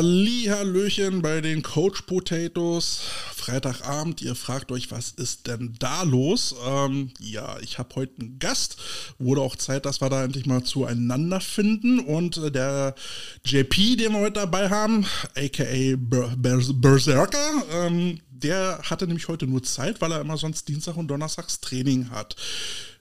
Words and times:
Hallihallöchen 0.00 1.20
bei 1.20 1.42
den 1.42 1.62
Coach 1.62 2.00
Potatoes. 2.02 3.02
Freitagabend, 3.36 4.22
ihr 4.22 4.34
fragt 4.34 4.72
euch, 4.72 4.90
was 4.90 5.10
ist 5.10 5.46
denn 5.46 5.74
da 5.78 6.04
los? 6.04 6.54
Ähm, 6.66 7.10
ja, 7.20 7.58
ich 7.60 7.76
habe 7.78 7.94
heute 7.96 8.14
einen 8.18 8.38
Gast. 8.38 8.78
Wurde 9.18 9.42
auch 9.42 9.56
Zeit, 9.56 9.84
dass 9.84 10.00
wir 10.00 10.08
da 10.08 10.24
endlich 10.24 10.46
mal 10.46 10.62
zueinander 10.62 11.42
finden. 11.42 11.98
Und 11.98 12.38
äh, 12.38 12.50
der 12.50 12.94
JP, 13.44 13.96
den 13.96 14.12
wir 14.12 14.20
heute 14.20 14.40
dabei 14.40 14.70
haben, 14.70 15.04
aka 15.36 15.96
Ber 15.98 16.32
Ber 16.34 16.62
Berserker, 16.72 17.62
ähm, 17.70 18.20
der 18.30 18.80
hatte 18.82 19.06
nämlich 19.06 19.28
heute 19.28 19.46
nur 19.46 19.62
Zeit, 19.62 20.00
weil 20.00 20.12
er 20.12 20.22
immer 20.22 20.38
sonst 20.38 20.66
Dienstag 20.66 20.96
und 20.96 21.08
Donnerstags 21.08 21.60
Training 21.60 22.08
hat. 22.08 22.36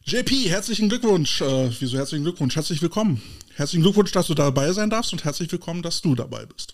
JP, 0.04 0.50
herzlichen 0.50 0.90
Glückwunsch. 0.90 1.40
Äh, 1.40 1.72
wieso 1.80 1.98
herzlichen 1.98 2.26
Glückwunsch? 2.26 2.58
Herzlich 2.58 2.82
willkommen. 2.82 3.22
Herzlichen 3.56 3.84
Glückwunsch, 3.84 4.12
dass 4.12 4.28
du 4.28 4.34
dabei 4.34 4.74
sein 4.74 4.90
darfst 4.90 5.14
und 5.14 5.24
herzlich 5.24 5.50
willkommen, 5.50 5.82
dass 5.82 6.02
du 6.02 6.14
dabei 6.14 6.46
bist. 6.46 6.74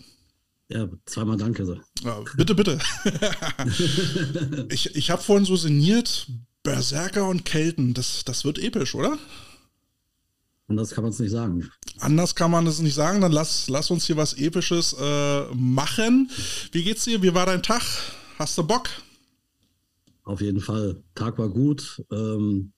Ja, 0.70 0.90
zweimal 1.06 1.38
danke. 1.38 1.66
So. 1.66 1.78
Ja, 2.04 2.22
bitte, 2.36 2.56
bitte. 2.56 2.80
ich 4.70 4.96
ich 4.96 5.12
habe 5.12 5.22
vorhin 5.22 5.46
so 5.46 5.56
sinniert, 5.56 6.28
Berserker 6.64 7.28
und 7.28 7.46
Kelten, 7.46 7.94
das, 7.94 8.24
das 8.26 8.46
wird 8.46 8.58
episch, 8.58 8.96
oder? 8.96 9.18
Anders 10.68 10.92
kann 10.92 11.04
man 11.04 11.14
es 11.14 11.20
nicht 11.20 11.32
sagen. 11.32 11.70
Anders 12.00 12.34
kann 12.34 12.50
man 12.50 12.66
es 12.66 12.80
nicht 12.80 12.96
sagen, 12.96 13.22
dann 13.22 13.32
lass, 13.32 13.70
lass 13.70 13.92
uns 13.92 14.06
hier 14.06 14.18
was 14.18 14.34
Episches 14.34 14.96
äh, 15.00 15.46
machen. 15.54 16.32
Wie 16.72 16.84
geht's 16.84 17.04
dir? 17.04 17.22
Wie 17.22 17.36
war 17.36 17.46
dein 17.46 17.62
Tag? 17.62 17.84
Hast 18.40 18.58
du 18.58 18.64
Bock? 18.64 18.90
Auf 20.24 20.42
jeden 20.42 20.60
Fall. 20.60 21.04
Tag 21.14 21.38
war 21.38 21.50
gut. 21.50 22.04
Ähm, 22.12 22.74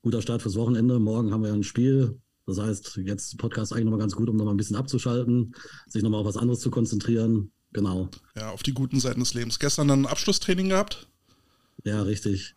guter 0.00 0.22
Start 0.22 0.40
fürs 0.40 0.56
Wochenende. 0.56 0.98
Morgen 0.98 1.30
haben 1.30 1.44
wir 1.44 1.52
ein 1.52 1.64
Spiel. 1.64 2.18
Das 2.48 2.58
heißt, 2.58 3.00
jetzt 3.04 3.36
Podcast 3.36 3.74
eigentlich 3.74 3.84
nochmal 3.84 4.00
ganz 4.00 4.16
gut, 4.16 4.30
um 4.30 4.36
nochmal 4.36 4.54
ein 4.54 4.56
bisschen 4.56 4.76
abzuschalten, 4.76 5.54
sich 5.86 6.02
nochmal 6.02 6.20
auf 6.20 6.26
was 6.26 6.38
anderes 6.38 6.60
zu 6.60 6.70
konzentrieren. 6.70 7.52
Genau. 7.74 8.08
Ja, 8.34 8.50
auf 8.52 8.62
die 8.62 8.72
guten 8.72 9.00
Seiten 9.00 9.20
des 9.20 9.34
Lebens. 9.34 9.58
Gestern 9.58 9.86
dann 9.86 10.02
ein 10.02 10.06
Abschlusstraining 10.06 10.70
gehabt? 10.70 11.08
Ja, 11.84 12.00
richtig. 12.00 12.54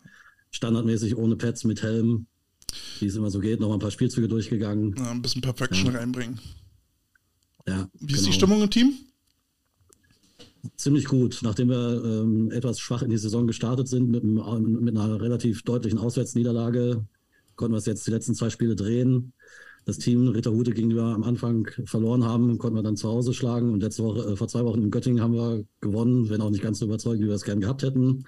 Standardmäßig 0.50 1.14
ohne 1.18 1.36
Pads 1.36 1.64
mit 1.64 1.82
Helm, 1.82 2.26
wie 3.00 3.06
es 3.06 3.16
immer 3.16 3.30
so 3.30 3.38
geht, 3.40 3.60
nochmal 3.60 3.76
ein 3.76 3.80
paar 3.80 3.90
Spielzüge 3.90 4.28
durchgegangen. 4.28 4.94
Ja, 4.96 5.10
ein 5.10 5.20
bisschen 5.20 5.42
Perfection 5.42 5.92
ja. 5.92 5.98
reinbringen. 5.98 6.40
Ja. 7.68 7.90
Wie 8.00 8.14
ist 8.14 8.20
genau. 8.20 8.30
die 8.30 8.32
Stimmung 8.32 8.62
im 8.62 8.70
Team? 8.70 8.94
Ziemlich 10.76 11.04
gut. 11.04 11.40
Nachdem 11.42 11.68
wir 11.68 12.02
ähm, 12.02 12.50
etwas 12.50 12.80
schwach 12.80 13.02
in 13.02 13.10
die 13.10 13.18
Saison 13.18 13.46
gestartet 13.46 13.88
sind, 13.88 14.08
mit, 14.08 14.24
mit 14.24 14.96
einer 14.96 15.20
relativ 15.20 15.64
deutlichen 15.64 15.98
Auswärtsniederlage, 15.98 17.04
konnten 17.56 17.74
wir 17.74 17.78
es 17.78 17.86
jetzt 17.86 18.06
die 18.06 18.10
letzten 18.10 18.34
zwei 18.34 18.48
Spiele 18.48 18.74
drehen. 18.74 19.34
Das 19.84 19.98
Team 19.98 20.28
Ritterhute 20.28 20.72
gegenüber 20.72 21.04
am 21.14 21.24
Anfang 21.24 21.68
verloren 21.86 22.24
haben, 22.24 22.56
konnten 22.58 22.76
wir 22.76 22.82
dann 22.82 22.96
zu 22.96 23.08
Hause 23.08 23.34
schlagen. 23.34 23.72
Und 23.72 23.82
letzte 23.82 24.04
Woche, 24.04 24.20
äh, 24.32 24.36
vor 24.36 24.48
zwei 24.48 24.64
Wochen 24.64 24.82
in 24.82 24.90
Göttingen 24.90 25.22
haben 25.22 25.34
wir 25.34 25.64
gewonnen, 25.80 26.30
wenn 26.30 26.40
auch 26.40 26.50
nicht 26.50 26.62
ganz 26.62 26.78
so 26.78 26.84
überzeugend, 26.86 27.24
wie 27.24 27.28
wir 27.28 27.34
es 27.34 27.44
gern 27.44 27.60
gehabt 27.60 27.82
hätten. 27.82 28.24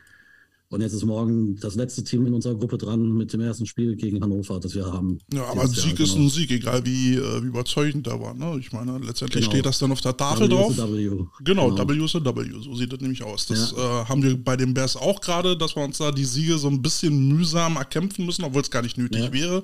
Und 0.75 0.81
jetzt 0.81 0.93
ist 0.93 1.05
morgen 1.05 1.55
das 1.61 1.77
letzte 1.77 2.03
Team 2.03 2.27
in 2.27 2.35
unserer 2.35 2.57
Gruppe 2.57 2.79
dran 2.79 3.13
mit 3.13 3.33
dem 3.33 3.41
ersten 3.41 3.65
Spiel 3.65 3.95
gegen 3.95 4.21
Hannover, 4.21 4.59
das 4.59 4.75
wir 4.75 4.85
haben. 4.85 5.21
Ja, 5.33 5.45
aber 5.45 5.63
ein 5.63 5.69
Sieg 5.69 5.93
Jahr, 5.93 6.01
ist 6.01 6.15
genau. 6.15 6.25
ein 6.25 6.31
Sieg, 6.31 6.51
egal 6.51 6.85
wie, 6.85 7.15
äh, 7.15 7.43
wie 7.45 7.47
überzeugend 7.47 8.09
der 8.09 8.21
war. 8.21 8.35
Ne? 8.35 8.59
Ich 8.59 8.73
meine, 8.73 8.99
letztendlich 8.99 9.45
genau. 9.45 9.53
steht 9.53 9.67
das 9.67 9.79
dann 9.79 9.93
auf 9.93 10.01
der 10.01 10.17
Tafel 10.17 10.51
w 10.51 10.53
drauf. 10.53 10.77
W. 10.77 11.27
Genau, 11.45 11.71
genau, 11.71 11.89
W 11.89 12.05
ist 12.05 12.17
ein 12.17 12.25
W, 12.25 12.61
so 12.61 12.75
sieht 12.75 12.93
das 12.93 13.01
nämlich 13.01 13.23
aus. 13.23 13.47
Das 13.47 13.73
ja. 13.77 14.03
äh, 14.03 14.05
haben 14.07 14.21
wir 14.25 14.37
bei 14.37 14.57
den 14.57 14.75
Bears 14.75 14.97
auch 14.97 15.21
gerade, 15.21 15.57
dass 15.57 15.77
wir 15.77 15.85
uns 15.85 15.99
da 15.99 16.11
die 16.11 16.25
Siege 16.25 16.59
so 16.59 16.67
ein 16.67 16.83
bisschen 16.83 17.29
mühsam 17.29 17.77
erkämpfen 17.77 18.27
müssen, 18.27 18.43
obwohl 18.45 18.63
es 18.63 18.71
gar 18.73 18.83
nicht 18.83 18.99
nötig 18.99 19.27
ja. 19.27 19.33
wäre. 19.33 19.63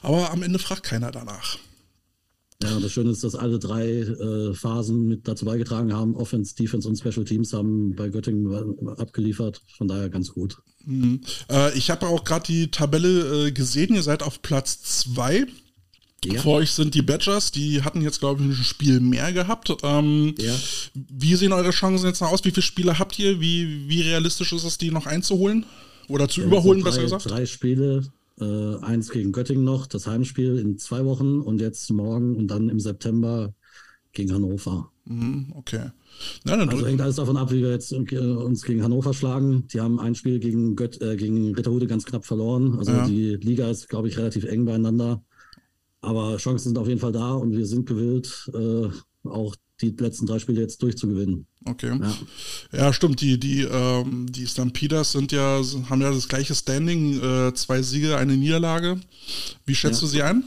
Aber 0.00 0.30
am 0.30 0.42
Ende 0.42 0.58
fragt 0.58 0.84
keiner 0.84 1.10
danach. 1.10 1.58
Ja, 2.62 2.78
das 2.78 2.92
Schöne 2.92 3.10
ist, 3.10 3.24
dass 3.24 3.34
alle 3.34 3.58
drei 3.58 3.88
äh, 3.88 4.52
Phasen 4.54 5.08
mit 5.08 5.26
dazu 5.26 5.46
beigetragen 5.46 5.94
haben. 5.94 6.14
Offense, 6.14 6.54
Defense 6.54 6.86
und 6.86 6.96
Special 6.96 7.24
Teams 7.24 7.54
haben 7.54 7.94
bei 7.96 8.10
Göttingen 8.10 8.78
abgeliefert. 8.98 9.62
Von 9.78 9.88
daher 9.88 10.10
ganz 10.10 10.32
gut. 10.32 10.58
Mhm. 10.84 11.22
Äh, 11.50 11.76
ich 11.76 11.90
habe 11.90 12.06
auch 12.06 12.24
gerade 12.24 12.46
die 12.46 12.70
Tabelle 12.70 13.48
äh, 13.48 13.52
gesehen. 13.52 13.94
Ihr 13.94 14.02
seid 14.02 14.22
auf 14.22 14.42
Platz 14.42 14.82
2. 15.04 15.46
Ja. 16.26 16.42
Vor 16.42 16.56
euch 16.56 16.72
sind 16.72 16.94
die 16.94 17.00
Badgers, 17.00 17.50
die 17.50 17.82
hatten 17.82 18.02
jetzt, 18.02 18.20
glaube 18.20 18.42
ich, 18.42 18.48
ein 18.48 18.64
Spiel 18.64 19.00
mehr 19.00 19.32
gehabt. 19.32 19.72
Ähm, 19.82 20.34
ja. 20.38 20.54
Wie 20.92 21.34
sehen 21.34 21.54
eure 21.54 21.70
Chancen 21.70 22.06
jetzt 22.06 22.20
noch 22.20 22.30
aus? 22.30 22.44
Wie 22.44 22.50
viele 22.50 22.62
Spiele 22.62 22.98
habt 22.98 23.18
ihr? 23.18 23.40
Wie, 23.40 23.88
wie 23.88 24.02
realistisch 24.02 24.52
ist 24.52 24.64
es, 24.64 24.76
die 24.76 24.90
noch 24.90 25.06
einzuholen? 25.06 25.64
Oder 26.08 26.28
zu 26.28 26.40
ja, 26.42 26.46
überholen, 26.46 26.80
drei, 26.80 26.90
besser 26.90 27.02
gesagt? 27.02 27.30
Drei 27.30 27.46
Spiele, 27.46 28.02
äh, 28.40 28.76
eins 28.84 29.10
gegen 29.10 29.32
Göttingen 29.32 29.64
noch, 29.64 29.86
das 29.86 30.06
Heimspiel 30.06 30.58
in 30.58 30.78
zwei 30.78 31.04
Wochen 31.04 31.40
und 31.40 31.60
jetzt 31.60 31.90
morgen 31.90 32.36
und 32.36 32.48
dann 32.48 32.68
im 32.68 32.80
September 32.80 33.54
gegen 34.12 34.32
Hannover. 34.32 34.90
Mhm, 35.04 35.52
okay. 35.54 35.90
Ja, 36.46 36.54
also 36.54 36.86
hängt 36.86 37.00
alles 37.00 37.16
davon 37.16 37.36
ab, 37.36 37.50
wie 37.52 37.62
wir 37.62 37.70
jetzt 37.70 37.92
äh, 37.92 38.18
uns 38.18 38.62
gegen 38.62 38.82
Hannover 38.82 39.14
schlagen. 39.14 39.66
Die 39.68 39.80
haben 39.80 39.98
ein 39.98 40.14
Spiel 40.14 40.38
gegen, 40.38 40.76
Gött, 40.76 41.00
äh, 41.00 41.16
gegen 41.16 41.54
Ritterhude 41.54 41.86
ganz 41.86 42.04
knapp 42.04 42.24
verloren. 42.24 42.78
Also 42.78 42.92
ja. 42.92 43.06
die 43.06 43.36
Liga 43.36 43.68
ist, 43.68 43.88
glaube 43.88 44.08
ich, 44.08 44.18
relativ 44.18 44.44
eng 44.44 44.64
beieinander. 44.64 45.22
Aber 46.00 46.36
Chancen 46.38 46.68
sind 46.70 46.78
auf 46.78 46.88
jeden 46.88 47.00
Fall 47.00 47.12
da 47.12 47.34
und 47.34 47.52
wir 47.52 47.66
sind 47.66 47.86
gewillt, 47.86 48.50
äh, 48.54 48.88
auch 49.28 49.54
die 49.80 49.94
letzten 49.98 50.26
drei 50.26 50.38
Spiele 50.38 50.60
jetzt 50.60 50.82
durchzugewinnen. 50.82 51.46
Okay. 51.64 51.98
Ja, 51.98 52.16
ja 52.72 52.92
stimmt. 52.92 53.20
Die, 53.20 53.38
die, 53.38 53.62
ähm, 53.62 54.26
die 54.30 54.46
Stampeders 54.46 55.12
sind 55.12 55.32
ja, 55.32 55.60
haben 55.88 56.00
ja 56.00 56.10
das 56.10 56.28
gleiche 56.28 56.54
Standing, 56.54 57.20
äh, 57.22 57.54
zwei 57.54 57.82
Siege, 57.82 58.16
eine 58.16 58.36
Niederlage. 58.36 59.00
Wie 59.66 59.74
schätzt 59.74 60.00
ja. 60.00 60.06
du 60.06 60.10
sie 60.10 60.22
ein? 60.22 60.44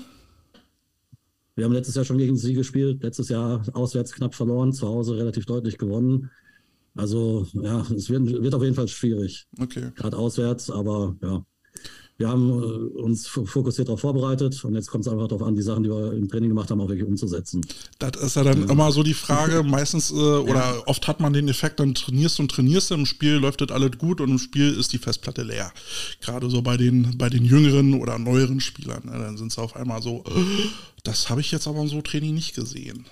Wir 1.56 1.66
haben 1.66 1.74
letztes 1.74 1.96
Jahr 1.96 2.06
schon 2.06 2.18
gegen 2.18 2.36
sie 2.36 2.54
gespielt, 2.54 3.04
letztes 3.04 3.30
Jahr 3.30 3.64
auswärts 3.74 4.14
knapp 4.14 4.34
verloren, 4.34 4.74
zu 4.74 4.88
Hause 4.88 5.18
relativ 5.18 5.46
deutlich 5.46 5.78
gewonnen. 5.78 6.32
Also 6.96 7.48
ja, 7.54 7.86
es 7.96 8.10
wird, 8.10 8.26
wird 8.26 8.56
auf 8.56 8.64
jeden 8.64 8.76
Fall 8.76 8.88
schwierig. 8.88 9.46
Okay. 9.60 9.92
Gerade 9.96 10.18
auswärts, 10.18 10.70
aber 10.70 11.16
ja 11.22 11.46
wir 12.18 12.30
haben 12.30 12.50
äh, 12.50 13.02
uns 13.02 13.28
fokussiert 13.28 13.88
darauf 13.88 14.02
vorbereitet 14.02 14.64
und 14.64 14.76
jetzt 14.76 14.90
kommt 14.90 15.06
es 15.06 15.12
einfach 15.12 15.28
darauf 15.28 15.46
an, 15.46 15.56
die 15.56 15.62
Sachen, 15.62 15.84
die 15.84 15.90
wir 15.90 16.14
im 16.14 16.30
Training 16.30 16.50
gemacht 16.50 16.70
haben, 16.70 16.80
auch 16.80 16.88
wirklich 16.88 17.08
umzusetzen. 17.08 17.66
Das 18.00 18.22
ist 18.22 18.36
ja 18.36 18.44
dann 18.44 18.64
ja. 18.64 18.70
immer 18.70 18.92
so 18.92 19.02
die 19.02 19.16
Frage, 19.16 19.64
meistens 19.64 20.12
äh, 20.12 20.14
oder 20.14 20.76
ja. 20.76 20.84
oft 20.86 21.08
hat 21.08 21.20
man 21.20 21.34
den 21.34 21.48
Effekt, 21.48 21.80
dann 21.80 21.96
trainierst 21.96 22.38
du 22.38 22.44
und 22.44 22.52
trainierst 22.52 22.92
du, 22.92 22.96
im 22.96 23.06
Spiel 23.06 23.34
läuft 23.34 23.62
das 23.62 23.72
alles 23.72 23.98
gut 23.98 24.22
und 24.22 24.30
im 24.30 24.40
Spiel 24.40 24.74
ist 24.74 24.94
die 24.94 25.00
Festplatte 25.00 25.44
leer. 25.44 25.72
Gerade 26.22 26.50
so 26.50 26.62
bei 26.62 26.78
den, 26.78 27.18
bei 27.18 27.30
den 27.30 27.46
jüngeren 27.46 27.96
oder 27.96 28.20
neueren 28.20 28.60
Spielern. 28.60 29.06
Ne? 29.06 29.12
Dann 29.12 29.38
sind 29.38 29.52
es 29.52 29.58
auf 29.58 29.76
einmal 29.76 30.02
so, 30.02 30.24
das 31.04 31.30
habe 31.30 31.42
ich 31.42 31.52
jetzt 31.52 31.68
aber 31.68 31.82
im 31.82 31.88
so 31.88 32.02
Training 32.02 32.36
nicht 32.36 32.56
gesehen. 32.56 33.06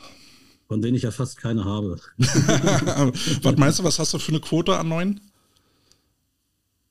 Von 0.67 0.81
denen 0.81 0.95
ich 0.95 1.03
ja 1.03 1.11
fast 1.11 1.37
keine 1.37 1.65
habe. 1.65 1.99
was 2.17 3.57
meinst 3.57 3.79
du, 3.79 3.83
was 3.83 3.99
hast 3.99 4.13
du 4.13 4.19
für 4.19 4.31
eine 4.31 4.39
Quote 4.39 4.77
an 4.77 4.87
neuen? 4.87 5.19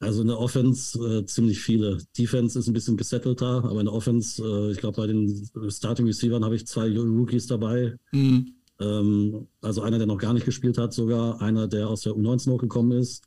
Also 0.00 0.22
in 0.22 0.28
der 0.28 0.38
Offense 0.38 0.98
äh, 0.98 1.26
ziemlich 1.26 1.60
viele. 1.60 1.98
Defense 2.16 2.58
ist 2.58 2.66
ein 2.66 2.72
bisschen 2.72 2.96
gesettelter, 2.96 3.64
aber 3.64 3.80
in 3.80 3.86
der 3.86 3.94
Offense, 3.94 4.42
äh, 4.42 4.72
ich 4.72 4.78
glaube, 4.78 4.96
bei 4.96 5.06
den 5.06 5.48
Starting 5.68 6.06
Receivern 6.06 6.42
habe 6.42 6.56
ich 6.56 6.66
zwei 6.66 6.88
Rookies 6.98 7.46
dabei. 7.46 7.96
Mhm. 8.10 8.54
Ähm, 8.80 9.46
also 9.60 9.82
einer, 9.82 9.98
der 9.98 10.06
noch 10.06 10.16
gar 10.16 10.32
nicht 10.32 10.46
gespielt 10.46 10.78
hat, 10.78 10.94
sogar 10.94 11.42
einer, 11.42 11.68
der 11.68 11.88
aus 11.88 12.00
der 12.00 12.14
U19 12.14 12.50
hochgekommen 12.50 12.98
ist. 12.98 13.24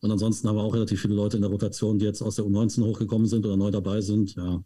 Und 0.00 0.10
ansonsten 0.10 0.48
haben 0.48 0.56
wir 0.56 0.62
auch 0.62 0.74
relativ 0.74 1.02
viele 1.02 1.14
Leute 1.14 1.36
in 1.36 1.42
der 1.42 1.50
Rotation, 1.50 1.98
die 1.98 2.06
jetzt 2.06 2.22
aus 2.22 2.36
der 2.36 2.46
U19 2.46 2.84
hochgekommen 2.84 3.26
sind 3.26 3.44
oder 3.44 3.58
neu 3.58 3.70
dabei 3.70 4.00
sind. 4.00 4.34
Ja. 4.34 4.62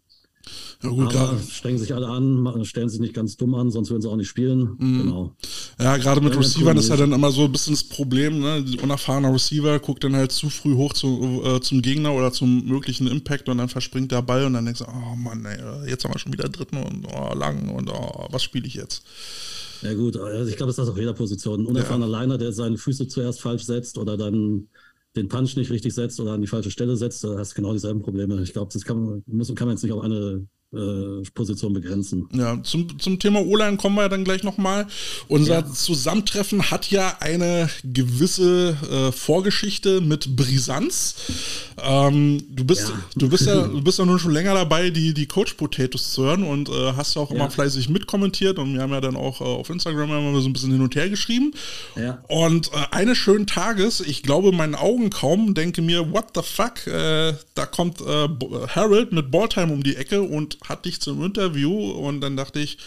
Ja, 0.81 0.89
gut, 0.89 1.13
Aber 1.15 1.37
strengen 1.39 1.77
sich 1.77 1.93
alle 1.93 2.07
an, 2.07 2.63
stellen 2.63 2.87
sich 2.87 3.01
nicht 3.01 3.13
ganz 3.13 3.35
dumm 3.35 3.53
an, 3.53 3.69
sonst 3.69 3.89
würden 3.89 4.01
sie 4.01 4.09
auch 4.09 4.15
nicht 4.15 4.29
spielen. 4.29 4.75
Mhm. 4.77 5.01
Genau. 5.01 5.35
Ja, 5.79 5.97
gerade 5.97 6.21
mit 6.21 6.33
ja, 6.33 6.39
Receivern 6.39 6.77
ist 6.77 6.89
ja 6.89 6.95
dann 6.95 7.11
immer 7.11 7.31
so 7.31 7.45
ein 7.45 7.51
bisschen 7.51 7.73
das 7.73 7.83
Problem, 7.83 8.39
ne? 8.39 8.63
Die 8.63 8.79
unerfahrene 8.79 9.33
Receiver 9.33 9.77
guckt 9.79 10.03
dann 10.03 10.15
halt 10.15 10.31
zu 10.31 10.49
früh 10.49 10.75
hoch 10.75 10.93
zu, 10.93 11.41
äh, 11.45 11.59
zum 11.59 11.81
Gegner 11.81 12.13
oder 12.13 12.31
zum 12.31 12.65
möglichen 12.65 13.07
Impact 13.07 13.49
und 13.49 13.57
dann 13.57 13.69
verspringt 13.69 14.11
der 14.11 14.21
Ball 14.21 14.45
und 14.45 14.53
dann 14.53 14.65
denkst 14.65 14.79
du, 14.79 14.85
oh 14.85 15.15
Mann, 15.15 15.43
ey, 15.45 15.89
jetzt 15.89 16.05
haben 16.05 16.13
wir 16.13 16.19
schon 16.19 16.31
wieder 16.33 16.47
dritten 16.47 16.77
und 16.77 17.05
oh, 17.05 17.33
lang 17.35 17.69
und 17.69 17.89
oh, 17.89 18.27
was 18.29 18.43
spiele 18.43 18.65
ich 18.65 18.75
jetzt? 18.75 19.03
Ja 19.81 19.93
gut, 19.93 20.17
also 20.17 20.49
ich 20.49 20.57
glaube, 20.57 20.71
es 20.71 20.77
ist 20.77 20.83
das 20.83 20.89
auf 20.89 20.97
jeder 20.97 21.13
Position. 21.13 21.61
Ein 21.61 21.65
unerfahrener 21.65 22.07
ja. 22.07 22.21
Liner, 22.21 22.37
der 22.37 22.51
seine 22.51 22.77
Füße 22.77 23.07
zuerst 23.07 23.41
falsch 23.41 23.63
setzt 23.63 23.97
oder 23.97 24.17
dann 24.17 24.67
den 25.15 25.27
Punch 25.27 25.55
nicht 25.55 25.71
richtig 25.71 25.93
setzt 25.93 26.19
oder 26.19 26.33
an 26.33 26.41
die 26.41 26.47
falsche 26.47 26.71
Stelle 26.71 26.95
setzt, 26.95 27.23
da 27.23 27.37
hast 27.37 27.51
du 27.51 27.55
genau 27.55 27.73
dieselben 27.73 28.01
Probleme. 28.01 28.41
Ich 28.41 28.53
glaube, 28.53 28.71
das 28.71 28.83
kann 28.85 29.23
muss, 29.25 29.53
kann 29.55 29.67
man 29.67 29.75
jetzt 29.75 29.83
nicht 29.83 29.93
auf 29.93 30.03
eine 30.03 30.47
Position 31.33 31.73
begrenzen. 31.73 32.29
Ja, 32.31 32.61
zum, 32.61 32.99
zum 32.99 33.17
Thema 33.17 33.41
O-Line 33.41 33.77
kommen 33.77 33.95
wir 33.95 34.03
ja 34.03 34.09
dann 34.09 34.23
gleich 34.23 34.43
nochmal. 34.43 34.85
Unser 35.27 35.61
ja. 35.61 35.65
Zusammentreffen 35.65 36.69
hat 36.69 36.91
ja 36.91 37.17
eine 37.21 37.69
gewisse 37.83 38.77
äh, 38.91 39.11
Vorgeschichte 39.11 39.99
mit 39.99 40.35
Brisanz. 40.35 41.15
Ähm, 41.81 42.43
du, 42.51 42.65
bist, 42.65 42.89
ja. 42.89 42.99
du, 43.15 43.29
bist 43.29 43.47
ja, 43.47 43.67
du 43.67 43.81
bist 43.81 43.97
ja 43.97 44.05
nun 44.05 44.19
schon 44.19 44.31
länger 44.31 44.53
dabei, 44.53 44.91
die, 44.91 45.15
die 45.15 45.25
Coach 45.25 45.55
Potatoes 45.55 46.11
zu 46.11 46.25
hören 46.25 46.43
und 46.43 46.69
äh, 46.69 46.93
hast 46.95 47.15
ja 47.15 47.23
auch 47.23 47.31
immer 47.31 47.49
fleißig 47.49 47.89
mitkommentiert 47.89 48.59
und 48.59 48.71
wir 48.75 48.81
haben 48.81 48.91
ja 48.91 49.01
dann 49.01 49.15
auch 49.15 49.41
äh, 49.41 49.45
auf 49.45 49.71
Instagram 49.71 50.11
immer 50.11 50.39
so 50.39 50.47
ein 50.47 50.53
bisschen 50.53 50.71
hin 50.71 50.81
und 50.81 50.95
her 50.95 51.09
geschrieben. 51.09 51.51
Ja. 51.95 52.23
Und 52.27 52.71
äh, 52.73 52.95
eines 52.95 53.17
schönen 53.17 53.47
Tages, 53.47 54.01
ich 54.01 54.21
glaube 54.21 54.51
meinen 54.51 54.75
Augen 54.75 55.09
kaum, 55.09 55.55
denke 55.55 55.81
mir, 55.81 56.11
what 56.11 56.25
the 56.35 56.41
fuck, 56.43 56.85
äh, 56.85 57.33
da 57.55 57.65
kommt 57.65 58.01
Harold 58.01 59.11
mit 59.11 59.31
Balltime 59.31 59.73
um 59.73 59.83
die 59.83 59.95
Ecke 59.95 60.21
und 60.21 60.58
hatte 60.67 60.89
ich 60.89 60.99
zum 60.99 61.23
Interview 61.23 61.91
und 61.91 62.21
dann 62.21 62.37
dachte 62.37 62.59
ich, 62.59 62.77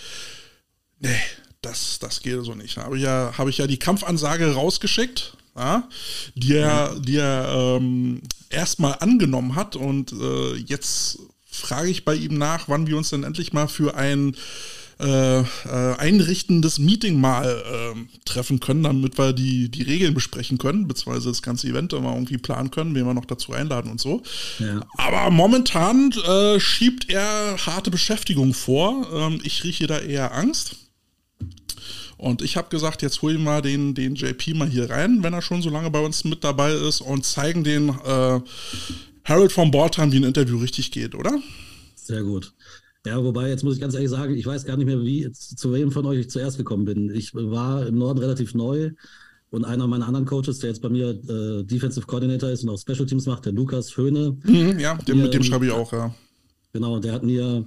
nee, 0.99 1.21
das, 1.61 1.99
das 1.99 2.21
geht 2.21 2.45
so 2.45 2.55
nicht. 2.55 2.77
Habe 2.77 2.97
ich 2.97 3.05
ja, 3.05 3.33
habe 3.39 3.51
ich 3.51 3.59
ja 3.59 3.67
die 3.67 3.79
Kampfansage 3.79 4.53
rausgeschickt, 4.53 5.37
ja, 5.57 5.89
die 6.35 6.55
er, 6.55 6.99
die 6.99 7.17
er 7.17 7.79
ähm, 7.79 8.23
erstmal 8.51 8.97
angenommen 9.01 9.55
hat. 9.55 9.77
Und 9.77 10.13
äh, 10.13 10.55
jetzt 10.57 11.19
frage 11.51 11.89
ich 11.89 12.05
bei 12.05 12.15
ihm 12.15 12.37
nach, 12.39 12.69
wann 12.69 12.87
wir 12.87 12.97
uns 12.97 13.11
denn 13.11 13.25
endlich 13.25 13.53
mal 13.53 13.69
für 13.69 13.95
ein 13.95 14.37
äh, 15.03 15.41
äh, 15.41 15.45
einrichtendes 15.99 16.79
Meeting 16.79 17.21
mal 17.21 17.45
äh, 17.45 18.19
treffen 18.25 18.61
können, 18.61 18.85
damit 18.85 19.19
wir 19.19 19.33
die, 19.33 19.69
die 19.69 19.83
Regeln 19.83 20.15
besprechen 20.15 20.59
können, 20.59 20.87
beziehungsweise 20.87 21.29
das 21.29 21.43
ganze 21.43 21.67
Event 21.67 21.93
immer 21.93 22.15
irgendwie 22.15 22.39
planen 22.39 22.71
können, 22.71 22.95
wen 22.95 23.05
wir 23.05 23.15
noch 23.15 23.25
dazu 23.25 23.53
einladen 23.53 23.91
und 23.91 24.01
so. 24.01 24.23
Ja. 24.59 24.81
Aber 24.97 25.31
momentan 25.31 26.13
äh, 26.13 26.61
schiebt 26.61 27.11
er 27.11 27.57
harte 27.67 27.91
Beschäftigung 27.91 28.55
vor. 28.55 29.09
Ähm, 29.13 29.41
ich 29.43 29.65
rieche 29.65 29.89
da 29.89 29.99
eher 29.99 30.35
Angst. 30.35 30.77
Und 32.17 32.41
ich 32.41 32.57
habe 32.57 32.69
gesagt, 32.69 33.03
jetzt 33.03 33.21
hol 33.23 33.33
ich 33.33 33.41
mal 33.41 33.61
den, 33.61 33.95
den 33.95 34.15
JP 34.15 34.55
mal 34.55 34.69
hier 34.69 34.89
rein, 34.89 35.25
wenn 35.25 35.33
er 35.33 35.43
schon 35.43 35.63
so 35.63 35.71
lange 35.71 35.91
bei 35.91 35.99
uns 35.99 36.23
mit 36.23 36.45
dabei 36.45 36.73
ist 36.73 37.01
und 37.01 37.27
zeigen 37.27 37.65
den 37.65 37.89
äh, 37.89 38.41
Harold 39.25 39.51
von 39.51 39.73
Balltime, 39.73 40.13
wie 40.13 40.19
ein 40.19 40.25
Interview 40.25 40.59
richtig 40.59 40.93
geht, 40.93 41.17
oder? 41.17 41.41
Sehr 41.97 42.23
gut. 42.23 42.53
Ja, 43.05 43.23
wobei, 43.23 43.49
jetzt 43.49 43.65
muss 43.65 43.75
ich 43.75 43.81
ganz 43.81 43.95
ehrlich 43.95 44.11
sagen, 44.11 44.35
ich 44.35 44.47
weiß 44.47 44.65
gar 44.65 44.77
nicht 44.77 44.87
mehr, 44.87 45.03
wie 45.03 45.31
zu 45.33 45.73
wem 45.73 45.91
von 45.91 46.07
euch 46.07 46.21
ich 46.21 46.31
zuerst 46.31 46.57
gekommen 46.57 46.85
bin. 46.85 47.11
Ich 47.13 47.35
war 47.35 47.87
im 47.87 47.99
Norden 47.99 48.21
relativ 48.21 48.55
neu 48.55 48.93
und 49.51 49.65
einer 49.65 49.89
meiner 49.89 50.07
anderen 50.07 50.25
Coaches, 50.25 50.61
der 50.61 50.71
jetzt 50.71 50.83
bei 50.83 50.89
mir 50.89 51.11
äh, 51.11 51.65
Defensive 51.65 52.07
Coordinator 52.07 52.51
ist 52.51 52.63
und 52.63 52.71
auch 52.71 52.79
Special 52.79 53.07
Teams 53.07 53.27
macht, 53.27 53.45
der 53.45 53.53
Lukas 53.53 53.97
Höhne. 53.97 54.37
Mhm, 54.45 54.79
ja, 54.79 54.95
dem, 54.95 55.21
mit 55.21 55.35
dem 55.35 55.43
schreibe 55.43 55.67
ich 55.67 55.73
auch, 55.73 55.93
ja. 55.93 56.15
Genau, 56.73 57.01
der 57.01 57.13
hat 57.13 57.25
mir 57.25 57.67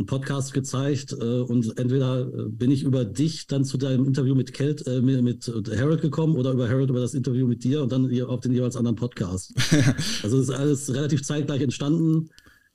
einen 0.00 0.06
Podcast 0.06 0.54
gezeigt 0.54 1.12
äh, 1.12 1.40
und 1.40 1.76
entweder 1.78 2.22
äh, 2.22 2.48
bin 2.48 2.70
ich 2.70 2.84
über 2.84 3.04
dich 3.04 3.48
dann 3.48 3.64
zu 3.64 3.76
deinem 3.76 4.06
Interview 4.06 4.34
mit 4.34 4.54
Kelt, 4.54 4.86
äh, 4.86 5.02
mit, 5.02 5.22
mit 5.22 5.52
Harold 5.76 6.00
gekommen 6.00 6.36
oder 6.36 6.52
über 6.52 6.68
Harold 6.68 6.88
über 6.88 7.00
das 7.00 7.12
Interview 7.12 7.46
mit 7.46 7.64
dir 7.64 7.82
und 7.82 7.92
dann 7.92 8.10
auf 8.22 8.40
den 8.40 8.52
jeweils 8.52 8.76
anderen 8.76 8.96
Podcast. 8.96 9.52
also 10.22 10.38
es 10.38 10.48
ist 10.48 10.54
alles 10.54 10.94
relativ 10.94 11.22
zeitgleich 11.22 11.60
entstanden, 11.60 12.30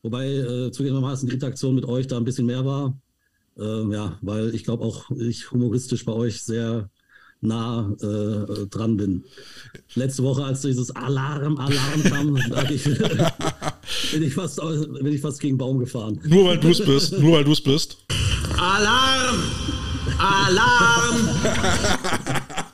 wobei 0.05 0.27
äh, 0.27 0.71
zugegebenermaßen 0.71 1.27
die 1.27 1.33
Interaktion 1.33 1.73
mit 1.73 1.85
euch 1.85 2.05
da 2.05 2.17
ein 2.17 2.25
bisschen 2.25 2.45
mehr 2.45 2.63
war. 2.63 2.95
Äh, 3.57 3.91
ja, 3.91 4.17
weil 4.21 4.53
ich 4.53 4.63
glaube 4.63 4.83
auch 4.83 5.09
ich 5.11 5.51
humoristisch 5.51 6.05
bei 6.05 6.13
euch 6.13 6.43
sehr 6.43 6.89
nah 7.41 7.91
äh, 8.01 8.67
dran 8.67 8.97
bin. 8.97 9.23
Letzte 9.95 10.23
Woche, 10.23 10.43
als 10.43 10.61
dieses 10.61 10.95
Alarm, 10.95 11.57
Alarm 11.57 12.03
kam, 12.03 12.35
ich, 12.69 12.83
bin, 14.11 14.23
ich 14.23 14.33
fast, 14.33 14.61
bin 14.61 15.13
ich 15.13 15.21
fast 15.21 15.39
gegen 15.39 15.57
Baum 15.57 15.79
gefahren. 15.79 16.19
Nur 16.23 16.45
weil 16.45 16.59
du 16.59 16.69
es 16.69 16.83
bist, 16.83 17.17
nur 17.19 17.33
weil 17.33 17.43
du 17.43 17.51
es 17.51 17.61
bist. 17.61 17.97
Alarm! 18.57 19.37
Alarm! 20.19 21.29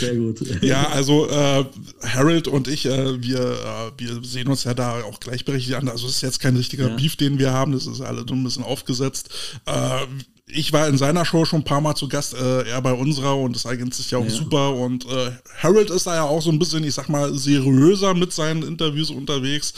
Sehr 0.00 0.16
gut. 0.16 0.40
Ja, 0.62 0.88
also 0.88 1.28
äh, 1.28 1.64
Harold 2.06 2.48
und 2.48 2.68
ich, 2.68 2.86
äh, 2.86 3.22
wir, 3.22 3.40
äh, 3.40 3.92
wir 3.96 4.22
sehen 4.22 4.48
uns 4.48 4.64
ja 4.64 4.74
da 4.74 5.02
auch 5.02 5.20
gleichberechtigt 5.20 5.74
an. 5.74 5.88
Also 5.88 6.06
es 6.06 6.16
ist 6.16 6.22
jetzt 6.22 6.40
kein 6.40 6.56
richtiger 6.56 6.88
ja. 6.88 6.96
Beef, 6.96 7.16
den 7.16 7.38
wir 7.38 7.52
haben. 7.52 7.72
Das 7.72 7.86
ist 7.86 8.00
alles 8.00 8.24
so 8.28 8.34
ein 8.34 8.44
bisschen 8.44 8.64
aufgesetzt. 8.64 9.30
Äh, 9.66 10.06
ich 10.54 10.72
war 10.72 10.88
in 10.88 10.98
seiner 10.98 11.24
Show 11.24 11.44
schon 11.44 11.60
ein 11.60 11.64
paar 11.64 11.80
Mal 11.80 11.94
zu 11.94 12.08
Gast, 12.08 12.34
äh, 12.34 12.68
er 12.68 12.82
bei 12.82 12.92
unserer 12.92 13.36
und 13.38 13.56
das 13.56 13.66
eignet 13.66 13.94
sich 13.94 14.10
ja 14.10 14.18
auch 14.18 14.24
ja. 14.24 14.30
super. 14.30 14.74
Und 14.74 15.06
äh, 15.06 15.30
Harold 15.58 15.90
ist 15.90 16.06
da 16.06 16.14
ja 16.14 16.24
auch 16.24 16.42
so 16.42 16.50
ein 16.50 16.58
bisschen, 16.58 16.84
ich 16.84 16.94
sag 16.94 17.08
mal, 17.08 17.36
seriöser 17.36 18.14
mit 18.14 18.32
seinen 18.32 18.62
Interviews 18.62 19.10
unterwegs. 19.10 19.72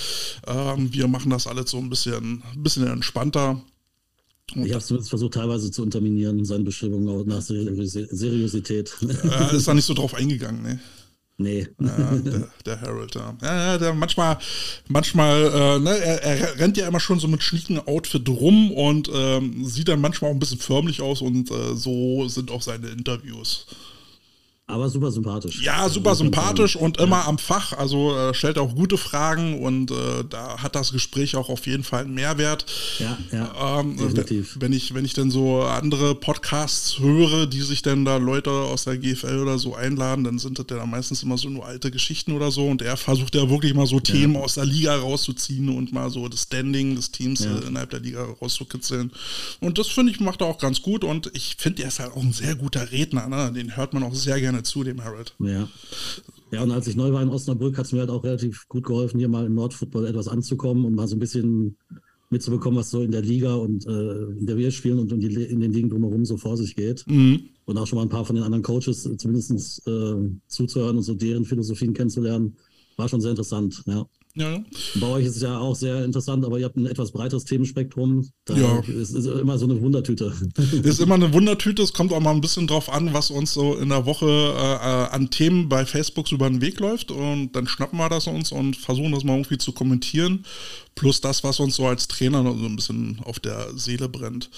Ähm, 0.47 0.93
wir 0.93 1.09
machen 1.09 1.31
das 1.31 1.47
alles 1.47 1.71
so 1.71 1.79
ein 1.79 1.91
bisschen, 1.91 2.43
ein 2.55 2.63
bisschen 2.63 2.87
entspannter. 2.87 3.63
Und 4.55 4.67
ich 4.67 4.73
habe 4.73 4.85
es 4.85 5.09
versucht, 5.09 5.35
teilweise 5.35 5.71
zu 5.71 5.83
unterminieren, 5.83 6.45
seine 6.45 6.65
Beschreibung 6.65 7.27
nach 7.27 7.43
Seriosität. 7.43 8.95
Äh, 9.03 9.57
ist 9.57 9.67
da 9.67 9.75
nicht 9.75 9.87
so 9.87 9.95
drauf 9.95 10.15
eingegangen, 10.15 10.63
ne? 10.63 10.81
Nee. 11.37 11.67
Ja, 11.81 12.15
der, 12.15 12.49
der 12.65 12.81
Harold, 12.81 13.15
ja. 13.17 13.37
ja. 13.43 13.79
der 13.79 13.93
manchmal, 13.93 14.39
manchmal, 14.87 15.47
äh, 15.47 15.79
ne, 15.81 15.91
er, 15.91 16.23
er, 16.23 16.59
rennt 16.61 16.77
ja 16.77 16.87
immer 16.87 17.01
schon 17.01 17.19
so 17.19 17.27
mit 17.27 17.43
schnieken 17.43 17.81
Outfit 17.81 18.29
rum 18.29 18.71
und 18.71 19.11
ähm, 19.13 19.65
sieht 19.67 19.89
dann 19.89 20.01
manchmal 20.01 20.31
auch 20.31 20.35
ein 20.35 20.39
bisschen 20.39 20.61
förmlich 20.61 21.01
aus 21.03 21.23
und 21.23 21.51
äh, 21.51 21.75
so 21.75 22.29
sind 22.29 22.53
auch 22.53 22.63
seine 22.63 22.89
Interviews. 22.89 23.67
Aber 24.67 24.89
super 24.89 25.11
sympathisch. 25.11 25.61
Ja, 25.63 25.91
super 25.91 26.15
sympathisch 26.15 26.75
und 26.75 26.97
immer 26.99 27.19
ja. 27.19 27.27
am 27.27 27.37
Fach. 27.37 27.75
Also 27.75 28.17
äh, 28.17 28.33
stellt 28.33 28.57
auch 28.57 28.75
gute 28.75 28.97
Fragen 28.97 29.61
und 29.61 29.91
äh, 29.91 30.25
da 30.29 30.63
hat 30.63 30.75
das 30.75 30.91
Gespräch 30.91 31.37
auch 31.37 31.51
auf 31.51 31.67
jeden 31.67 31.85
Fall 31.85 32.05
einen 32.05 32.15
Mehrwert. 32.15 32.65
Ja, 32.99 33.19
ja. 33.31 33.81
Ähm, 33.81 33.99
definitiv. 33.99 34.57
Wenn 34.59 34.73
ich, 34.73 34.95
wenn 34.95 35.05
ich 35.05 35.13
dann 35.13 35.31
so 35.31 35.61
andere 35.63 36.15
Podcasts 36.15 36.99
höre, 36.99 37.47
die 37.47 37.61
sich 37.61 37.83
dann 37.83 38.07
da 38.07 38.17
Leute 38.17 38.51
aus 38.51 38.85
der 38.85 38.97
GFL 38.97 39.41
oder 39.41 39.59
so 39.59 39.75
einladen, 39.75 40.25
dann 40.25 40.39
sind 40.39 40.59
das 40.59 40.65
ja 40.71 40.87
meistens 40.87 41.23
immer 41.23 41.37
so 41.37 41.51
nur 41.51 41.67
alte 41.67 41.91
Geschichten 41.91 42.33
oder 42.33 42.51
so. 42.51 42.67
Und 42.67 42.81
er 42.81 42.97
versucht 42.97 43.35
ja 43.35 43.51
wirklich 43.51 43.75
mal 43.75 43.87
so 43.87 44.01
Themen 44.01 44.35
aus 44.35 44.55
der 44.55 44.65
Liga 44.65 44.97
rauszuziehen 44.97 45.69
und 45.69 45.93
mal 45.93 46.09
so 46.09 46.27
das 46.29 46.45
Standing 46.45 46.97
des 46.97 47.11
Teams 47.11 47.45
ja. 47.45 47.55
innerhalb 47.59 47.91
der 47.91 48.01
Liga 48.01 48.27
rauszukitzeln. 48.41 49.13
Und 49.61 49.77
das 49.77 49.89
finde 49.89 50.11
ich 50.13 50.21
macht 50.21 50.41
er 50.41 50.47
auch 50.47 50.59
ganz 50.59 50.81
gut. 50.81 51.05
Und 51.05 51.31
ich 51.35 51.57
finde, 51.59 51.83
er 51.83 51.89
ist 51.89 52.01
halt 52.01 52.13
auch 52.13 52.23
ein 52.23 52.33
sehr 52.33 52.55
guter 52.55 52.91
Redner. 52.91 53.29
Ne? 53.29 53.53
Den 53.53 53.77
hört 53.77 53.93
man 53.93 54.03
auch 54.03 54.15
sehr 54.15 54.41
gerne 54.41 54.54
gerne 54.55 54.63
zu, 54.63 54.85
dem 54.85 55.03
Harold. 55.03 55.35
Ja. 55.41 55.69
Ja, 56.53 56.63
und 56.63 56.71
als 56.71 56.87
ich 56.87 56.97
neu 56.97 57.13
war 57.13 57.23
in 57.23 57.29
Osnabrück, 57.29 57.77
hat 57.77 57.87
es 57.87 57.93
mir 57.93 58.01
halt 58.01 58.11
auch 58.11 58.23
relativ 58.23 58.69
gut 58.69 58.85
geholfen, 58.85 59.19
hier 59.19 59.29
mal 59.29 59.47
im 59.47 59.55
Nordfootball 59.55 60.07
etwas 60.07 60.29
anzukommen 60.29 60.85
und 60.85 60.95
mal 60.95 61.09
so 61.09 61.17
ein 61.17 61.19
bisschen 61.19 61.77
mitzubekommen, 62.31 62.79
was 62.79 62.91
so 62.91 63.03
in 63.03 63.11
der 63.11 63.23
Liga 63.23 63.55
und 63.55 63.87
äh, 63.87 64.23
in 64.39 64.47
der 64.47 64.57
wir 64.57 64.71
spielen 64.71 64.99
und 64.99 65.13
in, 65.13 65.21
die, 65.21 65.35
in, 65.35 65.61
den 65.61 65.73
Ligen 65.73 65.91
drumherum 65.91 66.25
so 66.25 66.37
vor 66.37 66.57
sich 66.57 66.77
geht. 66.77 67.05
Mhm. 67.09 67.49
Und 67.65 67.79
auch 67.79 67.87
schon 67.87 67.97
mal 67.97 68.03
ein 68.03 68.09
paar 68.09 68.25
von 68.25 68.37
den 68.37 68.45
anderen 68.45 68.63
Coaches 68.63 69.07
äh, 69.07 69.17
zumindest 69.17 69.87
äh, 69.87 70.31
zuzuhören 70.47 70.97
und 70.97 71.03
so 71.03 71.15
deren 71.15 71.45
Philosophien 71.45 71.93
kennenzulernen, 71.93 72.57
war 72.97 73.09
schon 73.09 73.21
sehr 73.21 73.31
interessant, 73.31 73.83
ja. 73.87 74.07
Ja. 74.37 74.59
Bei 74.97 75.07
euch 75.07 75.27
ist 75.27 75.37
es 75.37 75.43
ja 75.43 75.59
auch 75.59 75.77
sehr 75.77 76.05
interessant, 76.05 76.45
aber 76.45 76.59
ihr 76.59 76.65
habt 76.65 76.77
ein 76.77 76.87
etwas 76.87 77.13
breiteres 77.13 77.45
Themenspektrum. 77.45 78.29
Da 78.47 78.57
ja. 78.57 78.79
ist, 78.81 79.13
ist 79.13 79.27
immer 79.27 79.59
so 79.59 79.67
eine 79.67 79.81
Wundertüte. 79.81 80.33
Ist 80.83 81.01
immer 81.01 81.15
eine 81.15 81.33
Wundertüte. 81.33 81.83
Es 81.83 81.93
kommt 81.93 82.13
auch 82.13 82.21
mal 82.21 82.33
ein 82.33 82.41
bisschen 82.41 82.67
drauf 82.67 82.93
an, 82.93 83.13
was 83.15 83.31
uns 83.31 83.55
so 83.55 83.77
in 83.77 83.91
der 83.91 84.07
Woche 84.07 84.27
äh, 84.27 85.15
an 85.15 85.31
Themen 85.31 85.69
bei 85.69 85.87
Facebook 85.87 86.33
über 86.33 86.49
den 86.51 86.61
Weg 86.61 86.81
läuft. 86.81 87.13
Und 87.13 87.53
dann 87.53 87.69
schnappen 87.69 87.99
wir 87.99 88.09
das 88.09 88.27
uns 88.27 88.51
und 88.51 88.77
versuchen 88.77 89.13
das 89.13 89.23
mal 89.23 89.35
irgendwie 89.35 89.59
zu 89.59 89.73
kommentieren. 89.73 90.45
Plus 90.97 91.21
das, 91.21 91.45
was 91.45 91.61
uns 91.61 91.77
so 91.77 91.87
als 91.87 92.09
Trainer 92.09 92.43
so 92.43 92.67
ein 92.67 92.77
bisschen 92.77 93.21
auf 93.25 93.39
der 93.39 93.69
Seele 93.77 94.09
brennt. 94.09 94.51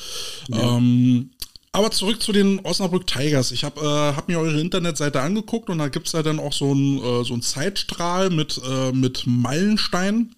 Ja. 0.48 0.78
Ähm, 0.78 1.30
aber 1.76 1.90
zurück 1.90 2.22
zu 2.22 2.32
den 2.32 2.60
Osnabrück 2.60 3.06
Tigers. 3.06 3.52
Ich 3.52 3.62
habe 3.62 3.82
äh, 3.82 4.16
hab 4.16 4.28
mir 4.28 4.40
eure 4.40 4.58
Internetseite 4.58 5.20
angeguckt 5.20 5.68
und 5.68 5.76
da 5.76 5.88
gibt 5.88 6.06
es 6.06 6.14
ja 6.14 6.22
dann 6.22 6.38
auch 6.38 6.54
so 6.54 6.70
einen 6.70 6.96
äh, 6.96 7.22
so 7.22 7.36
Zeitstrahl 7.36 8.30
mit, 8.30 8.58
äh, 8.66 8.92
mit 8.92 9.24
Meilensteinen. 9.26 10.34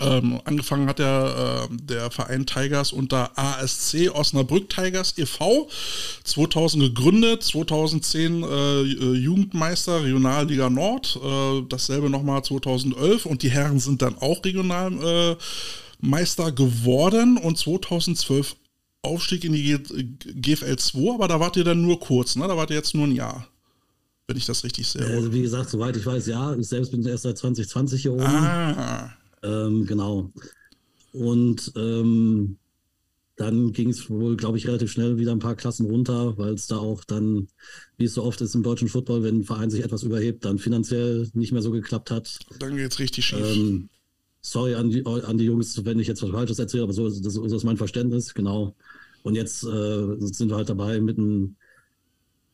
Ähm, 0.00 0.40
angefangen 0.44 0.88
hat 0.88 1.00
der, 1.00 1.68
äh, 1.68 1.76
der 1.76 2.12
Verein 2.12 2.46
Tigers 2.46 2.92
unter 2.92 3.36
ASC 3.36 4.08
Osnabrück 4.14 4.68
Tigers 4.68 5.18
e.V. 5.18 5.68
2000 6.22 6.84
gegründet, 6.84 7.42
2010 7.42 8.44
äh, 8.44 8.82
Jugendmeister 8.82 10.04
Regionalliga 10.04 10.70
Nord, 10.70 11.18
äh, 11.22 11.62
dasselbe 11.68 12.08
nochmal 12.08 12.44
2011 12.44 13.26
und 13.26 13.42
die 13.42 13.50
Herren 13.50 13.80
sind 13.80 14.00
dann 14.00 14.16
auch 14.18 14.44
Regionalmeister 14.44 16.52
geworden 16.52 17.36
und 17.36 17.58
2012 17.58 18.54
Aufstieg 19.02 19.44
in 19.44 19.52
die 19.52 19.78
GFL 20.40 20.76
2, 20.76 21.14
aber 21.14 21.28
da 21.28 21.40
wart 21.40 21.56
ihr 21.56 21.64
dann 21.64 21.82
nur 21.82 21.98
kurz, 21.98 22.36
ne? 22.36 22.46
Da 22.46 22.56
wart 22.56 22.70
ihr 22.70 22.76
jetzt 22.76 22.94
nur 22.94 23.06
ein 23.06 23.12
Jahr. 23.12 23.48
Wenn 24.28 24.36
ich 24.36 24.46
das 24.46 24.62
richtig 24.62 24.86
sehe. 24.86 25.04
Also 25.04 25.32
wie 25.32 25.42
gesagt, 25.42 25.70
soweit 25.70 25.96
ich 25.96 26.06
weiß, 26.06 26.26
ja. 26.28 26.54
Ich 26.54 26.68
selbst 26.68 26.92
bin 26.92 27.04
erst 27.04 27.24
seit 27.24 27.36
2020 27.36 28.02
hier 28.02 28.12
oben. 28.12 28.22
Ah. 28.22 29.12
Ähm, 29.42 29.86
genau. 29.86 30.30
Und 31.12 31.72
ähm, 31.76 32.56
dann 33.36 33.72
ging 33.72 33.90
es 33.90 34.08
wohl, 34.08 34.36
glaube 34.36 34.58
ich, 34.58 34.68
relativ 34.68 34.92
schnell 34.92 35.18
wieder 35.18 35.32
ein 35.32 35.40
paar 35.40 35.56
Klassen 35.56 35.86
runter, 35.86 36.38
weil 36.38 36.54
es 36.54 36.68
da 36.68 36.76
auch 36.76 37.02
dann, 37.02 37.48
wie 37.96 38.04
es 38.04 38.14
so 38.14 38.22
oft 38.22 38.40
ist 38.40 38.54
im 38.54 38.62
deutschen 38.62 38.88
Football, 38.88 39.24
wenn 39.24 39.40
ein 39.40 39.44
Verein 39.44 39.70
sich 39.70 39.82
etwas 39.82 40.04
überhebt, 40.04 40.44
dann 40.44 40.58
finanziell 40.58 41.28
nicht 41.34 41.50
mehr 41.50 41.62
so 41.62 41.72
geklappt 41.72 42.12
hat. 42.12 42.38
Dann 42.60 42.76
geht 42.76 42.92
es 42.92 42.98
richtig 43.00 43.24
schief. 43.26 43.40
Ähm, 43.40 43.88
sorry 44.42 44.74
an 44.74 44.90
die, 44.90 45.04
an 45.06 45.38
die 45.38 45.44
Jungs, 45.44 45.84
wenn 45.84 45.98
ich 45.98 46.08
jetzt 46.08 46.22
was 46.22 46.30
Falsches 46.30 46.58
erzähle, 46.58 46.84
aber 46.84 46.92
so 46.92 47.08
das, 47.08 47.32
so 47.32 47.44
ist 47.44 47.64
mein 47.64 47.76
Verständnis, 47.76 48.34
genau. 48.34 48.74
Und 49.22 49.34
jetzt 49.34 49.64
äh, 49.64 50.16
sind 50.18 50.50
wir 50.50 50.56
halt 50.56 50.68
dabei 50.68 51.00
mit 51.00 51.18
einem 51.18 51.56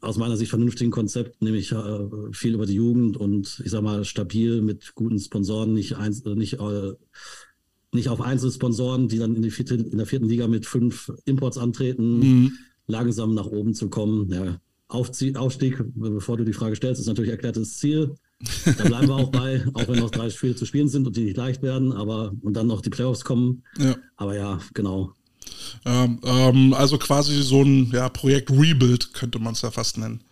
aus 0.01 0.17
meiner 0.17 0.37
Sicht 0.37 0.51
vernünftigen 0.51 0.91
Konzept, 0.91 1.43
nämlich 1.43 1.73
äh, 1.73 2.09
viel 2.33 2.55
über 2.55 2.67
die 2.67 2.75
Jugend 2.75 3.17
und 3.17 3.61
ich 3.65 3.71
sag 3.71 3.83
mal 3.83 4.05
stabil 4.05 4.63
mit 4.63 4.95
guten 4.95 5.19
Sponsoren, 5.19 5.75
nicht, 5.75 5.97
eins, 5.97 6.25
nicht, 6.25 6.61
äh, 6.61 6.93
nicht 7.93 8.09
auf 8.09 8.21
Einzelsponsoren, 8.21 9.09
die 9.09 9.19
dann 9.19 9.35
in, 9.35 9.43
die 9.43 9.51
vierte, 9.51 9.75
in 9.75 9.97
der 9.97 10.07
vierten 10.07 10.29
Liga 10.29 10.47
mit 10.47 10.67
fünf 10.67 11.11
Imports 11.25 11.59
antreten, 11.59 12.21
mhm. 12.21 12.53
langsam 12.87 13.35
nach 13.35 13.47
oben 13.47 13.75
zu 13.75 13.89
kommen. 13.89 14.31
Ja, 14.31 14.61
Aufzie 14.87 15.37
Aufstieg, 15.37 15.83
bevor 15.95 16.37
du 16.37 16.45
die 16.45 16.53
Frage 16.53 16.77
stellst, 16.77 17.01
ist 17.01 17.09
natürlich 17.09 17.31
erklärtes 17.31 17.79
Ziel. 17.79 18.15
Da 18.65 18.85
bleiben 18.85 19.09
wir 19.09 19.17
auch 19.17 19.31
bei, 19.31 19.65
auch 19.75 19.89
wenn 19.89 19.99
noch 19.99 20.11
drei 20.11 20.31
Spiele 20.31 20.55
zu 20.55 20.65
spielen 20.65 20.89
sind 20.89 21.07
und 21.07 21.17
die 21.17 21.25
nicht 21.25 21.37
leicht 21.37 21.63
werden, 21.63 21.93
aber 21.93 22.33
und 22.43 22.55
dann 22.55 22.69
noch 22.69 22.81
die 22.83 22.91
Playoffs 22.91 23.25
kommen. 23.25 23.65
Ja. 23.79 23.97
Aber 24.17 24.37
ja, 24.37 24.61
genau. 24.75 25.13
Ähm, 25.85 26.21
ähm, 26.25 26.75
also 26.75 26.99
quasi 26.99 27.43
so 27.43 27.63
ein 27.63 27.91
ja, 27.93 28.09
Projekt 28.09 28.51
Rebuild 28.51 29.13
könnte 29.15 29.39
man 29.39 29.55
es 29.55 29.63
ja 29.63 29.71
fast 29.71 29.99
nennen. 29.99 30.23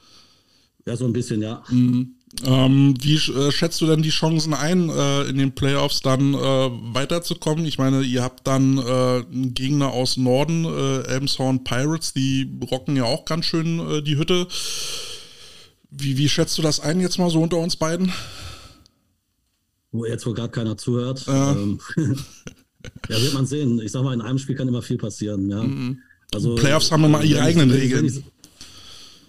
Ja, 0.87 0.97
so 0.97 1.05
ein 1.05 1.13
bisschen, 1.13 1.43
ja. 1.43 1.63
Mhm. 1.69 2.17
Ähm, 2.45 2.95
wie 3.01 3.15
äh, 3.15 3.51
schätzt 3.51 3.81
du 3.81 3.87
denn 3.87 4.03
die 4.03 4.11
Chancen 4.11 4.53
ein, 4.53 4.91
äh, 4.91 5.23
in 5.23 5.39
den 5.39 5.55
Playoffs 5.55 6.01
dann 6.01 6.35
äh, 6.35 6.39
weiterzukommen? 6.39 7.65
Ich 7.65 7.79
meine, 7.79 8.03
ihr 8.03 8.23
habt 8.23 8.47
dann 8.47 8.79
äh, 8.79 8.81
einen 8.81 9.55
Gegner 9.55 9.93
aus 9.93 10.17
Norden, 10.17 10.65
äh, 10.65 11.03
Elmshorn 11.09 11.65
Pirates, 11.65 12.13
die 12.13 12.51
rocken 12.71 12.97
ja 12.97 13.05
auch 13.05 13.25
ganz 13.25 13.47
schön 13.47 13.79
äh, 13.79 14.03
die 14.03 14.19
Hütte. 14.19 14.47
Wie, 15.91 16.19
wie 16.19 16.29
schätzt 16.29 16.59
du 16.59 16.63
das 16.63 16.81
ein 16.81 17.01
jetzt 17.01 17.19
mal 17.19 17.31
so 17.31 17.41
unter 17.41 17.59
uns 17.59 17.77
beiden? 17.77 18.13
Wo 19.93 20.05
jetzt 20.05 20.27
wohl 20.27 20.35
gerade 20.35 20.51
keiner 20.51 20.77
zuhört. 20.77 21.25
Ähm, 21.29 21.81
ja, 23.09 23.21
wird 23.21 23.35
man 23.35 23.47
sehen. 23.47 23.81
Ich 23.81 23.93
sag 23.93 24.03
mal, 24.03 24.15
in 24.15 24.21
einem 24.21 24.39
Spiel 24.39 24.55
kann 24.55 24.69
immer 24.69 24.83
viel 24.83 24.99
passieren. 24.99 25.49
Ja. 25.51 25.63
Mhm. 25.63 25.99
Also, 26.35 26.55
Playoffs 26.55 26.91
haben 26.91 27.05
immer 27.05 27.23
ihre 27.23 27.43
eigenen 27.43 27.71
ich, 27.71 27.77
Regeln. 27.77 28.25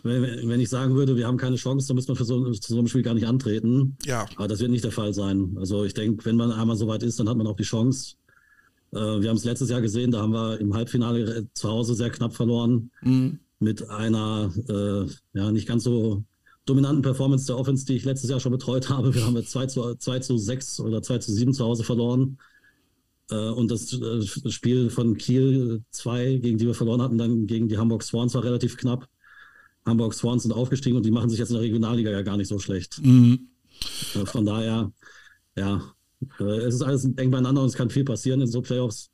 Wenn 0.04 0.24
ich, 0.24 0.48
wenn 0.48 0.60
ich 0.60 0.70
sagen 0.70 0.96
würde, 0.96 1.16
wir 1.16 1.28
haben 1.28 1.38
keine 1.38 1.58
Chance, 1.58 1.88
dann 1.88 1.96
müssen 1.96 2.10
wir 2.10 2.16
für 2.16 2.26
so, 2.26 2.50
zu 2.52 2.74
so 2.74 2.80
einem 2.80 2.88
Spiel 2.88 3.02
gar 3.02 3.14
nicht 3.14 3.28
antreten. 3.28 3.98
Ja. 4.06 4.26
Aber 4.36 4.48
das 4.48 4.60
wird 4.60 4.72
nicht 4.72 4.84
der 4.84 4.92
Fall 4.92 5.14
sein. 5.14 5.56
Also 5.58 5.84
ich 5.84 5.94
denke, 5.94 6.26
wenn 6.26 6.36
man 6.36 6.52
einmal 6.52 6.76
so 6.76 6.88
weit 6.88 7.04
ist, 7.04 7.20
dann 7.20 7.28
hat 7.28 7.38
man 7.38 7.48
auch 7.48 7.56
die 7.56 7.64
Chance. 7.64 8.16
Äh, 8.94 8.98
wir 8.98 9.30
haben 9.30 9.38
es 9.38 9.44
letztes 9.44 9.70
Jahr 9.70 9.82
gesehen, 9.82 10.12
da 10.12 10.22
haben 10.22 10.34
wir 10.34 10.60
im 10.60 10.74
Halbfinale 10.74 11.48
zu 11.54 11.70
Hause 11.70 11.96
sehr 11.96 12.10
knapp 12.10 12.36
verloren. 12.36 12.92
Mhm. 13.02 13.40
Mit 13.60 13.90
einer 13.90 14.52
äh, 14.70 15.38
ja 15.38 15.52
nicht 15.52 15.68
ganz 15.68 15.84
so 15.84 16.24
dominanten 16.66 17.02
Performance 17.02 17.48
der 17.48 17.58
Offense, 17.58 17.86
die 17.86 17.96
ich 17.96 18.06
letztes 18.06 18.30
Jahr 18.30 18.40
schon 18.40 18.52
betreut 18.52 18.90
habe. 18.90 19.14
Wir 19.14 19.26
haben 19.26 19.36
jetzt 19.36 19.52
2 19.52 19.66
zu, 19.68 19.96
2 19.96 20.20
zu 20.20 20.38
6 20.38 20.80
oder 20.82 21.02
2 21.02 21.18
zu 21.20 21.32
7 21.34 21.54
zu 21.54 21.66
Hause 21.66 21.84
verloren. 21.84 22.38
Äh, 23.30 23.36
und 23.36 23.72
das 23.72 23.94
äh, 23.94 24.22
Spiel 24.50 24.90
von 24.90 25.18
Kiel 25.18 25.84
2, 25.92 26.38
gegen 26.38 26.58
die 26.58 26.66
wir 26.66 26.74
verloren 26.74 27.02
hatten, 27.02 27.18
dann 27.18 27.48
gegen 27.48 27.68
die 27.68 27.78
Hamburg 27.78 28.04
Swans 28.04 28.34
war 28.34 28.44
relativ 28.44 28.78
knapp. 28.78 29.08
Hamburg 29.86 30.14
Swans 30.14 30.44
sind 30.44 30.52
aufgestiegen 30.52 30.98
und 30.98 31.06
die 31.06 31.12
machen 31.12 31.30
sich 31.30 31.40
jetzt 31.40 31.50
in 31.50 31.56
der 31.56 31.64
Regionalliga 31.64 32.12
ja 32.12 32.22
gar 32.22 32.38
nicht 32.38 32.48
so 32.48 32.60
schlecht. 32.60 33.00
Mhm. 33.04 33.50
Äh, 34.16 34.26
von 34.26 34.46
daher, 34.46 34.92
ja, 35.56 35.82
es 36.40 36.76
ist 36.76 36.82
alles 36.82 37.06
eng 37.06 37.32
beieinander 37.32 37.62
und 37.62 37.68
es 37.68 37.76
kann 37.76 37.90
viel 37.90 38.04
passieren 38.04 38.42
in 38.42 38.48
so 38.48 38.62
Playoffs. 38.62 39.12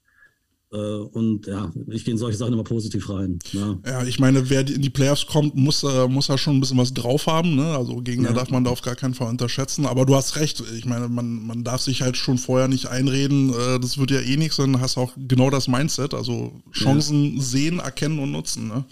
Und 0.78 1.46
ja, 1.46 1.72
ich 1.92 2.04
gehe 2.04 2.14
in 2.14 2.18
solche 2.18 2.38
Sachen 2.38 2.54
immer 2.54 2.64
positiv 2.64 3.10
rein. 3.10 3.38
Ja, 3.52 3.78
ja 3.86 4.04
ich 4.06 4.20
meine, 4.20 4.50
wer 4.50 4.62
in 4.62 4.82
die 4.82 4.90
Playoffs 4.90 5.28
kommt, 5.28 5.56
muss, 5.56 5.86
muss 6.10 6.28
da 6.28 6.38
schon 6.38 6.58
ein 6.58 6.60
bisschen 6.62 6.78
was 6.78 6.94
drauf 6.94 7.28
haben. 7.28 7.56
Ne? 7.56 7.76
Also 7.78 7.98
Gegner 7.98 8.30
ja. 8.30 8.36
darf 8.36 8.50
man 8.50 8.64
da 8.64 8.72
auf 8.72 8.82
gar 8.82 8.96
keinen 8.96 9.14
Fall 9.14 9.30
unterschätzen. 9.30 9.86
Aber 9.86 10.06
du 10.06 10.16
hast 10.16 10.36
recht. 10.36 10.64
Ich 10.76 10.86
meine, 10.86 11.10
man, 11.10 11.46
man 11.46 11.64
darf 11.64 11.82
sich 11.82 12.02
halt 12.02 12.18
schon 12.18 12.38
vorher 12.38 12.68
nicht 12.68 12.88
einreden, 12.88 13.54
das 13.82 13.98
wird 13.98 14.12
ja 14.12 14.20
eh 14.20 14.38
nichts, 14.38 14.56
sondern 14.56 14.82
hast 14.82 14.98
auch 14.98 15.12
genau 15.16 15.50
das 15.50 15.68
Mindset. 15.68 16.14
Also 16.14 16.54
Chancen 16.72 17.36
ja. 17.36 17.42
sehen, 17.42 17.80
erkennen 17.80 18.20
und 18.20 18.32
nutzen. 18.32 18.68
Ne? 18.68 18.86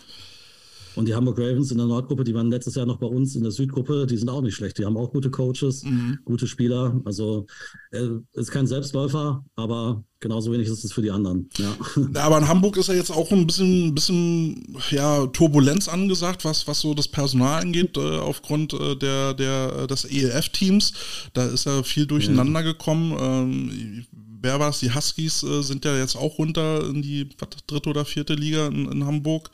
Und 0.96 1.08
die 1.08 1.16
Hamburg 1.16 1.40
Ravens 1.40 1.72
in 1.72 1.78
der 1.78 1.88
Nordgruppe, 1.88 2.24
die 2.24 2.34
waren 2.34 2.50
letztes 2.50 2.76
Jahr 2.76 2.86
noch 2.86 2.98
bei 2.98 3.08
uns 3.08 3.36
in 3.36 3.44
der 3.44 3.52
Südgruppe, 3.52 4.06
die 4.06 4.18
sind 4.18 4.30
auch 4.30 4.42
nicht 4.42 4.56
schlecht. 4.56 4.78
Die 4.78 4.86
haben 4.86 4.98
auch 4.98 5.12
gute 5.12 5.30
Coaches, 5.30 5.84
mhm. 5.84 6.20
gute 6.26 6.48
Spieler. 6.48 7.00
Also 7.06 7.46
äh, 7.92 8.08
ist 8.34 8.52
kein 8.52 8.68
Selbstläufer, 8.68 9.44
aber 9.56 10.04
genauso 10.22 10.52
wenig 10.52 10.68
ist 10.68 10.84
es 10.86 10.94
für 10.94 11.02
die 11.02 11.12
anderen. 11.12 11.50
Ja. 11.58 11.76
ja. 12.14 12.24
aber 12.24 12.38
in 12.38 12.48
Hamburg 12.48 12.78
ist 12.78 12.88
ja 12.88 12.94
jetzt 12.94 13.12
auch 13.12 13.32
ein 13.32 13.46
bisschen, 13.46 13.94
bisschen 13.94 14.66
ja, 14.92 15.26
Turbulenz 15.28 15.90
angesagt, 15.90 16.46
was, 16.46 16.68
was 16.68 16.80
so 16.80 16.94
das 16.94 17.08
Personal 17.08 17.62
angeht, 17.62 17.98
äh, 17.98 18.20
aufgrund 18.20 18.74
äh, 18.74 18.96
der, 18.96 19.34
der, 19.34 19.88
des 19.88 20.06
ELF-Teams. 20.06 20.94
Da 21.34 21.46
ist 21.46 21.66
ja 21.66 21.84
viel 21.84 22.06
durcheinander 22.06 22.62
ja. 22.62 22.68
gekommen. 22.68 23.18
Ähm, 23.20 24.06
wer 24.42 24.60
war 24.60 24.70
es? 24.70 24.80
Die 24.80 24.94
Huskies 24.94 25.44
äh, 25.44 25.62
sind 25.62 25.86
ja 25.86 25.98
jetzt 25.98 26.16
auch 26.16 26.38
runter 26.38 26.88
in 26.88 27.02
die 27.02 27.28
was, 27.40 27.50
dritte 27.66 27.90
oder 27.90 28.06
vierte 28.06 28.36
Liga 28.36 28.68
in, 28.68 28.92
in, 28.92 29.06
Hamburg. 29.06 29.50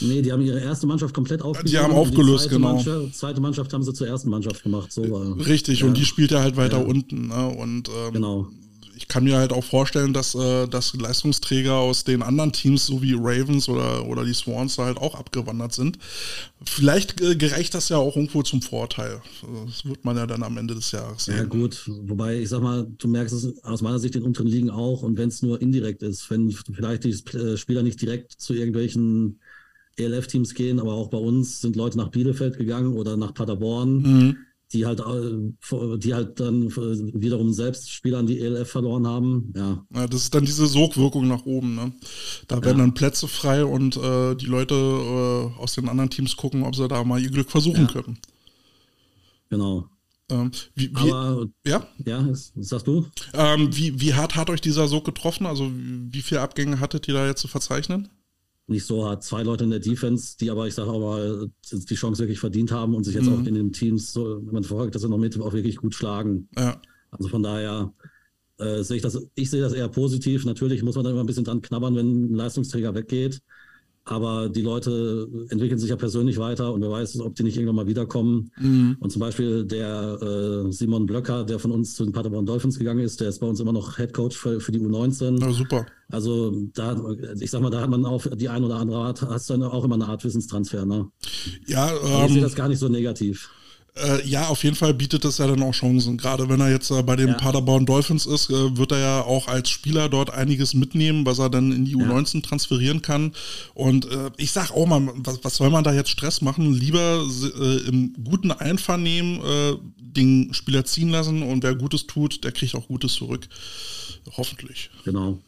Nee, 0.00 0.22
die 0.22 0.32
haben 0.32 0.42
ihre 0.42 0.60
erste 0.60 0.86
Mannschaft 0.86 1.12
komplett 1.12 1.42
aufgelöst. 1.42 1.74
Die 1.74 1.78
haben 1.78 1.92
aufgelöst, 1.92 2.46
die 2.46 2.50
genau. 2.50 2.74
Mannschaft, 2.74 3.16
zweite 3.16 3.40
Mannschaft 3.40 3.72
haben 3.72 3.82
sie 3.82 3.92
zur 3.92 4.06
ersten 4.06 4.30
Mannschaft 4.30 4.62
gemacht. 4.62 4.92
So 4.92 5.08
war, 5.10 5.36
Richtig, 5.46 5.80
ja. 5.80 5.86
und 5.86 5.96
die 5.96 6.04
spielt 6.04 6.30
ja 6.30 6.40
halt 6.40 6.56
weiter 6.56 6.78
ja. 6.78 6.84
unten. 6.84 7.28
Ne? 7.28 7.48
Und 7.48 7.88
ähm, 7.88 8.12
genau 8.12 8.48
ich 9.04 9.08
kann 9.08 9.24
mir 9.24 9.36
halt 9.36 9.52
auch 9.52 9.62
vorstellen, 9.62 10.14
dass, 10.14 10.34
äh, 10.34 10.66
dass 10.66 10.94
Leistungsträger 10.94 11.74
aus 11.74 12.04
den 12.04 12.22
anderen 12.22 12.52
Teams, 12.52 12.86
so 12.86 13.02
wie 13.02 13.12
Ravens 13.12 13.68
oder, 13.68 14.06
oder 14.06 14.24
die 14.24 14.32
Swans, 14.32 14.78
halt 14.78 14.96
auch 14.96 15.14
abgewandert 15.14 15.74
sind. 15.74 15.98
Vielleicht 16.64 17.20
äh, 17.20 17.36
gereicht 17.36 17.74
das 17.74 17.90
ja 17.90 17.98
auch 17.98 18.16
irgendwo 18.16 18.42
zum 18.42 18.62
Vorteil. 18.62 19.20
Das 19.66 19.84
wird 19.84 20.06
man 20.06 20.16
ja 20.16 20.26
dann 20.26 20.42
am 20.42 20.56
Ende 20.56 20.74
des 20.74 20.90
Jahres 20.92 21.26
sehen. 21.26 21.36
Ja, 21.36 21.44
gut. 21.44 21.82
Wobei, 21.86 22.40
ich 22.40 22.48
sag 22.48 22.62
mal, 22.62 22.86
du 22.96 23.06
merkst 23.06 23.34
es 23.34 23.62
aus 23.62 23.82
meiner 23.82 23.98
Sicht 23.98 24.16
in 24.16 24.22
unteren 24.22 24.46
Ligen 24.46 24.70
auch. 24.70 25.02
Und 25.02 25.18
wenn 25.18 25.28
es 25.28 25.42
nur 25.42 25.60
indirekt 25.60 26.02
ist, 26.02 26.30
wenn 26.30 26.50
vielleicht 26.50 27.04
die 27.04 27.10
äh, 27.36 27.58
Spieler 27.58 27.82
nicht 27.82 28.00
direkt 28.00 28.32
zu 28.32 28.54
irgendwelchen 28.54 29.38
ELF-Teams 29.96 30.54
gehen, 30.54 30.80
aber 30.80 30.94
auch 30.94 31.10
bei 31.10 31.18
uns 31.18 31.60
sind 31.60 31.76
Leute 31.76 31.98
nach 31.98 32.08
Bielefeld 32.08 32.56
gegangen 32.56 32.94
oder 32.94 33.18
nach 33.18 33.34
Paderborn. 33.34 33.96
Mhm 33.98 34.36
die 34.74 34.84
halt, 34.84 35.00
äh, 35.00 35.98
die 35.98 36.14
halt 36.14 36.40
dann 36.40 36.68
wiederum 36.74 37.52
selbst 37.52 37.90
Spieler 37.90 38.18
an 38.18 38.26
die 38.26 38.40
ELF 38.40 38.68
verloren 38.68 39.06
haben. 39.06 39.52
Ja. 39.56 39.86
ja 39.94 40.06
das 40.06 40.22
ist 40.22 40.34
dann 40.34 40.44
diese 40.44 40.66
Sogwirkung 40.66 41.28
nach 41.28 41.46
oben. 41.46 41.76
Ne? 41.76 41.92
Da 42.48 42.56
werden 42.56 42.78
ja. 42.78 42.84
dann 42.84 42.94
Plätze 42.94 43.28
frei 43.28 43.64
und 43.64 43.96
äh, 43.96 44.34
die 44.34 44.46
Leute 44.46 44.74
äh, 44.74 45.60
aus 45.60 45.74
den 45.74 45.88
anderen 45.88 46.10
Teams 46.10 46.36
gucken, 46.36 46.64
ob 46.64 46.74
sie 46.74 46.88
da 46.88 47.02
mal 47.04 47.20
ihr 47.20 47.30
Glück 47.30 47.50
versuchen 47.50 47.86
ja. 47.86 47.92
können. 47.92 48.18
Genau. 49.48 49.88
Ähm, 50.30 50.50
wie, 50.74 50.90
wie, 50.90 51.12
Aber, 51.12 51.46
ja? 51.66 51.86
Ja, 52.04 52.26
sagst 52.56 52.86
du? 52.86 53.06
Ähm, 53.34 53.74
wie, 53.76 54.00
wie 54.00 54.14
hart 54.14 54.36
hat 54.36 54.50
euch 54.50 54.60
dieser 54.60 54.88
Sog 54.88 55.04
getroffen? 55.04 55.46
Also 55.46 55.70
wie 55.72 56.22
viele 56.22 56.40
Abgänge 56.40 56.80
hattet 56.80 57.06
ihr 57.08 57.14
da 57.14 57.26
jetzt 57.26 57.40
zu 57.40 57.48
verzeichnen? 57.48 58.08
Nicht 58.66 58.86
so 58.86 59.04
hart. 59.04 59.22
Zwei 59.22 59.42
Leute 59.42 59.64
in 59.64 59.70
der 59.70 59.80
Defense, 59.80 60.36
die 60.38 60.50
aber, 60.50 60.66
ich 60.66 60.74
sage 60.74 60.90
aber, 60.90 61.48
die 61.72 61.94
Chance 61.94 62.22
wirklich 62.22 62.40
verdient 62.40 62.72
haben 62.72 62.94
und 62.94 63.04
sich 63.04 63.14
jetzt 63.14 63.26
mhm. 63.26 63.34
auch 63.34 63.46
in 63.46 63.54
den 63.54 63.72
Teams, 63.72 64.12
so, 64.12 64.38
wenn 64.44 64.54
man 64.54 64.64
verfolgt, 64.64 64.94
dass 64.94 65.02
sie 65.02 65.08
noch 65.08 65.18
mit 65.18 65.38
auch 65.38 65.52
wirklich 65.52 65.76
gut 65.76 65.94
schlagen. 65.94 66.48
Ja. 66.56 66.80
Also 67.10 67.28
von 67.28 67.42
daher 67.42 67.92
äh, 68.58 68.82
sehe 68.82 68.96
ich 68.96 69.02
das, 69.02 69.18
ich 69.34 69.50
sehe 69.50 69.60
das 69.60 69.72
eher 69.72 69.88
positiv. 69.88 70.44
Natürlich 70.44 70.82
muss 70.82 70.94
man 70.94 71.04
dann 71.04 71.12
immer 71.12 71.22
ein 71.22 71.26
bisschen 71.26 71.44
dran 71.44 71.62
knabbern, 71.62 71.94
wenn 71.94 72.32
ein 72.32 72.34
Leistungsträger 72.34 72.94
weggeht. 72.94 73.40
Aber 74.06 74.50
die 74.50 74.60
Leute 74.60 75.28
entwickeln 75.48 75.78
sich 75.78 75.88
ja 75.88 75.96
persönlich 75.96 76.38
weiter 76.38 76.74
und 76.74 76.82
wer 76.82 76.90
weiß, 76.90 77.20
ob 77.20 77.34
die 77.36 77.42
nicht 77.42 77.56
irgendwann 77.56 77.76
mal 77.76 77.86
wiederkommen. 77.86 78.50
Mhm. 78.58 78.96
Und 79.00 79.10
zum 79.10 79.20
Beispiel 79.20 79.64
der 79.64 80.18
äh, 80.20 80.72
Simon 80.72 81.06
Blöcker, 81.06 81.44
der 81.44 81.58
von 81.58 81.70
uns 81.70 81.94
zu 81.94 82.04
den 82.04 82.12
Paderborn 82.12 82.44
Dolphins 82.44 82.78
gegangen 82.78 83.00
ist, 83.00 83.20
der 83.20 83.30
ist 83.30 83.38
bei 83.38 83.46
uns 83.46 83.60
immer 83.60 83.72
noch 83.72 83.96
Head 83.96 84.12
Coach 84.12 84.36
für, 84.36 84.60
für 84.60 84.72
die 84.72 84.80
U19. 84.80 85.40
Ja, 85.40 85.52
super. 85.52 85.86
Also 86.10 86.52
da, 86.74 87.00
ich 87.40 87.50
sag 87.50 87.62
mal, 87.62 87.70
da 87.70 87.80
hat 87.80 87.88
man 87.88 88.04
auch 88.04 88.26
die 88.26 88.48
ein 88.50 88.62
oder 88.62 88.76
andere 88.76 88.98
Art, 88.98 89.22
hast 89.22 89.48
dann 89.48 89.62
auch 89.62 89.84
immer 89.84 89.94
eine 89.94 90.06
Art 90.06 90.22
Wissenstransfer. 90.22 90.84
Ne? 90.84 91.08
Ja, 91.66 91.88
ähm, 91.88 92.26
ich 92.26 92.32
sehe 92.32 92.36
ähm, 92.36 92.42
das 92.42 92.54
gar 92.54 92.68
nicht 92.68 92.78
so 92.78 92.88
negativ. 92.88 93.50
Äh, 93.96 94.26
ja, 94.26 94.48
auf 94.48 94.64
jeden 94.64 94.74
Fall 94.74 94.92
bietet 94.92 95.24
das 95.24 95.38
ja 95.38 95.46
dann 95.46 95.62
auch 95.62 95.72
Chancen. 95.72 96.16
Gerade 96.16 96.48
wenn 96.48 96.60
er 96.60 96.68
jetzt 96.68 96.90
äh, 96.90 97.00
bei 97.04 97.14
den 97.14 97.28
ja. 97.28 97.34
Paderborn 97.34 97.86
Dolphins 97.86 98.26
ist, 98.26 98.50
äh, 98.50 98.76
wird 98.76 98.90
er 98.90 98.98
ja 98.98 99.20
auch 99.22 99.46
als 99.46 99.70
Spieler 99.70 100.08
dort 100.08 100.30
einiges 100.30 100.74
mitnehmen, 100.74 101.24
was 101.24 101.38
er 101.38 101.48
dann 101.48 101.70
in 101.70 101.84
die 101.84 101.94
U19 101.94 102.36
ja. 102.36 102.40
transferieren 102.40 103.02
kann. 103.02 103.32
Und 103.72 104.10
äh, 104.10 104.32
ich 104.36 104.50
sag 104.50 104.72
auch 104.72 104.86
mal, 104.86 105.12
was, 105.18 105.44
was, 105.44 105.56
soll 105.56 105.70
man 105.70 105.84
da 105.84 105.92
jetzt 105.92 106.10
Stress 106.10 106.40
machen? 106.40 106.72
Lieber 106.74 107.24
äh, 107.56 107.88
im 107.88 108.14
guten 108.24 108.50
Einvernehmen 108.50 109.40
äh, 109.44 109.76
den 109.96 110.52
Spieler 110.54 110.84
ziehen 110.84 111.10
lassen 111.10 111.44
und 111.44 111.62
wer 111.62 111.76
Gutes 111.76 112.08
tut, 112.08 112.42
der 112.42 112.50
kriegt 112.50 112.74
auch 112.74 112.88
Gutes 112.88 113.14
zurück. 113.14 113.48
Hoffentlich. 114.36 114.90
Genau. 115.04 115.38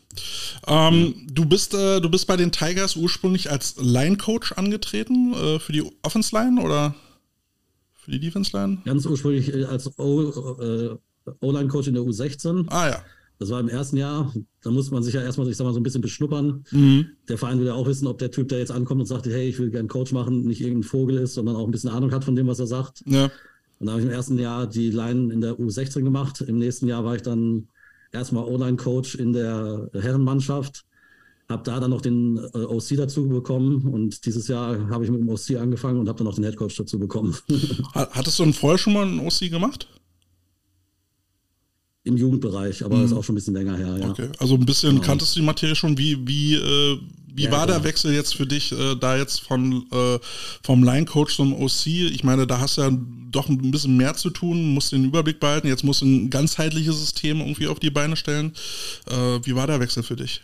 Ähm, 0.68 1.14
du, 1.32 1.44
bist, 1.46 1.72
du 1.72 2.08
bist 2.08 2.26
bei 2.26 2.36
den 2.36 2.52
Tigers 2.52 2.96
ursprünglich 2.96 3.50
als 3.50 3.74
Line-Coach 3.78 4.52
angetreten 4.52 5.34
für 5.60 5.72
die 5.72 5.84
Offense-Line 6.02 6.60
oder? 6.60 6.94
Für 8.06 8.12
die 8.12 8.20
Defense 8.20 8.56
Line? 8.56 8.78
Ganz 8.84 9.04
ursprünglich 9.04 9.52
äh, 9.52 9.64
als 9.64 9.88
äh, 9.88 9.90
O-Line-Coach 11.40 11.88
in 11.88 11.94
der 11.94 12.04
U16. 12.04 12.66
Ah 12.68 12.88
ja. 12.88 13.02
Das 13.40 13.50
war 13.50 13.58
im 13.58 13.68
ersten 13.68 13.96
Jahr. 13.96 14.32
Da 14.62 14.70
muss 14.70 14.92
man 14.92 15.02
sich 15.02 15.12
ja 15.12 15.22
erstmal, 15.22 15.48
ich 15.48 15.56
sag 15.56 15.64
mal, 15.64 15.72
so 15.72 15.80
ein 15.80 15.82
bisschen 15.82 16.02
beschnuppern. 16.02 16.64
Mhm. 16.70 17.08
Der 17.28 17.36
Verein 17.36 17.58
will 17.58 17.66
ja 17.66 17.74
auch 17.74 17.88
wissen, 17.88 18.06
ob 18.06 18.18
der 18.18 18.30
Typ, 18.30 18.48
der 18.48 18.60
jetzt 18.60 18.70
ankommt 18.70 19.00
und 19.00 19.08
sagt, 19.08 19.26
hey, 19.26 19.48
ich 19.48 19.58
will 19.58 19.70
gerne 19.70 19.88
Coach 19.88 20.12
machen, 20.12 20.44
nicht 20.44 20.60
irgendein 20.60 20.84
Vogel 20.84 21.18
ist, 21.18 21.34
sondern 21.34 21.56
auch 21.56 21.64
ein 21.64 21.72
bisschen 21.72 21.90
Ahnung 21.90 22.12
hat 22.12 22.22
von 22.22 22.36
dem, 22.36 22.46
was 22.46 22.60
er 22.60 22.68
sagt. 22.68 23.02
Ja. 23.06 23.24
Und 23.80 23.86
da 23.86 23.92
habe 23.92 24.02
ich 24.02 24.06
im 24.06 24.12
ersten 24.12 24.38
Jahr 24.38 24.68
die 24.68 24.90
Line 24.90 25.34
in 25.34 25.40
der 25.40 25.54
U16 25.54 26.04
gemacht. 26.04 26.42
Im 26.42 26.58
nächsten 26.58 26.86
Jahr 26.86 27.04
war 27.04 27.16
ich 27.16 27.22
dann 27.22 27.66
erstmal 28.12 28.44
O-Line-Coach 28.44 29.16
in 29.16 29.32
der 29.32 29.90
Herrenmannschaft. 29.94 30.85
Habe 31.48 31.62
da 31.62 31.78
dann 31.78 31.90
noch 31.90 32.00
den 32.00 32.38
äh, 32.54 32.58
OC 32.58 32.96
dazu 32.96 33.28
bekommen 33.28 33.82
und 33.92 34.26
dieses 34.26 34.48
Jahr 34.48 34.88
habe 34.90 35.04
ich 35.04 35.10
mit 35.10 35.20
dem 35.20 35.28
OC 35.28 35.60
angefangen 35.60 36.00
und 36.00 36.08
habe 36.08 36.18
dann 36.18 36.26
noch 36.26 36.34
den 36.34 36.42
Headcoach 36.42 36.74
dazu 36.76 36.98
bekommen. 36.98 37.36
Hattest 37.94 38.38
du 38.38 38.44
denn 38.44 38.52
vorher 38.52 38.78
schon 38.78 38.94
mal 38.94 39.06
einen 39.06 39.20
OC 39.20 39.50
gemacht? 39.50 39.86
Im 42.02 42.16
Jugendbereich, 42.16 42.84
aber 42.84 42.96
mhm. 42.96 43.04
ist 43.04 43.12
auch 43.12 43.22
schon 43.22 43.34
ein 43.34 43.36
bisschen 43.36 43.54
länger 43.54 43.76
her. 43.76 43.96
Ja. 43.98 44.10
Okay, 44.10 44.28
also 44.38 44.54
ein 44.54 44.66
bisschen 44.66 44.90
genau. 44.96 45.02
kanntest 45.02 45.36
du 45.36 45.40
die 45.40 45.46
Materie 45.46 45.76
schon. 45.76 45.96
Wie, 45.98 46.26
wie, 46.26 46.54
äh, 46.54 46.98
wie 47.32 47.44
ja, 47.44 47.50
war 47.52 47.66
klar. 47.66 47.78
der 47.78 47.84
Wechsel 47.84 48.12
jetzt 48.12 48.34
für 48.34 48.46
dich, 48.46 48.72
äh, 48.72 48.96
da 48.96 49.16
jetzt 49.16 49.40
von, 49.40 49.86
äh, 49.92 50.18
vom 50.62 50.82
Line-Coach 50.82 51.36
zum 51.36 51.52
OC? 51.52 51.86
Ich 51.86 52.24
meine, 52.24 52.46
da 52.46 52.58
hast 52.58 52.78
du 52.78 52.82
ja 52.82 52.90
doch 53.30 53.48
ein 53.48 53.70
bisschen 53.70 53.96
mehr 53.96 54.14
zu 54.14 54.30
tun, 54.30 54.74
musst 54.74 54.92
den 54.92 55.04
Überblick 55.04 55.38
behalten. 55.38 55.68
Jetzt 55.68 55.84
musst 55.84 56.00
du 56.02 56.06
ein 56.06 56.30
ganzheitliches 56.30 56.98
System 56.98 57.40
irgendwie 57.40 57.68
auf 57.68 57.78
die 57.78 57.90
Beine 57.90 58.16
stellen. 58.16 58.52
Äh, 59.08 59.40
wie 59.44 59.54
war 59.54 59.66
der 59.66 59.78
Wechsel 59.80 60.02
für 60.02 60.16
dich? 60.16 60.42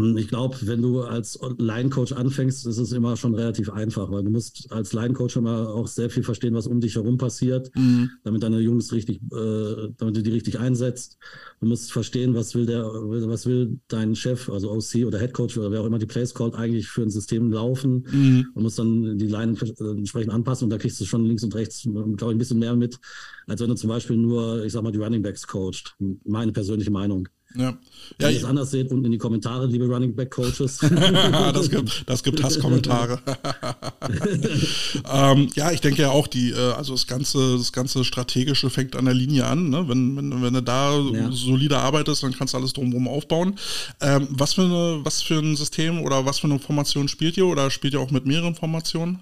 Hm, 0.00 0.16
ich 0.16 0.28
glaube, 0.28 0.56
wenn 0.62 0.80
du 0.80 1.02
als 1.02 1.38
Line-Coach 1.58 2.12
anfängst, 2.12 2.66
ist 2.66 2.78
es 2.78 2.92
immer 2.92 3.16
schon 3.16 3.34
relativ 3.34 3.70
einfach, 3.70 4.10
weil 4.10 4.24
du 4.24 4.30
musst 4.30 4.72
als 4.72 4.92
Line-Coach 4.94 5.36
immer 5.36 5.68
auch 5.68 5.86
sehr 5.86 6.08
viel 6.08 6.22
verstehen, 6.22 6.54
was 6.54 6.66
um 6.66 6.80
dich 6.80 6.94
herum 6.94 7.18
passiert, 7.18 7.70
mhm. 7.76 8.10
damit 8.24 8.42
deine 8.42 8.60
Jungs 8.60 8.92
richtig, 8.92 9.20
äh, 9.32 9.88
damit 9.98 10.16
du 10.16 10.22
die 10.22 10.30
richtig 10.30 10.58
einsetzt. 10.58 11.18
Du 11.60 11.66
musst 11.66 11.92
verstehen, 11.92 12.34
was 12.34 12.54
will 12.54 12.64
der, 12.64 12.84
was 12.84 13.44
will 13.44 13.78
dein 13.88 14.14
Chef, 14.14 14.48
also 14.48 14.70
OC 14.70 15.06
oder 15.06 15.18
Head 15.18 15.34
Coach 15.34 15.58
oder 15.58 15.70
wer 15.70 15.82
auch 15.82 15.86
immer 15.86 15.98
die 15.98 16.06
Plays 16.06 16.34
called, 16.34 16.54
eigentlich 16.54 16.88
für 16.88 17.02
ein 17.02 17.10
System 17.10 17.52
laufen. 17.52 18.06
Mhm. 18.10 18.46
Du 18.54 18.60
musst 18.60 18.78
dann 18.78 19.18
die 19.18 19.26
Line 19.26 19.56
entsprechend 19.78 20.32
anpassen 20.32 20.64
und 20.64 20.70
da 20.70 20.78
kriegst 20.78 20.98
du 21.00 21.04
schon 21.04 21.26
links 21.26 21.44
und 21.44 21.54
rechts, 21.54 21.82
glaube 21.82 22.16
ich, 22.16 22.26
ein 22.26 22.38
bisschen 22.38 22.58
mehr 22.58 22.74
mit, 22.74 22.98
als 23.46 23.60
wenn 23.60 23.68
du 23.68 23.74
zum 23.74 23.88
Beispiel 23.88 24.16
nur, 24.16 24.64
ich 24.64 24.72
sag 24.72 24.82
mal, 24.82 24.92
die 24.92 24.98
Running 24.98 25.22
Backs 25.22 25.46
coacht. 25.46 25.94
Meine 26.24 26.52
persönliche 26.52 26.90
Meinung. 26.90 27.28
Ja. 27.56 27.76
Wenn 28.18 28.28
ja, 28.28 28.32
ihr 28.32 28.38
es 28.38 28.44
anders 28.44 28.70
seht, 28.70 28.90
unten 28.90 29.06
in 29.06 29.12
die 29.12 29.18
Kommentare, 29.18 29.66
liebe 29.66 29.86
Running 29.86 30.14
Back 30.14 30.30
Coaches. 30.30 30.78
das, 31.52 31.70
gibt, 31.70 32.04
das 32.06 32.22
gibt 32.22 32.42
Hasskommentare. 32.42 33.20
ähm, 35.12 35.48
ja, 35.54 35.70
ich 35.72 35.80
denke 35.80 36.02
ja 36.02 36.10
auch, 36.10 36.26
die, 36.26 36.50
äh, 36.50 36.72
also 36.72 36.92
das 36.92 37.06
ganze, 37.06 37.56
das 37.56 37.72
ganze 37.72 38.04
Strategische 38.04 38.70
fängt 38.70 38.94
an 38.96 39.06
der 39.06 39.14
Linie 39.14 39.46
an. 39.46 39.70
Ne? 39.70 39.88
Wenn, 39.88 40.16
wenn, 40.16 40.42
wenn 40.42 40.54
du 40.54 40.62
da 40.62 40.98
ja. 40.98 41.30
solide 41.32 41.78
arbeitest, 41.78 42.22
dann 42.22 42.32
kannst 42.32 42.54
du 42.54 42.58
alles 42.58 42.72
drumherum 42.72 43.08
aufbauen. 43.08 43.56
Ähm, 44.00 44.28
was, 44.30 44.54
für 44.54 44.62
eine, 44.62 45.00
was 45.02 45.22
für 45.22 45.38
ein 45.38 45.56
System 45.56 46.02
oder 46.02 46.24
was 46.24 46.38
für 46.38 46.46
eine 46.46 46.58
Formation 46.58 47.08
spielt 47.08 47.36
ihr? 47.36 47.46
Oder 47.46 47.70
spielt 47.70 47.94
ihr 47.94 48.00
auch 48.00 48.10
mit 48.10 48.26
mehreren 48.26 48.54
Formationen? 48.54 49.20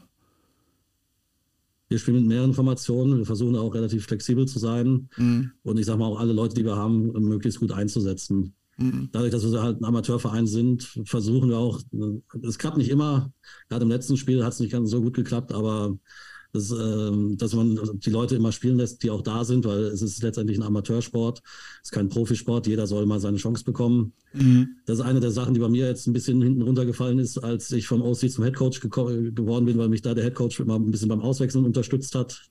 Wir 1.88 1.98
spielen 1.98 2.18
mit 2.18 2.26
mehreren 2.26 2.54
Formationen. 2.54 3.18
Wir 3.18 3.26
versuchen 3.26 3.56
auch 3.56 3.74
relativ 3.74 4.04
flexibel 4.04 4.46
zu 4.46 4.58
sein. 4.58 5.08
Mhm. 5.16 5.52
Und 5.62 5.78
ich 5.78 5.86
sage 5.86 5.98
mal 5.98 6.06
auch 6.06 6.20
alle 6.20 6.32
Leute, 6.32 6.54
die 6.54 6.64
wir 6.64 6.76
haben, 6.76 7.12
möglichst 7.12 7.60
gut 7.60 7.72
einzusetzen. 7.72 8.54
Mhm. 8.76 9.08
Dadurch, 9.12 9.32
dass 9.32 9.50
wir 9.50 9.62
halt 9.62 9.80
ein 9.80 9.84
Amateurverein 9.84 10.46
sind, 10.46 10.82
versuchen 11.04 11.48
wir 11.48 11.58
auch, 11.58 11.80
es 12.42 12.58
klappt 12.58 12.76
nicht 12.76 12.90
immer. 12.90 13.32
Gerade 13.68 13.84
im 13.84 13.90
letzten 13.90 14.16
Spiel 14.16 14.44
hat 14.44 14.52
es 14.52 14.60
nicht 14.60 14.72
ganz 14.72 14.90
so 14.90 15.00
gut 15.00 15.14
geklappt, 15.14 15.52
aber 15.52 15.98
dass, 16.52 16.70
äh, 16.70 17.36
dass 17.36 17.54
man 17.54 17.78
die 17.94 18.10
Leute 18.10 18.36
immer 18.36 18.52
spielen 18.52 18.78
lässt, 18.78 19.02
die 19.02 19.10
auch 19.10 19.22
da 19.22 19.44
sind, 19.44 19.64
weil 19.64 19.84
es 19.84 20.02
ist 20.02 20.22
letztendlich 20.22 20.58
ein 20.58 20.62
Amateursport, 20.62 21.42
es 21.82 21.88
ist 21.88 21.92
kein 21.92 22.08
Profisport, 22.08 22.66
jeder 22.66 22.86
soll 22.86 23.06
mal 23.06 23.20
seine 23.20 23.36
Chance 23.36 23.64
bekommen. 23.64 24.12
Mhm. 24.32 24.68
Das 24.86 24.98
ist 24.98 25.04
eine 25.04 25.20
der 25.20 25.30
Sachen, 25.30 25.54
die 25.54 25.60
bei 25.60 25.68
mir 25.68 25.86
jetzt 25.86 26.06
ein 26.06 26.12
bisschen 26.12 26.40
hinten 26.40 26.62
runtergefallen 26.62 27.18
ist, 27.18 27.38
als 27.38 27.70
ich 27.72 27.86
vom 27.86 28.02
OC 28.02 28.30
zum 28.30 28.44
Headcoach 28.44 28.80
geworden 28.80 29.66
bin, 29.66 29.78
weil 29.78 29.88
mich 29.88 30.02
da 30.02 30.14
der 30.14 30.24
Headcoach 30.24 30.60
immer 30.60 30.76
ein 30.76 30.90
bisschen 30.90 31.08
beim 31.08 31.20
Auswechseln 31.20 31.64
unterstützt 31.64 32.14
hat. 32.14 32.48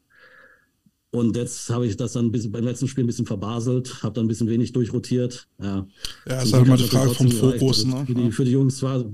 Und 1.10 1.36
jetzt 1.38 1.70
habe 1.70 1.88
ich 1.88 1.96
das 1.96 2.13
dann 2.13 2.32
bisschen, 2.32 2.51
beim 2.51 2.66
letzten 2.66 2.88
Spiel 2.88 3.04
ein 3.04 3.08
bisschen 3.08 3.25
verbaselt, 3.25 4.04
habe 4.04 4.13
dann 4.13 4.25
ein 4.25 4.27
bisschen 4.27 4.50
wenig 4.50 4.74
durchrotiert. 4.74 5.48
Ja, 5.60 5.88
ja 6.27 6.42
ist 6.42 6.54
halt 6.54 6.68
mal 6.68 6.77
die 6.77 6.84
Frage 6.84 7.12
vom 7.12 7.32
Fokus. 7.32 7.86
Also 7.86 7.98
ne? 7.98 8.06
Für 8.06 8.13
die, 8.13 8.32
für 8.32 8.46
die 8.46 8.51
Jungs 8.51 8.84
war 8.84 9.06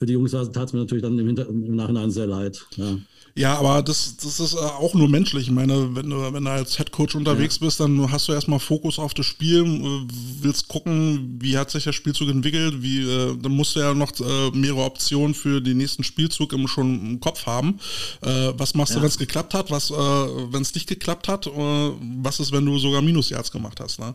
für 0.00 0.06
die 0.06 0.14
Jungs 0.14 0.32
tat 0.32 0.56
es 0.56 0.72
mir 0.72 0.78
natürlich 0.78 1.02
dann 1.02 1.18
im, 1.18 1.26
Hinter 1.26 1.46
im 1.46 1.76
Nachhinein 1.76 2.10
sehr 2.10 2.26
leid. 2.26 2.66
Ja. 2.76 2.96
Ja, 3.34 3.58
aber 3.58 3.82
das, 3.82 4.16
das 4.16 4.40
ist 4.40 4.54
äh, 4.54 4.58
auch 4.58 4.94
nur 4.94 5.08
menschlich. 5.08 5.44
Ich 5.44 5.50
meine, 5.50 5.94
wenn 5.94 6.10
du, 6.10 6.32
wenn 6.32 6.44
du 6.44 6.50
als 6.50 6.78
Headcoach 6.78 7.14
unterwegs 7.14 7.58
ja. 7.60 7.66
bist, 7.66 7.80
dann 7.80 8.10
hast 8.10 8.28
du 8.28 8.32
erstmal 8.32 8.58
Fokus 8.58 8.98
auf 8.98 9.14
das 9.14 9.26
Spiel, 9.26 9.64
äh, 9.64 10.12
willst 10.40 10.68
gucken, 10.68 11.38
wie 11.40 11.56
hat 11.56 11.70
sich 11.70 11.84
der 11.84 11.92
Spielzug 11.92 12.28
entwickelt, 12.28 12.82
wie, 12.82 13.00
äh, 13.02 13.36
dann 13.40 13.52
musst 13.52 13.76
du 13.76 13.80
ja 13.80 13.94
noch 13.94 14.12
äh, 14.20 14.50
mehrere 14.52 14.82
Optionen 14.82 15.34
für 15.34 15.60
den 15.60 15.78
nächsten 15.78 16.02
Spielzug 16.02 16.50
schon 16.68 17.00
im 17.00 17.20
Kopf 17.20 17.46
haben. 17.46 17.78
Äh, 18.22 18.52
was 18.56 18.74
machst 18.74 18.90
ja. 18.90 18.96
du, 18.96 19.02
wenn 19.02 19.08
es 19.08 19.18
geklappt 19.18 19.54
hat, 19.54 19.70
was, 19.70 19.90
äh, 19.90 19.94
wenn 19.94 20.62
es 20.62 20.74
nicht 20.74 20.88
geklappt 20.88 21.28
hat, 21.28 21.46
was 21.46 22.40
ist, 22.40 22.52
wenn 22.52 22.66
du 22.66 22.78
sogar 22.78 23.02
Minusjahrs 23.02 23.52
gemacht 23.52 23.78
hast. 23.80 24.00
Ne? 24.00 24.14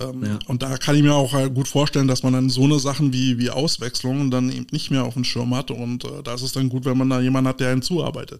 Ähm, 0.00 0.24
ja. 0.24 0.38
Und 0.46 0.62
da 0.62 0.76
kann 0.76 0.96
ich 0.96 1.02
mir 1.02 1.14
auch 1.14 1.32
gut 1.54 1.68
vorstellen, 1.68 2.08
dass 2.08 2.22
man 2.22 2.32
dann 2.32 2.50
so 2.50 2.64
eine 2.64 2.78
Sachen 2.78 3.12
wie, 3.12 3.38
wie 3.38 3.50
Auswechslungen 3.50 4.30
dann 4.30 4.50
eben 4.50 4.66
nicht 4.72 4.90
mehr 4.90 5.04
auf 5.04 5.14
dem 5.14 5.24
Schirm 5.24 5.54
hat 5.54 5.70
und 5.70 6.04
da 6.24 6.34
ist 6.34 6.42
es 6.42 6.52
dann 6.52 6.68
gut, 6.68 6.84
wenn 6.84 6.98
man 6.98 7.10
da 7.10 7.20
jemanden 7.20 7.48
hat, 7.48 7.60
der 7.60 7.70
einen 7.70 7.82
zuarbeitet. 7.82 8.39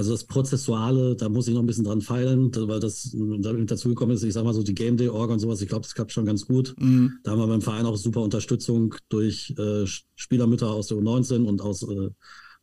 Also 0.00 0.12
das 0.12 0.24
Prozessuale, 0.24 1.14
da 1.14 1.28
muss 1.28 1.46
ich 1.46 1.52
noch 1.52 1.60
ein 1.60 1.66
bisschen 1.66 1.84
dran 1.84 2.00
feilen, 2.00 2.50
weil 2.54 2.80
das 2.80 3.14
dazu 3.66 3.90
gekommen 3.90 4.12
ist, 4.12 4.22
ich 4.22 4.32
sag 4.32 4.44
mal 4.44 4.54
so 4.54 4.62
die 4.62 4.74
Game 4.74 4.96
Day 4.96 5.10
Org 5.10 5.28
und 5.28 5.40
sowas, 5.40 5.60
ich 5.60 5.68
glaube, 5.68 5.82
das 5.82 5.94
klappt 5.94 6.10
schon 6.10 6.24
ganz 6.24 6.46
gut. 6.46 6.74
Mhm. 6.78 7.18
Da 7.22 7.32
haben 7.32 7.38
wir 7.38 7.46
beim 7.46 7.60
Verein 7.60 7.84
auch 7.84 7.98
super 7.98 8.22
Unterstützung 8.22 8.94
durch 9.10 9.54
äh, 9.58 9.84
Spielermütter 10.16 10.70
aus 10.70 10.86
der 10.86 10.96
U19 10.96 11.44
und 11.44 11.60
aus 11.60 11.82
äh, 11.82 12.08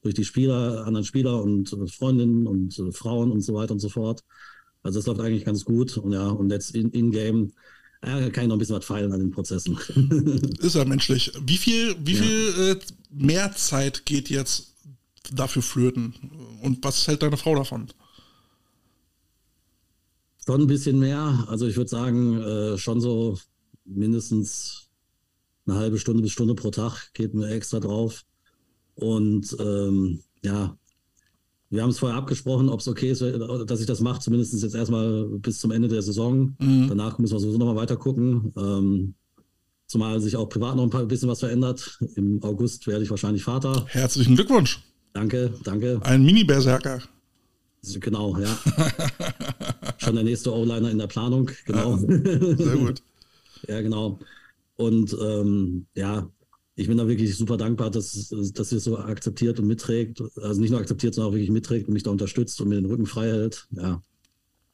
durch 0.02 0.16
die 0.16 0.26
Spieler, 0.26 0.84
anderen 0.88 1.06
Spieler 1.06 1.44
und 1.44 1.72
äh, 1.74 1.86
Freundinnen 1.86 2.48
und 2.48 2.80
äh, 2.80 2.92
Frauen 2.92 3.30
und 3.30 3.42
so 3.42 3.54
weiter 3.54 3.74
und 3.74 3.82
so 3.82 3.90
fort. 3.90 4.24
Also 4.82 4.98
das 4.98 5.06
läuft 5.06 5.22
eigentlich 5.22 5.46
ganz 5.46 5.64
gut. 5.64 5.96
Und 5.96 6.14
ja, 6.14 6.30
und 6.30 6.52
jetzt 6.52 6.74
in-game 6.74 7.52
in 8.02 8.32
kann 8.32 8.46
ich 8.46 8.48
noch 8.48 8.56
ein 8.56 8.58
bisschen 8.58 8.78
was 8.78 8.86
feilen 8.86 9.14
an 9.14 9.20
den 9.20 9.30
Prozessen. 9.30 9.78
ist 10.60 10.76
ja 10.76 10.86
menschlich. 10.86 11.32
Wie 11.46 11.58
viel, 11.58 11.96
wie 12.04 12.14
ja. 12.14 12.24
viel 12.24 12.72
äh, 12.72 12.76
mehr 13.12 13.52
Zeit 13.56 14.08
geht 14.08 14.32
jetzt 14.32 14.74
dafür 15.34 15.62
flöten? 15.62 16.14
Und 16.62 16.84
was 16.84 17.08
hält 17.08 17.24
deine 17.24 17.38
Frau 17.38 17.56
davon? 17.56 17.88
Schon 20.46 20.62
ein 20.62 20.68
bisschen 20.68 21.00
mehr. 21.00 21.46
Also 21.50 21.68
ich 21.68 21.76
würde 21.76 21.90
sagen, 21.90 22.42
äh, 22.42 22.78
schon 22.78 23.02
so 23.02 23.38
mindestens 23.86 24.90
eine 25.66 25.78
halbe 25.78 26.00
Stunde 26.00 26.24
bis 26.24 26.32
Stunde 26.32 26.56
pro 26.56 26.72
Tag 26.72 27.14
geht 27.14 27.34
mir 27.34 27.50
extra 27.50 27.80
drauf. 27.80 28.24
Und 28.96 29.56
ähm, 29.60 30.22
ja, 30.42 30.78
wir 31.70 31.84
haben 31.84 31.90
es 31.90 32.00
vorher 32.00 32.18
abgesprochen, 32.18 32.70
ob 32.70 32.80
es 32.80 32.88
okay 32.88 33.12
ist, 33.12 33.22
dass 33.22 33.82
ich 33.82 33.86
das 33.86 34.00
mache, 34.00 34.22
zumindest 34.22 34.54
jetzt 34.62 34.76
erstmal 34.76 35.26
bis 35.40 35.60
zum 35.60 35.72
Ende 35.72 35.90
der 35.90 36.02
Saison. 36.02 36.56
Mhm. 36.60 36.88
Danach 36.88 37.18
müssen 37.20 37.34
wir 37.34 37.40
sowieso 37.40 37.58
nochmal 37.58 37.76
weiter 37.76 37.98
gucken. 37.98 38.54
Ähm, 38.58 39.16
zumal 39.86 40.22
sich 40.22 40.36
auch 40.38 40.48
privat 40.48 40.76
noch 40.76 40.84
ein 40.84 40.90
paar, 40.90 41.06
bisschen 41.06 41.30
was 41.30 41.40
verändert. 41.40 42.00
Im 42.16 42.42
August 42.44 42.88
werde 42.88 43.04
ich 43.04 43.10
wahrscheinlich 43.10 43.44
Vater. 43.44 43.86
Herzlichen 43.90 44.36
Glückwunsch. 44.36 44.82
Danke, 45.14 45.54
danke. 45.64 46.00
Ein 46.04 46.24
Mini-Berserker. 46.24 47.02
Genau, 48.00 48.38
ja. 48.38 48.58
Schon 49.98 50.16
der 50.16 50.24
nächste 50.24 50.54
O-Liner 50.54 50.92
in 50.92 50.98
der 50.98 51.08
Planung, 51.08 51.50
genau. 51.66 51.98
Ja, 51.98 52.56
sehr 52.58 52.76
gut. 52.76 53.02
ja, 53.68 53.82
genau. 53.82 54.20
Und 54.76 55.16
ähm, 55.20 55.88
ja, 55.96 56.30
ich 56.76 56.88
bin 56.88 56.98
da 56.98 57.08
wirklich 57.08 57.36
super 57.36 57.58
dankbar, 57.58 57.90
dass, 57.90 58.30
dass 58.54 58.72
ihr 58.72 58.78
es 58.78 58.84
so 58.84 58.98
akzeptiert 58.98 59.60
und 59.60 59.68
mitträgt. 59.68 60.22
Also 60.42 60.62
nicht 60.62 60.70
nur 60.70 60.80
akzeptiert, 60.80 61.16
sondern 61.16 61.32
auch 61.32 61.36
wirklich 61.36 61.50
mitträgt 61.50 61.88
und 61.88 61.94
mich 61.94 62.04
da 62.04 62.12
unterstützt 62.12 62.62
und 62.62 62.70
mir 62.70 62.76
den 62.76 62.86
Rücken 62.86 63.08
frei 63.08 63.28
hält. 63.28 63.68
Ja, 63.72 64.04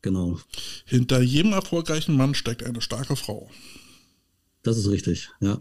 genau. 0.01 0.39
Hinter 0.85 1.21
jedem 1.21 1.53
erfolgreichen 1.53 2.17
Mann 2.17 2.35
steckt 2.35 2.63
eine 2.63 2.81
starke 2.81 3.15
Frau. 3.15 3.49
Das 4.63 4.77
ist 4.77 4.89
richtig, 4.89 5.29
ja. 5.39 5.59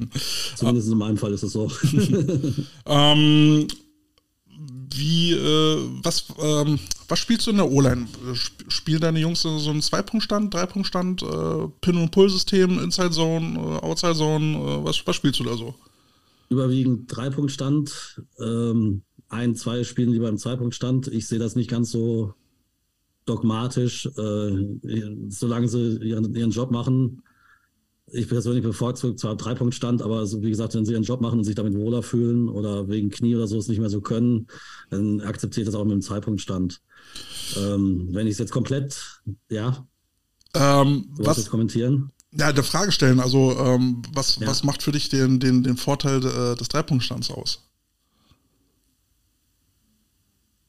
Zumindest 0.56 0.88
in 0.88 0.98
meinem 0.98 1.18
Fall 1.18 1.32
ist 1.32 1.42
es 1.42 1.52
so. 1.52 1.70
ähm, 2.86 3.68
wie, 4.94 5.32
äh, 5.32 5.88
was, 6.02 6.26
ähm, 6.38 6.78
was 7.08 7.18
spielst 7.18 7.46
du 7.46 7.50
in 7.50 7.58
der 7.58 7.70
O-Line? 7.70 8.06
Spielen 8.68 9.00
deine 9.00 9.20
Jungs 9.20 9.42
so 9.42 9.70
einen 9.70 9.82
Zwei-Punkt-Stand, 9.82 10.54
Drei-Punkt-Stand, 10.54 11.22
äh, 11.22 11.68
Pin- 11.80 11.98
und 11.98 12.10
Pull-System, 12.10 12.78
Inside-Zone, 12.78 13.58
äh, 13.58 13.84
Outside-Zone? 13.84 14.56
Äh, 14.56 14.84
was, 14.84 15.06
was 15.06 15.16
spielst 15.16 15.40
du 15.40 15.44
da 15.44 15.56
so? 15.56 15.74
Überwiegend 16.48 17.14
Drei-Punkt-Stand. 17.14 18.22
Ähm, 18.38 19.02
ein, 19.28 19.54
zwei 19.56 19.84
spielen 19.84 20.12
lieber 20.12 20.28
im 20.28 20.38
Zwei-Punkt-Stand. 20.38 21.08
Ich 21.08 21.26
sehe 21.26 21.38
das 21.38 21.56
nicht 21.56 21.70
ganz 21.70 21.90
so 21.90 22.34
dogmatisch. 23.26 24.06
Äh, 24.06 24.76
solange 25.28 25.68
sie 25.68 25.98
ihren, 25.98 26.34
ihren 26.34 26.50
Job 26.50 26.70
machen, 26.70 27.22
ich 28.08 28.28
persönlich 28.28 28.62
bevorzuge 28.62 29.16
zwar 29.16 29.36
Dreipunktstand, 29.36 30.00
aber 30.00 30.26
so, 30.26 30.42
wie 30.42 30.50
gesagt, 30.50 30.74
wenn 30.74 30.84
sie 30.84 30.92
ihren 30.92 31.02
Job 31.02 31.20
machen 31.20 31.38
und 31.38 31.44
sich 31.44 31.56
damit 31.56 31.74
wohler 31.74 32.02
fühlen 32.02 32.48
oder 32.48 32.88
wegen 32.88 33.10
Knie 33.10 33.34
oder 33.34 33.48
so 33.48 33.58
es 33.58 33.68
nicht 33.68 33.80
mehr 33.80 33.90
so 33.90 34.00
können, 34.00 34.46
dann 34.90 35.20
akzeptiere 35.20 35.62
ich 35.62 35.66
das 35.66 35.74
auch 35.74 35.84
mit 35.84 35.94
dem 35.94 36.02
Zweipunktstand. 36.02 36.80
Ähm, 37.56 38.08
wenn 38.12 38.26
ich 38.26 38.32
es 38.32 38.38
jetzt 38.38 38.52
komplett, 38.52 39.22
ja. 39.50 39.86
Ähm, 40.54 41.08
was 41.18 41.50
kommentieren? 41.50 42.12
Ja, 42.32 42.52
der 42.52 42.64
Frage 42.64 42.92
stellen. 42.92 43.20
Also, 43.20 43.56
ähm, 43.58 44.02
was, 44.12 44.36
ja. 44.36 44.46
was 44.46 44.62
macht 44.62 44.82
für 44.82 44.92
dich 44.92 45.08
den, 45.08 45.40
den, 45.40 45.62
den 45.62 45.76
Vorteil 45.76 46.24
äh, 46.24 46.54
des 46.56 46.68
Dreipunktstands 46.68 47.30
aus? 47.30 47.65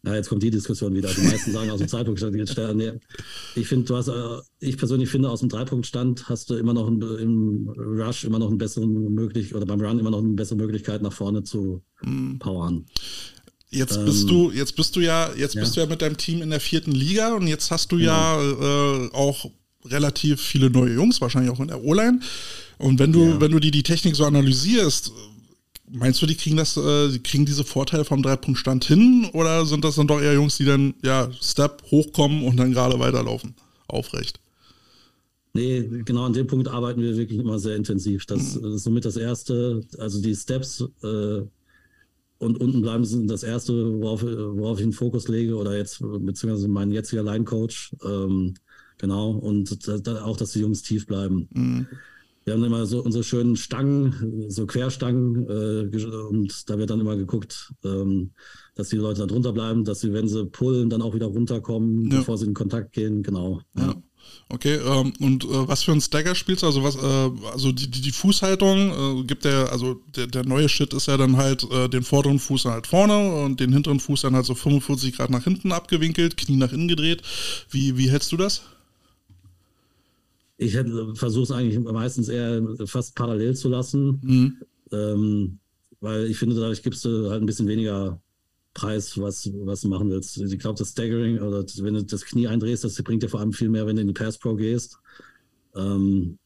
Ja, 0.07 0.15
jetzt 0.15 0.29
kommt 0.29 0.41
die 0.41 0.49
Diskussion 0.49 0.95
wieder. 0.95 1.09
Die 1.13 1.19
meisten 1.19 1.51
sagen 1.51 1.69
aus 1.69 1.79
dem 1.79 1.89
Zeitpunktstand. 1.89 2.33
Nee, 2.77 2.93
ich 3.55 3.67
finde, 3.67 3.87
du 3.87 3.97
hast, 3.97 4.07
äh, 4.07 4.39
ich 4.61 4.77
persönlich 4.77 5.09
finde, 5.09 5.29
aus 5.29 5.41
dem 5.41 5.49
Dreipunktstand 5.49 6.29
hast 6.29 6.49
du 6.49 6.55
immer 6.55 6.73
noch 6.73 6.87
einen, 6.87 7.01
im 7.19 7.67
Rush 7.77 8.23
immer 8.23 8.39
noch 8.39 8.47
eine 8.47 8.55
bessere 8.55 8.87
Möglichkeit 8.87 9.57
oder 9.57 9.65
beim 9.65 9.81
Run 9.81 9.99
immer 9.99 10.11
noch 10.11 10.19
eine 10.19 10.29
bessere 10.29 10.57
Möglichkeit 10.57 11.01
nach 11.01 11.11
vorne 11.11 11.43
zu 11.43 11.81
hm. 11.97 12.39
powern. 12.39 12.85
Jetzt 13.69 14.05
bist 14.05 14.21
ähm, 14.21 14.27
du, 14.29 14.51
jetzt 14.51 14.77
bist 14.77 14.95
du 14.95 15.01
ja, 15.01 15.29
jetzt 15.35 15.55
ja. 15.55 15.61
bist 15.61 15.75
du 15.75 15.81
ja 15.81 15.87
mit 15.87 16.01
deinem 16.01 16.15
Team 16.15 16.41
in 16.41 16.51
der 16.51 16.61
vierten 16.61 16.93
Liga 16.93 17.35
und 17.35 17.47
jetzt 17.47 17.69
hast 17.69 17.91
du 17.91 17.97
genau. 17.97 18.11
ja 18.11 18.41
äh, 18.41 19.09
auch 19.11 19.51
relativ 19.83 20.39
viele 20.39 20.69
neue 20.69 20.93
Jungs, 20.93 21.19
wahrscheinlich 21.19 21.51
auch 21.51 21.59
in 21.59 21.67
der 21.67 21.83
O-Line. 21.83 22.21
Und 22.77 22.97
wenn 22.99 23.11
du, 23.11 23.25
ja. 23.25 23.41
wenn 23.41 23.51
du 23.51 23.59
die, 23.59 23.71
die 23.71 23.83
Technik 23.83 24.15
so 24.15 24.23
analysierst, 24.23 25.11
Meinst 25.89 26.21
du, 26.21 26.25
die 26.25 26.35
kriegen 26.35 26.57
das, 26.57 26.75
äh, 26.75 27.09
die 27.09 27.19
kriegen 27.19 27.45
diese 27.45 27.63
Vorteile 27.63 28.03
vom 28.03 28.21
Dreipunktstand 28.21 28.83
hin 28.83 29.29
oder 29.33 29.65
sind 29.65 29.85
das 29.85 29.95
dann 29.95 30.07
doch 30.07 30.21
eher 30.21 30.33
Jungs, 30.33 30.57
die 30.57 30.65
dann 30.65 30.95
ja 31.01 31.29
Step 31.41 31.83
hochkommen 31.91 32.43
und 32.43 32.57
dann 32.57 32.73
gerade 32.73 32.99
weiterlaufen, 32.99 33.55
aufrecht? 33.87 34.39
Nee, 35.53 36.03
genau 36.05 36.25
an 36.25 36.33
dem 36.33 36.45
Punkt 36.45 36.67
arbeiten 36.67 37.01
wir 37.01 37.15
wirklich 37.15 37.39
immer 37.39 37.57
sehr 37.57 37.75
intensiv. 37.75 38.25
Das, 38.25 38.55
mhm. 38.55 38.75
ist 38.75 38.83
somit 38.83 39.05
das 39.05 39.15
Erste, 39.15 39.81
also 39.97 40.21
die 40.21 40.35
Steps 40.35 40.81
äh, 41.01 41.41
und 42.39 42.61
unten 42.61 42.81
bleiben 42.81 43.05
sind 43.05 43.27
das 43.27 43.43
Erste, 43.43 43.73
worauf, 44.01 44.21
worauf 44.23 44.77
ich 44.77 44.85
den 44.85 44.93
Fokus 44.93 45.27
lege 45.27 45.55
oder 45.55 45.75
jetzt, 45.75 45.99
beziehungsweise 45.99 46.67
mein 46.67 46.91
jetziger 46.91 47.23
Line-Coach. 47.23 47.95
Ähm, 48.05 48.53
genau, 48.97 49.31
und 49.31 49.87
da, 49.87 50.23
auch, 50.23 50.37
dass 50.37 50.51
die 50.51 50.59
Jungs 50.59 50.83
tief 50.83 51.07
bleiben. 51.07 51.47
Mhm. 51.51 51.87
Wir 52.47 52.53
haben 52.53 52.63
immer 52.63 52.85
so 52.85 53.03
unsere 53.03 53.25
schönen 53.25 53.57
Stangen, 53.57 54.45
so 54.47 54.65
Querstangen, 54.65 55.49
äh, 55.49 56.29
und 56.29 56.69
da 56.69 56.77
wird 56.77 56.89
dann 56.89 57.01
immer 57.01 57.17
geguckt, 57.17 57.73
ähm, 57.83 58.31
dass 58.73 58.87
die 58.87 58.95
Leute 58.95 59.19
da 59.19 59.25
drunter 59.25 59.51
bleiben, 59.51 59.83
dass 59.83 59.99
sie, 59.99 60.13
wenn 60.13 60.29
sie 60.29 60.45
pullen, 60.45 60.89
dann 60.89 61.01
auch 61.01 61.13
wieder 61.13 61.25
runterkommen, 61.25 62.09
ja. 62.09 62.19
bevor 62.19 62.37
sie 62.37 62.45
in 62.45 62.53
Kontakt 62.53 62.93
gehen. 62.93 63.21
Genau. 63.21 63.59
Ja. 63.77 63.95
Okay, 64.47 64.75
ähm, 64.75 65.11
und 65.19 65.43
äh, 65.43 65.67
was 65.67 65.83
für 65.83 65.91
ein 65.91 65.99
Stagger 65.99 66.35
spielst 66.35 66.63
du? 66.63 66.67
Also 66.67 66.83
was, 66.83 66.95
äh, 66.95 67.49
also 67.51 67.73
die, 67.73 67.91
die, 67.91 67.99
die 67.99 68.11
Fußhaltung 68.13 68.77
äh, 69.19 69.23
gibt 69.23 69.43
der, 69.43 69.69
also 69.73 69.99
der, 70.15 70.27
der 70.27 70.45
neue 70.45 70.69
Shit 70.69 70.93
ist 70.93 71.07
ja 71.07 71.17
dann 71.17 71.35
halt 71.35 71.69
äh, 71.69 71.89
den 71.89 72.03
vorderen 72.03 72.39
Fuß 72.39 72.63
dann 72.63 72.71
halt 72.71 72.87
vorne 72.87 73.43
und 73.43 73.59
den 73.59 73.73
hinteren 73.73 73.99
Fuß 73.99 74.21
dann 74.21 74.35
halt 74.35 74.45
so 74.45 74.55
45 74.55 75.17
Grad 75.17 75.31
nach 75.31 75.43
hinten 75.43 75.73
abgewinkelt, 75.73 76.37
Knie 76.37 76.55
nach 76.55 76.71
innen 76.71 76.87
gedreht. 76.87 77.23
Wie, 77.69 77.97
wie 77.97 78.09
hältst 78.09 78.31
du 78.31 78.37
das? 78.37 78.61
Ich 80.57 80.75
versuche 81.13 81.43
es 81.43 81.51
eigentlich 81.51 81.79
meistens 81.79 82.29
eher 82.29 82.61
fast 82.85 83.15
parallel 83.15 83.55
zu 83.55 83.69
lassen, 83.69 84.19
mhm. 84.23 84.57
ähm, 84.91 85.59
weil 85.99 86.25
ich 86.25 86.37
finde, 86.37 86.55
dadurch 86.55 86.81
gibst 86.81 87.05
du 87.05 87.29
halt 87.29 87.41
ein 87.41 87.45
bisschen 87.45 87.67
weniger 87.67 88.19
Preis, 88.73 89.19
was, 89.19 89.49
was 89.53 89.81
du 89.81 89.87
machen 89.87 90.09
willst. 90.09 90.37
Ich 90.37 90.59
glaube, 90.59 90.77
das 90.77 90.89
Staggering 90.89 91.39
oder 91.39 91.65
wenn 91.77 91.95
du 91.95 92.03
das 92.03 92.25
Knie 92.25 92.47
eindrehst, 92.47 92.83
das 92.83 93.01
bringt 93.03 93.23
dir 93.23 93.29
vor 93.29 93.39
allem 93.39 93.53
viel 93.53 93.69
mehr, 93.69 93.87
wenn 93.87 93.95
du 93.95 94.03
in 94.03 94.07
die 94.07 94.13
Pass 94.13 94.37
Pro 94.37 94.55
gehst. 94.55 94.99
Ähm, 95.75 96.37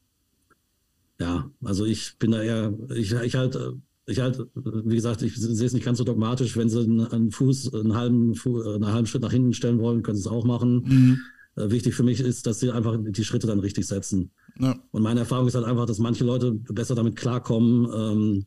ja, 1.20 1.52
also 1.64 1.86
ich 1.86 2.18
bin 2.18 2.32
da 2.32 2.42
eher, 2.42 2.74
ich, 2.96 3.12
ich 3.12 3.36
halt, 3.36 3.60
ich 4.08 4.20
halt, 4.20 4.40
wie 4.56 4.96
gesagt, 4.96 5.22
ich 5.22 5.36
sehe 5.36 5.66
es 5.66 5.74
nicht 5.74 5.86
ganz 5.86 5.98
so 5.98 6.04
dogmatisch. 6.04 6.58
Wenn 6.58 6.70
sie 6.70 6.80
einen 6.82 7.32
Fuß, 7.32 7.74
einen 7.74 7.96
halben, 7.96 8.34
einen 8.34 8.88
halben 8.88 9.08
Schritt 9.08 9.22
nach 9.22 9.32
hinten 9.32 9.54
stellen 9.54 9.80
wollen, 9.80 10.02
können 10.02 10.18
sie 10.18 10.22
es 10.22 10.32
auch 10.32 10.46
machen. 10.46 10.84
Mhm. 10.86 11.20
Äh, 11.56 11.70
wichtig 11.70 11.96
für 11.96 12.04
mich 12.04 12.20
ist, 12.20 12.48
dass 12.48 12.60
sie 12.60 12.72
einfach 12.72 12.98
die 13.00 13.24
Schritte 13.24 13.48
dann 13.48 13.60
richtig 13.60 13.88
setzen. 13.88 14.32
Ja. 14.60 14.76
Und 14.92 15.02
meine 15.02 15.22
Erfahrung 15.22 15.48
ist 15.48 15.56
halt 15.56 15.66
einfach, 15.66 15.86
dass 15.86 16.00
manche 16.00 16.24
Leute 16.24 16.52
besser 16.52 16.96
damit 16.96 17.16
klarkommen, 17.16 17.90
ähm, 17.94 18.46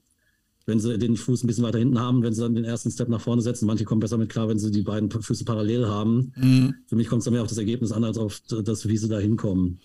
wenn 0.66 0.80
sie 0.80 0.96
den 0.96 1.16
Fuß 1.16 1.44
ein 1.44 1.46
bisschen 1.46 1.64
weiter 1.64 1.78
hinten 1.78 2.00
haben, 2.00 2.22
wenn 2.22 2.32
sie 2.32 2.40
dann 2.40 2.54
den 2.54 2.64
ersten 2.64 2.90
Step 2.90 3.10
nach 3.10 3.20
vorne 3.20 3.42
setzen. 3.42 3.66
Manche 3.66 3.84
kommen 3.84 4.00
besser 4.00 4.16
mit 4.16 4.30
klar, 4.30 4.48
wenn 4.48 4.58
sie 4.58 4.70
die 4.70 4.82
beiden 4.82 5.10
Füße 5.10 5.44
parallel 5.44 5.86
haben. 5.86 6.32
Mhm. 6.36 6.74
Für 6.86 6.96
mich 6.96 7.08
kommt 7.08 7.18
es 7.18 7.24
dann 7.24 7.34
mehr 7.34 7.42
auf 7.42 7.48
das 7.48 7.58
Ergebnis 7.58 7.92
an, 7.92 8.02
als 8.02 8.16
auf 8.16 8.40
das, 8.40 8.88
wie 8.88 8.96
sie 8.96 9.08
da 9.08 9.18
hinkommen. 9.18 9.80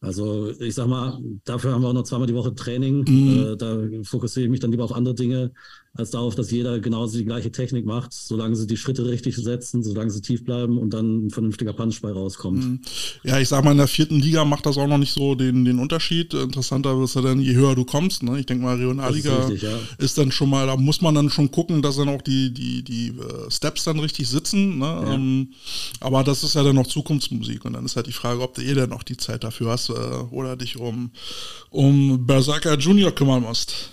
Also 0.00 0.50
ich 0.60 0.74
sag 0.74 0.88
mal, 0.88 1.18
dafür 1.44 1.72
haben 1.72 1.80
wir 1.80 1.88
auch 1.88 1.94
noch 1.94 2.02
zweimal 2.02 2.26
die 2.26 2.34
Woche 2.34 2.54
Training. 2.54 3.04
Mhm. 3.08 3.52
Äh, 3.52 3.56
da 3.56 3.78
fokussiere 4.02 4.44
ich 4.44 4.50
mich 4.50 4.60
dann 4.60 4.70
lieber 4.70 4.84
auf 4.84 4.92
andere 4.92 5.14
Dinge, 5.14 5.52
als 5.94 6.10
darauf, 6.10 6.34
dass 6.34 6.50
jeder 6.50 6.80
genauso 6.80 7.18
die 7.18 7.24
gleiche 7.26 7.52
Technik 7.52 7.84
macht, 7.84 8.14
solange 8.14 8.56
sie 8.56 8.66
die 8.66 8.78
Schritte 8.78 9.04
richtig 9.04 9.36
setzen, 9.36 9.82
solange 9.82 10.10
sie 10.10 10.22
tief 10.22 10.42
bleiben 10.42 10.78
und 10.78 10.94
dann 10.94 11.26
ein 11.26 11.30
vernünftiger 11.30 11.74
Punch 11.74 12.00
bei 12.00 12.10
rauskommt. 12.10 12.64
Mhm. 12.64 12.80
Ja, 13.24 13.38
ich 13.38 13.48
sag 13.48 13.62
mal, 13.62 13.72
in 13.72 13.76
der 13.76 13.88
vierten 13.88 14.18
Liga 14.18 14.46
macht 14.46 14.64
das 14.64 14.78
auch 14.78 14.86
noch 14.86 14.96
nicht 14.96 15.12
so 15.12 15.34
den, 15.34 15.66
den 15.66 15.78
Unterschied. 15.78 16.32
Interessanter 16.32 16.96
wird 16.96 17.10
es 17.10 17.14
ja 17.14 17.20
dann, 17.20 17.40
je 17.40 17.54
höher 17.54 17.74
du 17.74 17.84
kommst. 17.84 18.22
Ne? 18.22 18.40
Ich 18.40 18.46
denke 18.46 18.64
mal, 18.64 18.76
Regionalliga 18.76 19.36
ist, 19.36 19.50
richtig, 19.50 19.62
ja. 19.62 19.78
ist, 19.98 20.16
dann 20.16 20.32
schon 20.32 20.48
mal, 20.48 20.66
da 20.66 20.76
muss 20.76 21.02
man 21.02 21.14
dann 21.14 21.28
schon 21.28 21.50
gucken, 21.50 21.82
dass 21.82 21.96
dann 21.96 22.08
auch 22.08 22.22
die, 22.22 22.54
die, 22.54 22.82
die 22.82 23.12
uh, 23.12 23.50
Steps 23.50 23.84
dann 23.84 23.98
richtig 23.98 24.28
sitzen. 24.28 24.78
Ne? 24.78 24.86
Ja. 24.86 25.12
Ähm, 25.12 25.48
aber 26.00 26.24
das 26.24 26.42
ist 26.42 26.54
ja 26.54 26.62
dann 26.62 26.76
noch 26.76 26.86
Zukunftsmusik 26.86 27.66
und 27.66 27.74
dann 27.74 27.84
ist 27.84 27.96
halt 27.96 28.06
die 28.06 28.12
Frage, 28.12 28.40
ob 28.40 28.54
du 28.54 28.62
eh 28.62 28.72
dann 28.72 28.88
noch 28.88 29.02
die 29.02 29.18
Zeit 29.18 29.44
dafür 29.44 29.72
hast 29.72 29.90
äh, 29.90 29.92
oder 30.30 30.56
dich 30.56 30.78
um, 30.78 31.10
um 31.68 32.26
Berserker 32.26 32.78
Junior 32.78 33.12
kümmern 33.12 33.42
musst. 33.42 33.91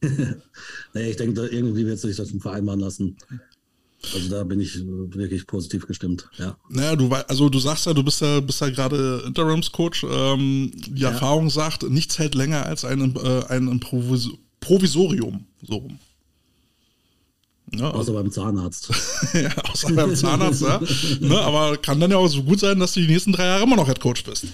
naja, 0.94 1.06
ich 1.08 1.16
denke, 1.16 1.46
irgendwie 1.46 1.86
wird 1.86 1.98
sich 1.98 2.16
das 2.16 2.30
vereinbaren 2.30 2.80
lassen. 2.80 3.16
Also 4.14 4.30
da 4.30 4.44
bin 4.44 4.60
ich 4.60 4.80
wirklich 4.86 5.46
positiv 5.48 5.86
gestimmt, 5.86 6.28
ja. 6.38 6.56
Naja, 6.68 6.94
du 6.94 7.12
also 7.12 7.48
du 7.48 7.58
sagst 7.58 7.86
ja, 7.86 7.92
du 7.92 8.04
bist 8.04 8.20
ja, 8.20 8.38
bist 8.38 8.60
ja 8.60 8.70
gerade 8.70 9.24
Interimscoach. 9.26 10.04
Ähm, 10.08 10.70
die 10.86 11.02
ja. 11.02 11.10
Erfahrung 11.10 11.50
sagt, 11.50 11.82
nichts 11.90 12.18
hält 12.18 12.36
länger 12.36 12.64
als 12.64 12.84
ein, 12.84 13.16
äh, 13.16 13.44
ein 13.48 13.80
Provis 13.80 14.28
Provisorium. 14.60 15.46
So 15.66 15.76
rum. 15.76 15.98
Ja, 17.74 17.90
außer 17.90 18.12
beim 18.12 18.30
Zahnarzt. 18.30 18.90
ja, 19.34 19.50
außer 19.64 19.92
beim 19.92 20.14
Zahnarzt, 20.14 20.62
ja. 20.62 20.80
Ne, 21.20 21.38
aber 21.38 21.76
kann 21.76 22.00
dann 22.00 22.10
ja 22.10 22.16
auch 22.16 22.28
so 22.28 22.42
gut 22.42 22.60
sein, 22.60 22.78
dass 22.78 22.92
du 22.92 23.00
die 23.00 23.08
nächsten 23.08 23.32
drei 23.32 23.44
Jahre 23.44 23.64
immer 23.64 23.76
noch 23.76 23.88
Headcoach 23.88 24.24
bist. 24.24 24.46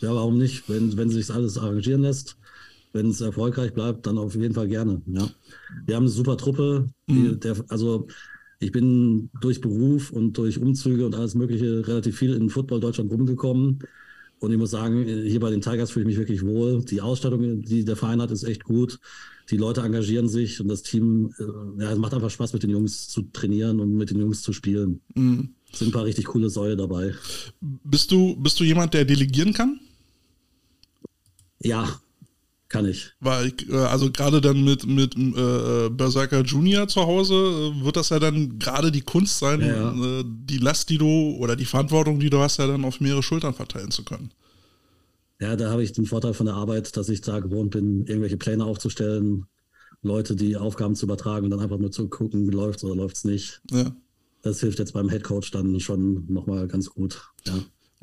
Ja, 0.00 0.14
warum 0.14 0.36
nicht? 0.36 0.68
Wenn, 0.68 0.96
wenn 0.96 1.10
sich 1.10 1.30
alles 1.30 1.56
arrangieren 1.56 2.02
lässt, 2.02 2.36
wenn 2.94 3.10
es 3.10 3.20
erfolgreich 3.20 3.74
bleibt, 3.74 4.06
dann 4.06 4.18
auf 4.18 4.34
jeden 4.36 4.54
Fall 4.54 4.68
gerne. 4.68 5.02
Ja. 5.06 5.28
Wir 5.84 5.96
haben 5.96 6.04
eine 6.04 6.10
super 6.10 6.36
Truppe. 6.36 6.86
Mhm. 7.08 7.40
Der, 7.40 7.56
also 7.68 8.06
ich 8.60 8.70
bin 8.70 9.30
durch 9.40 9.60
Beruf 9.60 10.10
und 10.10 10.38
durch 10.38 10.60
Umzüge 10.60 11.04
und 11.04 11.14
alles 11.14 11.34
Mögliche 11.34 11.86
relativ 11.86 12.16
viel 12.16 12.34
in 12.34 12.48
Football 12.48 12.80
Deutschland 12.80 13.10
rumgekommen. 13.10 13.80
Und 14.38 14.52
ich 14.52 14.58
muss 14.58 14.70
sagen, 14.70 15.04
hier 15.04 15.40
bei 15.40 15.50
den 15.50 15.60
Tigers 15.60 15.90
fühle 15.90 16.04
ich 16.04 16.16
mich 16.16 16.18
wirklich 16.18 16.44
wohl. 16.44 16.84
Die 16.84 17.00
Ausstattung, 17.00 17.62
die 17.62 17.84
der 17.84 17.96
Verein 17.96 18.22
hat, 18.22 18.30
ist 18.30 18.44
echt 18.44 18.62
gut. 18.62 19.00
Die 19.50 19.56
Leute 19.56 19.80
engagieren 19.80 20.28
sich 20.28 20.60
und 20.60 20.68
das 20.68 20.82
Team, 20.82 21.34
äh, 21.38 21.82
ja, 21.82 21.92
es 21.92 21.98
macht 21.98 22.14
einfach 22.14 22.30
Spaß, 22.30 22.52
mit 22.52 22.62
den 22.62 22.70
Jungs 22.70 23.08
zu 23.08 23.22
trainieren 23.22 23.80
und 23.80 23.94
mit 23.94 24.10
den 24.10 24.20
Jungs 24.20 24.42
zu 24.42 24.52
spielen. 24.52 25.00
Mhm. 25.14 25.50
Es 25.70 25.80
sind 25.80 25.88
ein 25.88 25.92
paar 25.92 26.04
richtig 26.04 26.26
coole 26.26 26.48
Säue 26.48 26.76
dabei. 26.76 27.12
Bist 27.60 28.12
du, 28.12 28.36
bist 28.36 28.58
du 28.60 28.64
jemand, 28.64 28.94
der 28.94 29.04
delegieren 29.04 29.52
kann? 29.52 29.80
Ja, 31.60 32.00
kann 32.74 32.86
ich. 32.86 33.12
Weil, 33.20 33.52
äh, 33.70 33.76
also 33.76 34.10
gerade 34.10 34.40
dann 34.40 34.64
mit, 34.64 34.84
mit 34.84 35.16
äh, 35.16 35.90
Berserker 35.90 36.42
Junior 36.42 36.88
zu 36.88 37.02
Hause 37.02 37.34
äh, 37.34 37.84
wird 37.84 37.94
das 37.96 38.08
ja 38.08 38.18
dann 38.18 38.58
gerade 38.58 38.90
die 38.90 39.02
Kunst 39.02 39.38
sein, 39.38 39.60
ja, 39.60 39.94
ja. 39.94 40.20
Äh, 40.20 40.24
die 40.26 40.58
Last, 40.58 40.90
die 40.90 40.98
du 40.98 41.36
oder 41.38 41.54
die 41.54 41.66
Verantwortung, 41.66 42.18
die 42.18 42.30
du 42.30 42.38
hast, 42.38 42.58
ja 42.58 42.66
dann 42.66 42.84
auf 42.84 43.00
mehrere 43.00 43.22
Schultern 43.22 43.54
verteilen 43.54 43.92
zu 43.92 44.02
können. 44.04 44.32
Ja, 45.40 45.54
da 45.54 45.70
habe 45.70 45.84
ich 45.84 45.92
den 45.92 46.06
Vorteil 46.06 46.34
von 46.34 46.46
der 46.46 46.56
Arbeit, 46.56 46.96
dass 46.96 47.08
ich 47.08 47.20
da 47.20 47.38
gewohnt 47.38 47.70
bin, 47.70 48.06
irgendwelche 48.06 48.38
Pläne 48.38 48.64
aufzustellen, 48.64 49.46
Leute 50.02 50.34
die 50.34 50.56
Aufgaben 50.56 50.96
zu 50.96 51.06
übertragen 51.06 51.44
und 51.44 51.52
dann 51.52 51.60
einfach 51.60 51.78
nur 51.78 51.92
zu 51.92 52.08
gucken, 52.08 52.48
wie 52.48 52.54
läuft 52.54 52.78
es 52.78 52.84
oder 52.84 52.96
läuft 52.96 53.16
es 53.16 53.24
nicht. 53.24 53.60
Ja. 53.70 53.94
Das 54.42 54.58
hilft 54.58 54.80
jetzt 54.80 54.94
beim 54.94 55.08
Headcoach 55.08 55.52
dann 55.52 55.78
schon 55.78 56.26
nochmal 56.26 56.66
ganz 56.66 56.90
gut. 56.90 57.22
Ja. 57.46 57.54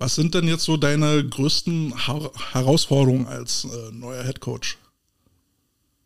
Was 0.01 0.15
sind 0.15 0.33
denn 0.33 0.47
jetzt 0.47 0.63
so 0.63 0.77
deine 0.77 1.23
größten 1.23 1.93
Her 2.07 2.31
Herausforderungen 2.53 3.27
als 3.27 3.65
äh, 3.65 3.95
neuer 3.95 4.23
Head 4.23 4.39
Coach? 4.39 4.79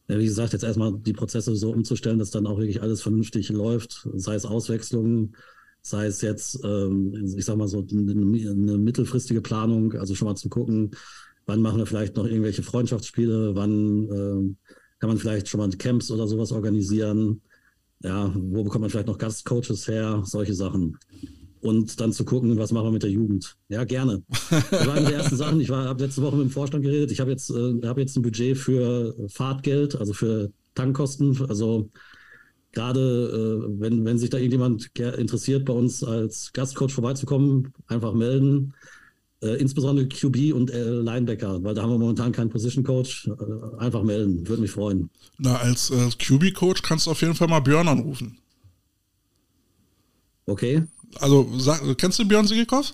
Ja, 0.10 0.20
wie 0.20 0.26
gesagt, 0.26 0.52
jetzt 0.52 0.66
erstmal 0.66 0.92
die 0.92 1.14
Prozesse 1.14 1.56
so 1.56 1.72
umzustellen, 1.72 2.20
dass 2.20 2.30
dann 2.30 2.46
auch 2.46 2.58
wirklich 2.58 2.82
alles 2.82 3.02
vernünftig 3.02 3.48
läuft, 3.48 4.06
sei 4.16 4.36
es 4.36 4.46
Auswechslungen, 4.46 5.38
sei 5.82 6.08
es 6.08 6.20
jetzt, 6.20 6.60
ähm, 6.66 7.14
ich 7.38 7.46
sag 7.46 7.56
mal 7.56 7.70
so, 7.70 7.88
eine, 7.90 8.12
eine, 8.12 8.78
mittelfristige 8.78 9.40
Planung, 9.40 9.94
also 9.94 10.14
schon 10.14 10.28
mal 10.28 10.36
zu 10.36 10.50
gucken, 10.50 10.92
wann 11.46 11.62
machen 11.62 11.78
wir 11.78 11.86
vielleicht 11.86 12.18
noch 12.18 12.26
irgendwelche 12.26 12.64
Freundschaftsspiele, 12.64 13.56
wann 13.56 14.10
äh, 14.10 14.74
kann 15.00 15.08
man 15.08 15.18
vielleicht 15.18 15.48
schon 15.48 15.62
mal 15.62 15.70
Camps 15.70 16.12
oder 16.12 16.28
sowas 16.28 16.52
organisieren, 16.52 17.42
ja, 18.04 18.30
wo 18.36 18.66
bekommt 18.66 18.82
man 18.82 18.90
vielleicht 18.90 19.08
noch 19.08 19.18
Gastcoaches 19.18 19.88
her, 19.88 20.22
solche 20.26 20.54
Sachen 20.54 20.98
und 21.66 22.00
dann 22.00 22.14
zu 22.14 22.26
gucken, 22.26 22.58
was 22.58 22.72
machen 22.72 22.88
wir 22.88 22.92
mit 22.92 23.04
der 23.04 23.10
Jugend. 23.10 23.58
Ja, 23.70 23.84
gerne. 23.84 24.22
Das 24.50 24.88
war 24.88 24.94
eine 24.94 25.08
der 25.08 25.18
ersten 25.18 25.36
Sachen. 25.36 25.60
Ich 25.60 25.70
habe 25.70 26.04
letzte 26.04 26.22
Woche 26.22 26.36
mit 26.36 26.46
dem 26.46 26.52
Vorstand 26.52 26.84
geredet. 26.84 27.12
Ich 27.12 27.20
habe 27.20 27.32
jetzt, 27.32 27.50
äh, 27.50 27.82
hab 27.84 27.98
jetzt 27.98 28.16
ein 28.16 28.22
Budget 28.22 28.56
für 28.58 29.16
Fahrtgeld, 29.28 29.96
also 29.96 30.14
für 30.14 30.52
Tankkosten. 30.76 31.44
Also 31.50 31.90
gerade 32.72 33.00
äh, 33.66 33.82
wenn, 33.82 34.06
wenn 34.06 34.20
sich 34.20 34.30
da 34.30 34.38
irgendjemand 34.38 34.92
interessiert, 34.98 35.66
bei 35.66 35.74
uns 35.74 36.04
als 36.04 36.54
Gastcoach 36.54 36.92
vorbeizukommen, 36.92 37.74
einfach 37.88 38.14
melden. 38.14 38.74
Äh, 39.42 39.56
insbesondere 39.56 40.08
QB 40.08 40.54
und 40.54 40.72
äh, 40.72 40.84
Linebacker, 40.84 41.64
weil 41.64 41.74
da 41.74 41.82
haben 41.82 41.92
wir 41.92 41.98
momentan 41.98 42.32
keinen 42.32 42.50
Position 42.50 42.84
Coach. 42.84 43.28
Äh, 43.28 43.78
einfach 43.80 44.04
melden, 44.04 44.48
würde 44.48 44.62
mich 44.62 44.72
freuen. 44.72 45.10
Na, 45.40 45.58
als 45.58 45.90
äh, 45.90 46.10
QB-Coach 46.10 46.82
kannst 46.84 47.08
du 47.08 47.12
auf 47.12 47.22
jeden 47.22 47.36
Fall 47.36 47.48
mal 47.48 47.60
Björn 47.60 47.88
anrufen. 47.88 48.38
Okay. 50.46 50.84
Also, 51.20 51.50
sag, 51.58 51.82
kennst 51.98 52.20
du 52.20 52.28
Björn 52.28 52.48
Sigelkopf? 52.48 52.94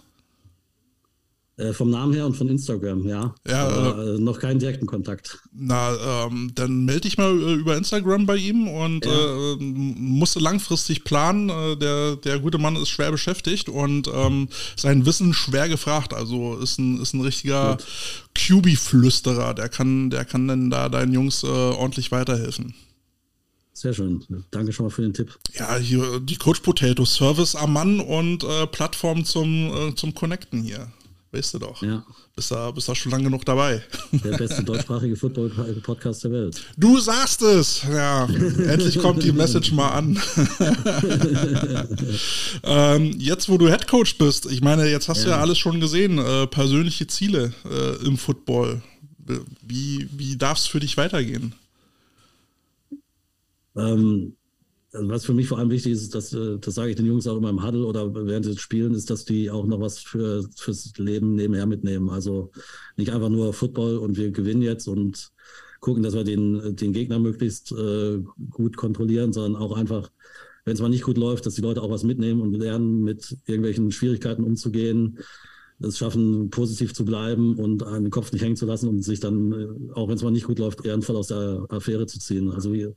Äh, 1.62 1.74
vom 1.74 1.90
Namen 1.92 2.14
her 2.14 2.26
und 2.26 2.36
von 2.36 2.48
Instagram, 2.48 3.06
ja. 3.06 3.36
Ja, 3.48 3.68
Aber, 3.68 4.16
äh, 4.16 4.20
noch 4.20 4.40
keinen 4.40 4.60
direkten 4.60 4.88
Kontakt. 4.88 5.40
Na, 5.54 6.26
ähm, 6.26 6.52
dann 6.56 6.86
melde 6.86 7.02
dich 7.02 7.18
mal 7.18 7.30
äh, 7.30 7.54
über 7.54 7.78
Instagram 7.78 8.26
bei 8.26 8.38
ihm 8.38 8.68
und 8.68 9.06
ja. 9.06 9.12
äh, 9.12 9.56
musste 9.60 10.40
langfristig 10.40 11.04
planen. 11.04 11.50
Äh, 11.50 11.78
der, 11.78 12.16
der 12.16 12.40
gute 12.40 12.58
Mann 12.58 12.78
ist 12.78 12.90
schwer 12.90 13.12
beschäftigt 13.12 13.70
und 13.70 14.10
ähm, 14.14 14.48
sein 14.76 15.06
Wissen 15.06 15.34
schwer 15.34 15.70
gefragt. 15.70 16.14
Also 16.14 16.58
ist 16.58 16.80
ein, 16.80 17.00
ist 17.02 17.14
ein 17.14 17.22
richtiger 17.22 17.78
QB-Flüsterer. 18.34 19.54
Der 19.54 19.70
kann, 19.70 20.10
der 20.10 20.26
kann 20.26 20.48
dann 20.48 20.70
da 20.72 20.90
deinen 20.90 21.14
Jungs 21.14 21.44
äh, 21.44 21.48
ordentlich 21.48 22.12
weiterhelfen. 22.12 22.74
Sehr 23.82 23.96
schön. 23.96 24.24
Danke 24.52 24.72
schon 24.72 24.86
mal 24.86 24.92
für 24.92 25.02
den 25.02 25.12
Tipp. 25.12 25.36
Ja, 25.56 25.76
hier 25.76 26.20
die 26.20 26.36
Coach 26.36 26.60
Potato, 26.60 27.04
Service 27.04 27.56
am 27.56 27.74
Mann 27.74 28.00
und 28.00 28.44
äh, 28.44 28.68
Plattform 28.68 29.26
zum, 29.26 29.74
äh, 29.74 29.96
zum 29.96 30.14
Connecten 30.14 30.62
hier. 30.62 30.92
Weißt 31.32 31.56
du 31.56 31.60
doch. 31.60 31.82
Ja. 31.82 32.06
Bist 32.36 32.52
da, 32.52 32.70
bist 32.70 32.88
da 32.88 32.94
schon 32.94 33.12
lange 33.12 33.24
genug 33.24 33.44
dabei. 33.44 33.82
Der 34.12 34.38
beste 34.38 34.64
deutschsprachige 34.64 35.16
Football-Podcast 35.16 36.26
der 36.26 36.32
Welt. 36.32 36.62
Du 36.78 37.00
sagst 37.00 37.42
es! 37.42 37.82
Ja, 37.92 38.26
endlich 38.26 39.00
kommt 39.00 39.24
die 39.24 39.32
Message 39.32 39.72
mal 39.72 39.90
an. 39.90 40.22
ähm, 42.64 43.16
jetzt, 43.18 43.50
wo 43.50 43.58
du 43.58 43.68
Headcoach 43.68 44.20
bist, 44.20 44.46
ich 44.52 44.62
meine, 44.62 44.88
jetzt 44.92 45.10
hast 45.10 45.20
ja. 45.20 45.24
du 45.24 45.30
ja 45.32 45.38
alles 45.40 45.58
schon 45.58 45.80
gesehen, 45.80 46.20
äh, 46.20 46.46
persönliche 46.46 47.08
Ziele 47.08 47.52
äh, 47.66 48.06
im 48.06 48.20
Football. 48.20 48.84
Wie, 49.66 50.08
wie 50.16 50.38
darf 50.38 50.60
es 50.60 50.68
für 50.68 50.80
dich 50.80 50.98
weitergehen? 50.98 51.56
Ähm, 53.76 54.36
also 54.94 55.10
was 55.10 55.26
für 55.26 55.34
mich 55.34 55.48
vor 55.48 55.58
allem 55.58 55.70
wichtig 55.70 55.94
ist, 55.94 56.14
dass, 56.14 56.34
äh, 56.34 56.58
das 56.60 56.76
sage 56.76 56.90
ich 56.90 56.96
den 56.98 57.06
Jungs 57.06 57.28
auch 57.28 57.38
immer 57.38 57.50
im 57.50 57.64
Huddle 57.64 57.86
oder 57.86 58.14
während 58.14 58.46
sie 58.46 58.58
spielen, 58.58 58.94
ist, 58.94 59.10
dass 59.10 59.24
die 59.26 59.50
auch 59.50 59.66
noch 59.66 59.80
was 59.80 60.00
für, 60.00 60.46
fürs 60.58 60.92
Leben 60.98 61.36
nebenher 61.36 61.66
mitnehmen. 61.66 62.10
Also 62.10 62.52
nicht 62.98 63.12
einfach 63.12 63.30
nur 63.30 63.54
Football 63.54 63.98
und 63.98 64.18
wir 64.18 64.32
gewinnen 64.32 64.62
jetzt 64.62 64.88
und 64.88 65.32
gucken, 65.80 66.04
dass 66.04 66.14
wir 66.14 66.24
den, 66.24 66.76
den 66.76 66.94
Gegner 66.94 67.20
möglichst 67.20 67.72
äh, 67.72 68.20
gut 68.50 68.76
kontrollieren, 68.78 69.34
sondern 69.34 69.62
auch 69.62 69.76
einfach, 69.76 70.12
wenn 70.66 70.74
es 70.74 70.82
mal 70.82 70.90
nicht 70.90 71.04
gut 71.04 71.18
läuft, 71.18 71.46
dass 71.46 71.56
die 71.56 71.62
Leute 71.62 71.82
auch 71.82 71.90
was 71.90 72.04
mitnehmen 72.04 72.42
und 72.42 72.54
lernen, 72.54 73.02
mit 73.02 73.38
irgendwelchen 73.48 73.92
Schwierigkeiten 73.92 74.44
umzugehen, 74.44 75.20
es 75.80 75.98
schaffen, 75.98 76.52
positiv 76.52 76.94
zu 76.94 77.06
bleiben 77.06 77.56
und 77.56 77.82
einen 77.82 78.12
Kopf 78.12 78.32
nicht 78.32 78.44
hängen 78.44 78.56
zu 78.56 78.68
lassen 78.68 78.88
und 78.88 79.02
sich 79.02 79.20
dann, 79.20 79.52
äh, 79.54 79.94
auch 79.94 80.08
wenn 80.08 80.16
es 80.16 80.24
mal 80.24 80.32
nicht 80.32 80.46
gut 80.46 80.60
läuft, 80.60 80.86
ehrenvoll 80.86 81.16
aus 81.16 81.28
der 81.28 81.66
Affäre 81.70 82.06
zu 82.06 82.20
ziehen. 82.20 82.52
Also 82.52 82.74
wir, 82.74 82.94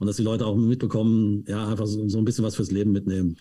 und 0.00 0.06
dass 0.06 0.16
die 0.16 0.22
Leute 0.22 0.46
auch 0.46 0.56
mitbekommen, 0.56 1.44
ja, 1.46 1.68
einfach 1.68 1.86
so, 1.86 2.08
so 2.08 2.18
ein 2.18 2.24
bisschen 2.24 2.44
was 2.44 2.56
fürs 2.56 2.72
Leben 2.72 2.90
mitnehmen. 2.90 3.36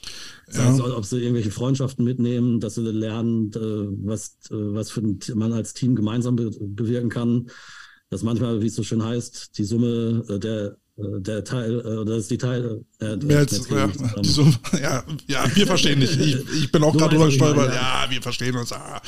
Das 0.45 0.57
ja. 0.57 0.65
heißt, 0.65 0.81
ob 0.81 1.05
sie 1.05 1.19
irgendwelche 1.19 1.51
Freundschaften 1.51 2.05
mitnehmen, 2.05 2.59
dass 2.59 2.75
sie 2.75 2.81
lernen, 2.81 3.51
äh, 3.53 4.05
was, 4.05 4.37
äh, 4.51 4.55
was 4.55 4.91
für 4.91 5.01
ein, 5.01 5.19
man 5.33 5.53
als 5.53 5.73
Team 5.73 5.95
gemeinsam 5.95 6.35
be 6.35 6.51
bewirken 6.59 7.09
kann. 7.09 7.49
Dass 8.11 8.23
manchmal, 8.23 8.61
wie 8.61 8.67
es 8.67 8.75
so 8.75 8.83
schön 8.83 9.03
heißt, 9.03 9.57
die 9.57 9.63
Summe 9.63 10.23
äh, 10.29 10.39
der 10.39 10.77
der 10.99 11.43
Teil, 11.43 11.79
äh, 11.79 12.05
das 12.05 12.17
ist 12.19 12.31
die 12.31 12.37
Teil. 12.37 12.83
Äh, 13.01 13.15
Mehr 13.15 13.37
als, 13.39 13.69
ja, 13.69 13.89
Summe, 14.23 14.53
ja, 14.81 15.03
ja, 15.25 15.55
wir 15.55 15.65
verstehen 15.67 16.01
dich. 16.01 16.19
Ich, 16.19 16.35
ich 16.63 16.71
bin 16.71 16.83
auch 16.83 16.91
gerade 16.97 17.11
drüber 17.11 17.27
gestolpert. 17.27 17.73
Ja. 17.73 18.03
ja. 18.03 18.11
wir 18.11 18.21
verstehen 18.21 18.57
uns. 18.57 18.73
Ah. 18.73 19.01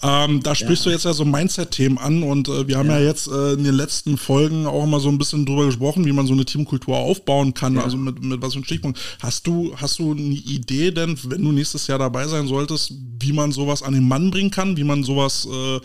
Ähm, 0.00 0.44
da 0.44 0.54
sprichst 0.54 0.84
ja. 0.84 0.90
du 0.90 0.94
jetzt 0.94 1.04
ja 1.06 1.12
so 1.12 1.24
Mindset-Themen 1.24 1.98
an 1.98 2.22
und 2.22 2.46
äh, 2.46 2.68
wir 2.68 2.78
haben 2.78 2.88
ja, 2.88 3.00
jetzt 3.00 3.26
äh, 3.26 3.54
in 3.54 3.64
den 3.64 3.74
letzten 3.74 4.16
Folgen 4.16 4.66
auch 4.66 4.84
immer 4.84 5.00
so 5.00 5.08
ein 5.08 5.18
bisschen 5.18 5.44
drüber 5.44 5.66
gesprochen, 5.66 6.04
wie 6.04 6.12
man 6.12 6.28
so 6.28 6.34
eine 6.34 6.44
Teamkultur 6.44 6.96
aufbauen 6.96 7.52
kann, 7.52 7.78
also 7.78 7.96
mit, 7.96 8.22
mit 8.22 8.40
was 8.40 8.52
für 8.52 8.58
einem 8.58 8.64
Stichpunkt. 8.64 9.00
Hast 9.20 9.44
du, 9.48 9.74
hast 9.76 9.98
du 9.98 10.12
eine 10.12 10.22
Idee 10.22 10.92
denn, 10.92 11.18
wenn 11.24 11.42
du 11.42 11.50
nächstes 11.50 11.88
Jahr 11.88 11.98
dabei 11.98 12.28
sein 12.28 12.46
solltest, 12.46 12.94
wie 13.18 13.32
man 13.32 13.50
sowas 13.50 13.82
an 13.82 13.94
den 13.94 14.06
Mann 14.06 14.30
bringen 14.30 14.52
kann, 14.52 14.76
wie 14.76 14.84
man 14.84 15.02
sowas 15.02 15.48
äh, 15.50 15.80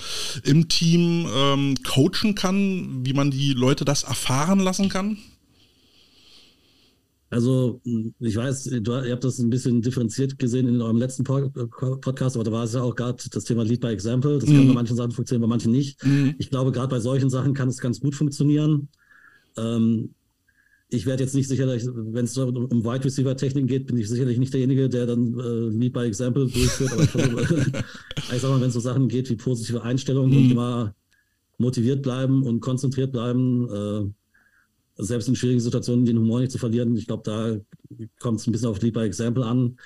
im 0.48 0.70
Team 0.70 1.28
ähm, 1.36 1.74
coachen 1.84 2.36
kann, 2.36 3.04
wie 3.04 3.14
man 3.14 3.32
die 3.32 3.54
Leute 3.54 3.84
das 3.84 4.04
erfahren 4.04 4.60
lassen 4.60 4.90
kann? 4.90 5.18
Also, 7.30 7.82
ich 8.20 8.36
weiß, 8.38 8.64
du, 8.82 8.92
ihr 9.04 9.12
habt 9.12 9.24
das 9.24 9.40
ein 9.40 9.50
bisschen 9.50 9.82
differenziert 9.82 10.40
gesehen 10.40 10.68
in 10.68 10.82
eurem 10.82 10.98
letzten 10.98 11.26
Podcast, 11.26 12.38
aber 12.38 12.46
da 12.46 12.52
war 12.54 12.64
es 12.64 12.74
ja 12.74 12.82
auch 12.82 12.96
gerade 12.96 13.22
das 13.30 13.44
Thema 13.44 13.64
Lead 13.64 13.82
by 13.82 13.88
Example. 13.88 14.40
Das 14.40 14.50
mm. 14.50 14.54
kann 14.54 14.64
mhm. 14.64 14.68
bei 14.70 14.74
manchen 14.76 14.96
Sachen 14.96 15.12
funktionieren, 15.12 15.42
bei 15.42 15.48
manchen 15.48 15.74
nicht. 15.74 16.02
Mm. 16.06 16.30
Ich 16.38 16.50
glaube, 16.50 16.72
gerade 16.72 16.88
bei 16.88 17.02
solchen 17.02 17.30
Sachen 17.30 17.54
kann 17.54 17.68
es 17.68 17.80
ganz 17.80 18.00
gut 18.00 18.16
funktionieren. 18.16 18.88
Ähm, 19.58 20.14
ich 20.90 21.06
werde 21.06 21.24
jetzt 21.24 21.36
nicht 21.36 21.50
sicherlich, 21.50 21.86
wenn 21.86 22.24
es 22.24 22.38
um 22.38 22.86
Wide 22.86 23.04
Receiver 23.04 23.36
Techniken 23.36 23.68
geht, 23.68 23.88
bin 23.88 23.98
ich 23.98 24.08
sicherlich 24.08 24.38
nicht 24.38 24.54
derjenige, 24.54 24.88
der 24.88 25.06
dann 25.06 25.38
äh, 25.38 25.68
Lead 25.78 25.92
by 25.92 26.06
Example 26.06 26.48
durchführt. 26.48 26.94
Aber 26.94 27.42
ich, 27.42 27.52
ich 28.36 28.42
sag 28.42 28.50
mal, 28.50 28.62
wenn 28.62 28.70
es 28.70 28.74
so 28.74 28.80
Sachen 28.80 29.10
geht 29.10 29.30
wie 29.30 29.36
positive 29.36 29.82
Einstellung 29.82 30.30
mm. 30.30 30.38
und 30.38 30.52
immer 30.52 30.96
motiviert 31.58 32.04
bleiben 32.04 32.44
und 32.44 32.62
konzentriert 32.62 33.12
bleiben, 33.12 33.70
äh, 33.70 34.14
selbst 34.98 35.28
in 35.28 35.36
schwierigen 35.36 35.60
Situationen 35.60 36.06
den 36.06 36.18
Humor 36.18 36.40
nicht 36.40 36.52
zu 36.52 36.58
verlieren. 36.58 36.96
Ich 36.96 37.08
glaube, 37.08 37.24
da 37.24 37.58
kommt 38.20 38.40
es 38.40 38.48
ein 38.48 38.52
bisschen 38.52 38.70
auf 38.70 38.82
Lead 38.82 38.94
by 38.94 39.02
Example 39.02 39.46
an. 39.46 39.78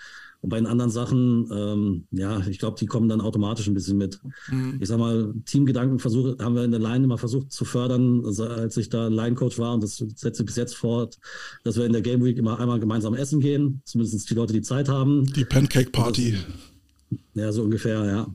Und 0.41 0.49
bei 0.49 0.57
den 0.57 0.65
anderen 0.65 0.89
Sachen, 0.89 1.47
ähm, 1.53 2.07
ja, 2.09 2.39
ich 2.47 2.57
glaube, 2.57 2.75
die 2.79 2.87
kommen 2.87 3.07
dann 3.07 3.21
automatisch 3.21 3.67
ein 3.67 3.75
bisschen 3.75 3.97
mit. 3.97 4.19
Mhm. 4.49 4.77
Ich 4.79 4.87
sag 4.87 4.97
mal, 4.97 5.35
Teamgedanken 5.45 5.99
versuche, 5.99 6.35
haben 6.43 6.55
wir 6.55 6.63
in 6.63 6.71
der 6.71 6.79
Line 6.79 7.03
immer 7.03 7.19
versucht 7.19 7.51
zu 7.51 7.63
fördern, 7.63 8.25
als 8.25 8.75
ich 8.77 8.89
da 8.89 9.07
Line-Coach 9.07 9.59
war. 9.59 9.75
Und 9.75 9.83
das 9.83 9.97
setze 9.97 10.41
ich 10.41 10.47
bis 10.47 10.55
jetzt 10.55 10.75
fort, 10.75 11.19
dass 11.63 11.77
wir 11.77 11.85
in 11.85 11.93
der 11.93 12.01
Game 12.01 12.23
Week 12.23 12.39
immer 12.39 12.59
einmal 12.59 12.79
gemeinsam 12.79 13.13
essen 13.13 13.39
gehen. 13.39 13.81
Zumindest 13.85 14.29
die 14.31 14.33
Leute, 14.33 14.53
die 14.53 14.63
Zeit 14.63 14.89
haben. 14.89 15.25
Die 15.33 15.45
Pancake 15.45 15.91
Party. 15.91 16.35
Ja, 17.35 17.51
so 17.51 17.61
ungefähr, 17.61 18.03
ja 18.05 18.27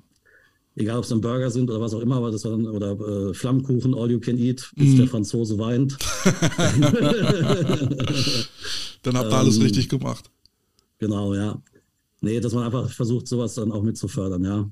egal 0.77 0.99
ob 0.99 1.05
es 1.05 1.11
dann 1.11 1.21
Burger 1.21 1.51
sind 1.51 1.71
oder 1.71 1.81
was 1.81 1.95
auch 1.95 2.01
immer, 2.01 2.17
aber 2.17 2.31
das 2.31 2.43
dann, 2.43 2.67
oder 2.67 2.99
äh, 3.01 3.35
Flammkuchen, 3.35 3.95
all 3.95 4.11
you 4.11 4.21
can 4.21 4.39
eat, 4.39 4.71
bis 4.77 4.95
mm. 4.95 4.97
der 4.99 5.09
Franzose 5.09 5.59
weint. 5.59 5.93
dann 9.03 9.17
habt 9.17 9.33
ihr 9.33 9.37
alles 9.37 9.57
ähm, 9.57 9.63
richtig 9.63 9.89
gemacht. 9.89 10.31
Genau, 10.99 11.35
ja. 11.35 11.61
Nee, 12.21 12.41
dass 12.41 12.55
man 12.55 12.65
einfach 12.65 12.91
versucht, 12.91 13.29
sowas 13.29 13.55
dann 13.55 13.73
auch 13.73 13.83
mitzufördern, 13.83 14.45
ja. 14.45 14.71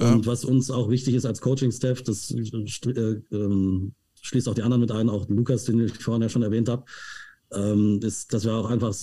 ja. 0.00 0.12
Und 0.12 0.26
was 0.26 0.44
uns 0.44 0.70
auch 0.70 0.88
wichtig 0.88 1.14
ist 1.14 1.26
als 1.26 1.40
Coaching-Staff, 1.40 2.02
das 2.02 2.30
äh, 2.30 3.20
ähm, 3.30 3.92
schließt 4.20 4.48
auch 4.48 4.54
die 4.54 4.62
anderen 4.62 4.80
mit 4.80 4.90
ein, 4.90 5.08
auch 5.08 5.28
Lukas, 5.28 5.64
den 5.64 5.84
ich 5.84 5.94
vorhin 5.94 6.22
ja 6.22 6.28
schon 6.28 6.42
erwähnt 6.42 6.68
habe, 6.68 6.84
ähm, 7.52 8.00
ist, 8.02 8.32
dass 8.32 8.44
wir 8.44 8.54
auch 8.54 8.70
einfach 8.70 8.94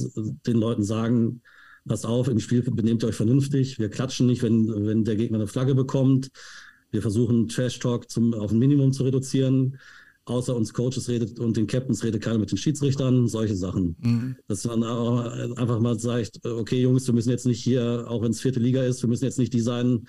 den 0.48 0.58
Leuten 0.58 0.84
sagen, 0.84 1.42
passt 1.90 2.06
auf, 2.06 2.30
im 2.30 2.40
Spiel 2.40 2.62
benehmt 2.62 3.04
ihr 3.04 3.10
euch 3.10 3.16
vernünftig. 3.16 3.80
Wir 3.80 3.90
klatschen 3.90 4.28
nicht, 4.28 4.44
wenn, 4.44 4.88
wenn 4.88 5.04
der 5.04 5.18
Gegner 5.18 5.40
eine 5.40 5.48
Flagge 5.48 5.76
bekommt. 5.76 6.30
Wir 6.92 7.02
versuchen 7.02 7.50
Trash 7.50 7.80
Talk 7.80 8.10
zum, 8.10 8.34
auf 8.34 8.52
ein 8.52 8.60
Minimum 8.60 8.94
zu 8.94 9.04
reduzieren. 9.04 9.78
Außer 10.26 10.56
uns 10.56 10.74
Coaches 10.74 11.10
redet 11.10 11.40
und 11.40 11.58
den 11.58 11.66
Captains 11.66 12.04
redet 12.04 12.22
keiner 12.22 12.38
mit 12.38 12.52
den 12.52 12.58
Schiedsrichtern, 12.58 13.28
solche 13.28 13.56
Sachen. 13.56 13.96
Mhm. 14.00 14.36
Dass 14.48 14.64
man 14.66 14.84
einfach 14.84 15.80
mal 15.80 16.00
sagt, 16.00 16.46
okay, 16.46 16.82
Jungs, 16.82 17.08
wir 17.08 17.16
müssen 17.16 17.32
jetzt 17.32 17.48
nicht 17.48 17.62
hier, 17.64 18.06
auch 18.08 18.22
wenn 18.22 18.32
es 18.32 18.40
vierte 18.40 18.60
Liga 18.60 18.84
ist, 18.84 19.02
wir 19.02 19.10
müssen 19.10 19.26
jetzt 19.26 19.40
nicht 19.40 19.54
die 19.54 19.62
sein, 19.62 20.08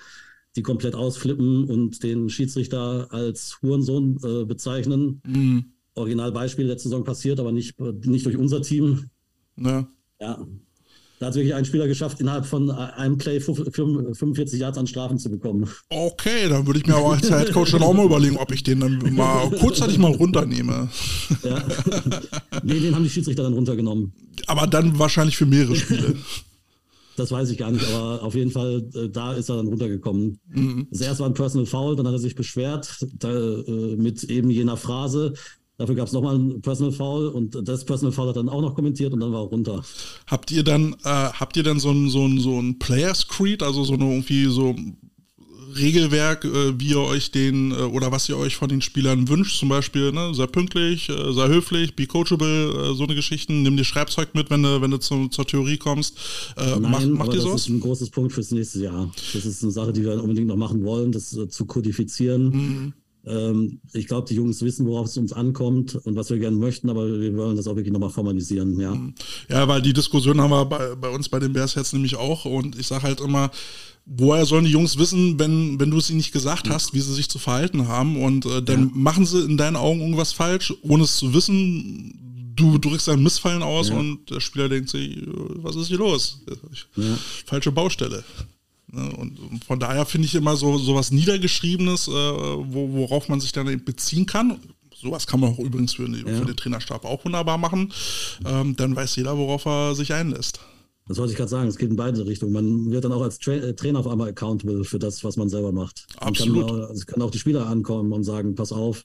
die 0.55 0.61
komplett 0.61 0.93
ausflippen 0.93 1.63
und 1.63 2.03
den 2.03 2.29
Schiedsrichter 2.29 3.07
als 3.11 3.57
Hurensohn 3.61 4.19
äh, 4.23 4.45
bezeichnen. 4.45 5.21
Mhm. 5.25 5.65
Originalbeispiel 5.95 6.67
letzte 6.67 6.89
Saison 6.89 7.03
passiert, 7.03 7.39
aber 7.39 7.51
nicht, 7.51 7.79
nicht 7.79 8.25
durch 8.25 8.37
unser 8.37 8.61
Team. 8.61 9.09
Ja. 9.57 9.87
ja. 10.19 10.45
Da 11.21 11.27
hat 11.27 11.35
wirklich 11.35 11.53
ein 11.53 11.65
Spieler 11.65 11.87
geschafft, 11.87 12.19
innerhalb 12.19 12.47
von 12.47 12.71
einem 12.71 13.15
Play 13.19 13.39
45 13.39 14.59
Yards 14.59 14.79
an 14.79 14.87
Strafen 14.87 15.19
zu 15.19 15.29
bekommen. 15.29 15.69
Okay, 15.89 16.49
dann 16.49 16.65
würde 16.65 16.79
ich 16.79 16.87
mir 16.87 16.95
aber 16.95 17.11
als 17.11 17.29
Headcoach 17.29 17.69
dann 17.73 17.83
auch 17.83 17.93
mal 17.93 18.07
überlegen, 18.07 18.37
ob 18.37 18.51
ich 18.51 18.63
den 18.63 18.79
dann 18.79 18.97
mal 19.13 19.51
kurzzeitig 19.51 19.99
mal 19.99 20.11
runternehme. 20.11 20.89
Ja. 21.43 21.63
Nee, 22.63 22.79
den 22.79 22.95
haben 22.95 23.03
die 23.03 23.09
Schiedsrichter 23.11 23.43
dann 23.43 23.53
runtergenommen. 23.53 24.13
Aber 24.47 24.65
dann 24.65 24.97
wahrscheinlich 24.97 25.37
für 25.37 25.45
mehrere 25.45 25.75
Spiele. 25.75 26.15
Das 27.17 27.29
weiß 27.29 27.51
ich 27.51 27.57
gar 27.59 27.69
nicht, 27.69 27.85
aber 27.93 28.23
auf 28.23 28.33
jeden 28.33 28.49
Fall, 28.49 28.89
äh, 28.95 29.09
da 29.09 29.33
ist 29.33 29.49
er 29.49 29.57
dann 29.57 29.67
runtergekommen. 29.67 30.39
Mhm. 30.47 30.87
Das 30.89 31.01
erste 31.01 31.21
war 31.21 31.29
ein 31.29 31.35
Personal 31.35 31.67
Foul, 31.67 31.95
dann 31.95 32.07
hat 32.07 32.13
er 32.13 32.19
sich 32.19 32.33
beschwert 32.33 33.05
da, 33.19 33.29
äh, 33.31 33.95
mit 33.95 34.23
eben 34.23 34.49
jener 34.49 34.77
Phrase, 34.77 35.33
Dafür 35.81 35.95
gab 35.95 36.05
es 36.05 36.13
nochmal 36.13 36.35
ein 36.35 36.61
Personal 36.61 36.91
Foul 36.91 37.29
und 37.29 37.57
das 37.67 37.83
Personal 37.83 38.11
Foul 38.11 38.29
hat 38.29 38.35
dann 38.35 38.49
auch 38.49 38.61
noch 38.61 38.75
kommentiert 38.75 39.13
und 39.13 39.19
dann 39.19 39.31
war 39.31 39.41
er 39.41 39.47
runter. 39.47 39.83
Habt 40.27 40.51
ihr 40.51 40.63
dann, 40.63 40.93
äh, 41.03 41.07
habt 41.09 41.57
ihr 41.57 41.63
dann 41.63 41.79
so 41.79 41.89
ein, 41.89 42.07
so 42.07 42.23
ein, 42.23 42.39
so 42.39 42.59
ein 42.59 42.77
Players 42.77 43.27
Creed, 43.27 43.63
also 43.63 43.83
so 43.83 43.95
eine 43.95 44.07
irgendwie 44.07 44.45
so 44.45 44.75
Regelwerk, 45.75 46.45
äh, 46.45 46.79
wie 46.79 46.89
ihr 46.89 46.99
euch 46.99 47.31
den 47.31 47.71
äh, 47.71 47.75
oder 47.77 48.11
was 48.11 48.29
ihr 48.29 48.37
euch 48.37 48.57
von 48.57 48.69
den 48.69 48.81
Spielern 48.81 49.27
wünscht, 49.27 49.57
zum 49.57 49.69
Beispiel, 49.69 50.11
ne, 50.11 50.35
sei 50.35 50.45
pünktlich, 50.45 51.09
äh, 51.09 51.33
sei 51.33 51.47
höflich, 51.47 51.95
be 51.95 52.05
coachable, 52.05 52.91
äh, 52.91 52.93
so 52.93 53.05
eine 53.05 53.15
Geschichten, 53.15 53.63
nimm 53.63 53.75
dir 53.75 53.83
Schreibzeug 53.83 54.35
mit, 54.35 54.51
wenn 54.51 54.61
du, 54.61 54.81
wenn 54.83 54.91
du 54.91 54.99
zu, 54.99 55.29
zur 55.29 55.47
Theorie 55.47 55.77
kommst. 55.77 56.15
Äh, 56.57 56.77
Nein, 56.79 56.81
mach, 56.81 57.25
macht 57.25 57.33
ihr 57.33 57.41
sowas? 57.41 57.53
Das 57.53 57.61
ist 57.63 57.69
ein 57.69 57.79
großes 57.79 58.11
Punkt 58.11 58.33
fürs 58.33 58.51
nächste 58.51 58.83
Jahr. 58.83 59.11
Das 59.33 59.45
ist 59.45 59.63
eine 59.63 59.71
Sache, 59.71 59.93
die 59.93 60.03
wir 60.03 60.21
unbedingt 60.21 60.47
noch 60.47 60.57
machen 60.57 60.83
wollen, 60.83 61.11
das 61.11 61.35
äh, 61.35 61.47
zu 61.47 61.65
kodifizieren. 61.65 62.43
Mhm. 62.49 62.93
Ähm, 63.25 63.79
ich 63.93 64.07
glaube, 64.07 64.27
die 64.27 64.35
Jungs 64.35 64.61
wissen, 64.61 64.87
worauf 64.87 65.07
es 65.07 65.17
uns 65.17 65.31
ankommt 65.33 65.95
und 65.95 66.15
was 66.15 66.29
wir 66.29 66.39
gerne 66.39 66.57
möchten, 66.57 66.89
aber 66.89 67.19
wir 67.19 67.35
wollen 67.37 67.55
das 67.55 67.67
auch 67.67 67.75
wirklich 67.75 67.93
nochmal 67.93 68.09
formalisieren, 68.09 68.79
ja. 68.79 68.97
Ja, 69.49 69.67
weil 69.67 69.81
die 69.81 69.93
Diskussion 69.93 70.41
haben 70.41 70.49
wir 70.49 70.65
bei, 70.65 70.95
bei 70.95 71.09
uns 71.09 71.29
bei 71.29 71.39
den 71.39 71.53
Bears 71.53 71.75
jetzt 71.75 71.93
nämlich 71.93 72.15
auch 72.15 72.45
und 72.45 72.77
ich 72.79 72.87
sage 72.87 73.03
halt 73.03 73.21
immer, 73.21 73.51
woher 74.05 74.45
sollen 74.45 74.65
die 74.65 74.71
Jungs 74.71 74.97
wissen, 74.97 75.39
wenn, 75.39 75.79
wenn 75.79 75.91
du 75.91 75.97
es 75.97 76.09
ihnen 76.09 76.17
nicht 76.17 76.31
gesagt 76.31 76.69
hast, 76.69 76.93
wie 76.93 76.99
sie 76.99 77.13
sich 77.13 77.29
zu 77.29 77.37
verhalten 77.37 77.87
haben 77.87 78.21
und 78.21 78.45
äh, 78.45 78.61
dann 78.63 78.87
ja. 78.87 78.91
machen 78.93 79.25
sie 79.25 79.43
in 79.43 79.57
deinen 79.57 79.75
Augen 79.75 80.01
irgendwas 80.01 80.33
falsch, 80.33 80.73
ohne 80.81 81.03
es 81.03 81.17
zu 81.17 81.33
wissen. 81.33 82.53
Du 82.55 82.77
drückst 82.77 83.09
ein 83.09 83.23
Missfallen 83.23 83.63
aus 83.63 83.89
ja. 83.89 83.97
und 83.97 84.29
der 84.29 84.39
Spieler 84.39 84.67
denkt 84.67 84.89
sich, 84.89 85.17
äh, 85.17 85.27
was 85.27 85.75
ist 85.75 85.87
hier 85.87 85.99
los? 85.99 86.43
Falsche 87.45 87.71
Baustelle. 87.71 88.23
Ne? 88.91 89.11
Und 89.17 89.63
von 89.65 89.79
daher 89.79 90.05
finde 90.05 90.27
ich 90.27 90.35
immer 90.35 90.55
so, 90.55 90.77
so 90.77 90.95
was 90.95 91.11
Niedergeschriebenes, 91.11 92.07
äh, 92.07 92.11
wo, 92.11 92.93
worauf 92.93 93.29
man 93.29 93.39
sich 93.39 93.51
dann 93.51 93.83
beziehen 93.83 94.25
kann. 94.25 94.59
Sowas 94.95 95.25
kann 95.25 95.39
man 95.39 95.51
auch 95.51 95.59
übrigens 95.59 95.95
für, 95.95 96.07
ja. 96.07 96.37
für 96.37 96.45
den 96.45 96.55
Trainerstab 96.55 97.05
auch 97.05 97.25
wunderbar 97.25 97.57
machen. 97.57 97.91
Ähm, 98.45 98.75
dann 98.75 98.95
weiß 98.95 99.15
jeder, 99.15 99.37
worauf 99.37 99.65
er 99.65 99.95
sich 99.95 100.13
einlässt. 100.13 100.59
Das 101.07 101.17
wollte 101.17 101.31
ich 101.31 101.37
gerade 101.37 101.49
sagen, 101.49 101.67
es 101.67 101.77
geht 101.77 101.89
in 101.89 101.95
beide 101.95 102.25
Richtungen. 102.25 102.53
Man 102.53 102.91
wird 102.91 103.03
dann 103.03 103.11
auch 103.11 103.21
als 103.21 103.39
Tra 103.39 103.53
äh, 103.53 103.73
Trainer 103.73 103.99
auf 103.99 104.07
einmal 104.07 104.29
accountable 104.29 104.83
für 104.83 104.99
das, 104.99 105.23
was 105.23 105.35
man 105.37 105.49
selber 105.49 105.71
macht. 105.71 106.05
Absolut. 106.17 106.67
Kann, 106.67 106.81
also 106.83 107.05
können 107.05 107.21
auch 107.23 107.31
die 107.31 107.39
Spieler 107.39 107.67
ankommen 107.67 108.13
und 108.13 108.23
sagen, 108.23 108.55
pass 108.55 108.71
auf, 108.71 109.03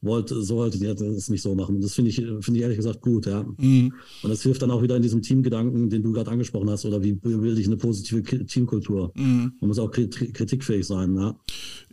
wollt, 0.00 0.28
so 0.28 0.56
wolltet 0.56 0.80
ihr 0.80 0.94
das 0.94 1.28
nicht 1.28 1.42
so 1.42 1.54
machen. 1.54 1.80
Das 1.80 1.94
finde 1.94 2.10
ich, 2.10 2.16
finde 2.16 2.52
ich 2.54 2.60
ehrlich 2.60 2.76
gesagt 2.76 3.00
gut, 3.00 3.26
ja. 3.26 3.44
Mhm. 3.56 3.92
Und 4.22 4.30
das 4.30 4.42
hilft 4.42 4.62
dann 4.62 4.70
auch 4.70 4.82
wieder 4.82 4.96
in 4.96 5.02
diesem 5.02 5.22
Teamgedanken, 5.22 5.90
den 5.90 6.02
du 6.02 6.12
gerade 6.12 6.30
angesprochen 6.30 6.70
hast, 6.70 6.84
oder 6.84 7.02
wie 7.02 7.14
bilde 7.14 7.60
ich 7.60 7.66
eine 7.66 7.76
positive 7.76 8.22
Teamkultur. 8.22 9.12
Mhm. 9.16 9.54
Man 9.60 9.68
muss 9.68 9.78
auch 9.78 9.90
kritikfähig 9.90 10.86
sein, 10.86 11.16
ja. 11.16 11.36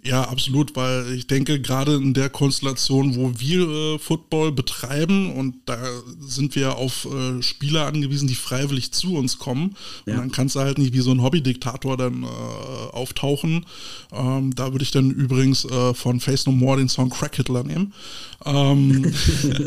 Ja, 0.06 0.22
absolut, 0.22 0.76
weil 0.76 1.14
ich 1.14 1.26
denke, 1.26 1.60
gerade 1.60 1.96
in 1.96 2.14
der 2.14 2.30
Konstellation, 2.30 3.16
wo 3.16 3.40
wir 3.40 3.68
äh, 3.68 3.98
Football 4.00 4.52
betreiben 4.52 5.34
und 5.34 5.56
da 5.66 5.80
sind 6.20 6.56
wir 6.56 6.78
auf 6.78 7.06
äh, 7.06 7.42
Spieler 7.42 7.88
angewiesen, 7.88 8.28
die 8.28 8.36
freiwillig 8.36 8.92
zu 8.92 9.16
uns 9.16 9.40
kommen. 9.40 9.76
Ja. 10.06 10.14
Und 10.14 10.20
dann 10.20 10.32
kannst 10.32 10.56
du 10.56 10.60
halt 10.60 10.78
nicht 10.78 10.94
wie 10.94 11.00
so 11.00 11.10
ein 11.10 11.24
Hobbydiktator 11.24 11.98
dann 11.98 12.22
äh, 12.22 12.28
auftauchen. 12.28 13.66
Ähm, 14.14 14.54
da 14.54 14.74
würde 14.74 14.84
ich 14.84 14.92
dann 14.92 15.10
übrigens 15.10 15.66
äh, 15.66 15.96
von 15.96 16.20
Face 16.20 16.46
No 16.46 16.52
More 16.52 16.78
den 16.78 16.90
Song 16.90 17.10
Crack 17.10 17.38
Hitler 17.38 17.64
nehmen. 17.64 17.92
Ähm, 18.46 19.12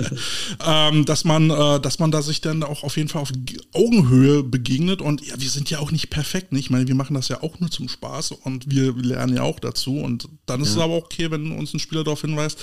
ähm, 0.64 1.04
dass 1.04 1.24
man, 1.24 1.50
äh, 1.50 1.80
dass 1.80 1.98
man 1.98 2.12
da 2.12 2.22
sich 2.22 2.40
dann 2.40 2.62
auch 2.62 2.84
auf 2.84 2.96
jeden 2.96 3.08
Fall 3.08 3.22
auf 3.22 3.32
Augenhöhe 3.72 4.44
begegnet 4.44 5.02
und 5.02 5.26
ja, 5.26 5.34
wir 5.36 5.50
sind 5.50 5.68
ja 5.68 5.80
auch 5.80 5.90
nicht 5.90 6.10
perfekt, 6.10 6.52
nicht? 6.52 6.66
Ich 6.66 6.70
meine, 6.70 6.86
wir 6.86 6.94
machen 6.94 7.14
das 7.14 7.26
ja 7.26 7.42
auch 7.42 7.58
nur 7.58 7.70
zum 7.70 7.88
Spaß 7.88 8.32
und 8.32 8.70
wir 8.70 8.94
lernen 8.94 9.34
ja 9.34 9.42
auch 9.42 9.58
dazu 9.58 9.98
und 9.98 10.27
dann 10.46 10.60
ist 10.60 10.68
ja. 10.68 10.76
es 10.76 10.82
aber 10.82 10.96
okay, 10.96 11.30
wenn 11.30 11.52
uns 11.52 11.74
ein 11.74 11.80
Spieler 11.80 12.04
darauf 12.04 12.20
hinweist, 12.20 12.58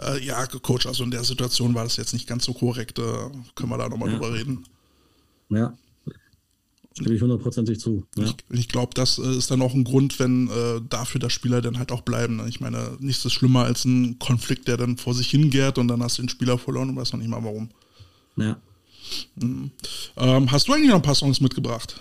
äh, 0.00 0.24
ja, 0.24 0.46
Coach, 0.46 0.86
also 0.86 1.04
in 1.04 1.10
der 1.10 1.24
Situation 1.24 1.74
war 1.74 1.84
das 1.84 1.96
jetzt 1.96 2.12
nicht 2.12 2.26
ganz 2.26 2.44
so 2.44 2.52
korrekt, 2.52 2.98
äh, 2.98 3.02
können 3.54 3.70
wir 3.70 3.78
da 3.78 3.88
nochmal 3.88 4.10
ja. 4.10 4.18
drüber 4.18 4.34
reden. 4.34 4.64
Ja. 5.50 5.76
Stimme 6.98 7.14
ich 7.14 7.20
hundertprozentig 7.20 7.78
zu. 7.78 8.06
Ja. 8.16 8.24
Ich, 8.24 8.34
ich 8.58 8.68
glaube, 8.68 8.92
das 8.94 9.18
äh, 9.18 9.36
ist 9.36 9.50
dann 9.50 9.60
auch 9.60 9.74
ein 9.74 9.84
Grund, 9.84 10.18
wenn 10.18 10.48
äh, 10.48 10.80
dafür 10.88 11.20
das 11.20 11.32
Spieler 11.32 11.60
dann 11.60 11.78
halt 11.78 11.92
auch 11.92 12.00
bleiben. 12.00 12.36
Ne? 12.36 12.48
Ich 12.48 12.60
meine, 12.60 12.96
nichts 13.00 13.24
ist 13.24 13.34
schlimmer 13.34 13.64
als 13.64 13.84
ein 13.84 14.18
Konflikt, 14.18 14.66
der 14.66 14.78
dann 14.78 14.96
vor 14.96 15.12
sich 15.12 15.28
hingärt 15.28 15.76
und 15.76 15.88
dann 15.88 16.02
hast 16.02 16.16
du 16.16 16.22
den 16.22 16.30
Spieler 16.30 16.56
verloren 16.56 16.88
und 16.88 16.96
weißt 16.96 17.12
noch 17.12 17.20
nicht 17.20 17.28
mal 17.28 17.44
warum. 17.44 17.68
Ja. 18.36 18.56
Mhm. 19.36 19.70
Ähm, 20.16 20.50
hast 20.50 20.68
du 20.68 20.72
eigentlich 20.72 20.88
noch 20.88 20.96
ein 20.96 21.02
paar 21.02 21.14
Songs 21.14 21.40
mitgebracht? 21.40 22.00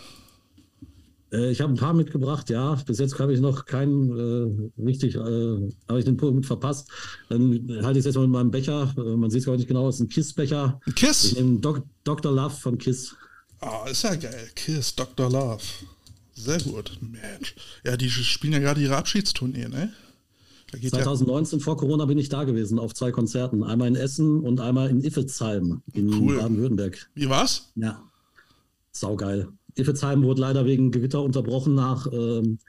Äh, 1.35 1.51
ich 1.51 1.61
habe 1.61 1.73
ein 1.73 1.77
paar 1.77 1.93
mitgebracht, 1.93 2.49
ja. 2.49 2.75
Bis 2.85 2.99
jetzt 2.99 3.19
habe 3.19 3.33
ich 3.33 3.39
noch 3.39 3.65
keinen 3.65 4.71
äh, 4.77 4.81
richtig, 4.81 5.15
äh, 5.15 5.19
habe 5.19 5.99
ich 5.99 6.05
den 6.05 6.17
Punkt 6.17 6.45
verpasst. 6.45 6.89
Dann 7.29 7.67
halte 7.83 7.99
ich 7.99 7.99
es 7.99 8.05
jetzt 8.05 8.15
mal 8.15 8.21
mit 8.21 8.31
meinem 8.31 8.51
Becher. 8.51 8.93
Äh, 8.97 9.15
man 9.15 9.29
sieht 9.29 9.41
es 9.41 9.45
gar 9.45 9.55
nicht 9.55 9.67
genau, 9.67 9.87
es 9.89 9.95
ist 9.95 10.01
ein 10.01 10.09
Kiss-Becher. 10.09 10.79
Ein 10.85 10.95
Kiss? 10.95 11.25
Ich 11.25 11.35
nehme 11.35 11.59
Doc 11.59 11.83
Dr. 12.03 12.31
Love 12.31 12.55
von 12.55 12.77
Kiss. 12.77 13.15
Ah, 13.59 13.85
ist 13.89 14.03
ja 14.03 14.15
geil. 14.15 14.49
Kiss, 14.55 14.95
Dr. 14.95 15.29
Love. 15.29 15.63
Sehr 16.35 16.59
gut. 16.61 16.97
Mensch. 17.01 17.55
Ja, 17.83 17.97
die 17.97 18.09
spielen 18.09 18.53
ja 18.53 18.59
gerade 18.59 18.81
ihre 18.81 18.95
Abschiedstournee, 18.97 19.67
ne? 19.67 19.91
2019 20.89 21.59
ja 21.59 21.63
vor 21.63 21.77
Corona 21.77 22.05
bin 22.05 22.17
ich 22.17 22.27
da 22.27 22.43
gewesen 22.43 22.79
auf 22.79 22.93
zwei 22.93 23.11
Konzerten. 23.11 23.63
Einmal 23.63 23.87
in 23.87 23.95
Essen 23.95 24.41
und 24.41 24.59
einmal 24.59 24.89
in 24.89 25.01
Iffelsheim 25.01 25.81
in 25.93 26.13
cool. 26.13 26.37
Baden-Württemberg. 26.37 27.09
Wie 27.15 27.29
war's? 27.29 27.71
Ja. 27.75 28.01
Saugeil. 28.91 29.47
Iffelsheim 29.75 30.23
wurde 30.23 30.41
leider 30.41 30.65
wegen 30.65 30.91
Gewitter 30.91 31.21
unterbrochen 31.21 31.75
nach 31.75 32.07
ähm, 32.11 32.59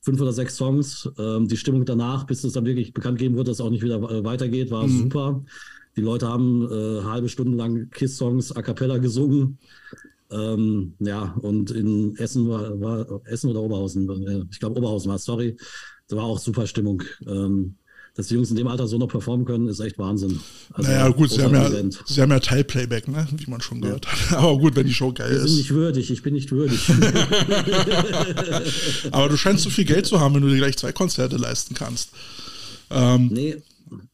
fünf 0.00 0.20
oder 0.20 0.32
sechs 0.32 0.56
Songs. 0.56 1.08
Ähm, 1.18 1.48
die 1.48 1.56
Stimmung 1.56 1.84
danach, 1.84 2.24
bis 2.24 2.44
es 2.44 2.52
dann 2.52 2.66
wirklich 2.66 2.92
bekannt 2.92 3.18
gegeben 3.18 3.36
wurde, 3.36 3.50
dass 3.50 3.58
es 3.58 3.64
auch 3.64 3.70
nicht 3.70 3.82
wieder 3.82 3.96
äh, 3.96 4.24
weitergeht, 4.24 4.70
war 4.70 4.86
mhm. 4.86 4.98
super. 4.98 5.44
Die 5.96 6.00
Leute 6.02 6.28
haben 6.28 6.62
äh, 6.70 7.02
halbe 7.02 7.28
Stunden 7.28 7.54
lang 7.54 7.90
Kiss-Songs 7.90 8.52
a 8.52 8.62
cappella 8.62 8.98
gesungen. 8.98 9.58
Ähm, 10.30 10.94
ja, 10.98 11.34
und 11.40 11.70
in 11.70 12.14
Essen 12.16 12.48
war, 12.48 12.80
war 12.80 13.20
Essen 13.24 13.50
oder 13.50 13.62
Oberhausen, 13.62 14.08
äh, 14.26 14.44
ich 14.50 14.60
glaube 14.60 14.78
Oberhausen 14.78 15.10
war 15.10 15.18
sorry. 15.18 15.56
Da 16.08 16.16
war 16.16 16.24
auch 16.24 16.38
super 16.38 16.66
Stimmung. 16.66 17.02
Ähm, 17.26 17.76
dass 18.18 18.26
die 18.26 18.34
Jungs 18.34 18.50
in 18.50 18.56
dem 18.56 18.66
Alter 18.66 18.86
so 18.88 18.98
noch 18.98 19.06
performen 19.06 19.46
können, 19.46 19.68
ist 19.68 19.78
echt 19.78 19.96
Wahnsinn. 19.96 20.40
Also 20.72 20.90
naja, 20.90 21.08
gut, 21.10 21.30
sie 21.30 21.40
haben, 21.40 21.54
ja, 21.54 21.70
sie 22.04 22.20
haben 22.20 22.32
ja 22.32 22.40
Teilplayback, 22.40 23.06
ne? 23.06 23.28
wie 23.36 23.48
man 23.48 23.60
schon 23.60 23.80
gehört 23.80 24.06
ja. 24.06 24.10
hat. 24.10 24.32
Aber 24.38 24.58
gut, 24.58 24.74
wenn 24.74 24.88
die 24.88 24.92
Show 24.92 25.12
geil 25.12 25.30
ist. 25.30 25.44
Ich 25.44 25.50
bin 25.50 25.56
nicht 25.56 25.70
würdig, 25.70 26.10
ich 26.10 26.22
bin 26.24 26.34
nicht 26.34 26.50
würdig. 26.50 26.80
Aber 29.12 29.28
du 29.28 29.36
scheinst 29.36 29.62
so 29.62 29.70
viel 29.70 29.84
Geld 29.84 30.06
zu 30.06 30.18
haben, 30.18 30.34
wenn 30.34 30.42
du 30.42 30.48
dir 30.48 30.56
gleich 30.56 30.76
zwei 30.76 30.90
Konzerte 30.90 31.36
leisten 31.36 31.76
kannst. 31.76 32.10
Ähm, 32.90 33.30
nee, 33.32 33.58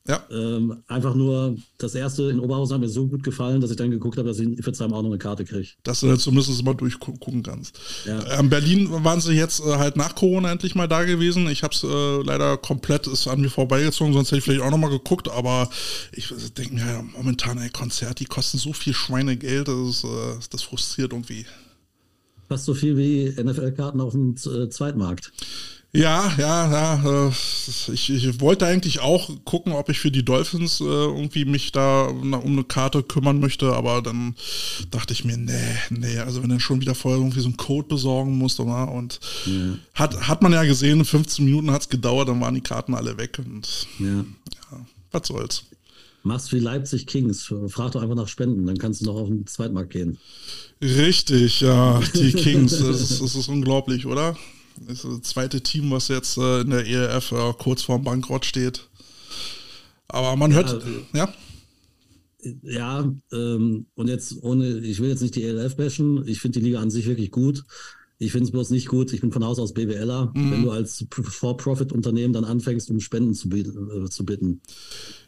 ja. 0.07 0.23
Ähm, 0.31 0.83
einfach 0.87 1.15
nur, 1.15 1.57
das 1.79 1.95
erste 1.95 2.25
in 2.25 2.39
Oberhausen 2.39 2.75
hat 2.75 2.81
mir 2.83 2.89
so 2.91 3.07
gut 3.07 3.23
gefallen, 3.23 3.63
dass 3.63 3.71
ich 3.71 3.77
dann 3.79 3.91
geguckt 3.91 4.19
habe, 4.19 4.29
dass 4.29 4.39
ich 4.39 4.45
in 4.45 4.59
Iffelsheim 4.59 4.93
auch 4.93 5.01
noch 5.01 5.09
eine 5.09 5.17
Karte 5.19 5.47
kriege. 5.47 5.69
Dass 5.83 6.01
du 6.01 6.09
dann 6.09 6.19
zumindest 6.19 6.63
mal 6.63 6.75
durchgucken 6.75 7.43
kannst. 7.43 7.79
Ja. 8.05 8.21
In 8.21 8.41
ähm, 8.41 8.51
Berlin 8.51 8.89
waren 8.91 9.23
sie 9.23 9.33
jetzt 9.33 9.61
äh, 9.61 9.77
halt 9.77 9.97
nach 9.97 10.15
Corona 10.15 10.53
endlich 10.53 10.75
mal 10.75 10.89
da 10.89 11.05
gewesen. 11.05 11.49
Ich 11.49 11.63
habe 11.63 11.75
es 11.75 11.85
äh, 11.85 12.23
leider 12.23 12.59
komplett 12.59 13.07
ist 13.07 13.27
an 13.29 13.41
mir 13.41 13.49
vorbeigezogen, 13.49 14.13
sonst 14.13 14.29
hätte 14.29 14.39
ich 14.39 14.45
vielleicht 14.45 14.61
auch 14.61 14.71
noch 14.71 14.79
mal 14.79 14.91
geguckt, 14.91 15.31
aber 15.31 15.71
ich 16.13 16.29
denke 16.57 16.75
mir, 16.75 16.87
ja, 16.87 17.03
momentan 17.17 17.59
ein 17.59 17.73
Konzert, 17.73 18.21
die 18.21 18.27
kosten 18.27 18.59
so 18.59 18.75
viel 18.75 18.93
Schweinegeld, 18.93 19.69
das, 19.69 19.89
ist, 19.89 20.05
äh, 20.05 20.35
das 20.51 20.63
frustriert 20.63 21.13
irgendwie. 21.13 21.47
Fast 22.49 22.67
so 22.67 22.75
viel 22.75 22.99
wie 22.99 23.43
NFL-Karten 23.43 24.03
auf 24.03 24.13
dem 24.13 24.35
äh, 24.35 24.69
Zweitmarkt. 24.69 25.33
Ja, 25.97 26.35
ja, 26.39 26.71
ja. 26.73 27.29
Äh, 27.29 27.31
ich, 27.93 28.11
ich, 28.11 28.41
wollte 28.41 28.67
eigentlich 28.67 28.99
auch 28.99 29.31
gucken, 29.45 29.73
ob 29.73 29.89
ich 29.89 30.01
für 30.01 30.11
die 30.11 30.25
Dolphins 30.25 30.81
äh, 30.81 30.85
irgendwie 30.85 31.45
mich 31.45 31.71
da 31.71 32.07
um 32.07 32.35
eine 32.35 32.65
Karte 32.65 33.05
kümmern 33.05 33.39
möchte, 33.39 33.73
aber 33.73 34.03
dann 34.03 34.35
dachte 34.91 35.13
ich 35.13 35.25
mir, 35.25 35.37
nee, 35.37 35.53
nee, 35.91 36.19
also 36.19 36.43
wenn 36.43 36.49
du 36.49 36.59
schon 36.59 36.81
wieder 36.81 36.97
vorher 36.97 37.21
irgendwie 37.21 37.39
so 37.39 37.47
einen 37.47 37.57
Code 37.57 37.87
besorgen 37.87 38.37
musst, 38.37 38.59
oder? 38.59 38.91
Und 38.91 39.21
ja. 39.47 39.79
hat, 39.95 40.29
hat 40.29 40.43
man 40.43 40.53
ja 40.53 40.65
gesehen, 40.65 41.05
15 41.05 41.45
Minuten 41.45 41.71
hat 41.71 41.83
es 41.83 41.89
gedauert, 41.89 42.29
dann 42.29 42.41
waren 42.41 42.55
die 42.55 42.61
Karten 42.61 42.95
alle 42.95 43.17
weg 43.17 43.39
und 43.39 43.87
ja, 44.01 44.25
ja 44.73 44.87
was 45.13 45.29
soll's. 45.29 45.63
Machst 46.25 46.53
wie 46.53 46.59
Leipzig 46.59 47.07
Kings. 47.07 47.53
Frag 47.69 47.93
doch 47.93 48.03
einfach 48.03 48.17
nach 48.17 48.29
Spenden, 48.29 48.67
dann 48.67 48.79
kannst 48.79 49.01
du 49.01 49.05
noch 49.05 49.15
auf 49.15 49.29
den 49.29 49.47
Zweitmarkt 49.47 49.91
gehen. 49.91 50.19
Richtig, 50.83 51.61
ja, 51.61 52.01
die 52.15 52.33
Kings. 52.33 52.79
das, 52.79 53.01
ist, 53.01 53.23
das 53.23 53.37
ist 53.37 53.49
unglaublich, 53.49 54.07
oder? 54.07 54.37
Das 54.81 55.05
ist 55.05 55.05
das 55.05 55.23
zweite 55.23 55.61
Team, 55.61 55.91
was 55.91 56.09
jetzt 56.09 56.37
äh, 56.37 56.61
in 56.63 56.71
der 56.71 56.87
ELF 56.87 57.33
äh, 57.33 57.53
kurz 57.59 57.83
vorm 57.83 58.05
Bankrott 58.05 58.45
steht. 58.45 58.89
Aber 60.09 60.37
man 60.37 60.53
hört, 60.53 60.85
ja. 61.13 61.33
Ja, 62.43 62.63
ja 62.63 63.13
ähm, 63.33 63.87
und 63.95 64.09
jetzt 64.09 64.43
ohne, 64.43 64.79
ich 64.79 65.01
will 65.01 65.09
jetzt 65.09 65.23
nicht 65.23 65.35
die 65.35 65.45
ELF 65.45 65.77
bashen, 65.77 66.27
ich 66.27 66.41
finde 66.41 66.61
die 66.61 66.67
Liga 66.67 66.81
an 66.81 66.91
sich 66.91 67.07
wirklich 67.07 67.31
gut. 67.31 67.65
Ich 68.19 68.31
finde 68.33 68.45
es 68.45 68.53
bloß 68.53 68.71
nicht 68.71 68.87
gut. 68.87 69.13
Ich 69.13 69.21
bin 69.21 69.33
von 69.33 69.45
Haus 69.45 69.59
aus 69.59 69.75
BWLer. 69.75 70.33
Mhm. 70.35 70.51
Wenn 70.51 70.63
du 70.63 70.71
als 70.71 71.05
For-Profit-Unternehmen 71.11 72.33
dann 72.33 72.45
anfängst, 72.45 72.91
um 72.91 73.01
Spenden 73.01 73.35
zu, 73.35 73.49
äh, 73.51 74.09
zu 74.09 74.25
bitten, 74.25 74.61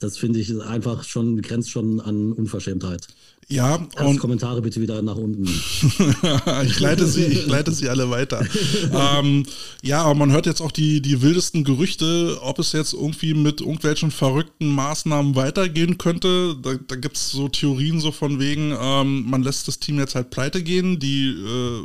das 0.01 0.17
finde 0.17 0.39
ich 0.39 0.61
einfach 0.63 1.03
schon, 1.03 1.43
grenzt 1.43 1.71
schon 1.71 2.01
an 2.01 2.33
Unverschämtheit. 2.33 3.09
Ja, 3.49 3.77
Erst 3.77 4.01
und 4.01 4.19
Kommentare 4.19 4.61
bitte 4.61 4.81
wieder 4.81 5.03
nach 5.03 5.15
unten. 5.15 5.45
ich 6.65 6.81
leite 6.81 7.07
sie, 7.07 7.25
ich 7.27 7.47
leite 7.47 7.71
sie 7.71 7.89
alle 7.89 8.11
weiter. 8.11 8.45
ähm, 8.93 9.45
ja, 9.83 10.03
aber 10.03 10.17
man 10.17 10.33
hört 10.33 10.47
jetzt 10.47 10.61
auch 10.61 10.73
die, 10.73 11.01
die 11.01 11.23
wildesten 11.23 11.63
Gerüchte, 11.63 12.39
ob 12.41 12.59
es 12.59 12.73
jetzt 12.73 12.93
irgendwie 12.93 13.35
mit 13.35 13.61
irgendwelchen 13.61 14.11
verrückten 14.11 14.67
Maßnahmen 14.67 15.37
weitergehen 15.37 15.97
könnte. 15.97 16.57
Da, 16.61 16.75
da 16.75 16.97
gibt 16.97 17.17
es 17.17 17.31
so 17.31 17.49
Theorien 17.49 18.01
so 18.01 18.11
von 18.11 18.41
wegen, 18.41 18.75
ähm, 18.81 19.31
man 19.31 19.45
lässt 19.45 19.69
das 19.69 19.79
Team 19.79 20.01
jetzt 20.01 20.17
halt 20.17 20.31
pleite 20.31 20.65
gehen, 20.65 20.99
die 20.99 21.29
äh, 21.29 21.83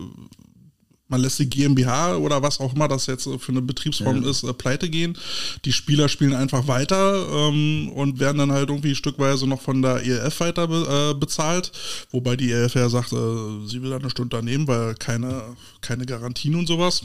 man 1.11 1.21
lässt 1.21 1.37
die 1.39 1.49
GmbH 1.49 2.15
oder 2.15 2.41
was 2.41 2.59
auch 2.59 2.73
immer 2.73 2.87
das 2.87 3.05
jetzt 3.05 3.29
für 3.39 3.51
eine 3.51 3.61
Betriebsform 3.61 4.23
ja. 4.23 4.29
ist, 4.29 4.43
äh, 4.43 4.53
pleite 4.53 4.89
gehen. 4.89 5.17
Die 5.65 5.73
Spieler 5.73 6.09
spielen 6.09 6.33
einfach 6.33 6.67
weiter 6.67 7.27
ähm, 7.31 7.89
und 7.89 8.19
werden 8.19 8.37
dann 8.39 8.51
halt 8.51 8.69
irgendwie 8.69 8.95
stückweise 8.95 9.45
noch 9.45 9.61
von 9.61 9.81
der 9.81 10.03
ELF 10.03 10.39
weiter 10.39 10.67
be 10.67 11.11
äh, 11.11 11.19
bezahlt. 11.19 11.71
Wobei 12.11 12.35
die 12.35 12.51
ELF 12.51 12.75
ja 12.75 12.89
sagt, 12.89 13.11
äh, 13.11 13.67
sie 13.67 13.81
will 13.83 13.91
da 13.91 13.97
eine 13.97 14.09
Stunde 14.09 14.41
nehmen, 14.41 14.67
weil 14.67 14.95
keine, 14.95 15.43
keine 15.81 16.05
Garantien 16.05 16.55
und 16.55 16.67
sowas. 16.67 17.03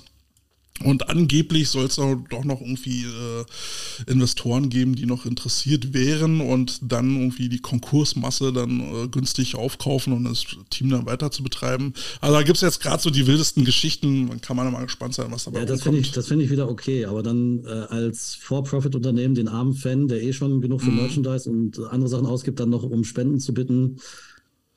Und 0.85 1.09
angeblich 1.09 1.69
soll 1.71 1.87
es 1.87 1.97
doch 1.97 2.45
noch 2.45 2.61
irgendwie 2.61 3.05
äh, 3.05 4.11
Investoren 4.11 4.69
geben, 4.69 4.95
die 4.95 5.07
noch 5.07 5.25
interessiert 5.25 5.95
wären 5.95 6.41
und 6.41 6.81
dann 6.83 7.17
irgendwie 7.17 7.49
die 7.49 7.61
Konkursmasse 7.61 8.53
dann 8.53 8.81
äh, 8.81 9.09
günstig 9.09 9.55
aufkaufen 9.55 10.13
und 10.13 10.25
das 10.25 10.45
Team 10.71 10.91
dann 10.91 11.07
weiter 11.07 11.31
zu 11.31 11.43
betreiben. 11.43 11.95
Also 12.21 12.35
da 12.35 12.43
gibt 12.43 12.57
es 12.57 12.63
jetzt 12.63 12.81
gerade 12.81 13.03
so 13.03 13.11
die 13.11 13.27
wildesten 13.27 13.65
Geschichten, 13.65 14.29
dann 14.29 14.41
kann 14.41 14.57
man 14.57 14.71
mal 14.71 14.85
gespannt 14.85 15.15
sein, 15.15 15.29
was 15.31 15.45
dabei 15.45 15.61
ja, 15.61 15.65
das 15.65 15.83
finde 15.83 15.99
ich, 15.99 16.13
das 16.13 16.29
find 16.29 16.43
ich 16.43 16.51
wieder 16.51 16.69
okay, 16.69 17.07
aber 17.07 17.23
dann 17.23 17.65
äh, 17.65 17.69
als 17.69 18.35
For-Profit-Unternehmen 18.35 19.35
den 19.35 19.49
armen 19.49 19.75
Fan, 19.75 20.09
der 20.09 20.23
eh 20.23 20.33
schon 20.33 20.61
genug 20.61 20.83
für 20.83 20.91
mhm. 20.91 20.97
Merchandise 20.97 21.49
und 21.49 21.79
andere 21.91 22.09
Sachen 22.09 22.27
ausgibt, 22.27 22.61
dann 22.61 22.71
noch 22.71 22.83
um 22.83 23.05
Spenden 23.05 23.41
zu 23.41 23.55
bitten, 23.55 23.97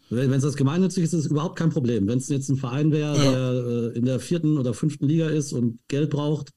wenn 0.09 0.31
es 0.33 0.43
das 0.43 0.55
gemeinnützig 0.55 1.03
ist, 1.03 1.13
ist 1.13 1.25
es 1.25 1.31
überhaupt 1.31 1.57
kein 1.57 1.69
Problem. 1.69 2.07
Wenn 2.07 2.17
es 2.17 2.29
jetzt 2.29 2.49
ein 2.49 2.57
Verein 2.57 2.91
wäre, 2.91 3.17
ja. 3.17 3.31
der 3.31 3.93
äh, 3.93 3.97
in 3.97 4.05
der 4.05 4.19
vierten 4.19 4.57
oder 4.57 4.73
fünften 4.73 5.07
Liga 5.07 5.27
ist 5.27 5.53
und 5.53 5.79
Geld 5.87 6.09
braucht, 6.09 6.51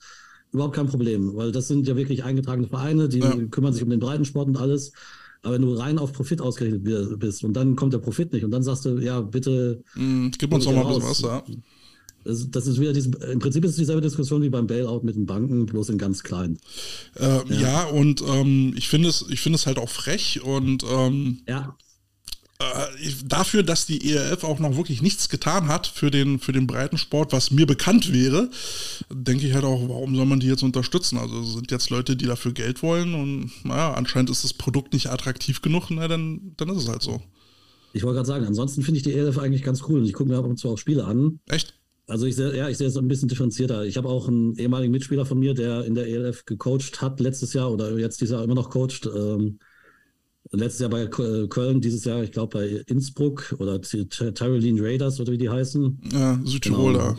überhaupt 0.52 0.74
kein 0.74 0.86
Problem. 0.86 1.34
Weil 1.34 1.52
das 1.52 1.68
sind 1.68 1.86
ja 1.86 1.96
wirklich 1.96 2.24
eingetragene 2.24 2.68
Vereine, 2.68 3.08
die 3.08 3.20
ja. 3.20 3.36
kümmern 3.50 3.72
sich 3.72 3.82
um 3.82 3.90
den 3.90 4.00
Breitensport 4.00 4.48
und 4.48 4.56
alles. 4.56 4.92
Aber 5.42 5.54
wenn 5.54 5.62
du 5.62 5.74
rein 5.74 5.98
auf 5.98 6.12
Profit 6.12 6.40
ausgerechnet 6.40 7.18
bist 7.18 7.42
und 7.42 7.54
dann 7.54 7.74
kommt 7.74 7.92
der 7.92 7.98
Profit 7.98 8.32
nicht 8.32 8.44
und 8.44 8.52
dann 8.52 8.62
sagst 8.62 8.84
du, 8.84 8.98
ja, 8.98 9.20
bitte. 9.20 9.82
Mm, 9.96 10.28
gib 10.38 10.54
uns 10.54 10.64
doch 10.64 10.72
mal 10.72 10.86
ein 10.86 10.94
bisschen 10.94 11.10
was, 11.10 11.20
ja. 11.20 11.44
Das, 12.24 12.48
das, 12.50 12.68
ist 12.68 12.78
wieder 12.78 12.92
diese, 12.92 13.10
im 13.32 13.40
Prinzip 13.40 13.64
ist 13.64 13.72
es 13.72 13.76
dieselbe 13.76 14.00
Diskussion 14.00 14.42
wie 14.42 14.48
beim 14.48 14.68
Bailout 14.68 15.00
mit 15.02 15.16
den 15.16 15.26
Banken, 15.26 15.66
bloß 15.66 15.88
in 15.88 15.98
ganz 15.98 16.22
klein. 16.22 16.58
Äh, 17.16 17.40
ja. 17.48 17.60
ja. 17.60 17.84
und 17.86 18.22
ähm, 18.24 18.74
ich 18.76 18.88
finde 18.88 19.08
es, 19.08 19.24
ich 19.28 19.40
finde 19.40 19.56
es 19.56 19.66
halt 19.66 19.78
auch 19.78 19.88
frech 19.88 20.40
und 20.44 20.84
ähm, 20.88 21.40
ja. 21.48 21.76
Äh, 22.58 23.10
dafür, 23.24 23.62
dass 23.62 23.86
die 23.86 24.12
ERF 24.12 24.44
auch 24.44 24.58
noch 24.58 24.76
wirklich 24.76 25.02
nichts 25.02 25.28
getan 25.28 25.68
hat 25.68 25.86
für 25.86 26.10
den, 26.10 26.38
für 26.38 26.52
den 26.52 26.66
Breitensport, 26.66 27.32
was 27.32 27.50
mir 27.50 27.66
bekannt 27.66 28.12
wäre, 28.12 28.50
denke 29.10 29.46
ich 29.46 29.54
halt 29.54 29.64
auch, 29.64 29.88
warum 29.88 30.14
soll 30.14 30.26
man 30.26 30.40
die 30.40 30.46
jetzt 30.46 30.62
unterstützen? 30.62 31.18
Also 31.18 31.42
sind 31.42 31.70
jetzt 31.70 31.90
Leute, 31.90 32.16
die 32.16 32.26
dafür 32.26 32.52
Geld 32.52 32.82
wollen 32.82 33.14
und 33.14 33.50
naja, 33.64 33.94
anscheinend 33.94 34.30
ist 34.30 34.44
das 34.44 34.52
Produkt 34.52 34.92
nicht 34.92 35.10
attraktiv 35.10 35.62
genug, 35.62 35.90
na, 35.90 36.06
dann, 36.08 36.52
dann 36.56 36.68
ist 36.68 36.82
es 36.82 36.88
halt 36.88 37.02
so. 37.02 37.20
Ich 37.94 38.04
wollte 38.04 38.16
gerade 38.16 38.28
sagen, 38.28 38.46
ansonsten 38.46 38.82
finde 38.82 38.98
ich 38.98 39.04
die 39.04 39.12
ERF 39.12 39.38
eigentlich 39.38 39.62
ganz 39.62 39.82
cool 39.88 40.00
und 40.00 40.06
ich 40.06 40.12
gucke 40.12 40.30
mir 40.30 40.38
ab 40.38 40.46
und 40.46 40.56
zu 40.56 40.68
auch 40.70 40.78
Spiele 40.78 41.04
an. 41.04 41.40
Echt? 41.48 41.74
Also 42.06 42.26
ich 42.26 42.36
sehe, 42.36 42.56
ja, 42.56 42.68
ich 42.68 42.78
sehe 42.78 42.88
es 42.88 42.96
ein 42.96 43.08
bisschen 43.08 43.28
differenzierter. 43.28 43.84
Ich 43.84 43.96
habe 43.96 44.08
auch 44.08 44.28
einen 44.28 44.56
ehemaligen 44.56 44.92
Mitspieler 44.92 45.24
von 45.24 45.38
mir, 45.38 45.54
der 45.54 45.84
in 45.84 45.94
der 45.94 46.08
ELF 46.08 46.44
gecoacht 46.44 47.00
hat 47.00 47.20
letztes 47.20 47.52
Jahr 47.52 47.72
oder 47.72 47.96
jetzt 47.98 48.20
dieses 48.20 48.32
Jahr 48.32 48.44
immer 48.44 48.54
noch 48.54 48.70
coacht. 48.70 49.06
Ähm, 49.06 49.58
letztes 50.52 50.80
Jahr 50.80 50.90
bei 50.90 51.06
Köln, 51.06 51.80
dieses 51.80 52.04
Jahr, 52.04 52.22
ich 52.22 52.32
glaube, 52.32 52.58
bei 52.58 52.66
Innsbruck 52.86 53.54
oder 53.58 53.80
Tyrolean 53.80 54.78
Raiders 54.80 55.20
oder 55.20 55.32
wie 55.32 55.38
die 55.38 55.50
heißen. 55.50 56.00
Ja, 56.12 56.40
Südtiroler. 56.44 57.16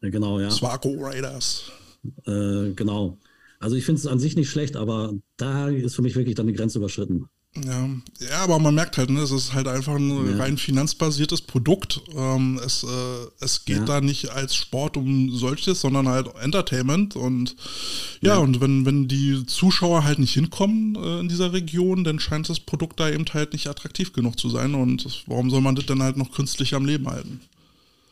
Genau, 0.00 0.10
genau 0.10 0.40
ja. 0.40 0.50
Swaco 0.50 0.94
Raiders. 0.98 1.70
Äh, 2.26 2.72
genau. 2.74 3.18
Also 3.58 3.76
ich 3.76 3.84
finde 3.84 4.00
es 4.00 4.06
an 4.06 4.18
sich 4.18 4.36
nicht 4.36 4.50
schlecht, 4.50 4.76
aber 4.76 5.14
da 5.36 5.68
ist 5.68 5.94
für 5.94 6.02
mich 6.02 6.14
wirklich 6.16 6.34
dann 6.34 6.46
die 6.46 6.52
Grenze 6.52 6.78
überschritten. 6.78 7.28
Ja, 7.64 7.88
ja, 8.20 8.38
aber 8.42 8.58
man 8.58 8.74
merkt 8.74 8.98
halt, 8.98 9.10
ne, 9.10 9.20
es 9.20 9.30
ist 9.30 9.54
halt 9.54 9.66
einfach 9.66 9.96
ein 9.96 10.30
ja. 10.30 10.36
rein 10.36 10.58
finanzbasiertes 10.58 11.42
Produkt. 11.42 12.02
Ähm, 12.14 12.60
es, 12.64 12.84
äh, 12.84 12.86
es 13.40 13.64
geht 13.64 13.78
ja. 13.78 13.84
da 13.84 14.00
nicht 14.00 14.30
als 14.30 14.54
Sport 14.54 14.96
um 14.96 15.34
solches, 15.34 15.80
sondern 15.80 16.08
halt 16.08 16.28
Entertainment. 16.40 17.16
Und 17.16 17.56
ja, 18.20 18.34
ja. 18.34 18.38
und 18.38 18.60
wenn, 18.60 18.84
wenn 18.84 19.08
die 19.08 19.46
Zuschauer 19.46 20.04
halt 20.04 20.18
nicht 20.18 20.34
hinkommen 20.34 20.96
äh, 20.96 21.20
in 21.20 21.28
dieser 21.28 21.52
Region, 21.52 22.04
dann 22.04 22.20
scheint 22.20 22.48
das 22.48 22.60
Produkt 22.60 23.00
da 23.00 23.08
eben 23.08 23.24
halt 23.32 23.52
nicht 23.52 23.68
attraktiv 23.68 24.12
genug 24.12 24.38
zu 24.38 24.48
sein. 24.50 24.74
Und 24.74 25.24
warum 25.26 25.50
soll 25.50 25.60
man 25.60 25.76
das 25.76 25.86
dann 25.86 26.02
halt 26.02 26.16
noch 26.16 26.32
künstlich 26.32 26.74
am 26.74 26.84
Leben 26.84 27.08
halten? 27.08 27.40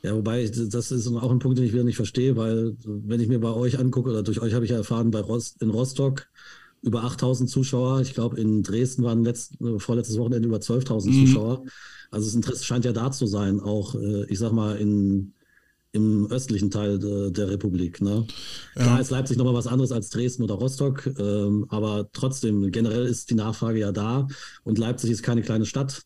Ja, 0.05 0.14
wobei, 0.14 0.47
das 0.47 0.90
ist 0.90 1.07
auch 1.09 1.30
ein 1.30 1.38
Punkt, 1.38 1.57
den 1.57 1.64
ich 1.64 1.72
wieder 1.72 1.82
nicht 1.82 1.97
verstehe, 1.97 2.36
weil 2.36 2.76
wenn 2.84 3.20
ich 3.20 3.28
mir 3.28 3.38
bei 3.38 3.49
euch 3.49 3.78
angucke, 3.78 4.11
oder 4.11 4.22
durch 4.22 4.42
euch 4.42 4.53
habe 4.53 4.66
ich 4.66 4.70
ja 4.70 4.76
erfahren, 4.76 5.11
bei 5.11 5.20
Rost, 5.20 5.62
in 5.62 5.70
Rostock, 5.70 6.26
über 6.85 7.05
8000 7.05 7.49
Zuschauer. 7.49 8.01
Ich 8.01 8.14
glaube, 8.14 8.41
in 8.41 8.62
Dresden 8.62 9.03
waren 9.03 9.24
letzt, 9.24 9.61
äh, 9.61 9.78
vorletztes 9.78 10.18
Wochenende 10.18 10.49
über 10.49 10.59
12.000 10.59 11.11
mhm. 11.11 11.26
Zuschauer. 11.26 11.64
Also 12.11 12.26
das 12.26 12.35
Interesse 12.35 12.64
scheint 12.64 12.85
ja 12.85 12.93
da 12.93 13.11
zu 13.11 13.26
sein, 13.26 13.61
auch, 13.61 13.95
äh, 13.95 14.24
ich 14.26 14.39
sag 14.39 14.53
mal, 14.53 14.76
in, 14.76 15.32
im 15.93 16.26
östlichen 16.30 16.70
Teil 16.70 16.99
de, 16.99 17.30
der 17.30 17.49
Republik. 17.49 18.01
Ne? 18.01 18.26
Ja. 18.76 18.82
Klar 18.82 19.01
ist 19.01 19.11
Leipzig 19.11 19.37
nochmal 19.39 19.55
was 19.55 19.66
anderes 19.66 19.93
als 19.93 20.11
Dresden 20.11 20.43
oder 20.43 20.55
Rostock, 20.55 21.11
ähm, 21.18 21.66
aber 21.68 22.09
trotzdem, 22.12 22.70
generell 22.70 23.07
ist 23.07 23.30
die 23.30 23.35
Nachfrage 23.35 23.78
ja 23.78 23.93
da 23.93 24.28
und 24.64 24.78
Leipzig 24.78 25.11
ist 25.11 25.22
keine 25.22 25.43
kleine 25.43 25.66
Stadt. 25.66 26.03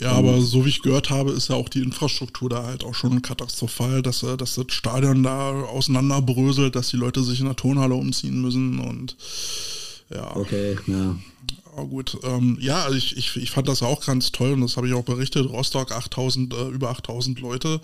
Ja, 0.00 0.12
aber 0.12 0.40
so 0.40 0.64
wie 0.64 0.70
ich 0.70 0.82
gehört 0.82 1.10
habe, 1.10 1.32
ist 1.32 1.48
ja 1.48 1.56
auch 1.56 1.68
die 1.68 1.82
Infrastruktur 1.82 2.48
da 2.48 2.64
halt 2.64 2.82
auch 2.82 2.94
schon 2.94 3.20
katastrophal, 3.20 4.00
dass, 4.02 4.22
äh, 4.22 4.36
dass 4.36 4.54
das 4.54 4.66
Stadion 4.70 5.22
da 5.22 5.52
auseinanderbröselt, 5.64 6.74
dass 6.74 6.88
die 6.88 6.96
Leute 6.96 7.22
sich 7.22 7.40
in 7.40 7.46
der 7.46 7.56
Turnhalle 7.56 7.94
umziehen 7.94 8.40
müssen 8.40 8.78
und 8.78 9.16
ja. 10.14 10.36
Okay, 10.36 10.76
ja. 10.86 11.16
Oh, 11.74 11.86
gut, 11.86 12.18
ähm, 12.22 12.58
ja, 12.60 12.84
also 12.84 12.98
ich, 12.98 13.16
ich, 13.16 13.34
ich 13.36 13.50
fand 13.50 13.66
das 13.66 13.82
auch 13.82 14.04
ganz 14.04 14.30
toll 14.30 14.52
und 14.52 14.60
das 14.60 14.76
habe 14.76 14.88
ich 14.88 14.92
auch 14.92 15.04
berichtet. 15.04 15.48
Rostock 15.48 15.90
8000, 15.90 16.52
äh, 16.52 16.68
über 16.68 16.90
8000 16.90 17.40
Leute 17.40 17.80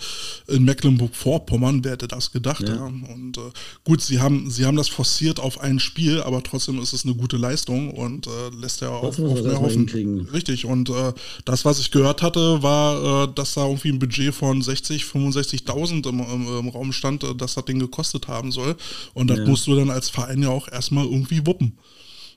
in 0.47 0.65
Mecklenburg-Vorpommern, 0.65 1.85
wer 1.85 1.93
hätte 1.93 2.07
das 2.07 2.31
gedacht? 2.31 2.69
Ja. 2.69 2.75
ja. 2.75 2.85
Und 2.85 3.39
äh, 3.39 3.51
gut, 3.85 4.03
sie 4.03 4.21
haben, 4.21 4.51
sie 4.51 4.67
haben 4.67 4.77
das 4.77 4.89
forciert 4.89 5.41
auf 5.41 5.61
ein 5.61 5.81
Spiel, 5.81 6.21
aber 6.21 6.43
trotzdem 6.43 6.79
ist 6.83 6.93
es 6.93 7.07
eine 7.07 7.15
gute 7.15 7.39
Leistung 7.39 7.91
und 7.93 8.27
äh, 8.27 8.31
lässt 8.61 8.83
ja 8.83 8.91
auch 8.91 9.17
mehr 9.17 9.59
hoffen. 9.59 10.29
Richtig, 10.35 10.67
und 10.67 10.91
äh, 10.91 11.15
das, 11.47 11.65
was 11.65 11.81
ich 11.81 11.91
gehört 11.91 12.21
hatte, 12.21 12.63
war, 12.63 13.25
äh, 13.25 13.29
dass 13.35 13.55
da 13.55 13.67
irgendwie 13.67 13.89
ein 13.89 13.99
Budget 13.99 14.35
von 14.35 14.61
60, 14.61 15.05
65.000 15.05 16.07
im, 16.07 16.21
im, 16.21 16.59
im, 16.59 16.69
Raum 16.69 16.93
stand, 16.93 17.25
äh, 17.25 17.35
dass 17.35 17.55
das 17.55 17.65
Ding 17.65 17.79
gekostet 17.79 18.29
haben 18.29 18.53
soll. 18.53 18.77
Und 19.15 19.31
das 19.31 19.39
ja. 19.39 19.47
musst 19.47 19.67
du 19.67 19.75
dann 19.75 19.89
als 19.89 20.11
Verein 20.11 20.43
ja 20.43 20.51
auch 20.51 20.69
erstmal 20.69 21.07
irgendwie 21.07 21.47
wuppen. 21.47 21.79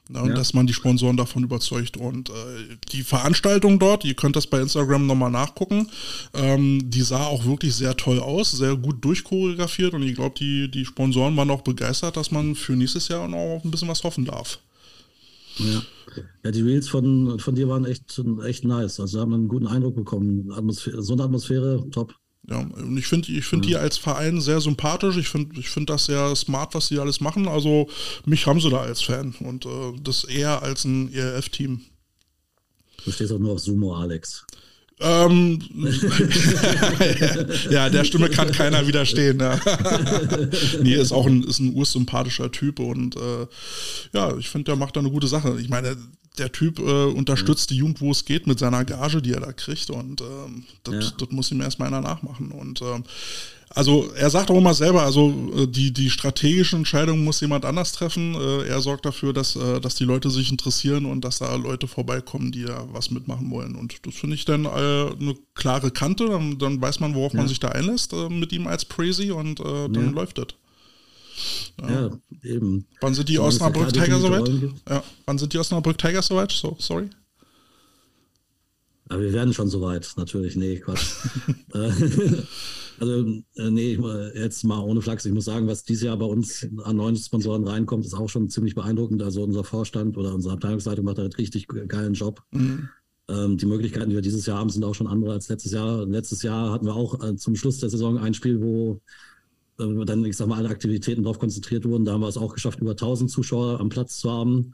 Ne, 0.09 0.21
und 0.21 0.29
ja. 0.29 0.35
dass 0.35 0.53
man 0.53 0.67
die 0.67 0.73
Sponsoren 0.73 1.15
davon 1.15 1.43
überzeugt. 1.43 1.95
Und 1.95 2.29
äh, 2.29 2.33
die 2.91 3.03
Veranstaltung 3.03 3.79
dort, 3.79 4.03
ihr 4.03 4.15
könnt 4.15 4.35
das 4.35 4.47
bei 4.47 4.59
Instagram 4.59 5.05
nochmal 5.05 5.31
nachgucken, 5.31 5.87
ähm, 6.33 6.89
die 6.89 7.01
sah 7.01 7.25
auch 7.25 7.45
wirklich 7.45 7.75
sehr 7.75 7.95
toll 7.95 8.19
aus, 8.19 8.51
sehr 8.51 8.75
gut 8.75 9.03
durchchoreografiert 9.05 9.93
und 9.93 10.03
ich 10.03 10.15
glaube, 10.15 10.35
die, 10.37 10.69
die 10.69 10.85
Sponsoren 10.85 11.37
waren 11.37 11.49
auch 11.49 11.61
begeistert, 11.61 12.17
dass 12.17 12.31
man 12.31 12.55
für 12.55 12.73
nächstes 12.73 13.07
Jahr 13.07 13.27
noch 13.27 13.61
ein 13.63 13.71
bisschen 13.71 13.87
was 13.87 14.03
hoffen 14.03 14.25
darf. 14.25 14.59
Ja. 15.57 15.81
ja, 16.43 16.51
die 16.51 16.61
Reels 16.61 16.87
von, 16.87 17.39
von 17.39 17.55
dir 17.55 17.67
waren 17.67 17.85
echt, 17.85 18.21
echt 18.45 18.63
nice. 18.63 18.99
Also 18.99 19.19
haben 19.19 19.31
wir 19.31 19.35
einen 19.35 19.47
guten 19.47 19.67
Eindruck 19.67 19.95
bekommen. 19.95 20.51
Atmosphäre, 20.51 21.01
so 21.01 21.13
eine 21.13 21.23
Atmosphäre, 21.23 21.89
top. 21.91 22.15
Ja, 22.47 22.57
und 22.57 22.97
ich 22.97 23.07
finde 23.07 23.31
ich 23.31 23.45
find 23.45 23.65
ja. 23.65 23.69
die 23.69 23.75
als 23.77 23.97
Verein 23.97 24.41
sehr 24.41 24.61
sympathisch. 24.61 25.15
Ich 25.17 25.29
finde 25.29 25.59
ich 25.59 25.69
find 25.69 25.89
das 25.89 26.05
sehr 26.05 26.35
smart, 26.35 26.73
was 26.73 26.87
sie 26.87 26.99
alles 26.99 27.21
machen. 27.21 27.47
Also 27.47 27.87
mich 28.25 28.47
haben 28.47 28.59
sie 28.59 28.69
da 28.69 28.81
als 28.81 29.01
Fan 29.01 29.35
und 29.39 29.65
äh, 29.65 29.93
das 30.01 30.23
eher 30.23 30.63
als 30.63 30.83
ein 30.85 31.13
ERF-Team. 31.13 31.81
Du 33.05 33.11
stehst 33.11 33.31
auch 33.31 33.39
nur 33.39 33.53
auf 33.53 33.59
Sumo, 33.59 33.95
Alex. 33.95 34.45
Ähm, 35.01 35.59
ja, 37.71 37.89
der 37.89 38.03
Stimme 38.03 38.29
kann 38.29 38.51
keiner 38.51 38.85
widerstehen. 38.87 39.39
Ja. 39.39 39.59
nee, 40.81 40.93
ist 40.93 41.11
auch 41.11 41.25
ein, 41.25 41.43
ist 41.43 41.59
ein 41.59 41.73
ursympathischer 41.73 42.51
Typ 42.51 42.79
und 42.79 43.15
äh, 43.15 43.47
ja, 44.13 44.37
ich 44.37 44.49
finde, 44.49 44.65
der 44.65 44.75
macht 44.75 44.95
da 44.95 44.99
eine 44.99 45.09
gute 45.09 45.27
Sache. 45.27 45.57
Ich 45.59 45.69
meine, 45.69 45.97
der 46.37 46.51
Typ 46.51 46.79
äh, 46.79 47.05
unterstützt 47.05 47.71
die 47.71 47.77
Jugend, 47.77 47.99
wo 47.99 48.11
es 48.11 48.25
geht, 48.25 48.47
mit 48.47 48.59
seiner 48.59 48.85
Gage, 48.85 49.21
die 49.21 49.33
er 49.33 49.41
da 49.41 49.51
kriegt 49.51 49.89
und 49.89 50.21
ähm, 50.21 50.63
das, 50.83 51.15
ja. 51.19 51.27
muss 51.31 51.51
ihm 51.51 51.61
erstmal 51.61 51.89
einer 51.89 52.01
nachmachen. 52.01 52.51
Und 52.51 52.81
ähm, 52.81 53.03
also 53.73 54.11
er 54.15 54.29
sagt 54.29 54.51
auch 54.51 54.57
immer 54.57 54.73
selber, 54.73 55.03
also 55.03 55.29
äh, 55.55 55.67
die, 55.67 55.93
die 55.93 56.09
strategischen 56.09 56.79
Entscheidungen 56.79 57.23
muss 57.23 57.39
jemand 57.39 57.65
anders 57.65 57.93
treffen. 57.93 58.35
Äh, 58.35 58.67
er 58.67 58.81
sorgt 58.81 59.05
dafür, 59.05 59.33
dass, 59.33 59.55
äh, 59.55 59.79
dass 59.79 59.95
die 59.95 60.03
Leute 60.03 60.29
sich 60.29 60.51
interessieren 60.51 61.05
und 61.05 61.23
dass 61.23 61.39
da 61.39 61.55
Leute 61.55 61.87
vorbeikommen, 61.87 62.51
die 62.51 62.63
da 62.63 62.87
was 62.91 63.11
mitmachen 63.11 63.49
wollen. 63.49 63.75
Und 63.75 64.05
das 64.05 64.15
finde 64.15 64.35
ich 64.35 64.45
dann 64.45 64.67
eine 64.67 65.35
klare 65.53 65.91
Kante. 65.91 66.27
Dann, 66.27 66.57
dann 66.57 66.81
weiß 66.81 66.99
man, 66.99 67.15
worauf 67.15 67.33
ja. 67.33 67.39
man 67.39 67.47
sich 67.47 67.59
da 67.59 67.69
einlässt 67.69 68.13
mit 68.29 68.51
ihm 68.51 68.67
als 68.67 68.87
Crazy 68.89 69.31
und 69.31 69.59
dann 69.59 69.93
ja. 69.93 70.09
läuft 70.11 70.37
das. 70.37 70.47
Ja. 71.81 71.89
ja, 71.89 72.09
eben. 72.43 72.85
Wann 72.99 73.13
sind 73.13 73.29
die 73.29 73.35
so 73.35 73.43
Osnabrück 73.43 73.93
Tigers 73.93 74.21
soweit? 74.21 74.49
Ja, 74.89 75.03
wann 75.25 75.37
sind 75.37 75.53
die 75.53 75.57
Osnabrück 75.57 75.97
Tigers 75.97 76.27
soweit? 76.27 76.51
So, 76.51 76.75
sorry. 76.79 77.09
Aber 79.09 79.21
wir 79.21 79.33
werden 79.33 79.53
schon 79.53 79.69
soweit, 79.69 80.11
natürlich. 80.17 80.55
Nee, 80.55 80.79
Quatsch. 80.79 81.15
Also, 83.01 83.25
äh, 83.55 83.71
nee, 83.71 83.97
jetzt 84.35 84.63
mal 84.63 84.79
ohne 84.79 85.01
Flachs. 85.01 85.25
Ich 85.25 85.33
muss 85.33 85.45
sagen, 85.45 85.65
was 85.65 85.83
dieses 85.83 86.03
Jahr 86.03 86.17
bei 86.17 86.25
uns 86.27 86.67
an 86.83 86.97
neuen 86.97 87.15
Sponsoren 87.15 87.67
reinkommt, 87.67 88.05
ist 88.05 88.13
auch 88.13 88.29
schon 88.29 88.47
ziemlich 88.47 88.75
beeindruckend. 88.75 89.23
Also, 89.23 89.41
unser 89.41 89.63
Vorstand 89.63 90.17
oder 90.17 90.35
unsere 90.35 90.53
Abteilungsleitung 90.53 91.03
macht 91.03 91.17
einen 91.17 91.33
richtig 91.33 91.67
geilen 91.67 92.13
Job. 92.13 92.43
Mhm. 92.51 92.89
Ähm, 93.27 93.57
die 93.57 93.65
Möglichkeiten, 93.65 94.09
die 94.09 94.15
wir 94.15 94.21
dieses 94.21 94.45
Jahr 94.45 94.59
haben, 94.59 94.69
sind 94.69 94.83
auch 94.83 94.93
schon 94.93 95.07
andere 95.07 95.33
als 95.33 95.49
letztes 95.49 95.71
Jahr. 95.71 96.05
Letztes 96.05 96.43
Jahr 96.43 96.71
hatten 96.71 96.85
wir 96.85 96.95
auch 96.95 97.23
äh, 97.23 97.35
zum 97.35 97.55
Schluss 97.55 97.79
der 97.79 97.89
Saison 97.89 98.19
ein 98.19 98.35
Spiel, 98.35 98.61
wo 98.61 99.01
äh, 99.79 100.05
dann, 100.05 100.23
ich 100.23 100.37
sag 100.37 100.47
mal, 100.47 100.57
alle 100.57 100.69
Aktivitäten 100.69 101.23
darauf 101.23 101.39
konzentriert 101.39 101.85
wurden. 101.85 102.05
Da 102.05 102.13
haben 102.13 102.21
wir 102.21 102.27
es 102.27 102.37
auch 102.37 102.53
geschafft, 102.53 102.81
über 102.81 102.91
1000 102.91 103.31
Zuschauer 103.31 103.79
am 103.79 103.89
Platz 103.89 104.19
zu 104.19 104.29
haben, 104.29 104.73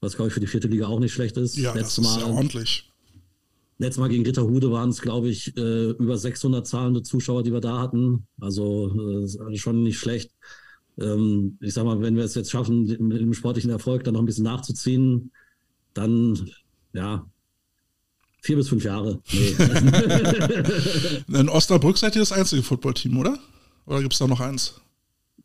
was, 0.00 0.14
glaube 0.14 0.28
ich, 0.28 0.34
für 0.34 0.40
die 0.40 0.46
vierte 0.46 0.68
Liga 0.68 0.86
auch 0.86 1.00
nicht 1.00 1.12
schlecht 1.12 1.36
ist. 1.38 1.56
Ja, 1.56 1.74
Letztes 1.74 2.04
das 2.04 2.16
ist 2.18 2.22
Mal, 2.22 2.30
ordentlich. 2.30 2.88
Letztes 3.78 4.00
Mal 4.00 4.08
gegen 4.08 4.24
Ritterhude 4.24 4.70
waren 4.70 4.90
es, 4.90 5.00
glaube 5.00 5.28
ich, 5.28 5.56
äh, 5.56 5.90
über 5.90 6.16
600 6.16 6.66
zahlende 6.66 7.02
Zuschauer, 7.02 7.42
die 7.42 7.52
wir 7.52 7.60
da 7.60 7.80
hatten. 7.80 8.26
Also 8.40 9.24
äh, 9.24 9.56
schon 9.56 9.82
nicht 9.82 9.98
schlecht. 9.98 10.30
Ähm, 10.98 11.58
ich 11.60 11.74
sag 11.74 11.84
mal, 11.84 12.00
wenn 12.00 12.16
wir 12.16 12.24
es 12.24 12.36
jetzt 12.36 12.50
schaffen, 12.50 12.84
mit 12.84 13.20
dem 13.20 13.34
sportlichen 13.34 13.70
Erfolg 13.70 14.04
dann 14.04 14.14
noch 14.14 14.20
ein 14.20 14.26
bisschen 14.26 14.44
nachzuziehen, 14.44 15.32
dann, 15.92 16.50
ja, 16.92 17.26
vier 18.42 18.56
bis 18.56 18.68
fünf 18.68 18.84
Jahre. 18.84 19.20
Nee. 19.32 19.56
in 21.40 21.48
Osnabrück 21.48 21.98
seid 21.98 22.14
ihr 22.14 22.22
das 22.22 22.32
einzige 22.32 22.62
Footballteam, 22.62 23.18
oder? 23.18 23.38
Oder 23.86 24.02
gibt 24.02 24.12
es 24.12 24.18
da 24.18 24.28
noch 24.28 24.40
eins? 24.40 24.80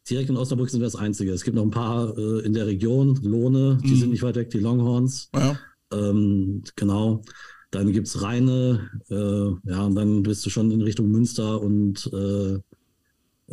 Direkt 0.10 0.30
in 0.30 0.38
Osnabrück 0.38 0.70
sind 0.70 0.82
wir 0.82 0.88
das 0.88 0.96
einzige. 0.96 1.32
Es 1.32 1.44
gibt 1.44 1.56
noch 1.56 1.64
ein 1.64 1.72
paar 1.72 2.18
äh, 2.18 2.46
in 2.46 2.54
der 2.54 2.68
Region, 2.68 3.16
Lohne, 3.24 3.80
die 3.84 3.94
mhm. 3.94 4.00
sind 4.00 4.12
nicht 4.12 4.24
weit 4.24 4.36
weg, 4.36 4.50
die 4.50 4.60
Longhorns. 4.60 5.30
Ja. 5.34 5.58
Ähm, 5.92 6.64
genau. 6.76 7.24
Dann 7.72 7.92
gibt 7.92 8.08
es 8.08 8.22
Rheine, 8.22 8.90
äh, 9.10 9.70
ja, 9.72 9.86
und 9.86 9.96
dann 9.96 10.24
bist 10.24 10.46
du 10.46 10.50
schon 10.50 10.72
in 10.72 10.82
Richtung 10.82 11.12
Münster 11.12 11.62
und 11.62 12.10
äh, 12.12 12.60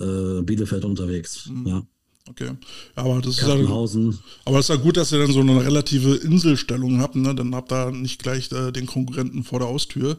äh, 0.03 0.43
Bielefeld 0.43 0.85
unterwegs. 0.85 1.51
Mhm. 1.51 1.67
Ja. 1.67 1.87
Okay. 2.29 2.51
Aber 2.97 3.21
das, 3.21 3.39
ist 3.39 3.47
ja, 3.47 3.55
aber 4.45 4.59
es 4.59 4.65
ist 4.65 4.69
ja 4.69 4.77
gut, 4.77 4.97
dass 4.97 5.13
ihr 5.13 5.19
dann 5.19 5.31
so 5.31 5.41
eine 5.41 5.65
relative 5.65 6.17
Inselstellung 6.17 7.01
habt, 7.01 7.15
ne? 7.15 7.35
Dann 7.35 7.55
habt 7.55 7.71
ihr 7.73 7.93
nicht 7.93 8.21
gleich 8.21 8.51
äh, 8.51 8.73
den 8.73 8.87
Konkurrenten 8.87 9.45
vor 9.45 9.61
der 9.61 9.69
Haustür. 9.69 10.19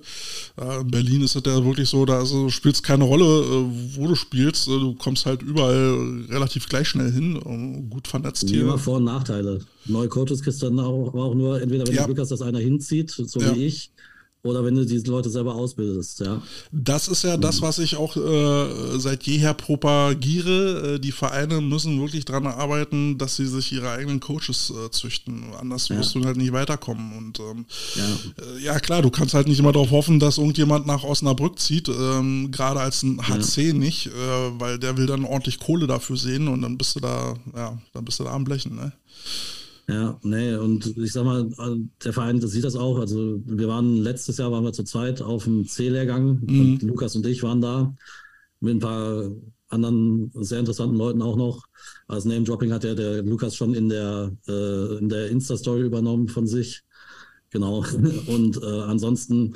Äh, 0.58 0.82
in 0.82 0.92
Berlin 0.92 1.22
ist 1.22 1.36
es 1.36 1.44
ja 1.46 1.66
wirklich 1.66 1.90
so, 1.90 2.06
da 2.06 2.20
also, 2.20 2.50
spielt 2.50 2.76
es 2.76 2.84
keine 2.84 3.04
Rolle, 3.04 3.26
äh, 3.26 3.66
wo 3.96 4.08
du 4.08 4.16
spielst. 4.16 4.70
Äh, 4.70 4.80
du 4.80 4.96
kommst 4.96 5.26
halt 5.26 5.42
überall 5.42 6.26
relativ 6.30 6.70
gleich 6.70 6.88
schnell 6.88 7.12
hin, 7.12 7.90
gut 7.90 8.08
vernetzt 8.08 8.48
hier. 8.50 8.62
Immer 8.62 8.78
Vor- 8.78 8.98
und 8.98 9.04
Nachteile. 9.04 9.60
Neue 9.86 10.08
Coaches 10.08 10.42
kriegst 10.42 10.62
du 10.62 10.68
dann 10.68 10.80
auch, 10.80 11.14
auch 11.14 11.36
nur, 11.36 11.62
entweder 11.62 11.86
wenn 11.86 11.94
ja. 11.94 12.02
du 12.02 12.08
Glück 12.08 12.20
hast, 12.20 12.32
dass 12.32 12.42
einer 12.42 12.60
hinzieht, 12.60 13.12
so 13.12 13.40
ja. 13.40 13.54
wie 13.54 13.66
ich, 13.66 13.92
oder 14.44 14.64
wenn 14.64 14.76
du 14.76 14.86
diese 14.86 15.08
Leute 15.08 15.30
selber 15.30 15.56
ausbildest, 15.56 16.22
ja. 16.22 16.42
Das 16.72 17.08
ist 17.08 17.24
ja 17.24 17.38
das, 17.38 17.62
was 17.62 17.80
ich 17.80 17.96
auch 17.96 18.16
äh, 18.16 19.00
seit 19.00 19.24
jeher 19.24 19.54
propagiere. 19.54 20.96
Äh, 20.96 21.00
die 21.00 21.12
Vereine 21.12 21.60
müssen 21.60 22.00
wirklich 22.00 22.26
daran 22.26 22.48
arbeiten, 22.48 23.18
dass 23.18 23.36
sie 23.36 23.48
sich 23.48 23.72
ihre 23.74 23.92
eigenen 23.92 24.20
Coaches 24.20 24.72
äh, 24.72 24.90
züchten. 24.92 25.54
Anders 25.60 25.90
ja. 25.90 25.98
wirst 25.98 26.16
du 26.16 26.24
halt 26.24 26.38
nicht 26.38 26.54
weiterkommen. 26.54 27.18
Und 27.18 27.40
ähm, 27.40 27.66
ja. 27.96 28.04
Äh, 28.06 28.64
ja. 28.64 28.80
klar, 28.80 29.02
du 29.02 29.10
kannst 29.10 29.34
halt 29.34 29.48
nicht 29.48 29.60
immer 29.60 29.72
darauf 29.72 29.92
hoffen, 29.92 30.20
dass 30.20 30.38
irgendjemand 30.38 30.88
nach 30.88 31.04
Osnabrück 31.04 31.60
zieht, 31.60 31.90
ähm, 31.90 32.52
gerade 32.52 32.80
als 32.80 33.04
ein 33.04 33.28
HC 33.28 33.68
ja. 33.68 33.74
nicht, 33.74 34.08
äh, 34.08 34.12
weil 34.60 34.80
der 34.80 34.98
will 34.98 35.08
dann 35.08 35.26
ordentlich 35.26 35.60
Kohle 35.60 35.88
dafür 35.88 36.16
sehen 36.16 36.48
und 36.48 36.62
dann 36.62 36.78
bist 36.78 36.96
du 36.96 37.00
da, 37.00 37.36
ja, 37.56 37.78
dann 37.94 38.06
bist 38.06 38.20
du 38.20 38.24
da 38.24 38.32
am 38.32 38.44
Blechen, 38.44 38.76
ne? 38.76 38.94
Ja, 39.90 40.20
nee, 40.22 40.54
und 40.56 40.98
ich 40.98 41.14
sag 41.14 41.24
mal, 41.24 41.50
der 42.04 42.12
Verein 42.12 42.42
das 42.42 42.52
sieht 42.52 42.66
das 42.66 42.76
auch. 42.76 43.00
Also 43.00 43.42
wir 43.46 43.70
waren 43.70 43.98
letztes 43.98 44.38
Jahr 44.38 44.52
waren 44.52 44.66
wir 44.66 44.74
zu 44.74 44.84
zweit 44.84 45.22
auf 45.22 45.46
dem 45.46 45.66
C-Lehrgang. 45.66 46.42
Mhm. 46.46 46.80
Lukas 46.82 47.16
und 47.16 47.26
ich 47.26 47.42
waren 47.42 47.62
da 47.62 47.96
mit 48.60 48.76
ein 48.76 48.80
paar 48.80 49.32
anderen 49.70 50.32
sehr 50.34 50.60
interessanten 50.60 50.98
Leuten 50.98 51.22
auch 51.22 51.38
noch. 51.38 51.68
Als 52.08 52.26
Name-Dropping 52.26 52.74
hat 52.74 52.84
ja 52.84 52.96
der 52.96 53.24
Lukas 53.24 53.56
schon 53.56 53.74
in 53.74 53.88
der, 53.88 54.32
äh, 54.48 54.98
in 54.98 55.08
der 55.08 55.30
Insta-Story 55.30 55.84
übernommen 55.84 56.28
von 56.28 56.48
sich. 56.48 56.84
Genau. 57.50 57.86
Und 58.28 58.62
äh, 58.62 58.66
ansonsten 58.66 59.56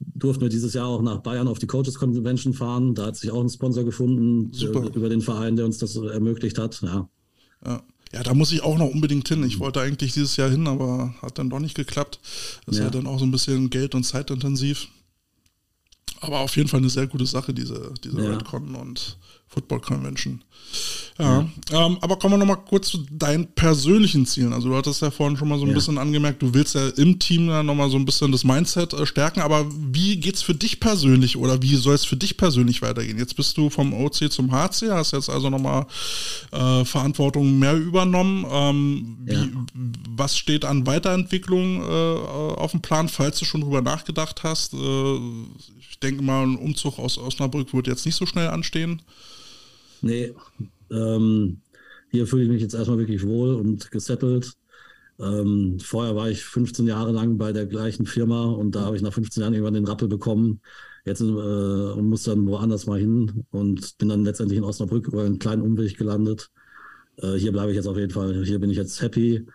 durften 0.00 0.42
wir 0.42 0.48
dieses 0.48 0.74
Jahr 0.74 0.88
auch 0.88 1.02
nach 1.02 1.18
Bayern 1.18 1.48
auf 1.48 1.58
die 1.58 1.66
Coaches 1.66 1.94
Convention 1.94 2.52
fahren. 2.52 2.94
Da 2.94 3.06
hat 3.06 3.16
sich 3.16 3.30
auch 3.30 3.40
ein 3.40 3.48
Sponsor 3.48 3.84
gefunden 3.84 4.52
Super. 4.52 4.90
über 4.94 5.08
den 5.08 5.20
Verein, 5.20 5.56
der 5.56 5.64
uns 5.64 5.78
das 5.78 5.96
ermöglicht 5.96 6.58
hat. 6.58 6.80
Ja. 6.82 7.08
ja. 7.64 7.82
Ja, 8.12 8.22
da 8.22 8.34
muss 8.34 8.52
ich 8.52 8.62
auch 8.62 8.76
noch 8.76 8.88
unbedingt 8.88 9.26
hin. 9.28 9.42
Ich 9.44 9.58
wollte 9.58 9.80
eigentlich 9.80 10.12
dieses 10.12 10.36
Jahr 10.36 10.50
hin, 10.50 10.66
aber 10.66 11.14
hat 11.22 11.38
dann 11.38 11.48
doch 11.48 11.60
nicht 11.60 11.74
geklappt. 11.74 12.20
Das 12.66 12.76
ja. 12.76 12.82
ist 12.82 12.84
ja 12.86 12.90
dann 12.90 13.06
auch 13.06 13.18
so 13.18 13.24
ein 13.24 13.30
bisschen 13.30 13.70
Geld- 13.70 13.94
und 13.94 14.04
Zeitintensiv. 14.04 14.88
Aber 16.20 16.40
auf 16.40 16.56
jeden 16.56 16.68
Fall 16.68 16.80
eine 16.80 16.90
sehr 16.90 17.06
gute 17.06 17.26
Sache, 17.26 17.54
diese, 17.54 17.92
diese 18.04 18.22
ja. 18.22 18.30
Redcon 18.30 18.74
und 18.74 19.16
Football 19.52 19.80
Convention. 19.80 20.42
Ja, 21.18 21.46
ja. 21.70 21.86
Ähm, 21.86 21.98
aber 22.00 22.18
kommen 22.18 22.34
wir 22.34 22.38
nochmal 22.38 22.64
kurz 22.64 22.88
zu 22.88 23.04
deinen 23.10 23.46
persönlichen 23.52 24.24
Zielen. 24.24 24.54
Also 24.54 24.70
du 24.70 24.76
hattest 24.76 25.02
ja 25.02 25.10
vorhin 25.10 25.36
schon 25.36 25.48
mal 25.48 25.58
so 25.58 25.64
ein 25.64 25.68
ja. 25.68 25.74
bisschen 25.74 25.98
angemerkt, 25.98 26.40
du 26.40 26.54
willst 26.54 26.74
ja 26.74 26.88
im 26.88 27.18
Team 27.18 27.48
ja 27.48 27.62
nochmal 27.62 27.90
so 27.90 27.98
ein 27.98 28.06
bisschen 28.06 28.32
das 28.32 28.44
Mindset 28.44 28.94
äh, 28.94 29.04
stärken, 29.04 29.40
aber 29.40 29.66
wie 29.70 30.16
geht 30.16 30.36
es 30.36 30.42
für 30.42 30.54
dich 30.54 30.80
persönlich 30.80 31.36
oder 31.36 31.60
wie 31.60 31.76
soll 31.76 31.94
es 31.94 32.06
für 32.06 32.16
dich 32.16 32.38
persönlich 32.38 32.80
weitergehen? 32.80 33.18
Jetzt 33.18 33.36
bist 33.36 33.56
du 33.58 33.68
vom 33.68 33.92
OC 33.92 34.32
zum 34.32 34.50
HC, 34.50 34.90
hast 34.90 35.12
jetzt 35.12 35.28
also 35.28 35.50
nochmal 35.50 35.86
äh, 36.50 36.84
Verantwortung 36.86 37.58
mehr 37.58 37.76
übernommen. 37.76 38.46
Ähm, 38.50 39.18
wie, 39.20 39.34
ja. 39.34 39.48
Was 40.16 40.38
steht 40.38 40.64
an 40.64 40.86
Weiterentwicklung 40.86 41.82
äh, 41.82 42.16
auf 42.56 42.70
dem 42.70 42.80
Plan, 42.80 43.08
falls 43.08 43.38
du 43.38 43.44
schon 43.44 43.60
drüber 43.60 43.82
nachgedacht 43.82 44.42
hast? 44.42 44.72
Äh, 44.72 45.16
ich 45.78 45.98
denke 46.02 46.22
mal, 46.22 46.44
ein 46.44 46.56
Umzug 46.56 46.98
aus 46.98 47.18
Osnabrück 47.18 47.74
wird 47.74 47.86
jetzt 47.86 48.06
nicht 48.06 48.16
so 48.16 48.24
schnell 48.24 48.48
anstehen. 48.48 49.02
Nee, 50.02 50.34
ähm, 50.90 51.62
hier 52.10 52.26
fühle 52.26 52.44
ich 52.44 52.48
mich 52.50 52.62
jetzt 52.62 52.74
erstmal 52.74 52.98
wirklich 52.98 53.26
wohl 53.26 53.54
und 53.54 53.90
gesettelt. 53.90 54.52
Ähm, 55.18 55.78
vorher 55.80 56.16
war 56.16 56.28
ich 56.30 56.44
15 56.44 56.86
Jahre 56.86 57.12
lang 57.12 57.38
bei 57.38 57.52
der 57.52 57.66
gleichen 57.66 58.06
Firma 58.06 58.44
und 58.46 58.74
da 58.74 58.82
habe 58.82 58.96
ich 58.96 59.02
nach 59.02 59.12
15 59.12 59.40
Jahren 59.42 59.54
irgendwann 59.54 59.74
den 59.74 59.86
Rappel 59.86 60.08
bekommen. 60.08 60.60
Jetzt 61.04 61.20
äh, 61.20 61.24
und 61.24 62.08
muss 62.08 62.24
dann 62.24 62.46
woanders 62.46 62.86
mal 62.86 62.98
hin 62.98 63.44
und 63.50 63.98
bin 63.98 64.08
dann 64.08 64.24
letztendlich 64.24 64.58
in 64.58 64.64
Osnabrück 64.64 65.08
über 65.08 65.24
einen 65.24 65.38
kleinen 65.38 65.62
Umweg 65.62 65.96
gelandet. 65.96 66.50
Äh, 67.16 67.34
hier 67.34 67.52
bleibe 67.52 67.70
ich 67.70 67.76
jetzt 67.76 67.86
auf 67.86 67.96
jeden 67.96 68.12
Fall. 68.12 68.44
Hier 68.44 68.58
bin 68.58 68.70
ich 68.70 68.76
jetzt 68.76 69.00
happy. 69.02 69.46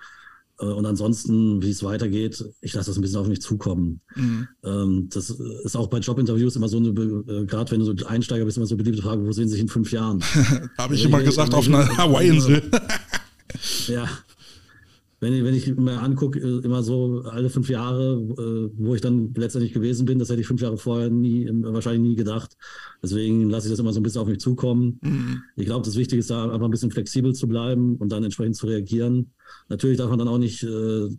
Äh, 0.60 0.66
und 0.66 0.86
ansonsten, 0.86 1.62
wie 1.62 1.70
es 1.70 1.84
weitergeht, 1.84 2.44
ich 2.62 2.74
lasse 2.74 2.90
das 2.90 2.98
ein 2.98 3.02
bisschen 3.02 3.20
auf 3.20 3.28
mich 3.28 3.42
zukommen. 3.42 4.02
Mhm. 4.16 4.48
Ähm, 4.64 5.10
das 5.12 5.30
ist 5.30 5.76
auch 5.76 5.88
bei 5.88 6.00
Jobinterviews 6.00 6.56
immer 6.56 6.70
so 6.70 6.78
eine, 6.78 6.90
äh, 6.90 7.46
gerade 7.46 7.72
wenn 7.72 7.80
du 7.80 7.86
so 7.86 8.06
Einsteiger 8.06 8.46
bist, 8.46 8.58
immer 8.58 8.68
so 8.68 8.76
eine 8.76 8.84
beliebte 8.84 9.04
Frage, 9.04 9.26
wo 9.26 9.32
sehen 9.32 9.48
Sie 9.48 9.54
sich 9.54 9.62
in 9.62 9.70
fünf 9.70 9.92
Jahren? 9.92 10.24
Habe 10.78 10.96
ich 10.96 11.06
immer 11.06 11.22
gesagt, 11.22 11.54
auf 11.54 11.68
einer 11.68 11.98
Hawaii-Insel. 11.98 12.70
ja, 13.88 14.08
wenn 15.20 15.34
ich, 15.34 15.44
wenn 15.44 15.54
ich 15.54 15.76
mir 15.76 16.00
angucke, 16.02 16.40
äh, 16.40 16.64
immer 16.64 16.84
so 16.84 17.24
alle 17.24 17.50
fünf 17.50 17.70
Jahre, 17.70 18.22
wo 18.78 18.94
ich 18.94 19.02
dann 19.02 19.34
letztendlich 19.36 19.74
gewesen 19.74 20.06
bin, 20.06 20.20
das 20.20 20.30
hätte 20.30 20.42
ich 20.42 20.48
fünf 20.48 20.62
Jahre 20.62 20.78
vorher 20.78 21.10
nie, 21.10 21.50
wahrscheinlich 21.64 22.10
nie 22.10 22.16
gedacht. 22.16 22.56
Deswegen 23.02 23.50
lasse 23.50 23.68
ich 23.68 23.72
das 23.72 23.80
immer 23.80 23.94
so 23.94 24.00
ein 24.00 24.04
bisschen 24.04 24.22
auf 24.22 24.28
mich 24.28 24.40
zukommen. 24.40 25.00
Mhm. 25.02 25.42
Ich 25.56 25.66
glaube, 25.66 25.86
das 25.86 25.96
Wichtige 25.96 26.20
ist 26.20 26.30
da 26.30 26.46
einfach 26.52 26.66
ein 26.66 26.72
bisschen 26.72 26.92
flexibel 26.92 27.34
zu 27.34 27.48
bleiben 27.48 27.96
und 27.98 28.12
dann 28.12 28.24
entsprechend 28.24 28.56
zu 28.56 28.68
reagieren. 28.68 29.32
Natürlich 29.70 29.98
darf 29.98 30.10
man 30.10 30.20
dann 30.20 30.28
auch 30.28 30.38
nicht 30.38 30.64
äh, 30.64 31.10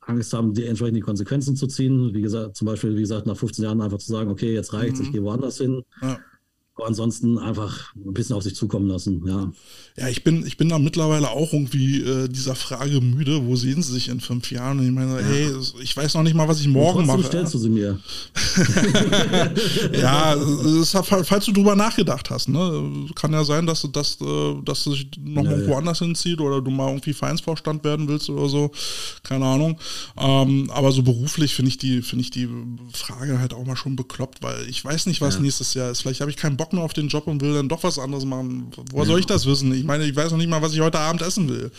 Angst 0.00 0.32
haben, 0.32 0.54
die 0.54 0.64
entsprechend 0.64 0.96
die 0.96 1.02
Konsequenzen 1.02 1.56
zu 1.56 1.66
ziehen. 1.66 2.14
Wie 2.14 2.22
gesagt, 2.22 2.56
zum 2.56 2.66
Beispiel, 2.66 2.96
wie 2.96 3.00
gesagt, 3.00 3.26
nach 3.26 3.36
15 3.36 3.64
Jahren 3.64 3.80
einfach 3.80 3.98
zu 3.98 4.10
sagen, 4.10 4.30
okay, 4.30 4.54
jetzt 4.54 4.72
reicht's, 4.72 5.00
mhm. 5.00 5.06
ich 5.06 5.12
gehe 5.12 5.22
woanders 5.22 5.58
hin. 5.58 5.82
Ja. 6.00 6.18
Aber 6.78 6.86
ansonsten 6.86 7.38
einfach 7.38 7.92
ein 7.96 8.14
bisschen 8.14 8.36
auf 8.36 8.44
sich 8.44 8.54
zukommen 8.54 8.86
lassen, 8.86 9.26
ja. 9.26 9.50
Ja, 9.96 10.08
ich 10.08 10.22
bin, 10.22 10.46
ich 10.46 10.56
bin 10.56 10.68
da 10.68 10.78
mittlerweile 10.78 11.28
auch 11.30 11.52
irgendwie 11.52 12.02
äh, 12.02 12.28
dieser 12.28 12.54
Frage 12.54 13.00
müde, 13.00 13.44
wo 13.44 13.56
sehen 13.56 13.82
Sie 13.82 13.92
sich 13.92 14.08
in 14.08 14.20
fünf 14.20 14.52
Jahren? 14.52 14.78
Und 14.78 14.86
ich 14.86 14.92
meine, 14.92 15.20
ja. 15.20 15.26
hey, 15.26 15.50
ich 15.82 15.96
weiß 15.96 16.14
noch 16.14 16.22
nicht 16.22 16.36
mal, 16.36 16.46
was 16.46 16.60
ich 16.60 16.68
morgen 16.68 17.04
mache. 17.04 17.24
stellst 17.24 17.52
du 17.54 17.58
sie 17.58 17.68
mir? 17.68 17.98
ja, 19.92 20.34
ist, 20.34 20.96
falls 21.02 21.46
du 21.46 21.52
drüber 21.52 21.74
nachgedacht 21.74 22.30
hast, 22.30 22.48
ne? 22.48 23.08
Kann 23.16 23.32
ja 23.32 23.42
sein, 23.42 23.66
dass, 23.66 23.88
dass, 23.90 24.20
äh, 24.20 24.54
dass 24.64 24.84
du 24.84 24.92
dich 24.92 25.10
noch 25.18 25.42
ja, 25.42 25.50
irgendwo 25.50 25.72
ja. 25.72 25.78
anders 25.78 25.98
hinzieht 25.98 26.40
oder 26.40 26.62
du 26.62 26.70
mal 26.70 26.86
irgendwie 26.86 27.12
Vereinsvorstand 27.12 27.82
werden 27.82 28.06
willst 28.06 28.30
oder 28.30 28.48
so. 28.48 28.70
Keine 29.24 29.46
Ahnung. 29.46 29.80
Ähm, 30.16 30.70
aber 30.72 30.92
so 30.92 31.02
beruflich 31.02 31.56
finde 31.56 31.70
ich 31.70 31.78
die, 31.78 32.02
finde 32.02 32.22
ich 32.22 32.30
die 32.30 32.48
Frage 32.92 33.40
halt 33.40 33.52
auch 33.52 33.66
mal 33.66 33.76
schon 33.76 33.96
bekloppt, 33.96 34.44
weil 34.44 34.68
ich 34.68 34.84
weiß 34.84 35.06
nicht, 35.06 35.20
was 35.20 35.40
nächstes 35.40 35.74
Jahr 35.74 35.90
ist. 35.90 36.02
Vielleicht 36.02 36.20
habe 36.20 36.30
ich 36.30 36.36
keinen 36.36 36.56
Bock 36.56 36.67
mehr 36.72 36.82
auf 36.82 36.92
den 36.92 37.08
Job 37.08 37.26
und 37.26 37.40
will 37.42 37.54
dann 37.54 37.68
doch 37.68 37.82
was 37.82 37.98
anderes 37.98 38.24
machen. 38.24 38.70
Woher 38.92 39.06
soll 39.06 39.20
ich 39.20 39.26
das 39.26 39.46
wissen? 39.46 39.72
Ich 39.72 39.84
meine, 39.84 40.04
ich 40.04 40.14
weiß 40.14 40.30
noch 40.30 40.38
nicht 40.38 40.50
mal, 40.50 40.62
was 40.62 40.72
ich 40.74 40.80
heute 40.80 40.98
Abend 40.98 41.22
essen 41.22 41.48
will. 41.48 41.70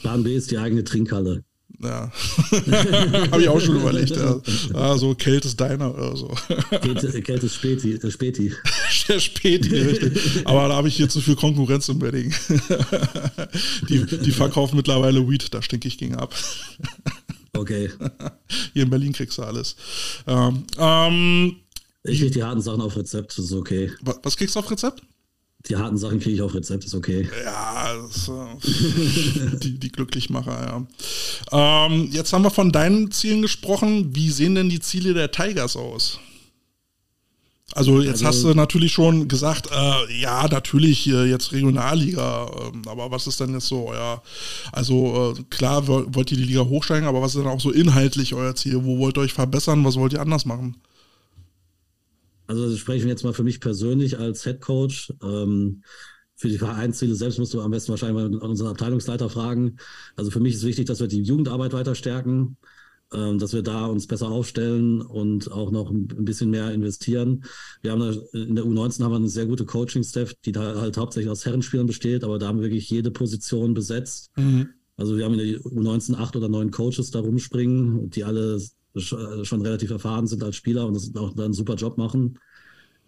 Plan 0.00 0.22
B 0.22 0.34
ist 0.34 0.50
die 0.50 0.58
eigene 0.58 0.84
Trinkhalle. 0.84 1.44
Ja, 1.82 2.10
habe 3.30 3.42
ich 3.42 3.48
auch 3.48 3.60
schon 3.60 3.76
überlegt. 3.76 4.16
Ja. 4.16 4.40
Ah, 4.74 4.96
so 4.96 5.14
Kältes 5.14 5.56
Diner 5.56 5.92
oder 5.92 6.16
so. 6.16 6.34
Kältes 6.70 7.54
Späti. 7.54 7.94
Äh, 7.94 8.10
Späti. 8.10 8.52
Der 9.08 9.20
Späti, 9.20 9.74
richtig. 9.74 10.46
Aber 10.46 10.68
da 10.68 10.76
habe 10.76 10.88
ich 10.88 10.96
hier 10.96 11.08
zu 11.08 11.20
viel 11.20 11.36
Konkurrenz 11.36 11.88
im 11.88 12.00
Wedding. 12.00 12.32
Die, 13.88 14.06
die 14.06 14.30
verkaufen 14.30 14.76
mittlerweile 14.76 15.28
Weed, 15.28 15.52
da 15.52 15.60
stinke 15.60 15.88
ich 15.88 15.98
gegen 15.98 16.14
ab. 16.14 16.34
Okay. 17.52 17.90
Hier 18.72 18.84
in 18.84 18.90
Berlin 18.90 19.12
kriegst 19.12 19.36
du 19.38 19.42
alles. 19.42 19.76
Ähm, 20.26 20.64
ähm, 20.78 21.56
ich 22.04 22.18
kriege 22.18 22.30
die 22.30 22.42
harten 22.42 22.60
Sachen 22.60 22.80
auf 22.80 22.96
Rezept, 22.96 23.36
das 23.36 23.46
ist 23.46 23.52
okay. 23.52 23.90
Was 24.22 24.36
kriegst 24.36 24.54
du 24.54 24.60
auf 24.60 24.70
Rezept? 24.70 25.02
Die 25.68 25.76
harten 25.76 25.96
Sachen 25.96 26.20
kriege 26.20 26.36
ich 26.36 26.42
auf 26.42 26.54
Rezept, 26.54 26.84
ist 26.84 26.94
okay. 26.94 27.26
Ja, 27.42 27.94
das, 27.96 28.28
äh, 28.28 29.58
die, 29.62 29.78
die 29.78 29.90
Glücklichmacher, 29.90 30.86
ja. 31.50 31.86
Ähm, 31.86 32.10
jetzt 32.12 32.34
haben 32.34 32.42
wir 32.42 32.50
von 32.50 32.70
deinen 32.70 33.10
Zielen 33.10 33.40
gesprochen. 33.40 34.14
Wie 34.14 34.30
sehen 34.30 34.54
denn 34.54 34.68
die 34.68 34.80
Ziele 34.80 35.14
der 35.14 35.30
Tigers 35.30 35.76
aus? 35.76 36.20
Also 37.72 38.02
jetzt 38.02 38.24
also, 38.24 38.26
hast 38.26 38.44
du 38.44 38.54
natürlich 38.54 38.92
schon 38.92 39.26
gesagt, 39.26 39.70
äh, 39.72 40.20
ja, 40.20 40.46
natürlich 40.48 41.08
äh, 41.08 41.24
jetzt 41.24 41.52
Regionalliga, 41.52 42.46
äh, 42.46 42.88
aber 42.88 43.10
was 43.10 43.26
ist 43.26 43.40
denn 43.40 43.54
jetzt 43.54 43.66
so 43.66 43.88
euer, 43.88 44.22
also 44.70 45.34
äh, 45.36 45.42
klar 45.48 45.88
wollt 45.88 46.30
ihr 46.30 46.36
die 46.36 46.44
Liga 46.44 46.60
hochsteigen, 46.60 47.08
aber 47.08 47.22
was 47.22 47.34
ist 47.34 47.40
denn 47.40 47.50
auch 47.50 47.60
so 47.60 47.70
inhaltlich 47.70 48.34
euer 48.34 48.54
Ziel? 48.54 48.84
Wo 48.84 48.98
wollt 48.98 49.16
ihr 49.16 49.22
euch 49.22 49.32
verbessern? 49.32 49.84
Was 49.84 49.96
wollt 49.96 50.12
ihr 50.12 50.20
anders 50.20 50.44
machen? 50.44 50.76
Also 52.46 52.76
sprechen 52.76 53.04
wir 53.04 53.10
jetzt 53.10 53.24
mal 53.24 53.32
für 53.32 53.44
mich 53.44 53.60
persönlich 53.60 54.18
als 54.18 54.44
Head 54.44 54.60
Coach. 54.60 55.12
Ähm, 55.22 55.82
für 56.36 56.48
die 56.48 56.58
Vereinsziele 56.58 57.14
selbst 57.14 57.38
musst 57.38 57.54
du 57.54 57.60
am 57.60 57.70
besten 57.70 57.90
wahrscheinlich 57.90 58.30
mal 58.30 58.38
unseren 58.38 58.68
Abteilungsleiter 58.68 59.30
fragen. 59.30 59.76
Also 60.16 60.30
für 60.30 60.40
mich 60.40 60.54
ist 60.54 60.64
wichtig, 60.64 60.86
dass 60.86 61.00
wir 61.00 61.06
die 61.06 61.22
Jugendarbeit 61.22 61.72
weiter 61.72 61.94
stärken, 61.94 62.56
ähm, 63.12 63.38
dass 63.38 63.52
wir 63.52 63.62
da 63.62 63.86
uns 63.86 64.06
besser 64.06 64.28
aufstellen 64.28 65.00
und 65.00 65.50
auch 65.52 65.70
noch 65.70 65.90
ein 65.90 66.24
bisschen 66.24 66.50
mehr 66.50 66.72
investieren. 66.72 67.44
Wir 67.82 67.92
haben 67.92 68.00
da, 68.00 68.38
in 68.38 68.56
der 68.56 68.64
U19 68.64 69.04
haben 69.04 69.12
wir 69.12 69.16
eine 69.16 69.28
sehr 69.28 69.46
gute 69.46 69.64
Coaching-Staff, 69.64 70.34
die 70.44 70.52
da 70.52 70.80
halt 70.80 70.96
hauptsächlich 70.96 71.30
aus 71.30 71.46
Herrenspielern 71.46 71.86
besteht, 71.86 72.24
aber 72.24 72.38
da 72.38 72.48
haben 72.48 72.58
wir 72.58 72.64
wirklich 72.64 72.90
jede 72.90 73.10
Position 73.10 73.72
besetzt. 73.72 74.30
Mhm. 74.36 74.70
Also 74.96 75.16
wir 75.16 75.24
haben 75.24 75.38
in 75.38 75.52
der 75.52 75.60
U19 75.60 76.14
acht 76.16 76.36
oder 76.36 76.48
neun 76.48 76.70
Coaches 76.70 77.10
da 77.10 77.20
rumspringen, 77.20 78.10
die 78.10 78.24
alle 78.24 78.60
schon 78.96 79.62
relativ 79.62 79.90
erfahren 79.90 80.26
sind 80.26 80.42
als 80.42 80.56
Spieler 80.56 80.86
und 80.86 80.94
das 80.94 81.14
auch 81.16 81.36
einen 81.36 81.52
super 81.52 81.74
Job 81.74 81.98
machen. 81.98 82.38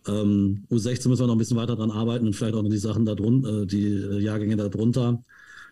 Ähm, 0.08 0.64
U16 0.70 1.08
müssen 1.08 1.22
wir 1.22 1.26
noch 1.26 1.34
ein 1.34 1.38
bisschen 1.38 1.56
weiter 1.56 1.76
dran 1.76 1.90
arbeiten 1.90 2.26
und 2.26 2.34
vielleicht 2.34 2.54
auch 2.54 2.62
noch 2.62 2.70
die 2.70 2.78
Sachen 2.78 3.04
da 3.04 3.14
drunter, 3.14 3.62
äh, 3.62 3.66
die 3.66 3.86
äh, 3.86 4.18
Jahrgänge 4.20 4.56
da 4.56 4.68
drunter. 4.68 5.22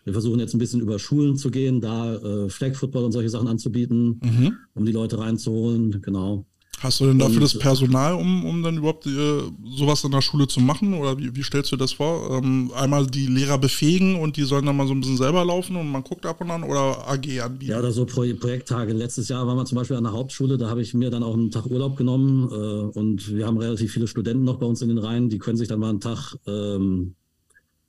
Wir 0.03 0.13
versuchen 0.13 0.39
jetzt 0.39 0.53
ein 0.53 0.59
bisschen 0.59 0.81
über 0.81 0.99
Schulen 0.99 1.35
zu 1.35 1.49
gehen, 1.49 1.81
da 1.81 2.15
äh, 2.15 2.49
Flag 2.49 2.75
Football 2.75 3.05
und 3.05 3.11
solche 3.11 3.29
Sachen 3.29 3.47
anzubieten, 3.47 4.19
mhm. 4.23 4.57
um 4.75 4.85
die 4.85 4.91
Leute 4.91 5.17
reinzuholen. 5.17 6.01
Genau. 6.01 6.45
Hast 6.85 6.99
du 6.99 7.05
denn 7.07 7.17
dafür 7.17 7.37
und, 7.37 7.43
das 7.43 7.57
Personal, 7.57 8.13
um, 8.13 8.45
um 8.45 8.61
dann 8.61 8.77
überhaupt 8.77 9.07
äh, 9.07 9.41
sowas 9.75 10.03
in 10.03 10.11
der 10.11 10.21
Schule 10.21 10.47
zu 10.47 10.59
machen? 10.59 10.93
Oder 10.93 11.17
wie, 11.17 11.35
wie 11.35 11.41
stellst 11.41 11.71
du 11.71 11.77
das 11.77 11.93
vor? 11.93 12.29
Ähm, 12.37 12.71
einmal 12.75 13.07
die 13.07 13.25
Lehrer 13.25 13.57
befähigen 13.57 14.17
und 14.17 14.37
die 14.37 14.43
sollen 14.43 14.67
dann 14.67 14.77
mal 14.77 14.85
so 14.85 14.93
ein 14.93 14.99
bisschen 14.99 15.17
selber 15.17 15.43
laufen 15.43 15.75
und 15.75 15.91
man 15.91 16.03
guckt 16.03 16.27
ab 16.27 16.41
und 16.41 16.51
an 16.51 16.63
oder 16.63 17.07
AG 17.07 17.41
anbieten? 17.41 17.71
Ja, 17.71 17.79
oder 17.79 17.91
so 17.91 18.05
Pro 18.05 18.23
Projekttage. 18.39 18.93
Letztes 18.93 19.29
Jahr 19.29 19.47
waren 19.47 19.57
wir 19.57 19.65
zum 19.65 19.77
Beispiel 19.77 19.97
an 19.97 20.03
der 20.03 20.13
Hauptschule, 20.13 20.59
da 20.59 20.69
habe 20.69 20.83
ich 20.83 20.93
mir 20.93 21.09
dann 21.09 21.23
auch 21.23 21.33
einen 21.33 21.49
Tag 21.49 21.65
Urlaub 21.65 21.97
genommen 21.97 22.49
äh, 22.51 22.99
und 22.99 23.33
wir 23.33 23.47
haben 23.47 23.57
relativ 23.57 23.91
viele 23.91 24.07
Studenten 24.07 24.43
noch 24.43 24.57
bei 24.57 24.67
uns 24.67 24.81
in 24.83 24.89
den 24.89 24.99
Reihen, 24.99 25.29
die 25.29 25.39
können 25.39 25.57
sich 25.57 25.67
dann 25.67 25.79
mal 25.79 25.89
einen 25.89 26.01
Tag 26.01 26.35
ähm, 26.45 27.15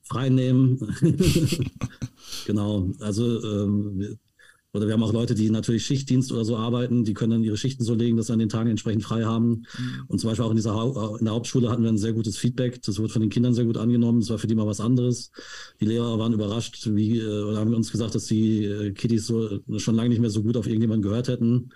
frei 0.02 0.30
nehmen. 0.30 0.78
genau, 2.46 2.88
also 3.00 3.42
ähm, 3.44 4.18
oder 4.76 4.86
wir 4.86 4.94
haben 4.94 5.02
auch 5.02 5.12
Leute, 5.12 5.34
die 5.34 5.50
natürlich 5.50 5.84
Schichtdienst 5.84 6.32
oder 6.32 6.44
so 6.44 6.56
arbeiten, 6.56 7.04
die 7.04 7.14
können 7.14 7.32
dann 7.32 7.44
ihre 7.44 7.56
Schichten 7.56 7.82
so 7.82 7.94
legen, 7.94 8.16
dass 8.16 8.26
sie 8.26 8.32
an 8.32 8.38
den 8.38 8.48
Tagen 8.48 8.70
entsprechend 8.70 9.02
frei 9.02 9.24
haben. 9.24 9.48
Mhm. 9.78 10.04
Und 10.08 10.20
zum 10.20 10.30
Beispiel 10.30 10.44
auch 10.44 10.50
in, 10.50 10.56
dieser 10.56 10.74
ha 10.74 11.16
in 11.18 11.24
der 11.24 11.34
Hauptschule 11.34 11.70
hatten 11.70 11.82
wir 11.82 11.90
ein 11.90 11.98
sehr 11.98 12.12
gutes 12.12 12.36
Feedback. 12.36 12.82
Das 12.82 12.98
wurde 12.98 13.12
von 13.12 13.22
den 13.22 13.30
Kindern 13.30 13.54
sehr 13.54 13.64
gut 13.64 13.76
angenommen. 13.76 14.20
Das 14.20 14.30
war 14.30 14.38
für 14.38 14.46
die 14.46 14.54
mal 14.54 14.66
was 14.66 14.80
anderes. 14.80 15.30
Die 15.80 15.86
Lehrer 15.86 16.18
waren 16.18 16.32
überrascht, 16.32 16.88
wie, 16.92 17.18
äh, 17.18 17.42
oder 17.42 17.58
haben 17.58 17.74
uns 17.74 17.90
gesagt, 17.90 18.14
dass 18.14 18.26
die 18.26 18.64
äh, 18.64 18.92
Kiddies 18.92 19.26
so 19.26 19.60
schon 19.78 19.94
lange 19.96 20.10
nicht 20.10 20.20
mehr 20.20 20.30
so 20.30 20.42
gut 20.42 20.56
auf 20.56 20.66
irgendjemanden 20.66 21.02
gehört 21.02 21.28
hätten. 21.28 21.70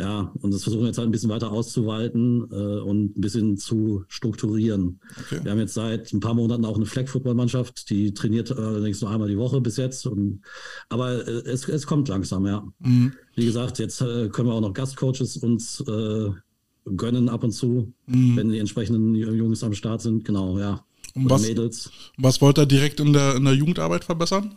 Ja, 0.00 0.32
und 0.40 0.54
das 0.54 0.62
versuchen 0.62 0.80
wir 0.80 0.86
jetzt 0.86 0.96
halt 0.96 1.08
ein 1.08 1.12
bisschen 1.12 1.28
weiter 1.28 1.52
auszuweiten 1.52 2.48
äh, 2.50 2.80
und 2.80 3.18
ein 3.18 3.20
bisschen 3.20 3.58
zu 3.58 4.02
strukturieren. 4.08 4.98
Okay. 5.26 5.40
Wir 5.42 5.50
haben 5.50 5.58
jetzt 5.58 5.74
seit 5.74 6.10
ein 6.14 6.20
paar 6.20 6.32
Monaten 6.32 6.64
auch 6.64 6.76
eine 6.76 6.86
Flag-Football-Mannschaft, 6.86 7.90
die 7.90 8.14
trainiert 8.14 8.50
allerdings 8.50 9.02
nur 9.02 9.10
einmal 9.10 9.28
die 9.28 9.36
Woche 9.36 9.60
bis 9.60 9.76
jetzt. 9.76 10.06
Und, 10.06 10.40
aber 10.88 11.28
äh, 11.28 11.42
es, 11.50 11.68
es 11.68 11.86
kommt 11.86 12.08
langsam, 12.08 12.46
ja. 12.46 12.66
Mhm. 12.78 13.12
Wie 13.34 13.44
gesagt, 13.44 13.78
jetzt 13.78 14.00
äh, 14.00 14.30
können 14.30 14.48
wir 14.48 14.54
auch 14.54 14.62
noch 14.62 14.72
Gastcoaches 14.72 15.36
uns 15.36 15.82
äh, 15.82 16.30
gönnen 16.96 17.28
ab 17.28 17.44
und 17.44 17.52
zu, 17.52 17.92
mhm. 18.06 18.36
wenn 18.36 18.48
die 18.48 18.58
entsprechenden 18.58 19.14
Jungs 19.14 19.62
am 19.62 19.74
Start 19.74 20.00
sind. 20.00 20.24
Genau, 20.24 20.58
ja. 20.58 20.82
Und 21.14 21.28
was, 21.28 21.42
Mädels. 21.42 21.90
was 22.16 22.40
wollt 22.40 22.58
ihr 22.58 22.64
direkt 22.64 23.00
in 23.00 23.12
der, 23.12 23.36
in 23.36 23.44
der 23.44 23.52
Jugendarbeit 23.52 24.04
verbessern? 24.04 24.56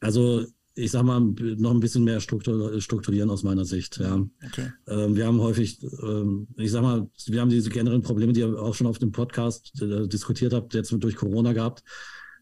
Also 0.00 0.44
ich 0.74 0.90
sag 0.90 1.02
mal, 1.04 1.20
noch 1.20 1.70
ein 1.70 1.80
bisschen 1.80 2.04
mehr 2.04 2.20
strukturieren 2.20 3.30
aus 3.30 3.42
meiner 3.42 3.64
Sicht. 3.64 3.98
Ja. 3.98 4.24
Okay. 4.46 4.72
Ähm, 4.86 5.16
wir 5.16 5.26
haben 5.26 5.40
häufig, 5.40 5.82
ähm, 6.02 6.48
ich 6.56 6.70
sag 6.70 6.82
mal, 6.82 7.08
wir 7.26 7.40
haben 7.40 7.50
diese 7.50 7.70
generellen 7.70 8.02
Probleme, 8.02 8.32
die 8.32 8.40
ihr 8.40 8.58
auch 8.60 8.74
schon 8.74 8.86
auf 8.86 8.98
dem 8.98 9.12
Podcast 9.12 9.72
äh, 9.82 10.08
diskutiert 10.08 10.54
habt, 10.54 10.72
jetzt 10.74 10.90
durch 10.92 11.16
Corona 11.16 11.52
gehabt. 11.52 11.82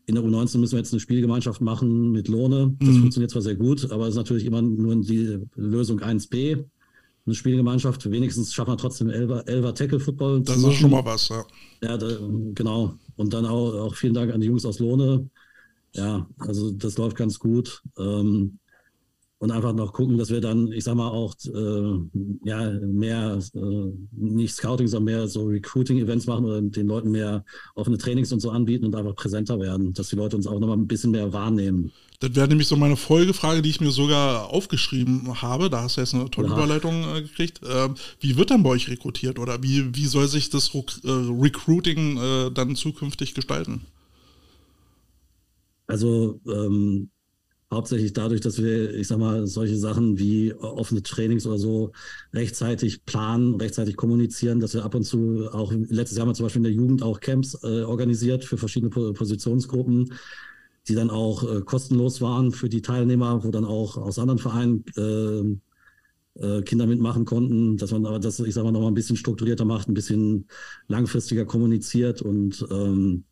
In 0.06 0.14
der 0.14 0.24
U19 0.24 0.58
müssen 0.58 0.72
wir 0.72 0.78
jetzt 0.78 0.92
eine 0.92 1.00
Spielgemeinschaft 1.00 1.60
machen 1.60 2.12
mit 2.12 2.28
Lohne. 2.28 2.74
Das 2.78 2.88
mhm. 2.88 3.00
funktioniert 3.00 3.30
zwar 3.30 3.42
sehr 3.42 3.56
gut, 3.56 3.90
aber 3.90 4.04
es 4.04 4.10
ist 4.10 4.16
natürlich 4.16 4.44
immer 4.44 4.62
nur 4.62 4.96
die 4.96 5.38
Lösung 5.56 6.00
1b. 6.00 6.64
Eine 7.26 7.34
Spielgemeinschaft, 7.34 8.10
wenigstens 8.10 8.52
schaffen 8.52 8.72
wir 8.72 8.76
trotzdem 8.76 9.10
Elver, 9.10 9.46
Elver 9.46 9.74
Tackle 9.74 10.00
Football. 10.00 10.42
Das 10.42 10.56
ist 10.56 10.74
schon 10.74 10.90
mal 10.90 11.04
was, 11.04 11.28
ja. 11.28 11.44
Ja, 11.82 11.96
da, 11.96 12.18
genau. 12.54 12.94
Und 13.16 13.34
dann 13.34 13.44
auch, 13.44 13.74
auch 13.74 13.94
vielen 13.94 14.14
Dank 14.14 14.32
an 14.32 14.40
die 14.40 14.46
Jungs 14.46 14.64
aus 14.64 14.78
Lohne 14.78 15.28
ja, 15.94 16.26
also 16.38 16.70
das 16.70 16.98
läuft 16.98 17.16
ganz 17.16 17.38
gut. 17.38 17.82
Ähm, 17.98 18.58
und 19.40 19.50
einfach 19.50 19.72
noch 19.72 19.94
gucken, 19.94 20.18
dass 20.18 20.28
wir 20.28 20.42
dann, 20.42 20.70
ich 20.70 20.84
sag 20.84 20.96
mal, 20.96 21.08
auch 21.08 21.34
äh, 21.46 21.98
ja, 22.44 22.70
mehr, 22.72 23.38
äh, 23.54 23.92
nicht 24.12 24.54
Scouting, 24.54 24.86
sondern 24.86 25.16
mehr 25.16 25.28
so 25.28 25.46
Recruiting-Events 25.46 26.26
machen 26.26 26.44
oder 26.44 26.60
den 26.60 26.86
Leuten 26.86 27.10
mehr 27.10 27.42
offene 27.74 27.96
Trainings 27.96 28.32
und 28.32 28.40
so 28.40 28.50
anbieten 28.50 28.84
und 28.84 28.94
einfach 28.94 29.14
präsenter 29.14 29.58
werden, 29.58 29.94
dass 29.94 30.10
die 30.10 30.16
Leute 30.16 30.36
uns 30.36 30.46
auch 30.46 30.60
nochmal 30.60 30.76
ein 30.76 30.86
bisschen 30.86 31.12
mehr 31.12 31.32
wahrnehmen. 31.32 31.90
Das 32.20 32.34
wäre 32.34 32.48
nämlich 32.48 32.68
so 32.68 32.76
meine 32.76 32.98
Folgefrage, 32.98 33.62
die 33.62 33.70
ich 33.70 33.80
mir 33.80 33.92
sogar 33.92 34.50
aufgeschrieben 34.50 35.40
habe. 35.40 35.70
Da 35.70 35.84
hast 35.84 35.96
du 35.96 36.02
jetzt 36.02 36.14
eine 36.14 36.30
tolle 36.30 36.48
ja. 36.48 36.54
Überleitung 36.54 37.04
äh, 37.04 37.22
gekriegt. 37.22 37.62
Ähm, 37.66 37.94
wie 38.20 38.36
wird 38.36 38.50
dann 38.50 38.62
bei 38.62 38.68
euch 38.68 38.90
rekrutiert 38.90 39.38
oder 39.38 39.62
wie, 39.62 39.96
wie 39.96 40.06
soll 40.06 40.28
sich 40.28 40.50
das 40.50 40.74
äh, 40.74 40.80
Recruiting 41.04 42.18
äh, 42.18 42.50
dann 42.50 42.76
zukünftig 42.76 43.32
gestalten? 43.32 43.86
Also 45.90 46.40
ähm, 46.46 47.10
hauptsächlich 47.72 48.12
dadurch, 48.12 48.40
dass 48.40 48.62
wir, 48.62 48.94
ich 48.94 49.08
sag 49.08 49.18
mal, 49.18 49.48
solche 49.48 49.76
Sachen 49.76 50.18
wie 50.20 50.54
offene 50.54 51.02
Trainings 51.02 51.48
oder 51.48 51.58
so 51.58 51.90
rechtzeitig 52.32 53.04
planen, 53.06 53.56
rechtzeitig 53.56 53.96
kommunizieren, 53.96 54.60
dass 54.60 54.74
wir 54.74 54.84
ab 54.84 54.94
und 54.94 55.02
zu 55.02 55.48
auch, 55.52 55.72
letztes 55.72 56.16
Jahr 56.16 56.22
haben 56.22 56.30
wir 56.30 56.34
zum 56.34 56.46
Beispiel 56.46 56.60
in 56.60 56.64
der 56.64 56.72
Jugend 56.72 57.02
auch 57.02 57.18
Camps 57.18 57.58
äh, 57.64 57.82
organisiert 57.82 58.44
für 58.44 58.56
verschiedene 58.56 58.90
Positionsgruppen, 58.90 60.14
die 60.86 60.94
dann 60.94 61.10
auch 61.10 61.42
äh, 61.42 61.60
kostenlos 61.62 62.20
waren 62.20 62.52
für 62.52 62.68
die 62.68 62.82
Teilnehmer, 62.82 63.42
wo 63.42 63.50
dann 63.50 63.64
auch 63.64 63.96
aus 63.96 64.20
anderen 64.20 64.38
Vereinen 64.38 64.84
äh, 64.96 66.46
äh 66.58 66.62
Kinder 66.62 66.86
mitmachen 66.86 67.24
konnten, 67.24 67.78
dass 67.78 67.90
man 67.90 68.06
aber 68.06 68.20
das, 68.20 68.38
ich 68.38 68.54
sag 68.54 68.62
mal, 68.62 68.70
noch 68.70 68.82
mal 68.82 68.86
ein 68.86 68.94
bisschen 68.94 69.16
strukturierter 69.16 69.64
macht, 69.64 69.88
ein 69.88 69.94
bisschen 69.94 70.46
langfristiger 70.86 71.46
kommuniziert 71.46 72.22
und 72.22 72.64
ähm, 72.70 73.24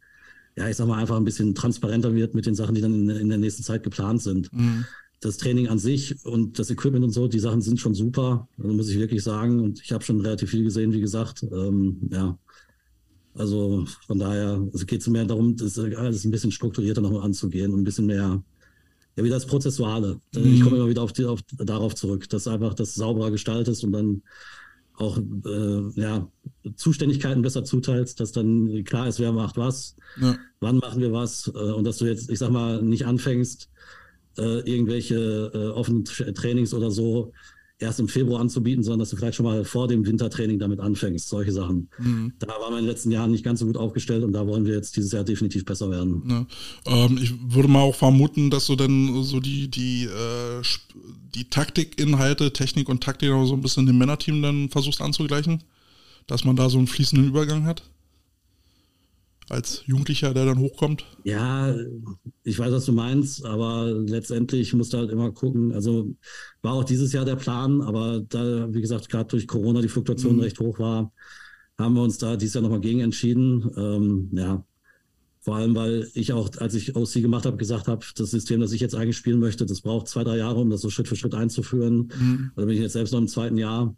ja, 0.59 0.68
ich 0.68 0.76
sag 0.76 0.88
mal, 0.88 0.98
einfach 0.98 1.16
ein 1.16 1.24
bisschen 1.24 1.54
transparenter 1.54 2.14
wird 2.14 2.34
mit 2.34 2.44
den 2.44 2.56
Sachen, 2.56 2.74
die 2.74 2.80
dann 2.80 2.94
in, 2.94 3.09
in 3.11 3.28
der 3.28 3.38
nächsten 3.38 3.62
Zeit 3.62 3.84
geplant 3.84 4.22
sind. 4.22 4.52
Mhm. 4.52 4.84
Das 5.20 5.36
Training 5.36 5.68
an 5.68 5.78
sich 5.78 6.16
und 6.24 6.59
das 6.59 6.70
Equipment 6.70 7.04
und 7.04 7.12
so, 7.12 7.28
die 7.28 7.38
Sachen 7.38 7.61
sind 7.61 7.78
schon 7.78 7.94
super, 7.94 8.48
also 8.59 8.72
muss 8.72 8.88
ich 8.88 8.98
wirklich 8.98 9.22
sagen. 9.22 9.61
Und 9.61 9.80
ich 9.80 9.92
habe 9.92 10.04
schon 10.04 10.20
relativ 10.20 10.50
viel 10.50 10.64
gesehen, 10.64 10.92
wie 10.92 11.00
gesagt. 11.00 11.44
Ähm, 11.44 12.09
ja, 12.11 12.36
also 13.34 13.84
von 14.06 14.18
daher 14.18 14.66
also 14.72 14.84
geht 14.84 15.00
es 15.00 15.06
mehr 15.06 15.24
darum, 15.24 15.54
das 15.56 15.78
alles 15.78 16.24
ein 16.24 16.32
bisschen 16.32 16.50
strukturierter 16.50 17.00
nochmal 17.00 17.22
anzugehen 17.22 17.72
und 17.72 17.80
ein 17.80 17.84
bisschen 17.84 18.06
mehr, 18.06 18.42
ja, 19.16 19.24
wie 19.24 19.28
das 19.28 19.46
Prozessuale. 19.46 20.20
Mhm. 20.34 20.54
Ich 20.54 20.62
komme 20.62 20.76
immer 20.76 20.88
wieder 20.88 21.02
auf 21.02 21.12
die, 21.12 21.24
auf, 21.24 21.40
darauf 21.56 21.94
zurück, 21.94 22.28
dass 22.28 22.48
einfach 22.48 22.74
das 22.74 22.94
sauberer 22.94 23.30
gestaltet 23.30 23.82
und 23.84 23.92
dann 23.92 24.22
auch 25.01 25.18
äh, 25.18 26.01
ja, 26.01 26.30
Zuständigkeiten 26.76 27.42
besser 27.42 27.64
zuteilst, 27.64 28.20
dass 28.20 28.32
dann 28.32 28.84
klar 28.84 29.09
ist, 29.09 29.20
wer 29.20 29.32
macht 29.32 29.57
was, 29.57 29.96
ja. 30.20 30.36
wann 30.61 30.78
machen 30.78 31.01
wir 31.01 31.12
was 31.12 31.51
äh, 31.55 31.59
und 31.59 31.84
dass 31.84 31.99
du 31.99 32.07
jetzt, 32.07 32.30
ich 32.30 32.38
sag 32.38 32.51
mal, 32.51 32.82
nicht 32.82 33.07
anfängst, 33.07 33.70
äh, 34.38 34.61
irgendwelche 34.61 35.51
äh, 35.55 35.66
offenen 35.68 36.05
Trainings 36.05 36.74
oder 36.74 36.90
so 36.90 37.32
erst 37.79 38.01
im 38.01 38.09
Februar 38.09 38.41
anzubieten, 38.41 38.83
sondern 38.83 39.01
dass 39.01 39.11
du 39.11 39.16
vielleicht 39.16 39.37
schon 39.37 39.47
mal 39.47 39.64
vor 39.64 39.89
dem 39.89 40.05
Wintertraining 40.07 40.59
damit 40.59 40.81
anfängst, 40.81 41.29
solche 41.29 41.53
Sachen. 41.53 41.89
Mhm. 41.99 42.33
Da 42.39 42.49
waren 42.49 42.72
wir 42.72 42.79
in 42.79 42.85
den 42.85 42.91
letzten 42.91 43.11
Jahren 43.11 43.31
nicht 43.31 43.45
ganz 43.45 43.61
so 43.61 43.66
gut 43.66 43.76
aufgestellt 43.76 44.24
und 44.24 44.33
da 44.33 44.47
wollen 44.47 44.66
wir 44.66 44.74
jetzt 44.74 44.97
dieses 44.97 45.12
Jahr 45.12 45.24
definitiv 45.24 45.64
besser 45.64 45.91
werden. 45.91 46.22
Ja. 46.29 46.47
Ähm, 46.87 47.18
ich 47.22 47.35
würde 47.49 47.68
mal 47.68 47.83
auch 47.83 47.95
vermuten, 47.95 48.51
dass 48.51 48.66
du 48.66 48.76
dann 48.76 49.22
so 49.22 49.41
die, 49.41 49.68
die, 49.68 50.05
äh, 50.05 50.62
die 51.35 51.45
Taktikinhalte, 51.45 52.53
Technik 52.53 52.89
und 52.89 53.03
Taktik 53.03 53.29
so 53.29 53.55
ein 53.55 53.61
bisschen 53.61 53.87
dem 53.87 53.99
Männerteam 53.99 54.43
dann 54.43 54.68
versuchst 54.68 55.01
anzugleichen, 55.01 55.62
dass 56.26 56.45
man 56.45 56.57
da 56.57 56.68
so 56.68 56.79
einen 56.79 56.87
fließenden 56.87 57.29
Übergang 57.29 57.64
hat 57.64 57.83
als 59.51 59.82
Jugendlicher, 59.86 60.34
der 60.34 60.46
dann 60.46 60.59
hochkommt? 60.59 61.05
Ja, 61.24 61.74
ich 62.44 62.59
weiß, 62.59 62.72
was 62.72 62.84
du 62.84 62.92
meinst, 62.92 63.44
aber 63.44 63.90
letztendlich 64.07 64.72
musst 64.74 64.92
du 64.92 64.99
halt 64.99 65.11
immer 65.11 65.32
gucken. 65.32 65.72
Also 65.72 66.14
war 66.62 66.74
auch 66.74 66.84
dieses 66.84 67.12
Jahr 67.12 67.24
der 67.24 67.36
Plan, 67.36 67.82
aber 67.82 68.20
da, 68.20 68.72
wie 68.72 68.80
gesagt, 68.80 69.09
gerade 69.09 69.28
durch 69.28 69.46
Corona 69.46 69.80
die 69.80 69.88
Fluktuation 69.88 70.36
mhm. 70.36 70.42
recht 70.42 70.59
hoch 70.61 70.78
war, 70.78 71.12
haben 71.78 71.94
wir 71.94 72.03
uns 72.03 72.18
da 72.18 72.36
dieses 72.36 72.55
Jahr 72.55 72.62
nochmal 72.62 72.80
gegen 72.80 73.01
entschieden. 73.01 73.70
Ähm, 73.76 74.28
ja, 74.32 74.64
vor 75.40 75.57
allem, 75.57 75.74
weil 75.74 76.11
ich 76.14 76.32
auch, 76.32 76.51
als 76.59 76.74
ich 76.74 76.94
OC 76.96 77.14
gemacht 77.14 77.46
habe, 77.46 77.57
gesagt 77.57 77.88
habe, 77.88 78.05
das 78.16 78.30
System, 78.30 78.61
das 78.61 78.72
ich 78.72 78.80
jetzt 78.80 78.94
eigentlich 78.94 79.16
spielen 79.16 79.38
möchte, 79.38 79.64
das 79.64 79.80
braucht 79.80 80.09
zwei, 80.09 80.24
drei 80.24 80.36
Jahre, 80.36 80.61
um 80.61 80.68
das 80.68 80.80
so 80.80 80.90
Schritt 80.90 81.09
für 81.09 81.16
Schritt 81.16 81.34
einzuführen. 81.34 82.12
Mhm. 82.18 82.51
Da 82.55 82.64
bin 82.64 82.74
ich 82.74 82.80
jetzt 82.80 82.92
selbst 82.92 83.12
noch 83.12 83.20
im 83.20 83.28
zweiten 83.28 83.57
Jahr. 83.57 83.94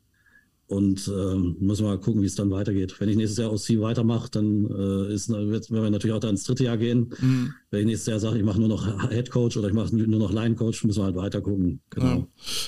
Und 0.70 1.08
ähm, 1.08 1.56
müssen 1.58 1.84
wir 1.84 1.90
mal 1.90 1.98
gucken, 1.98 2.22
wie 2.22 2.26
es 2.26 2.36
dann 2.36 2.52
weitergeht. 2.52 2.94
Wenn 3.00 3.08
ich 3.08 3.16
nächstes 3.16 3.38
Jahr 3.38 3.50
aus 3.50 3.64
C 3.64 3.80
weitermache, 3.80 4.30
dann 4.30 4.66
äh, 4.66 5.12
ist, 5.12 5.28
wird, 5.28 5.68
werden 5.68 5.82
wir 5.82 5.90
natürlich 5.90 6.14
auch 6.14 6.20
da 6.20 6.30
ins 6.30 6.44
dritte 6.44 6.62
Jahr 6.62 6.76
gehen. 6.76 7.12
Mhm. 7.18 7.54
Wenn 7.72 7.82
ich 7.82 7.86
nächstes 7.86 8.06
Jahr 8.08 8.18
sage, 8.18 8.38
ich 8.38 8.44
mache 8.44 8.58
nur 8.58 8.68
noch 8.68 8.84
Head 9.10 9.30
Coach 9.30 9.56
oder 9.56 9.68
ich 9.68 9.74
mache 9.74 9.94
nur 9.94 10.18
noch 10.18 10.32
Line 10.32 10.56
Coach, 10.56 10.82
müssen 10.82 10.98
wir 10.98 11.04
halt 11.04 11.14
weiter 11.14 11.40
gucken. 11.40 11.80
Genau. 11.90 12.26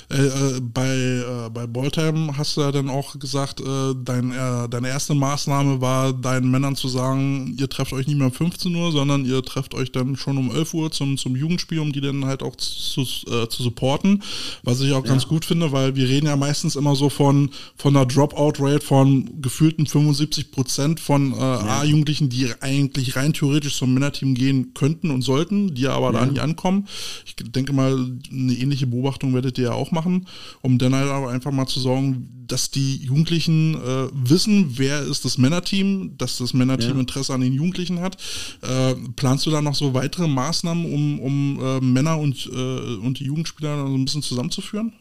Ja. 0.08 0.16
Äh, 0.16 0.26
äh, 0.26 0.60
bei 0.60 0.94
äh, 0.94 1.50
bei 1.50 1.66
Boltheim 1.66 2.38
hast 2.38 2.56
du 2.56 2.60
ja 2.60 2.70
dann 2.70 2.88
auch 2.88 3.18
gesagt, 3.18 3.60
äh, 3.60 3.94
dein, 4.00 4.30
äh, 4.30 4.68
deine 4.68 4.88
erste 4.88 5.14
Maßnahme 5.14 5.80
war, 5.80 6.12
deinen 6.12 6.52
Männern 6.52 6.76
zu 6.76 6.86
sagen, 6.86 7.56
ihr 7.58 7.68
trefft 7.68 7.92
euch 7.92 8.06
nicht 8.06 8.16
mehr 8.16 8.28
um 8.28 8.32
15 8.32 8.72
Uhr, 8.76 8.92
sondern 8.92 9.24
ihr 9.24 9.42
trefft 9.42 9.74
euch 9.74 9.90
dann 9.90 10.14
schon 10.14 10.38
um 10.38 10.54
11 10.54 10.72
Uhr 10.72 10.92
zum, 10.92 11.18
zum 11.18 11.34
Jugendspiel, 11.34 11.80
um 11.80 11.92
die 11.92 12.00
dann 12.00 12.24
halt 12.24 12.44
auch 12.44 12.54
zu, 12.54 13.00
äh, 13.00 13.48
zu 13.48 13.64
supporten. 13.64 14.22
Was 14.62 14.80
ich 14.82 14.92
auch 14.92 15.04
ja. 15.04 15.10
ganz 15.10 15.26
gut 15.26 15.44
finde, 15.44 15.72
weil 15.72 15.96
wir 15.96 16.08
reden 16.08 16.26
ja 16.26 16.36
meistens 16.36 16.76
immer 16.76 16.94
so 16.94 17.08
von, 17.08 17.50
von 17.74 17.96
einer 17.96 18.06
Dropout-Rate 18.06 18.86
von 18.86 19.42
gefühlten 19.42 19.88
75 19.88 20.52
Prozent 20.52 21.00
von 21.00 21.32
ja. 21.32 21.80
A-Jugendlichen, 21.80 22.28
die 22.28 22.52
eigentlich 22.60 23.16
rein 23.16 23.32
theoretisch 23.32 23.76
zum 23.76 23.94
Männerteam 23.94 24.34
gehen 24.34 24.74
könnten 24.74 24.91
könnten 24.92 25.10
und 25.10 25.22
sollten, 25.22 25.74
die 25.74 25.86
aber 25.86 26.12
ja. 26.12 26.20
da 26.20 26.26
nie 26.26 26.40
ankommen. 26.40 26.86
Ich 27.24 27.36
denke 27.36 27.72
mal, 27.72 27.92
eine 28.30 28.52
ähnliche 28.52 28.86
Beobachtung 28.86 29.34
werdet 29.34 29.58
ihr 29.58 29.64
ja 29.64 29.72
auch 29.72 29.90
machen, 29.90 30.26
um 30.60 30.78
dann 30.78 30.94
halt 30.94 31.08
aber 31.08 31.30
einfach 31.30 31.50
mal 31.50 31.66
zu 31.66 31.80
sorgen, 31.80 32.28
dass 32.46 32.70
die 32.70 32.96
Jugendlichen 32.96 33.74
äh, 33.74 34.08
wissen, 34.12 34.76
wer 34.76 35.02
ist 35.02 35.24
das 35.24 35.38
Männerteam, 35.38 36.16
dass 36.18 36.38
das 36.38 36.52
Männerteam 36.52 36.94
ja. 36.94 37.00
Interesse 37.00 37.32
an 37.32 37.40
den 37.40 37.54
Jugendlichen 37.54 38.00
hat. 38.00 38.16
Äh, 38.60 38.94
planst 39.16 39.46
du 39.46 39.50
da 39.50 39.62
noch 39.62 39.74
so 39.74 39.94
weitere 39.94 40.28
Maßnahmen, 40.28 40.84
um, 40.92 41.20
um 41.20 41.60
äh, 41.62 41.80
Männer 41.80 42.18
und, 42.18 42.50
äh, 42.52 42.96
und 42.96 43.20
die 43.20 43.24
Jugendspieler 43.24 43.86
so 43.86 43.94
ein 43.94 44.04
bisschen 44.04 44.22
zusammenzuführen? 44.22 44.92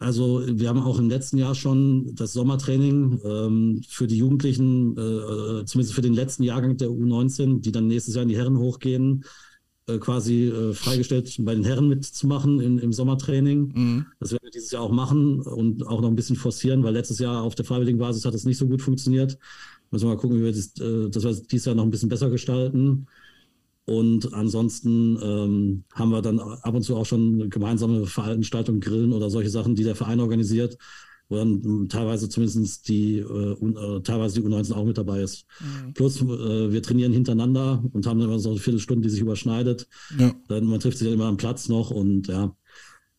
Also 0.00 0.42
wir 0.46 0.70
haben 0.70 0.80
auch 0.80 0.98
im 0.98 1.10
letzten 1.10 1.36
Jahr 1.36 1.54
schon 1.54 2.14
das 2.14 2.32
Sommertraining 2.32 3.20
ähm, 3.22 3.82
für 3.86 4.06
die 4.06 4.16
Jugendlichen, 4.16 4.96
äh, 4.96 5.00
äh 5.00 5.64
zumindest 5.66 5.94
für 5.94 6.00
den 6.00 6.14
letzten 6.14 6.42
Jahrgang 6.42 6.78
der 6.78 6.88
U19, 6.88 7.60
die 7.60 7.70
dann 7.70 7.86
nächstes 7.86 8.14
Jahr 8.14 8.22
in 8.22 8.30
die 8.30 8.36
Herren 8.38 8.58
hochgehen, 8.58 9.24
äh, 9.86 9.98
quasi 9.98 10.46
äh, 10.46 10.72
freigestellt, 10.72 11.36
bei 11.40 11.54
den 11.54 11.64
Herren 11.64 11.88
mitzumachen 11.88 12.60
in, 12.60 12.78
im 12.78 12.94
Sommertraining. 12.94 13.72
Mhm. 13.74 14.06
Das 14.20 14.32
werden 14.32 14.44
wir 14.44 14.50
dieses 14.50 14.70
Jahr 14.70 14.82
auch 14.82 14.90
machen 14.90 15.42
und 15.42 15.86
auch 15.86 16.00
noch 16.00 16.08
ein 16.08 16.16
bisschen 16.16 16.36
forcieren, 16.36 16.82
weil 16.82 16.94
letztes 16.94 17.18
Jahr 17.18 17.42
auf 17.42 17.54
der 17.54 17.66
freiwilligen 17.66 17.98
Basis 17.98 18.24
hat 18.24 18.34
es 18.34 18.44
nicht 18.44 18.58
so 18.58 18.66
gut 18.66 18.80
funktioniert. 18.80 19.36
Müssen 19.90 20.06
wir 20.06 20.14
mal 20.14 20.20
gucken, 20.20 20.38
wie 20.38 20.44
wir 20.44 20.52
das, 20.52 20.72
äh, 20.80 21.10
das 21.10 21.24
wir 21.24 21.46
dieses 21.46 21.66
Jahr 21.66 21.74
noch 21.74 21.84
ein 21.84 21.90
bisschen 21.90 22.08
besser 22.08 22.30
gestalten. 22.30 23.06
Und 23.90 24.32
ansonsten 24.34 25.18
ähm, 25.20 25.82
haben 25.92 26.12
wir 26.12 26.22
dann 26.22 26.38
ab 26.38 26.72
und 26.72 26.82
zu 26.82 26.94
auch 26.94 27.06
schon 27.06 27.50
gemeinsame 27.50 28.06
Veranstaltungen, 28.06 28.78
Grillen 28.78 29.12
oder 29.12 29.30
solche 29.30 29.50
Sachen, 29.50 29.74
die 29.74 29.82
der 29.82 29.96
Verein 29.96 30.20
organisiert, 30.20 30.78
wo 31.28 31.34
dann 31.34 31.88
teilweise 31.88 32.28
zumindest 32.28 32.86
die, 32.88 33.18
äh, 33.18 33.24
äh, 33.24 34.00
teilweise 34.02 34.40
die 34.40 34.46
U19 34.46 34.74
auch 34.74 34.84
mit 34.84 34.96
dabei 34.96 35.22
ist. 35.22 35.44
Mhm. 35.58 35.94
Plus 35.94 36.22
äh, 36.22 36.70
wir 36.70 36.80
trainieren 36.84 37.12
hintereinander 37.12 37.82
und 37.92 38.06
haben 38.06 38.20
dann 38.20 38.28
immer 38.28 38.38
so 38.38 38.50
eine 38.50 38.60
Viertelstunde, 38.60 39.02
die 39.02 39.10
sich 39.10 39.22
überschneidet. 39.22 39.88
Ja. 40.16 40.36
Dann, 40.46 40.66
man 40.66 40.78
trifft 40.78 40.98
sich 40.98 41.08
dann 41.08 41.14
immer 41.14 41.26
am 41.26 41.36
Platz 41.36 41.68
noch 41.68 41.90
und 41.90 42.28
ja, 42.28 42.54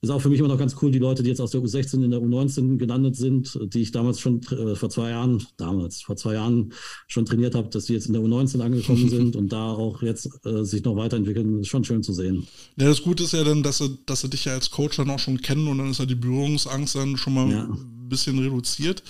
ist 0.02 0.10
auch 0.10 0.22
für 0.22 0.30
mich 0.30 0.40
immer 0.40 0.48
noch 0.48 0.58
ganz 0.58 0.76
cool, 0.82 0.92
die 0.92 1.00
Leute, 1.00 1.22
die 1.22 1.30
jetzt 1.30 1.42
aus 1.42 1.52
der 1.52 1.62
U16 1.62 2.04
in 2.04 2.12
der 2.12 2.20
U19 2.20 2.78
gelandet 2.78 3.16
sind, 3.16 3.58
die 3.74 3.82
ich 3.82 3.92
damals 3.92 4.20
schon 4.20 4.42
äh, 4.44 4.76
vor 4.76 4.90
zwei 4.90 5.12
Jahren, 5.12 5.46
damals, 5.58 6.02
vor 6.02 6.16
zwei 6.16 6.34
Jahren 6.34 6.74
schon 7.08 7.26
trainiert 7.26 7.54
habe, 7.54 7.70
dass 7.70 7.86
die 7.86 7.94
jetzt 7.94 8.08
in 8.08 8.14
der 8.14 8.22
U19 8.22 8.62
angekommen 8.62 9.10
sind 9.12 9.36
und 9.36 9.54
da 9.54 9.72
auch 9.72 10.02
jetzt 10.02 10.30
äh, 10.46 10.64
sich 10.64 10.84
noch 10.84 10.96
weiterentwickeln, 10.96 11.60
ist 11.60 11.68
schon 11.68 11.84
schön 11.84 12.02
zu 12.02 12.14
sehen. 12.14 12.48
Ja, 12.78 12.88
das 12.88 13.04
Gute 13.04 13.24
ist 13.24 13.34
ja 13.34 13.44
dann, 13.44 13.62
dass 13.62 13.78
sie, 13.78 14.00
dass 14.08 14.22
sie 14.22 14.30
dich 14.30 14.46
ja 14.46 14.54
als 14.54 14.72
Coach 14.72 14.98
dann 14.98 15.10
auch 15.12 15.20
schon 15.20 15.40
kennen 15.42 15.68
und 15.68 15.78
dann 15.78 15.92
ist 15.92 16.00
ja 16.00 16.06
die 16.06 16.16
Berührungsangst 16.16 16.96
dann 16.96 17.18
schon 17.18 17.34
mal 17.34 17.52
ja 17.52 17.70
bisschen 18.12 18.38
reduziert. 18.38 19.02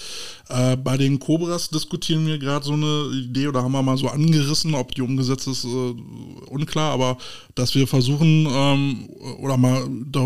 Äh, 0.47 0.77
bei 0.77 0.95
den 0.95 1.19
Cobras 1.19 1.69
diskutieren 1.69 2.25
wir 2.25 2.37
gerade 2.37 2.65
so 2.65 2.73
eine 2.73 3.11
Idee 3.13 3.47
oder 3.47 3.63
haben 3.63 3.73
wir 3.73 3.81
mal 3.81 3.97
so 3.97 4.07
angerissen, 4.07 4.73
ob 4.75 4.95
die 4.95 5.01
umgesetzt 5.01 5.47
ist, 5.47 5.65
äh, 5.65 5.93
unklar, 6.47 6.93
aber 6.93 7.17
dass 7.55 7.75
wir 7.75 7.87
versuchen 7.87 8.47
ähm, 8.49 9.09
oder 9.39 9.57
mal 9.57 9.85
da, 10.05 10.21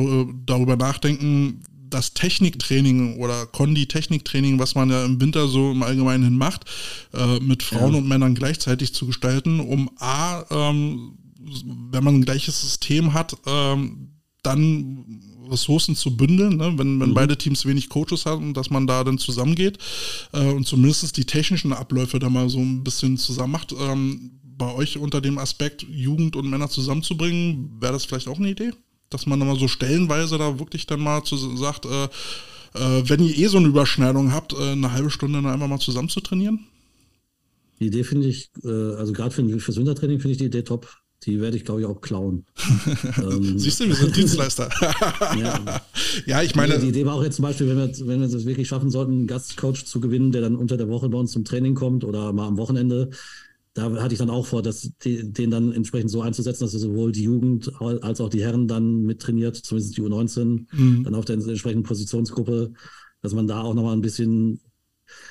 darüber 0.45 0.75
nachdenken, 0.75 1.63
das 1.89 2.13
Techniktraining 2.13 3.17
oder 3.17 3.45
Kondi-Techniktraining, 3.45 4.59
was 4.59 4.75
man 4.75 4.89
ja 4.89 5.05
im 5.05 5.19
Winter 5.21 5.47
so 5.47 5.71
im 5.71 5.81
Allgemeinen 5.81 6.37
macht, 6.37 6.65
äh, 7.13 7.39
mit 7.39 7.63
Frauen 7.63 7.93
ja. 7.93 7.99
und 7.99 8.07
Männern 8.07 8.35
gleichzeitig 8.35 8.93
zu 8.93 9.05
gestalten, 9.05 9.59
um 9.59 9.89
A, 9.97 10.43
ähm, 10.49 11.17
wenn 11.91 12.03
man 12.03 12.15
ein 12.15 12.25
gleiches 12.25 12.61
System 12.61 13.13
hat, 13.13 13.37
ähm, 13.45 14.09
dann 14.43 15.21
Ressourcen 15.49 15.95
zu 15.95 16.15
bündeln, 16.15 16.57
ne? 16.57 16.73
wenn, 16.77 16.99
wenn 16.99 17.09
mhm. 17.09 17.13
beide 17.13 17.37
Teams 17.37 17.65
wenig 17.65 17.89
Coaches 17.89 18.25
haben, 18.25 18.53
dass 18.53 18.69
man 18.69 18.87
da 18.87 19.03
dann 19.03 19.17
zusammengeht 19.17 19.77
äh, 20.33 20.51
und 20.51 20.67
zumindest 20.67 21.17
die 21.17 21.25
technischen 21.25 21.73
Abläufe 21.73 22.19
da 22.19 22.29
mal 22.29 22.49
so 22.49 22.59
ein 22.59 22.83
bisschen 22.83 23.17
zusammen 23.17 23.53
macht. 23.53 23.73
Ähm, 23.73 24.31
bei 24.57 24.73
euch 24.73 24.97
unter 24.97 25.21
dem 25.21 25.37
Aspekt, 25.37 25.83
Jugend 25.83 26.35
und 26.35 26.49
Männer 26.49 26.69
zusammenzubringen, 26.69 27.77
wäre 27.79 27.93
das 27.93 28.05
vielleicht 28.05 28.27
auch 28.27 28.37
eine 28.37 28.49
Idee? 28.49 28.71
Dass 29.09 29.25
man 29.25 29.39
dann 29.39 29.49
mal 29.49 29.59
so 29.59 29.67
stellenweise 29.67 30.37
da 30.37 30.59
wirklich 30.59 30.87
dann 30.87 31.01
mal 31.01 31.23
zu, 31.23 31.35
sagt, 31.57 31.85
äh, 31.85 32.05
äh, 32.05 33.03
wenn 33.09 33.23
ihr 33.23 33.37
eh 33.37 33.47
so 33.47 33.57
eine 33.57 33.67
Überschneidung 33.67 34.31
habt, 34.31 34.53
äh, 34.53 34.71
eine 34.71 34.91
halbe 34.91 35.09
Stunde 35.09 35.41
dann 35.41 35.51
einfach 35.51 35.67
mal 35.67 35.79
zusammen 35.79 36.09
zu 36.09 36.21
trainieren? 36.21 36.67
Die 37.79 37.87
Idee 37.87 38.03
finde 38.03 38.27
ich, 38.27 38.49
äh, 38.63 38.69
also 38.95 39.13
gerade 39.13 39.31
für, 39.31 39.59
fürs 39.59 39.77
Wintertraining 39.77 40.19
finde 40.19 40.31
ich 40.33 40.37
die 40.37 40.45
Idee 40.45 40.63
top. 40.63 40.87
Die 41.23 41.41
werde 41.41 41.57
ich, 41.57 41.65
glaube 41.65 41.81
ich, 41.81 41.87
auch 41.87 42.01
klauen. 42.01 42.45
ähm, 43.17 43.57
Siehst 43.57 43.79
du, 43.79 43.87
wir 43.87 43.95
sind 43.95 44.15
Dienstleister. 44.15 44.69
ja. 45.37 45.81
ja, 46.25 46.41
ich 46.43 46.55
meine. 46.55 46.77
Die 46.79 46.89
Idee 46.89 47.05
war 47.05 47.15
auch 47.15 47.23
jetzt 47.23 47.37
zum 47.37 47.43
Beispiel, 47.43 47.67
wenn 47.67 47.77
wir, 47.77 48.07
wenn 48.07 48.19
wir 48.19 48.27
es 48.27 48.45
wirklich 48.45 48.67
schaffen 48.67 48.91
sollten, 48.91 49.13
einen 49.13 49.27
Gastcoach 49.27 49.85
zu 49.85 49.99
gewinnen, 49.99 50.31
der 50.31 50.41
dann 50.41 50.55
unter 50.55 50.77
der 50.77 50.89
Woche 50.89 51.09
bei 51.09 51.17
uns 51.17 51.31
zum 51.31 51.45
Training 51.45 51.73
kommt 51.73 52.03
oder 52.03 52.31
mal 52.33 52.47
am 52.47 52.57
Wochenende. 52.57 53.09
Da 53.73 53.91
hatte 54.01 54.13
ich 54.13 54.19
dann 54.19 54.29
auch 54.29 54.45
vor, 54.45 54.61
dass 54.61 54.89
die, 55.03 55.33
den 55.33 55.51
dann 55.51 55.73
entsprechend 55.73 56.09
so 56.09 56.21
einzusetzen, 56.21 56.63
dass 56.63 56.73
er 56.73 56.79
sowohl 56.79 57.11
die 57.11 57.23
Jugend 57.23 57.73
als 57.81 58.21
auch 58.21 58.29
die 58.29 58.41
Herren 58.41 58.69
dann 58.69 59.01
mittrainiert, 59.01 59.57
zumindest 59.57 59.97
die 59.97 60.01
U19, 60.01 60.65
mhm. 60.71 61.03
dann 61.03 61.13
auf 61.13 61.25
der 61.25 61.35
entsprechenden 61.35 61.83
Positionsgruppe, 61.83 62.71
dass 63.21 63.33
man 63.33 63.47
da 63.47 63.61
auch 63.61 63.73
nochmal 63.73 63.93
ein 63.93 64.01
bisschen 64.01 64.61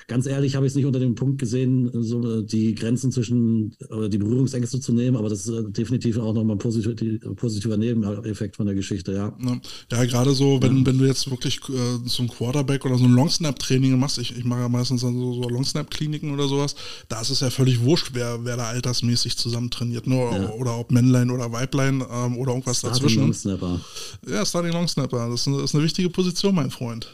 Ganz 0.07 0.27
ehrlich 0.27 0.55
habe 0.55 0.67
ich 0.67 0.73
es 0.73 0.77
nicht 0.77 0.85
unter 0.85 0.99
dem 0.99 1.15
Punkt 1.15 1.39
gesehen, 1.39 1.91
so 2.03 2.41
äh, 2.41 2.45
die 2.45 2.75
Grenzen 2.75 3.11
zwischen 3.11 3.75
oder 3.89 4.09
die 4.09 4.19
Berührungsängste 4.19 4.79
zu 4.81 4.93
nehmen, 4.93 5.17
aber 5.17 5.31
das 5.31 5.47
ist 5.47 5.49
äh, 5.49 5.63
definitiv 5.71 6.19
auch 6.19 6.35
nochmal 6.35 6.57
ein 6.57 6.59
positiv, 6.59 7.21
positiver 7.37 7.77
Nebeneffekt 7.77 8.57
von 8.57 8.67
der 8.67 8.75
Geschichte, 8.75 9.13
ja. 9.13 9.35
Ja, 9.43 9.61
ja 9.93 10.05
gerade 10.05 10.33
so, 10.33 10.61
wenn, 10.61 10.79
ja. 10.79 10.87
wenn 10.87 10.99
du 10.99 11.07
jetzt 11.07 11.31
wirklich 11.31 11.59
äh, 11.71 12.07
so 12.07 12.23
ein 12.23 12.29
Quarterback 12.29 12.85
oder 12.85 12.99
so 12.99 13.05
ein 13.05 13.13
Longsnap-Training 13.13 13.99
machst, 13.99 14.19
ich, 14.19 14.37
ich 14.37 14.45
mache 14.45 14.61
ja 14.61 14.69
meistens 14.69 15.01
so, 15.01 15.11
so 15.11 15.49
Longsnap-Kliniken 15.49 16.33
oder 16.33 16.49
sowas, 16.49 16.75
da 17.09 17.21
ist 17.21 17.31
es 17.31 17.41
ja 17.41 17.49
völlig 17.51 17.81
wurscht, 17.81 18.11
wer, 18.13 18.45
wer 18.45 18.57
da 18.57 18.67
altersmäßig 18.67 19.39
zusammen 19.39 19.71
trainiert, 19.71 20.07
ne? 20.07 20.17
Ja. 20.17 20.51
oder 20.51 20.79
ob 20.79 20.91
Männlein 20.91 21.31
oder 21.31 21.51
Weiblein 21.51 22.05
ähm, 22.11 22.37
oder 22.37 22.53
irgendwas 22.53 22.79
Starting 22.79 22.99
dazwischen. 23.01 23.23
Longsnapper. 23.23 23.81
Ja, 24.29 24.45
Starting 24.45 24.73
Longsnapper, 24.73 25.31
das 25.31 25.41
ist, 25.41 25.49
eine, 25.49 25.57
das 25.57 25.71
ist 25.71 25.75
eine 25.75 25.85
wichtige 25.85 26.11
Position, 26.11 26.55
mein 26.55 26.71
Freund. 26.71 27.09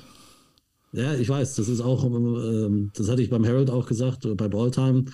Ja, 0.93 1.15
ich 1.15 1.29
weiß, 1.29 1.55
das 1.55 1.69
ist 1.69 1.81
auch, 1.81 2.05
ähm, 2.05 2.91
das 2.95 3.09
hatte 3.09 3.23
ich 3.23 3.31
beim 3.31 3.45
Herald 3.45 3.71
auch 3.71 3.87
gesagt, 3.87 4.27
bei 4.37 4.49
Balltime. 4.49 5.05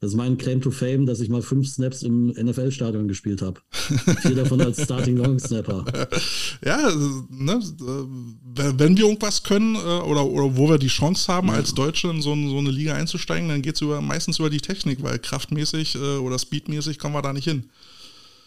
Das 0.00 0.10
ist 0.10 0.16
mein 0.16 0.36
Claim 0.36 0.60
to 0.60 0.70
Fame, 0.70 1.06
dass 1.06 1.20
ich 1.20 1.30
mal 1.30 1.40
fünf 1.40 1.66
Snaps 1.68 2.02
im 2.02 2.26
NFL-Stadion 2.28 3.08
gespielt 3.08 3.40
habe. 3.40 3.60
Vier 4.20 4.34
davon 4.34 4.60
als 4.60 4.82
Starting 4.82 5.16
Long 5.16 5.38
Snapper. 5.38 5.84
Ja, 6.64 6.90
ne, 7.30 7.60
wenn 8.54 8.96
wir 8.96 9.04
irgendwas 9.04 9.42
können 9.42 9.74
äh, 9.74 9.78
oder, 9.78 10.26
oder 10.26 10.56
wo 10.56 10.68
wir 10.68 10.78
die 10.78 10.86
Chance 10.88 11.32
haben, 11.32 11.48
ja. 11.48 11.54
als 11.54 11.74
Deutsche 11.74 12.08
in 12.08 12.22
so, 12.22 12.34
so, 12.34 12.58
eine 12.58 12.70
Liga 12.70 12.94
einzusteigen, 12.94 13.48
dann 13.48 13.62
geht 13.62 13.76
es 13.76 13.80
über, 13.80 14.00
meistens 14.00 14.38
über 14.38 14.50
die 14.50 14.60
Technik, 14.60 15.02
weil 15.02 15.18
kraftmäßig 15.18 15.94
äh, 15.94 16.16
oder 16.18 16.38
speedmäßig 16.38 16.98
kommen 16.98 17.14
wir 17.14 17.22
da 17.22 17.32
nicht 17.32 17.44
hin. 17.44 17.64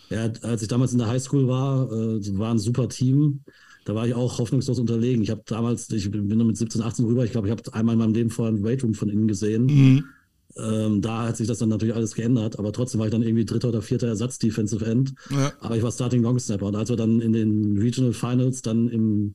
Ja, 0.09 0.31
als 0.41 0.61
ich 0.61 0.67
damals 0.67 0.91
in 0.91 0.99
der 0.99 1.07
Highschool 1.07 1.47
war, 1.47 1.91
äh, 1.91 2.37
war 2.37 2.51
ein 2.51 2.59
super 2.59 2.89
Team 2.89 3.41
da 3.89 3.95
war 3.95 4.05
ich 4.05 4.13
auch 4.13 4.37
hoffnungslos 4.37 4.77
unterlegen. 4.77 5.23
Ich 5.23 5.31
habe 5.31 5.41
damals, 5.47 5.89
ich 5.89 6.11
bin 6.11 6.27
nur 6.27 6.45
mit 6.45 6.57
17, 6.57 6.83
18 6.83 7.05
rüber, 7.05 7.25
ich 7.25 7.31
glaube, 7.31 7.47
ich 7.47 7.51
habe 7.51 7.73
einmal 7.73 7.93
in 7.93 7.99
meinem 7.99 8.13
Leben 8.13 8.29
vorher 8.29 8.53
ein 8.53 8.63
Weightroom 8.63 8.93
von 8.93 9.09
innen 9.09 9.27
gesehen. 9.27 9.65
Mhm. 9.65 10.03
Ähm, 10.57 11.01
da 11.01 11.27
hat 11.27 11.37
sich 11.37 11.47
das 11.47 11.57
dann 11.57 11.69
natürlich 11.69 11.95
alles 11.95 12.13
geändert, 12.13 12.59
aber 12.59 12.71
trotzdem 12.71 12.99
war 12.99 13.07
ich 13.07 13.11
dann 13.11 13.23
irgendwie 13.23 13.45
dritter 13.45 13.69
oder 13.69 13.81
vierter 13.81 14.05
Ersatz-Defensive 14.07 14.85
End. 14.85 15.15
Ja. 15.31 15.53
Aber 15.59 15.75
ich 15.75 15.81
war 15.81 15.91
Starting 15.91 16.21
Long 16.21 16.37
Snapper. 16.37 16.67
Und 16.67 16.75
als 16.75 16.89
wir 16.89 16.97
dann 16.97 17.19
in 17.19 17.33
den 17.33 17.79
Regional 17.79 18.13
Finals 18.13 18.61
dann 18.61 18.89
im 18.89 19.33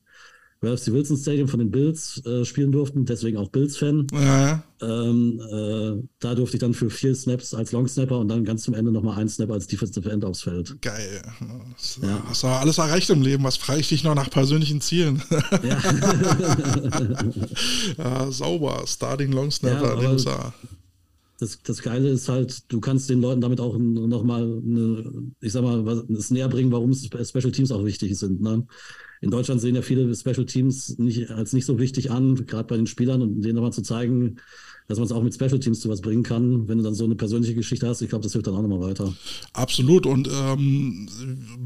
Ralph 0.61 0.81
C. 0.81 0.91
Wilson 0.91 1.17
Stadium 1.17 1.47
von 1.47 1.59
den 1.59 1.69
Bills 1.69 2.25
äh, 2.25 2.43
spielen 2.45 2.71
durften, 2.71 3.05
deswegen 3.05 3.37
auch 3.37 3.49
Bills-Fan. 3.49 4.07
Ja. 4.13 4.63
Ähm, 4.81 5.39
äh, 5.39 6.01
da 6.19 6.33
durfte 6.33 6.57
ich 6.57 6.61
dann 6.61 6.73
für 6.73 6.89
vier 6.89 7.13
Snaps 7.13 7.53
als 7.53 7.71
Long 7.71 7.87
Snapper 7.87 8.19
und 8.19 8.29
dann 8.29 8.43
ganz 8.45 8.63
zum 8.63 8.73
Ende 8.73 8.91
nochmal 8.91 9.19
ein 9.19 9.29
Snap 9.29 9.51
als 9.51 9.67
Defensive 9.67 10.09
End 10.09 10.25
aufs 10.25 10.41
Feld. 10.41 10.81
Geil. 10.81 11.21
Das, 11.73 11.99
ja. 12.01 12.23
Hast 12.25 12.43
du 12.43 12.47
alles 12.47 12.77
erreicht 12.77 13.09
im 13.09 13.21
Leben. 13.21 13.43
Was 13.43 13.57
frage 13.57 13.81
ich 13.81 13.89
dich 13.89 14.03
noch 14.03 14.15
nach 14.15 14.29
persönlichen 14.29 14.81
Zielen? 14.81 15.21
Ja. 15.63 15.79
ja 17.97 18.31
sauber. 18.31 18.83
Starting 18.87 19.31
Long 19.31 19.51
Snapper 19.51 20.01
ja, 20.01 20.53
das, 21.39 21.61
das 21.63 21.81
Geile 21.81 22.09
ist 22.09 22.29
halt, 22.29 22.71
du 22.71 22.79
kannst 22.79 23.09
den 23.09 23.19
Leuten 23.19 23.41
damit 23.41 23.59
auch 23.59 23.77
nochmal, 23.77 24.61
ich 25.41 25.51
sag 25.51 25.63
mal, 25.63 25.85
was, 25.85 26.03
es 26.09 26.31
näher 26.31 26.47
bringen, 26.47 26.71
warum 26.71 26.93
Special 26.93 27.51
Teams 27.51 27.71
auch 27.71 27.83
wichtig 27.83 28.17
sind. 28.17 28.41
Ne? 28.41 28.65
In 29.25 29.31
Deutschland 29.31 29.59
sehen 29.59 29.73
ja 29.73 29.81
viele 29.81 30.13
Special 30.15 30.45
Teams 30.45 30.99
nicht, 30.99 31.31
als 31.31 31.51
nicht 31.51 31.65
so 31.65 31.79
wichtig 31.79 32.11
an, 32.11 32.45
gerade 32.45 32.67
bei 32.67 32.77
den 32.77 32.85
Spielern 32.85 33.23
und 33.23 33.41
denen 33.41 33.55
nochmal 33.55 33.73
zu 33.73 33.81
zeigen, 33.81 34.35
dass 34.87 34.99
man 34.99 35.05
es 35.05 35.11
auch 35.11 35.23
mit 35.23 35.33
Special 35.33 35.59
Teams 35.59 35.79
zu 35.79 35.89
was 35.89 36.01
bringen 36.01 36.21
kann, 36.21 36.67
wenn 36.67 36.77
du 36.77 36.83
dann 36.83 36.93
so 36.93 37.05
eine 37.05 37.15
persönliche 37.15 37.55
Geschichte 37.55 37.87
hast. 37.87 38.01
Ich 38.01 38.09
glaube, 38.09 38.23
das 38.23 38.33
hilft 38.33 38.45
dann 38.45 38.55
auch 38.55 38.61
nochmal 38.61 38.81
weiter. 38.81 39.11
Absolut. 39.53 40.05
Und 40.05 40.27
ähm, 40.27 41.07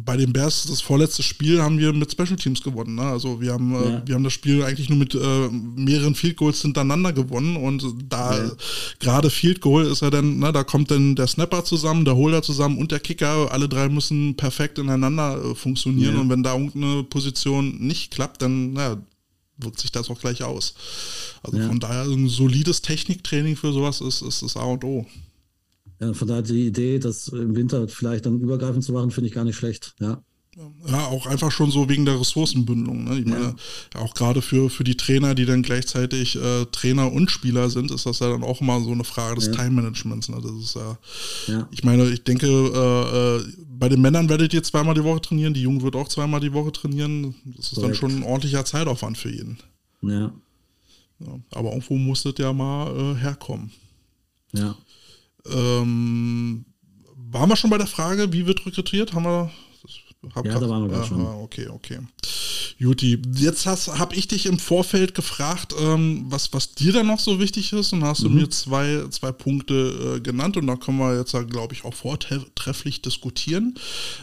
bei 0.06 0.16
den 0.16 0.32
Bears, 0.32 0.68
das 0.68 0.80
vorletzte 0.80 1.22
Spiel, 1.22 1.62
haben 1.62 1.80
wir 1.80 1.92
mit 1.92 2.12
Special 2.12 2.38
Teams 2.38 2.64
gewonnen. 2.64 2.96
Ne? 2.96 3.02
Also 3.02 3.42
wir 3.42 3.52
haben, 3.52 3.76
äh, 3.76 3.90
ja. 3.90 4.04
wir 4.06 4.16
haben 4.16 4.24
das 4.24 4.32
Spiel 4.32 4.64
eigentlich 4.64 4.90
nur 4.90 4.98
mit 4.98 5.16
äh, 5.16 5.50
mehreren 5.50 6.16
Field 6.16 6.38
Goals 6.38 6.62
hintereinander 6.62 7.12
gewonnen. 7.12 7.58
Und 7.58 7.84
da 8.08 8.38
ja. 8.38 8.52
gerade 9.00 9.30
Field 9.30 9.60
Goal 9.60 9.86
ist 9.86 10.02
ja 10.02 10.10
dann, 10.10 10.40
ne, 10.40 10.54
da 10.54 10.64
kommt 10.64 10.90
dann 10.90 11.16
der 11.16 11.28
Snapper 11.28 11.66
zusammen, 11.66 12.06
der 12.06 12.16
Holder 12.16 12.42
zusammen 12.42 12.78
und 12.78 12.92
der 12.92 13.02
Kicker. 13.02 13.52
Alle 13.52 13.68
drei 13.68 13.90
müssen 13.90 14.36
perfekt 14.36 14.80
ineinander 14.80 15.44
äh, 15.44 15.56
funktionieren. 15.56 16.16
Ja. 16.16 16.22
Und 16.22 16.30
wenn 16.30 16.44
da 16.44 16.54
irgendeine 16.54 17.04
Position 17.04 17.80
nicht 17.80 18.12
klappt, 18.12 18.42
dann 18.42 18.72
na, 18.74 18.98
wirkt 19.60 19.80
sich 19.80 19.92
das 19.92 20.10
auch 20.10 20.20
gleich 20.20 20.44
aus. 20.44 20.74
Also 21.44 21.58
ja. 21.58 21.68
von 21.68 21.80
daher 21.80 22.04
ein 22.04 22.28
solides 22.28 22.82
Techniktraining 22.82 23.56
für 23.56 23.72
sowas 23.72 24.02
ist, 24.02 24.22
ist 24.22 24.42
das 24.42 24.58
A 24.58 24.64
und 24.64 24.84
O. 24.84 25.06
Ja, 26.00 26.14
von 26.14 26.28
daher 26.28 26.44
die 26.44 26.68
Idee, 26.68 27.00
das 27.00 27.28
im 27.28 27.56
Winter 27.56 27.88
vielleicht 27.88 28.26
dann 28.26 28.40
übergreifend 28.40 28.84
zu 28.84 28.94
machen, 28.94 29.12
finde 29.12 29.28
ich 29.28 29.34
gar 29.34 29.44
nicht 29.44 29.58
schlecht. 29.58 29.96
Ja. 30.00 30.24
Ja, 30.88 31.06
auch 31.08 31.26
einfach 31.26 31.52
schon 31.52 31.72
so 31.72 31.88
wegen 31.88 32.06
der 32.06 32.20
Ressourcenbündelung. 32.20 33.06
Ne? 33.06 33.20
Ich 33.20 33.26
meine, 33.26 33.56
ja. 33.94 34.00
auch 34.02 34.14
gerade 34.14 34.42
für, 34.42 34.70
für 34.70 34.84
die 34.84 34.98
Trainer, 34.98 35.34
die 35.34 35.46
dann 35.46 35.62
gleichzeitig 35.62 36.36
äh, 36.36 36.66
Trainer 36.66 37.12
und 37.12 37.32
Spieler 37.32 37.70
sind, 37.70 37.92
ist 37.92 38.06
das 38.06 38.20
ja 38.20 38.30
dann 38.30 38.44
auch 38.44 38.60
mal 38.60 38.82
so 38.84 38.92
eine 38.92 39.06
Frage 39.06 39.36
des 39.36 39.48
ja. 39.48 39.54
Time-Managements. 39.54 40.28
Ne? 40.30 40.40
Das 40.42 40.52
ist 40.52 40.76
ja, 40.76 40.98
ja, 41.48 41.68
ich 41.72 41.84
meine, 41.84 42.10
ich 42.10 42.24
denke, 42.24 42.48
äh, 42.48 43.38
äh, 43.38 43.54
bei 43.70 43.88
den 43.88 44.02
Männern 44.02 44.28
werdet 44.28 44.54
ihr 44.54 44.64
zweimal 44.64 44.96
die 44.96 45.04
Woche 45.04 45.22
trainieren, 45.22 45.54
die 45.54 45.62
Jungen 45.62 45.82
wird 45.82 45.96
auch 45.96 46.10
zweimal 46.10 46.42
die 46.42 46.52
Woche 46.52 46.74
trainieren. 46.74 47.36
Das 47.46 47.68
ist 47.68 47.76
Korrekt. 47.76 47.88
dann 47.88 47.96
schon 47.96 48.18
ein 48.18 48.24
ordentlicher 48.24 48.66
Zeitaufwand 48.66 49.18
für 49.18 49.30
jeden. 49.30 49.60
Ja. 50.02 50.32
aber 51.52 51.70
irgendwo 51.70 51.96
muss 51.98 52.24
das 52.24 52.36
ja 52.38 52.52
mal 52.52 53.16
äh, 53.16 53.16
herkommen. 53.20 53.72
Ja. 54.54 54.76
Ähm, 55.46 56.66
waren 57.32 57.50
wir 57.50 57.56
schon 57.56 57.70
bei 57.70 57.78
der 57.78 57.88
Frage, 57.88 58.34
wie 58.34 58.46
wird 58.46 58.66
rekrutiert? 58.66 59.14
Haben 59.14 59.26
wir 59.26 59.52
hab 60.36 60.46
ja, 60.46 60.52
grad, 60.52 60.64
da 60.64 60.70
waren 60.70 60.84
wir 60.84 60.90
gerade 60.90 61.08
schon. 61.08 61.26
Okay, 61.26 61.68
okay. 61.68 62.00
Juti, 62.78 63.22
jetzt 63.36 63.66
habe 63.66 64.16
ich 64.16 64.28
dich 64.30 64.46
im 64.46 64.58
Vorfeld 64.58 65.14
gefragt, 65.14 65.76
ähm, 65.78 66.26
was, 66.30 66.54
was 66.54 66.76
dir 66.76 66.94
da 66.94 67.04
noch 67.04 67.20
so 67.20 67.40
wichtig 67.40 67.74
ist 67.74 67.92
und 67.92 68.06
hast 68.06 68.22
mhm. 68.22 68.24
du 68.24 68.30
mir 68.32 68.50
zwei, 68.50 69.04
zwei 69.10 69.34
Punkte 69.34 70.18
äh, 70.18 70.20
genannt 70.22 70.56
und 70.56 70.68
da 70.68 70.78
können 70.78 70.98
wir 70.98 71.18
jetzt, 71.18 71.36
glaube 71.50 71.74
ich, 71.74 71.84
auch 71.84 71.94
vortrefflich 71.94 73.02
diskutieren. 73.02 73.76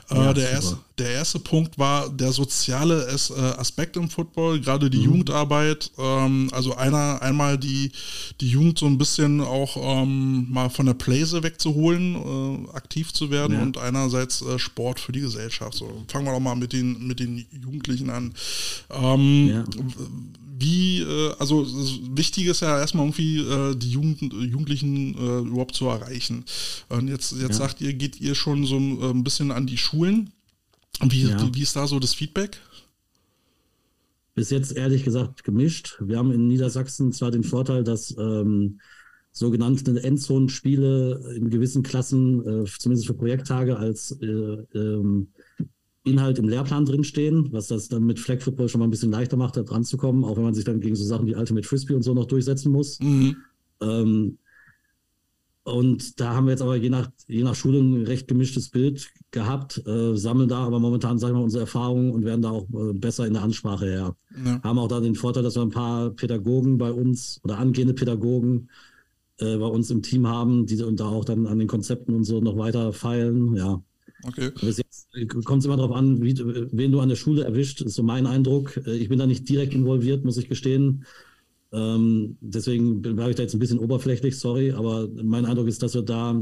Äh, 0.08 0.14
ja, 0.16 0.32
der, 0.32 0.50
erste, 0.50 0.78
der 0.98 1.10
erste 1.10 1.38
Punkt 1.38 1.78
war 1.78 2.08
der 2.08 2.32
soziale 2.32 3.06
äh, 3.06 3.32
Aspekt 3.58 3.96
im 3.96 4.08
Football, 4.08 4.60
gerade 4.60 4.88
die 4.88 4.98
mhm. 4.98 5.04
Jugendarbeit. 5.04 5.90
Ähm, 5.98 6.48
also 6.52 6.74
einer, 6.74 7.20
einmal 7.20 7.58
die, 7.58 7.92
die 8.40 8.48
Jugend 8.48 8.78
so 8.78 8.86
ein 8.86 8.96
bisschen 8.96 9.42
auch 9.42 9.76
ähm, 9.76 10.50
mal 10.50 10.70
von 10.70 10.86
der 10.86 10.94
Playse 10.94 11.42
wegzuholen, 11.42 12.16
äh, 12.16 12.70
aktiv 12.72 13.12
zu 13.12 13.30
werden 13.30 13.56
ja. 13.56 13.62
und 13.62 13.76
einerseits 13.76 14.40
äh, 14.40 14.58
Sport 14.58 14.98
für 14.98 15.12
die 15.12 15.20
Gesellschaft. 15.20 15.74
So, 15.74 16.04
fangen 16.08 16.24
wir 16.24 16.32
doch 16.32 16.40
mal 16.40 16.56
mit 16.56 16.72
den, 16.72 17.06
mit 17.06 17.20
den 17.20 17.44
Jugendlichen 17.50 18.08
an. 18.08 18.32
Ähm, 18.90 19.48
ja. 19.48 19.64
Wie, 20.58 21.04
also 21.38 21.66
wichtig 22.16 22.46
ist 22.46 22.62
ja 22.62 22.80
erstmal 22.80 23.04
irgendwie 23.04 23.44
die 23.76 23.90
Jugend, 23.90 24.22
Jugendlichen 24.32 25.12
überhaupt 25.48 25.74
zu 25.74 25.86
erreichen. 25.86 26.46
Und 26.88 27.08
jetzt, 27.08 27.32
jetzt 27.32 27.42
ja. 27.42 27.52
sagt 27.52 27.82
ihr, 27.82 27.92
geht 27.92 28.22
ihr 28.22 28.34
schon 28.34 28.64
so 28.64 28.78
ein 28.78 29.22
bisschen 29.22 29.50
an 29.50 29.66
die 29.66 29.76
Schulen. 29.76 30.30
Wie, 31.02 31.28
ja. 31.28 31.50
wie 31.54 31.62
ist 31.62 31.76
da 31.76 31.86
so 31.86 31.98
das 31.98 32.14
Feedback? 32.14 32.60
Bis 34.34 34.50
jetzt 34.50 34.76
ehrlich 34.76 35.04
gesagt 35.04 35.44
gemischt. 35.44 35.96
Wir 36.00 36.18
haben 36.18 36.30
in 36.30 36.46
Niedersachsen 36.46 37.12
zwar 37.12 37.30
den 37.30 37.42
Vorteil, 37.42 37.84
dass 37.84 38.14
ähm, 38.18 38.80
sogenannte 39.32 40.02
Endzonenspiele 40.02 41.34
in 41.36 41.50
gewissen 41.50 41.82
Klassen, 41.82 42.40
äh, 42.40 42.64
zumindest 42.64 43.06
für 43.06 43.14
Projekttage, 43.14 43.76
als 43.76 44.12
äh, 44.22 44.26
ähm, 44.26 45.28
Inhalt 46.04 46.38
im 46.38 46.48
Lehrplan 46.48 46.84
drinstehen, 46.84 47.52
was 47.52 47.66
das 47.66 47.88
dann 47.88 48.04
mit 48.04 48.20
Flag 48.20 48.40
Football 48.40 48.68
schon 48.68 48.78
mal 48.78 48.86
ein 48.86 48.90
bisschen 48.90 49.10
leichter 49.10 49.36
macht, 49.36 49.56
da 49.56 49.62
dran 49.62 49.84
zu 49.84 49.96
kommen, 49.96 50.24
auch 50.24 50.36
wenn 50.36 50.44
man 50.44 50.54
sich 50.54 50.64
dann 50.64 50.80
gegen 50.80 50.96
so 50.96 51.04
Sachen 51.04 51.26
wie 51.26 51.34
Ultimate 51.34 51.66
Frisbee 51.66 51.94
und 51.94 52.02
so 52.02 52.14
noch 52.14 52.26
durchsetzen 52.26 52.72
muss. 52.72 53.00
Mhm. 53.00 53.36
Ähm, 53.82 54.38
und 55.66 56.20
da 56.20 56.34
haben 56.34 56.46
wir 56.46 56.52
jetzt 56.52 56.62
aber 56.62 56.76
je 56.76 56.90
nach, 56.90 57.10
je 57.26 57.42
nach 57.42 57.56
Schule 57.56 57.80
ein 57.80 58.06
recht 58.06 58.28
gemischtes 58.28 58.68
Bild 58.68 59.08
gehabt, 59.32 59.82
äh, 59.84 60.16
sammeln 60.16 60.48
da 60.48 60.58
aber 60.58 60.78
momentan, 60.78 61.18
sagen 61.18 61.34
wir 61.34 61.38
mal, 61.38 61.44
unsere 61.44 61.64
Erfahrungen 61.64 62.12
und 62.12 62.24
werden 62.24 62.42
da 62.42 62.50
auch 62.50 62.68
äh, 62.70 62.92
besser 62.92 63.26
in 63.26 63.32
der 63.34 63.42
Ansprache 63.42 63.86
her. 63.86 64.16
Ja. 64.44 64.62
Haben 64.62 64.78
auch 64.78 64.86
da 64.86 65.00
den 65.00 65.16
Vorteil, 65.16 65.42
dass 65.42 65.56
wir 65.56 65.62
ein 65.62 65.70
paar 65.70 66.10
Pädagogen 66.10 66.78
bei 66.78 66.92
uns 66.92 67.40
oder 67.42 67.58
angehende 67.58 67.94
Pädagogen 67.94 68.70
äh, 69.38 69.56
bei 69.56 69.66
uns 69.66 69.90
im 69.90 70.02
Team 70.02 70.28
haben, 70.28 70.66
die 70.66 70.80
und 70.82 71.00
da 71.00 71.06
auch 71.06 71.24
dann 71.24 71.48
an 71.48 71.58
den 71.58 71.68
Konzepten 71.68 72.14
und 72.14 72.22
so 72.22 72.40
noch 72.40 72.56
weiter 72.56 72.92
feilen. 72.92 73.56
Ja, 73.56 73.82
Okay. 74.24 74.50
Bis 74.60 74.78
jetzt 74.78 75.08
äh, 75.14 75.26
kommt 75.26 75.60
es 75.60 75.66
immer 75.66 75.76
darauf 75.76 75.94
an, 75.94 76.22
wie, 76.22 76.34
wen 76.38 76.92
du 76.92 77.00
an 77.00 77.08
der 77.08 77.16
Schule 77.16 77.44
erwischt, 77.44 77.80
ist 77.80 77.94
so 77.94 78.02
mein 78.02 78.26
Eindruck. 78.26 78.76
Äh, 78.86 78.96
ich 78.96 79.08
bin 79.08 79.18
da 79.18 79.26
nicht 79.26 79.48
direkt 79.48 79.74
involviert, 79.74 80.24
muss 80.24 80.36
ich 80.36 80.48
gestehen. 80.48 81.04
Ähm, 81.72 82.36
deswegen 82.40 83.02
bleibe 83.02 83.30
ich 83.30 83.36
da 83.36 83.42
jetzt 83.42 83.54
ein 83.54 83.58
bisschen 83.58 83.78
oberflächlich, 83.78 84.38
sorry, 84.38 84.72
aber 84.72 85.08
mein 85.22 85.44
Eindruck 85.44 85.66
ist, 85.66 85.82
dass 85.82 85.94
wir 85.94 86.02
da 86.02 86.34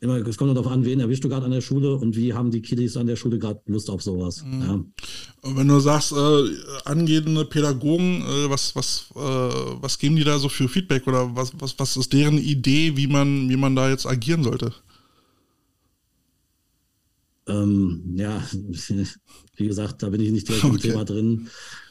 immer, 0.00 0.26
es 0.26 0.36
kommt 0.36 0.56
darauf 0.56 0.70
an, 0.70 0.84
wen 0.84 1.00
erwischst 1.00 1.24
du 1.24 1.28
gerade 1.28 1.46
an 1.46 1.50
der 1.50 1.60
Schule 1.60 1.96
und 1.96 2.16
wie 2.16 2.34
haben 2.34 2.50
die 2.50 2.62
Kiddies 2.62 2.96
an 2.96 3.06
der 3.06 3.16
Schule 3.16 3.38
gerade 3.38 3.60
Lust 3.66 3.90
auf 3.90 4.02
sowas. 4.02 4.44
Mhm. 4.44 4.62
Ja. 4.62 5.54
Wenn 5.56 5.68
du 5.68 5.80
sagst, 5.80 6.12
äh, 6.12 6.44
angehende 6.84 7.44
Pädagogen, 7.44 8.22
äh, 8.22 8.50
was, 8.50 8.74
was, 8.76 9.06
äh, 9.14 9.18
was 9.18 9.98
geben 9.98 10.16
die 10.16 10.24
da 10.24 10.38
so 10.38 10.48
für 10.48 10.68
Feedback 10.68 11.06
oder 11.06 11.34
was, 11.34 11.52
was, 11.58 11.78
was 11.78 11.96
ist 11.96 12.12
deren 12.12 12.38
Idee, 12.38 12.96
wie 12.96 13.06
man, 13.06 13.48
wie 13.48 13.56
man 13.56 13.74
da 13.74 13.90
jetzt 13.90 14.06
agieren 14.06 14.44
sollte? 14.44 14.72
Ähm, 17.46 18.14
ja, 18.16 18.42
wie 19.56 19.66
gesagt, 19.66 20.02
da 20.02 20.08
bin 20.08 20.20
ich 20.20 20.32
nicht 20.32 20.48
direkt 20.48 20.64
okay. 20.64 20.74
im 20.74 20.80
Thema 20.80 21.04
drin. 21.04 21.48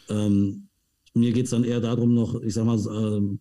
Ähm, 0.10 0.68
mir 1.14 1.32
geht 1.32 1.46
es 1.46 1.52
dann 1.52 1.64
eher 1.64 1.80
darum, 1.80 2.14
noch, 2.14 2.42
ich 2.42 2.54
sag 2.54 2.66
mal, 2.66 2.80
ähm, 2.88 3.40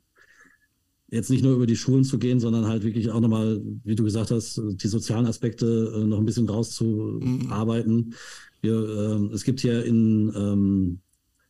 jetzt 1.11 1.31
nicht 1.31 1.45
nur 1.45 1.55
über 1.55 1.67
die 1.67 1.77
Schulen 1.77 2.05
zu 2.05 2.19
gehen, 2.19 2.41
sondern 2.41 2.67
halt 2.67 2.85
wirklich 2.85 3.11
auch 3.11 3.21
nochmal, 3.21 3.61
wie 3.85 3.95
du 3.95 4.05
gesagt 4.05 4.31
hast, 4.31 4.61
die 4.65 4.89
sozialen 4.89 5.27
Aspekte 5.27 5.93
äh, 5.95 6.05
noch 6.05 6.19
ein 6.19 6.25
bisschen 6.25 6.49
rauszuarbeiten. 6.49 7.97
Mhm. 7.97 8.15
Wir, 8.63 8.75
äh, 8.75 9.35
es 9.35 9.45
gibt 9.45 9.61
hier 9.61 9.85
in 9.85 10.33
ähm, 10.35 11.01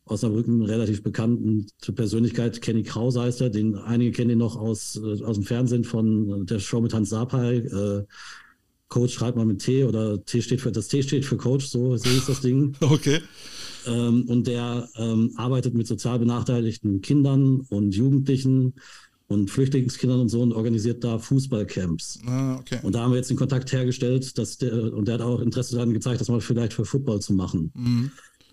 Osnabrücken 0.05 0.55
einen 0.55 0.71
relativ 0.71 1.03
bekannten 1.03 1.67
Persönlichkeit, 1.95 2.61
Kenny 2.61 2.83
Krause 2.83 3.23
heißt 3.23 3.41
er, 3.41 3.51
den 3.51 3.77
einige 3.77 4.11
kennen 4.11 4.31
ihn 4.31 4.39
noch 4.39 4.57
aus, 4.57 4.97
äh, 4.97 5.23
aus 5.23 5.37
dem 5.37 5.45
Fernsehen 5.45 5.85
von 5.85 6.45
der 6.47 6.59
Show 6.59 6.81
mit 6.81 6.93
Hans 6.93 7.11
Sapai. 7.11 7.59
Äh, 7.59 8.05
Coach 8.89 9.15
schreibt 9.15 9.37
mal 9.37 9.47
mit 9.47 9.61
T 9.61 9.85
oder 9.85 10.23
T 10.25 10.43
steht 10.43 10.61
für, 10.61 10.73
das 10.73 10.89
T 10.89 11.03
steht 11.03 11.25
für 11.25 11.37
Coach, 11.37 11.67
so, 11.67 11.97
so 11.97 12.11
ist 12.11 12.29
das 12.29 12.41
Ding. 12.41 12.75
Okay. 12.81 13.21
Ähm, 13.87 14.25
und 14.29 14.47
der 14.47 14.89
ähm, 14.97 15.33
arbeitet 15.37 15.75
mit 15.75 15.87
sozial 15.87 16.19
benachteiligten 16.19 17.01
Kindern 17.01 17.61
und 17.69 17.95
Jugendlichen 17.95 18.75
und 19.29 19.51
Flüchtlingskindern 19.51 20.21
und 20.21 20.29
so 20.29 20.43
und 20.43 20.53
organisiert 20.53 21.03
da 21.05 21.19
Fußballcamps. 21.19 22.21
Ah, 22.27 22.57
okay. 22.57 22.79
Und 22.83 22.95
da 22.95 23.01
haben 23.01 23.13
wir 23.13 23.17
jetzt 23.17 23.31
den 23.31 23.37
Kontakt 23.37 23.73
hergestellt, 23.73 24.37
dass 24.39 24.59
der, 24.59 24.93
und 24.93 25.09
der 25.09 25.15
hat 25.15 25.21
auch 25.23 25.41
Interesse 25.41 25.75
daran 25.75 25.93
gezeigt, 25.93 26.21
das 26.21 26.29
mal 26.29 26.41
vielleicht 26.41 26.75
für 26.75 26.85
Football 26.85 27.21
zu 27.21 27.33
machen. 27.33 27.73
Mhm. 27.75 28.11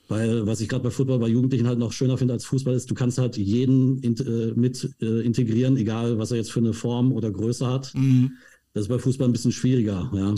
Weil 0.07 0.47
was 0.47 0.59
ich 0.59 0.67
gerade 0.67 0.83
bei 0.83 0.89
Football 0.89 1.19
bei 1.19 1.27
Jugendlichen 1.27 1.67
halt 1.67 1.77
noch 1.77 1.91
schöner 1.91 2.17
finde 2.17 2.33
als 2.33 2.45
Fußball 2.45 2.73
ist, 2.73 2.89
du 2.89 2.95
kannst 2.95 3.19
halt 3.19 3.37
jeden 3.37 3.99
in, 3.99 4.17
äh, 4.17 4.53
mit 4.55 4.89
äh, 5.01 5.21
integrieren, 5.21 5.77
egal 5.77 6.17
was 6.17 6.31
er 6.31 6.37
jetzt 6.37 6.51
für 6.51 6.59
eine 6.59 6.73
Form 6.73 7.11
oder 7.11 7.29
Größe 7.29 7.67
hat. 7.67 7.93
Mhm. 7.93 8.31
Das 8.73 8.83
ist 8.83 8.89
bei 8.89 8.99
Fußball 8.99 9.27
ein 9.27 9.31
bisschen 9.31 9.51
schwieriger, 9.51 10.11
ja. 10.13 10.35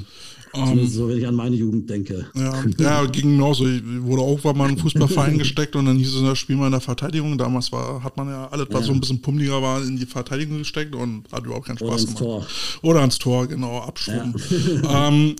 Um, 0.53 0.79
ähm, 0.79 0.87
so, 0.87 1.07
wenn 1.07 1.17
ich 1.17 1.27
an 1.27 1.35
meine 1.35 1.55
Jugend 1.55 1.89
denke. 1.89 2.29
Ja, 2.35 2.63
ja 2.77 3.05
ging 3.05 3.31
genauso. 3.31 3.65
Ich 3.67 3.81
wurde 3.85 4.21
auch 4.21 4.39
bei 4.39 4.53
meinem 4.53 4.77
Fußballverein 4.77 5.37
gesteckt 5.37 5.75
und 5.75 5.85
dann 5.85 5.97
hieß 5.97 6.15
es, 6.15 6.21
das 6.21 6.39
Spiel 6.39 6.57
mal 6.57 6.65
in 6.65 6.71
der 6.71 6.81
Verteidigung. 6.81 7.37
Damals 7.37 7.71
war, 7.71 8.03
hat 8.03 8.17
man 8.17 8.27
ja 8.27 8.47
alles, 8.49 8.67
was 8.69 8.81
ja. 8.81 8.87
so 8.87 8.93
ein 8.93 8.99
bisschen 8.99 9.21
pummeliger 9.21 9.61
war, 9.61 9.81
in 9.81 9.97
die 9.97 10.05
Verteidigung 10.05 10.59
gesteckt 10.59 10.93
und 10.95 11.31
hat 11.31 11.45
überhaupt 11.45 11.67
keinen 11.67 11.77
Spaß 11.77 11.87
Oder 11.87 11.97
gemacht. 12.03 12.17
Tor. 12.17 12.47
Oder 12.81 12.99
ans 13.01 13.17
Tor, 13.17 13.47
genau, 13.47 13.79
abschwimmen. 13.79 14.35
Ja. 14.83 15.07
ähm, 15.07 15.35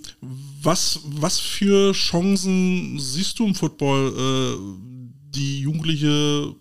was, 0.61 0.99
was 1.05 1.39
für 1.39 1.91
Chancen 1.93 2.97
siehst 2.99 3.39
du 3.39 3.47
im 3.47 3.55
Football, 3.55 4.13
äh, 4.17 4.57
die 5.33 5.61
Jugendliche 5.61 6.55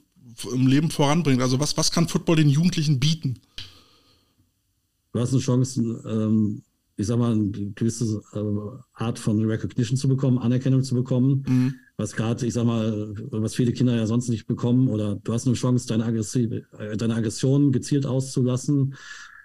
im 0.53 0.67
Leben 0.67 0.91
voranbringt? 0.91 1.43
Also 1.43 1.61
was, 1.61 1.77
was 1.77 1.91
kann 1.91 2.09
Football 2.09 2.37
den 2.37 2.49
Jugendlichen 2.49 2.99
bieten? 2.99 3.41
Du 5.13 5.21
hast 5.21 5.33
eine 5.33 5.41
Chance, 5.41 6.03
ähm, 6.07 6.63
ich 6.97 7.07
sag 7.07 7.19
mal, 7.19 7.33
eine 7.33 7.51
gewisse 7.75 8.21
äh, 8.35 9.03
Art 9.03 9.19
von 9.19 9.45
Recognition 9.45 9.97
zu 9.97 10.09
bekommen, 10.09 10.39
Anerkennung 10.39 10.83
zu 10.83 10.95
bekommen, 10.95 11.45
mhm. 11.49 11.75
was 11.97 12.15
gerade, 12.15 12.47
ich 12.47 12.55
sag 12.55 12.67
mal, 12.67 13.15
was 13.31 13.55
viele 13.55 13.73
Kinder 13.73 13.97
ja 13.97 14.07
sonst 14.07 14.29
nicht 14.29 14.47
bekommen. 14.47 14.89
Oder 14.89 15.17
du 15.17 15.33
hast 15.33 15.47
eine 15.47 15.57
Chance, 15.57 15.87
deine, 15.89 16.05
Aggressi 16.05 16.63
äh, 16.79 16.97
deine 16.97 17.15
Aggression 17.15 17.73
gezielt 17.73 18.07
auszulassen. 18.07 18.95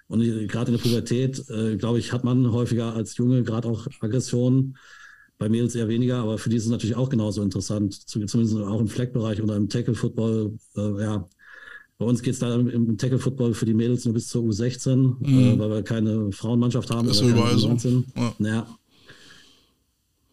Und 0.07 0.21
gerade 0.47 0.71
in 0.71 0.77
der 0.77 0.83
Pubertät, 0.83 1.49
äh, 1.49 1.77
glaube 1.77 1.99
ich, 1.99 2.11
hat 2.13 2.23
man 2.23 2.51
häufiger 2.51 2.93
als 2.93 3.17
Junge 3.17 3.43
gerade 3.43 3.67
auch 3.67 3.87
Aggressionen. 4.01 4.77
Bei 5.37 5.49
Mädels 5.49 5.75
eher 5.75 5.89
weniger, 5.89 6.19
aber 6.19 6.37
für 6.37 6.49
die 6.49 6.55
ist 6.55 6.63
es 6.63 6.69
natürlich 6.69 6.95
auch 6.95 7.09
genauso 7.09 7.41
interessant, 7.41 7.93
zumindest 8.07 8.55
auch 8.55 8.79
im 8.79 8.87
Fleckbereich 8.87 9.41
oder 9.41 9.57
im 9.57 9.67
Tackle-Football, 9.67 10.57
äh, 10.77 11.01
ja, 11.01 11.27
bei 11.97 12.05
uns 12.05 12.21
geht 12.21 12.33
es 12.33 12.39
da 12.39 12.53
im 12.55 12.97
Tackle-Football 12.97 13.53
für 13.53 13.65
die 13.65 13.73
Mädels 13.73 14.03
nur 14.05 14.13
bis 14.13 14.27
zur 14.27 14.43
U16, 14.43 14.95
mhm. 15.19 15.25
äh, 15.25 15.59
weil 15.59 15.69
wir 15.69 15.83
keine 15.83 16.31
Frauenmannschaft 16.31 16.91
haben. 16.91 17.07
Ist 17.07 17.21
oder 17.21 17.29
überall 17.29 17.57
so. 17.57 18.03
Ja. 18.15 18.35
ja. 18.39 18.77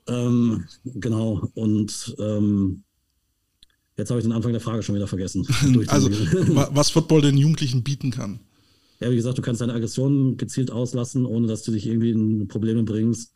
Ähm, 0.08 0.64
genau. 0.84 1.48
Und 1.54 2.16
ähm, 2.18 2.82
jetzt 3.96 4.10
habe 4.10 4.18
ich 4.18 4.24
den 4.24 4.32
Anfang 4.32 4.52
der 4.52 4.60
Frage 4.60 4.82
schon 4.82 4.96
wieder 4.96 5.06
vergessen. 5.06 5.46
also, 5.86 6.10
was 6.10 6.90
Football 6.90 7.22
den 7.22 7.38
Jugendlichen 7.38 7.84
bieten 7.84 8.10
kann. 8.10 8.40
Ja, 8.98 9.10
wie 9.10 9.16
gesagt, 9.16 9.38
du 9.38 9.42
kannst 9.42 9.60
deine 9.60 9.72
Aggressionen 9.72 10.36
gezielt 10.36 10.70
auslassen, 10.70 11.26
ohne 11.26 11.46
dass 11.46 11.62
du 11.62 11.72
dich 11.72 11.86
irgendwie 11.86 12.10
in 12.10 12.48
Probleme 12.48 12.82
bringst. 12.84 13.32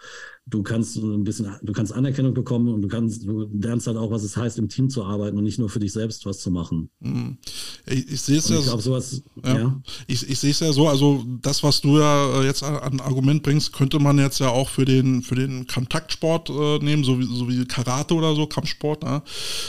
Du 0.49 0.63
kannst 0.63 0.97
ein 0.97 1.25
bisschen, 1.25 1.53
du 1.63 1.73
kannst 1.73 1.93
Anerkennung 1.93 2.33
bekommen 2.33 2.73
und 2.73 2.83
du 2.83 2.89
kannst, 2.89 3.27
du 3.27 3.49
lernst 3.53 3.89
halt 3.89 3.97
auch, 3.97 4.13
was 4.13 4.23
es 4.23 4.37
heißt, 4.37 4.59
im 4.59 4.69
Team 4.69 4.89
zu 4.89 5.05
arbeiten 5.05 5.37
und 5.37 5.43
nicht 5.43 5.59
nur 5.59 5.69
für 5.69 5.81
dich 5.81 5.93
selbst 5.93 6.25
was 6.25 6.39
zu 6.39 6.53
machen. 6.53 6.89
Mhm. 7.01 7.39
Ich, 7.87 8.13
ich 8.13 8.21
sehe 8.21 8.39
es 8.39 8.49
ja, 8.49 8.61
glaub, 8.61 8.81
sowas, 8.81 9.23
ja, 9.45 9.59
ja. 9.59 9.83
Ich, 10.07 10.29
ich 10.29 10.39
sehe 10.39 10.53
es 10.53 10.61
ja 10.61 10.73
so, 10.73 10.87
also 10.89 11.25
das, 11.43 11.65
was 11.65 11.81
du 11.81 11.99
ja 11.99 12.43
jetzt 12.45 12.63
an 12.63 13.01
Argument 13.01 13.43
bringst, 13.43 13.73
könnte 13.73 13.99
man 13.99 14.19
jetzt 14.19 14.39
ja 14.39 14.49
auch 14.51 14.69
für 14.69 14.85
den, 14.85 15.23
für 15.23 15.35
den 15.35 15.67
Kontaktsport 15.67 16.49
äh, 16.49 16.79
nehmen, 16.79 17.03
so 17.03 17.19
wie, 17.19 17.25
so 17.25 17.49
wie 17.49 17.65
Karate 17.65 18.15
oder 18.15 18.37
so, 18.37 18.47
Kampfsport, 18.47 19.03
ne? 19.03 19.23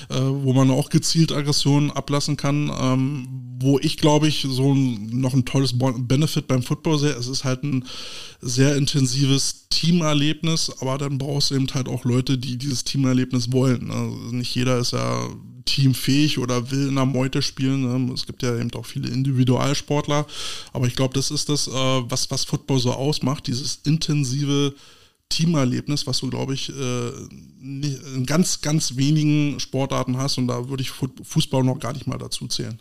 äh, 0.09 0.19
wo 0.19 0.53
man 0.53 0.69
auch 0.69 0.89
gezielt 0.89 1.32
Aggressionen 1.32 1.89
ablassen 1.89 2.38
kann. 2.38 2.71
Ähm, 2.80 3.47
wo 3.59 3.80
ich 3.80 3.97
glaube 3.97 4.28
ich 4.28 4.45
so 4.47 4.73
ein, 4.73 5.09
noch 5.19 5.34
ein 5.34 5.45
tolles 5.45 5.73
Benefit 5.78 6.47
beim 6.47 6.61
Football 6.61 6.99
sehe, 6.99 7.13
es 7.13 7.28
ist 7.28 7.43
halt 7.43 7.63
ein 7.63 7.86
sehr 8.41 8.75
intensives 8.75 9.67
Teamerlebnis, 9.69 10.71
aber 10.79 10.97
dann 10.97 11.17
brauchst 11.17 11.51
du 11.51 11.55
eben 11.55 11.67
halt 11.73 11.88
auch 11.88 12.05
Leute, 12.05 12.38
die 12.38 12.57
dieses 12.57 12.83
Teamerlebnis 12.83 13.51
wollen. 13.51 13.91
Also 13.91 14.15
nicht 14.31 14.53
jeder 14.55 14.77
ist 14.77 14.93
ja 14.93 15.29
teamfähig 15.65 16.39
oder 16.39 16.71
will 16.71 16.88
in 16.88 16.95
der 16.95 17.05
Meute 17.05 17.41
spielen. 17.41 17.81
Ne? 17.81 18.13
Es 18.13 18.25
gibt 18.25 18.41
ja 18.41 18.57
eben 18.57 18.73
auch 18.73 18.85
viele 18.85 19.09
Individualsportler, 19.09 20.25
aber 20.73 20.88
ich 20.88 20.95
glaube, 20.95 21.13
das 21.13 21.29
ist 21.29 21.49
das, 21.49 21.67
äh, 21.67 21.71
was, 21.71 22.31
was 22.31 22.45
Football 22.45 22.79
so 22.79 22.93
ausmacht, 22.93 23.47
dieses 23.47 23.81
intensive 23.83 24.73
Teamerlebnis, 25.29 26.07
was 26.07 26.19
du, 26.19 26.29
glaube 26.29 26.53
ich, 26.53 26.69
äh, 26.69 27.09
in 27.59 28.25
ganz, 28.25 28.61
ganz 28.61 28.95
wenigen 28.95 29.59
Sportarten 29.59 30.17
hast 30.17 30.38
und 30.38 30.47
da 30.47 30.69
würde 30.69 30.83
ich 30.83 30.91
Fußball 30.91 31.63
noch 31.63 31.79
gar 31.79 31.93
nicht 31.93 32.07
mal 32.07 32.17
dazu 32.17 32.47
zählen. 32.47 32.79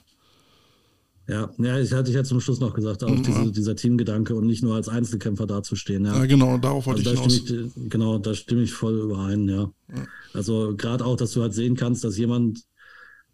Ja, 1.28 1.50
ja, 1.58 1.80
ich 1.80 1.92
hatte 1.92 2.10
ich 2.10 2.14
ja 2.14 2.22
zum 2.22 2.40
Schluss 2.40 2.60
noch 2.60 2.72
gesagt, 2.72 3.02
auch 3.02 3.10
mhm. 3.10 3.22
diese, 3.24 3.50
dieser 3.50 3.76
Teamgedanke 3.76 4.34
und 4.34 4.46
nicht 4.46 4.62
nur 4.62 4.76
als 4.76 4.88
Einzelkämpfer 4.88 5.46
dazustehen. 5.46 6.04
Ja. 6.04 6.18
ja, 6.18 6.26
genau, 6.26 6.56
darauf 6.56 6.86
wollte 6.86 7.08
also 7.08 7.24
ich 7.24 7.48
hinaus. 7.48 7.74
Ich, 7.76 7.90
genau, 7.90 8.18
da 8.18 8.32
stimme 8.34 8.62
ich 8.62 8.72
voll 8.72 9.00
überein, 9.00 9.48
ja. 9.48 9.72
ja. 9.88 10.06
Also 10.34 10.74
gerade 10.76 11.04
auch, 11.04 11.16
dass 11.16 11.32
du 11.32 11.42
halt 11.42 11.52
sehen 11.52 11.74
kannst, 11.74 12.04
dass 12.04 12.16
jemand, 12.16 12.60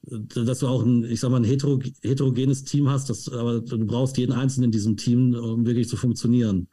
dass 0.05 0.61
du 0.61 0.69
auch 0.69 0.83
ein, 0.83 1.05
ich 1.05 1.21
sag 1.21 1.31
mal, 1.31 1.37
ein 1.37 1.45
heterogenes 1.45 2.65
Team 2.65 2.89
hast, 2.89 3.11
das, 3.11 3.29
aber 3.29 3.61
du 3.61 3.85
brauchst 3.85 4.17
jeden 4.17 4.33
Einzelnen 4.33 4.67
in 4.67 4.73
diesem 4.73 4.97
Team, 4.97 5.35
um 5.35 5.67
wirklich 5.67 5.89
zu 5.89 5.97
funktionieren. 5.97 6.69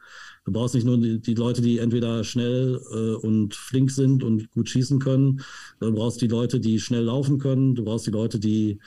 Du 0.46 0.52
brauchst 0.52 0.74
nicht 0.74 0.86
nur 0.86 0.96
die, 0.96 1.20
die 1.20 1.34
Leute, 1.34 1.60
die 1.60 1.78
entweder 1.78 2.24
schnell 2.24 2.80
äh, 2.92 3.26
und 3.26 3.54
flink 3.54 3.90
sind 3.90 4.24
und 4.24 4.50
gut 4.52 4.70
schießen 4.70 4.98
können, 4.98 5.42
du 5.80 5.92
brauchst 5.92 6.22
die 6.22 6.28
Leute, 6.28 6.60
die 6.60 6.80
schnell 6.80 7.04
laufen 7.04 7.38
können, 7.38 7.74
du 7.74 7.84
brauchst 7.84 8.06
die 8.06 8.10
Leute, 8.10 8.38
die 8.38 8.80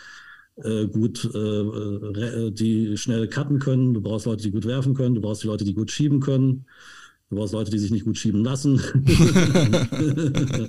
äh, 0.57 0.87
gut, 0.87 1.29
äh, 1.33 1.37
äh, 1.37 2.51
die 2.51 2.97
schnell 2.97 3.27
cutten 3.27 3.59
können. 3.59 3.93
Du 3.93 4.01
brauchst 4.01 4.25
Leute, 4.25 4.43
die 4.43 4.51
gut 4.51 4.65
werfen 4.65 4.93
können. 4.93 5.15
Du 5.15 5.21
brauchst 5.21 5.43
die 5.43 5.47
Leute, 5.47 5.65
die 5.65 5.73
gut 5.73 5.91
schieben 5.91 6.19
können. 6.19 6.65
Du 7.29 7.37
brauchst 7.37 7.53
Leute, 7.53 7.71
die 7.71 7.79
sich 7.79 7.91
nicht 7.91 8.05
gut 8.05 8.17
schieben 8.17 8.43
lassen. 8.43 8.79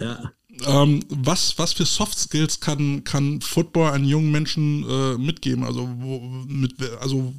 ja. 0.00 0.32
Ähm, 0.66 1.00
was, 1.08 1.58
was 1.58 1.72
für 1.72 1.84
Soft 1.84 2.16
Skills 2.18 2.60
kann, 2.60 3.04
kann 3.04 3.40
Football 3.40 3.90
einen 3.90 4.04
jungen 4.04 4.30
Menschen 4.32 4.88
äh, 4.88 5.18
mitgeben? 5.18 5.64
Also, 5.64 5.88
wo, 5.98 6.20
mit, 6.46 6.74
also 7.00 7.34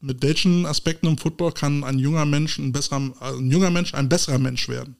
mit 0.00 0.22
welchen 0.22 0.64
Aspekten 0.64 1.08
im 1.08 1.18
Football 1.18 1.52
kann 1.52 1.84
ein 1.84 1.98
junger 1.98 2.24
Mensch 2.24 2.58
ein 2.58 2.72
besserer, 2.72 3.12
ein 3.20 3.50
junger 3.50 3.70
Mensch 3.70 3.92
ein 3.94 4.08
besserer 4.08 4.38
Mensch 4.38 4.68
werden? 4.68 4.96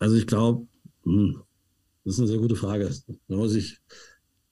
Also 0.00 0.16
ich 0.16 0.26
glaube, 0.26 0.66
hm, 1.04 1.40
das 2.08 2.14
ist 2.14 2.20
eine 2.20 2.28
sehr 2.28 2.38
gute 2.38 2.56
Frage. 2.56 2.90
Da 3.28 3.36
muss 3.36 3.54
ich, 3.54 3.76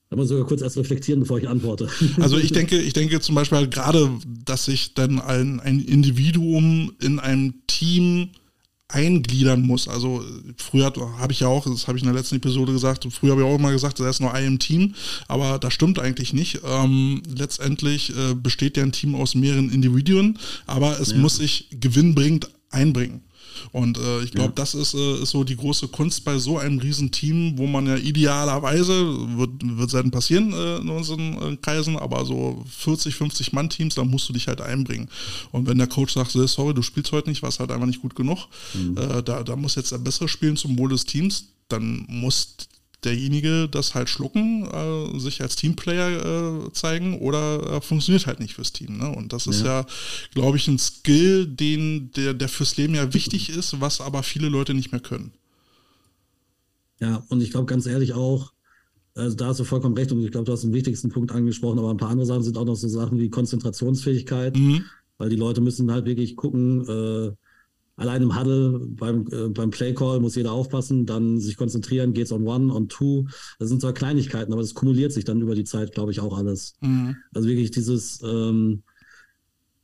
da 0.09 0.15
muss 0.15 0.25
ich 0.25 0.29
sogar 0.29 0.45
kurz 0.45 0.61
erst 0.61 0.77
reflektieren, 0.77 1.21
bevor 1.21 1.39
ich 1.39 1.49
antworte. 1.49 1.89
Also 2.19 2.37
ich 2.37 2.51
denke, 2.51 2.77
ich 2.77 2.93
denke 2.93 3.19
zum 3.19 3.33
Beispiel 3.33 3.57
halt 3.57 3.73
gerade, 3.73 4.11
dass 4.45 4.65
sich 4.65 4.93
dann 4.93 5.19
ein, 5.19 5.59
ein 5.59 5.79
Individuum 5.79 6.93
in 7.01 7.19
einem 7.19 7.55
Team 7.65 8.29
eingliedern 8.89 9.63
muss. 9.63 9.87
Also 9.87 10.23
früher 10.55 10.93
habe 11.17 11.33
ich 11.33 11.39
ja 11.39 11.47
auch, 11.47 11.65
das 11.65 11.87
habe 11.87 11.97
ich 11.97 12.03
in 12.03 12.09
der 12.09 12.15
letzten 12.15 12.35
Episode 12.35 12.71
gesagt, 12.71 13.07
früher 13.11 13.31
habe 13.31 13.41
ich 13.41 13.47
auch 13.47 13.57
immer 13.57 13.71
gesagt, 13.71 13.99
da 13.99 14.07
ist 14.07 14.21
nur 14.21 14.33
ein 14.33 14.59
Team, 14.59 14.93
aber 15.27 15.57
das 15.57 15.73
stimmt 15.73 15.97
eigentlich 15.97 16.31
nicht. 16.31 16.61
Ähm, 16.63 17.23
letztendlich 17.27 18.11
äh, 18.11 18.35
besteht 18.35 18.77
ja 18.77 18.83
ein 18.83 18.91
Team 18.91 19.15
aus 19.15 19.33
mehreren 19.33 19.71
Individuen, 19.71 20.37
aber 20.67 20.99
es 21.01 21.11
ja. 21.11 21.17
muss 21.17 21.37
sich 21.37 21.67
gewinnbringend 21.71 22.49
einbringen. 22.69 23.21
Und 23.71 23.97
äh, 23.97 24.21
ich 24.21 24.31
glaube, 24.31 24.49
ja. 24.49 24.55
das 24.55 24.73
ist, 24.73 24.93
äh, 24.93 25.21
ist 25.21 25.31
so 25.31 25.43
die 25.43 25.55
große 25.55 25.87
Kunst 25.89 26.23
bei 26.23 26.37
so 26.37 26.57
einem 26.57 26.79
Riesenteam, 26.79 27.57
wo 27.57 27.67
man 27.67 27.87
ja 27.87 27.95
idealerweise, 27.95 29.37
wird, 29.37 29.49
wird 29.61 29.89
selten 29.89 30.11
passieren 30.11 30.53
äh, 30.53 30.77
in 30.77 30.89
unseren 30.89 31.53
äh, 31.53 31.57
Kreisen, 31.57 31.97
aber 31.97 32.25
so 32.25 32.63
40, 32.69 33.15
50 33.15 33.53
Mann-Teams, 33.53 33.95
da 33.95 34.03
musst 34.03 34.29
du 34.29 34.33
dich 34.33 34.47
halt 34.47 34.61
einbringen. 34.61 35.09
Und 35.51 35.67
wenn 35.67 35.77
der 35.77 35.87
Coach 35.87 36.13
sagt, 36.13 36.31
sorry, 36.31 36.73
du 36.73 36.81
spielst 36.81 37.11
heute 37.11 37.29
nicht, 37.29 37.43
warst 37.43 37.59
halt 37.59 37.71
einfach 37.71 37.87
nicht 37.87 38.01
gut 38.01 38.15
genug, 38.15 38.47
mhm. 38.73 38.97
Äh, 38.97 39.23
da, 39.23 39.43
da 39.43 39.55
muss 39.55 39.75
jetzt 39.75 39.91
der 39.91 39.97
bessere 39.97 40.27
spielen 40.27 40.57
zum 40.57 40.77
Wohl 40.77 40.89
des 40.89 41.05
Teams, 41.05 41.45
dann 41.69 42.05
muss 42.07 42.55
derjenige 43.07 43.69
das 43.69 43.95
halt 43.95 44.09
schlucken, 44.09 44.65
äh, 44.65 45.19
sich 45.19 45.41
als 45.41 45.55
Teamplayer 45.55 46.65
äh, 46.67 46.73
zeigen 46.73 47.19
oder 47.19 47.77
äh, 47.77 47.81
funktioniert 47.81 48.27
halt 48.27 48.41
nicht 48.41 48.55
fürs 48.55 48.73
Team. 48.73 48.97
Ne? 48.97 49.09
Und 49.09 49.31
das 49.31 49.47
ist 49.47 49.61
ja, 49.61 49.81
ja 49.81 49.87
glaube 50.33 50.57
ich, 50.57 50.67
ein 50.67 50.77
Skill, 50.77 51.47
den, 51.47 52.11
der, 52.11 52.33
der 52.33 52.49
fürs 52.49 52.75
Leben 52.75 52.95
ja 52.95 53.13
wichtig 53.13 53.49
ist, 53.49 53.79
was 53.79 54.01
aber 54.01 54.23
viele 54.23 54.49
Leute 54.49 54.73
nicht 54.73 54.91
mehr 54.91 54.99
können. 54.99 55.31
Ja, 56.99 57.23
und 57.29 57.41
ich 57.41 57.51
glaube 57.51 57.67
ganz 57.67 57.85
ehrlich 57.85 58.13
auch, 58.13 58.51
also 59.15 59.35
da 59.35 59.47
hast 59.47 59.59
du 59.59 59.63
vollkommen 59.63 59.95
recht 59.95 60.11
und 60.11 60.21
ich 60.23 60.31
glaube, 60.31 60.45
du 60.45 60.51
hast 60.51 60.63
den 60.63 60.73
wichtigsten 60.73 61.09
Punkt 61.09 61.31
angesprochen, 61.31 61.79
aber 61.79 61.89
ein 61.89 61.97
paar 61.97 62.09
andere 62.09 62.27
Sachen 62.27 62.43
sind 62.43 62.57
auch 62.57 62.65
noch 62.65 62.75
so 62.75 62.87
Sachen 62.87 63.19
wie 63.19 63.29
Konzentrationsfähigkeit, 63.29 64.57
mhm. 64.57 64.83
weil 65.17 65.29
die 65.29 65.35
Leute 65.37 65.61
müssen 65.61 65.91
halt 65.91 66.05
wirklich 66.05 66.35
gucken, 66.35 66.81
äh, 66.87 67.31
allein 67.97 68.21
im 68.21 68.39
Huddle 68.39 68.79
beim, 68.79 69.27
äh, 69.31 69.49
beim 69.49 69.71
Playcall 69.71 70.19
muss 70.19 70.35
jeder 70.35 70.53
aufpassen, 70.53 71.05
dann 71.05 71.39
sich 71.39 71.57
konzentrieren, 71.57 72.13
geht's 72.13 72.31
on 72.31 72.47
one, 72.47 72.73
on 72.73 72.87
two. 72.87 73.25
Das 73.59 73.69
sind 73.69 73.81
zwar 73.81 73.93
Kleinigkeiten, 73.93 74.53
aber 74.53 74.61
das 74.61 74.75
kumuliert 74.75 75.11
sich 75.11 75.25
dann 75.25 75.41
über 75.41 75.55
die 75.55 75.65
Zeit, 75.65 75.93
glaube 75.93 76.11
ich, 76.11 76.19
auch 76.21 76.37
alles. 76.37 76.75
Mhm. 76.81 77.17
Also 77.33 77.49
wirklich 77.49 77.71
dieses, 77.71 78.21
ähm, 78.23 78.83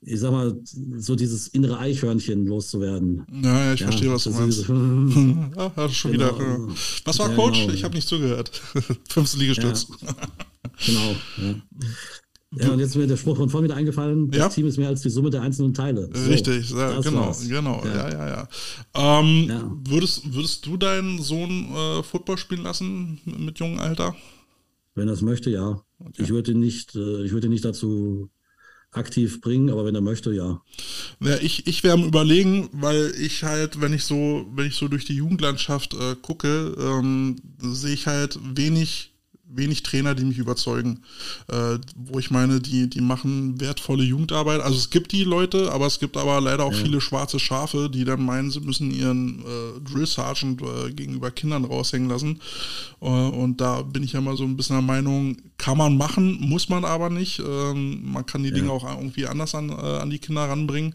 ich 0.01 0.19
sag 0.19 0.31
mal, 0.31 0.55
so 0.63 1.15
dieses 1.15 1.47
innere 1.47 1.79
Eichhörnchen 1.79 2.45
loszuwerden. 2.45 3.25
Ja, 3.43 3.65
ja 3.65 3.73
ich 3.73 3.79
ja, 3.79 3.87
verstehe, 3.87 4.11
was 4.11 4.23
du 4.25 4.29
meinst. 4.31 4.69
ah, 4.69 5.89
schon 5.89 6.11
genau. 6.11 6.35
wieder. 6.35 6.67
Was 7.05 7.19
war 7.19 7.29
ja, 7.29 7.35
Coach? 7.35 7.61
Genau. 7.61 7.73
Ich 7.73 7.83
habe 7.83 7.95
nicht 7.95 8.07
zugehört. 8.07 8.61
Fünfte 9.09 9.37
Liegestütz. 9.37 9.87
Ja. 10.01 10.15
genau. 10.85 11.15
Ja. 12.55 12.71
Und 12.71 12.79
jetzt 12.79 12.89
ist 12.89 12.95
mir 12.97 13.07
der 13.07 13.17
Spruch 13.17 13.37
von 13.37 13.49
vorhin 13.49 13.69
wieder 13.69 13.77
eingefallen, 13.77 14.29
das 14.29 14.39
ja? 14.39 14.49
Team 14.49 14.67
ist 14.67 14.77
mehr 14.77 14.89
als 14.89 15.01
die 15.01 15.09
Summe 15.09 15.29
der 15.29 15.41
einzelnen 15.41 15.73
Teile. 15.73 16.09
So, 16.13 16.29
Richtig, 16.29 16.69
ja, 16.69 16.99
genau, 17.01 17.27
war's. 17.27 17.47
genau, 17.47 17.83
ja, 17.85 18.09
ja, 18.09 18.11
ja. 18.11 18.47
ja. 18.95 19.19
Ähm, 19.19 19.45
ja. 19.49 19.71
Würdest, 19.87 20.33
würdest 20.33 20.65
du 20.65 20.77
deinen 20.77 21.19
Sohn 21.21 21.73
äh, 21.73 22.03
Football 22.03 22.37
spielen 22.37 22.63
lassen 22.63 23.19
mit 23.25 23.59
jungem 23.59 23.79
Alter? 23.79 24.15
Wenn 24.95 25.07
er 25.07 25.15
es 25.15 25.21
möchte, 25.21 25.49
ja. 25.49 25.81
Okay. 25.99 26.23
Ich 26.23 26.29
würde 26.29 26.53
nicht, 26.53 26.95
äh, 26.95 27.23
ich 27.23 27.31
würde 27.31 27.49
nicht 27.49 27.65
dazu 27.65 28.29
aktiv 28.91 29.41
bringen, 29.41 29.71
aber 29.71 29.85
wenn 29.85 29.95
er 29.95 30.01
möchte, 30.01 30.31
ja. 30.33 30.61
Ja, 31.19 31.37
ich, 31.37 31.65
ich 31.65 31.83
wäre 31.83 31.95
am 31.95 32.03
überlegen, 32.03 32.69
weil 32.73 33.13
ich 33.19 33.43
halt, 33.43 33.81
wenn 33.81 33.93
ich 33.93 34.03
so, 34.03 34.45
wenn 34.53 34.67
ich 34.67 34.75
so 34.75 34.87
durch 34.87 35.05
die 35.05 35.15
Jugendlandschaft 35.15 35.95
äh, 35.95 36.15
gucke, 36.21 36.75
ähm, 36.77 37.37
sehe 37.59 37.93
ich 37.93 38.05
halt 38.05 38.37
wenig 38.55 39.12
wenig 39.55 39.83
Trainer, 39.83 40.15
die 40.15 40.25
mich 40.25 40.37
überzeugen, 40.37 40.99
äh, 41.47 41.77
wo 41.95 42.19
ich 42.19 42.31
meine, 42.31 42.59
die, 42.59 42.89
die 42.89 43.01
machen 43.01 43.59
wertvolle 43.59 44.03
Jugendarbeit. 44.03 44.61
Also 44.61 44.77
es 44.77 44.89
gibt 44.89 45.11
die 45.11 45.23
Leute, 45.23 45.71
aber 45.71 45.87
es 45.87 45.99
gibt 45.99 46.17
aber 46.17 46.41
leider 46.41 46.65
auch 46.65 46.73
ja. 46.73 46.83
viele 46.83 47.01
schwarze 47.01 47.39
Schafe, 47.39 47.89
die 47.89 48.05
dann 48.05 48.23
meinen, 48.23 48.51
sie 48.51 48.59
müssen 48.59 48.91
ihren 48.91 49.39
äh, 49.39 49.79
Drill 49.81 50.05
Sergeant 50.05 50.61
äh, 50.61 50.91
gegenüber 50.91 51.31
Kindern 51.31 51.65
raushängen 51.65 52.09
lassen. 52.09 52.39
Äh, 53.01 53.05
und 53.05 53.61
da 53.61 53.81
bin 53.81 54.03
ich 54.03 54.13
ja 54.13 54.21
mal 54.21 54.37
so 54.37 54.43
ein 54.43 54.57
bisschen 54.57 54.75
der 54.75 54.83
Meinung, 54.83 55.37
kann 55.57 55.77
man 55.77 55.97
machen, 55.97 56.39
muss 56.41 56.69
man 56.69 56.85
aber 56.85 57.09
nicht. 57.09 57.39
Ähm, 57.39 58.01
man 58.11 58.25
kann 58.25 58.43
die 58.43 58.49
ja. 58.49 58.55
Dinge 58.55 58.71
auch 58.71 58.83
irgendwie 58.83 59.27
anders 59.27 59.55
an, 59.55 59.69
äh, 59.69 59.73
an 59.73 60.09
die 60.09 60.19
Kinder 60.19 60.41
ranbringen. 60.41 60.93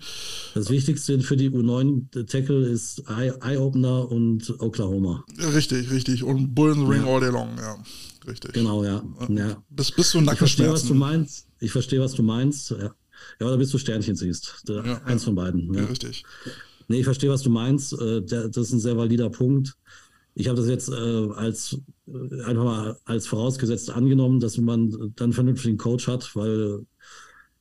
Das 0.54 0.70
Wichtigste 0.70 1.20
für 1.20 1.36
die 1.36 1.50
U9-Tackle 1.50 2.66
ist 2.66 3.04
Eye-Opener 3.08 4.10
und 4.10 4.54
Oklahoma. 4.60 5.24
Richtig, 5.54 5.90
richtig. 5.90 6.22
Und 6.22 6.54
Bull 6.54 6.72
in 6.72 6.80
the 6.80 6.86
Ring 6.86 7.06
ja. 7.06 7.12
all 7.12 7.20
day 7.20 7.30
long, 7.30 7.56
ja 7.56 7.76
richtig. 8.28 8.52
Genau, 8.52 8.84
ja. 8.84 9.02
ja. 9.28 9.62
Bis, 9.70 9.90
bis 9.90 10.12
du 10.12 10.20
Ich 10.20 10.38
verstehe, 10.38 10.70
was 10.70 10.84
du 10.84 10.94
meinst. 10.94 11.46
Ich 11.60 11.72
verstehe, 11.72 12.00
was 12.00 12.12
du 12.12 12.22
meinst. 12.22 12.70
Ja, 12.70 12.94
ja 13.40 13.46
oder 13.46 13.56
bis 13.56 13.70
du 13.70 13.78
Sternchen 13.78 14.16
siehst. 14.16 14.62
Ja, 14.68 15.02
Eins 15.04 15.24
von 15.24 15.34
beiden. 15.34 15.72
Ja. 15.74 15.84
richtig. 15.84 16.24
Nee, 16.88 17.00
ich 17.00 17.04
verstehe, 17.04 17.30
was 17.30 17.42
du 17.42 17.50
meinst. 17.50 17.92
Äh, 18.00 18.22
das 18.22 18.56
ist 18.56 18.72
ein 18.72 18.80
sehr 18.80 18.96
valider 18.96 19.30
Punkt. 19.30 19.76
Ich 20.34 20.48
habe 20.48 20.56
das 20.56 20.68
jetzt 20.68 20.88
äh, 20.88 21.28
als 21.34 21.78
äh, 22.06 22.42
einfach 22.44 22.64
mal 22.64 22.98
als 23.04 23.26
vorausgesetzt 23.26 23.90
angenommen, 23.90 24.40
dass 24.40 24.56
man 24.56 25.12
dann 25.16 25.32
vernünftig 25.32 25.68
einen 25.68 25.78
Coach 25.78 26.06
hat, 26.06 26.34
weil, 26.36 26.86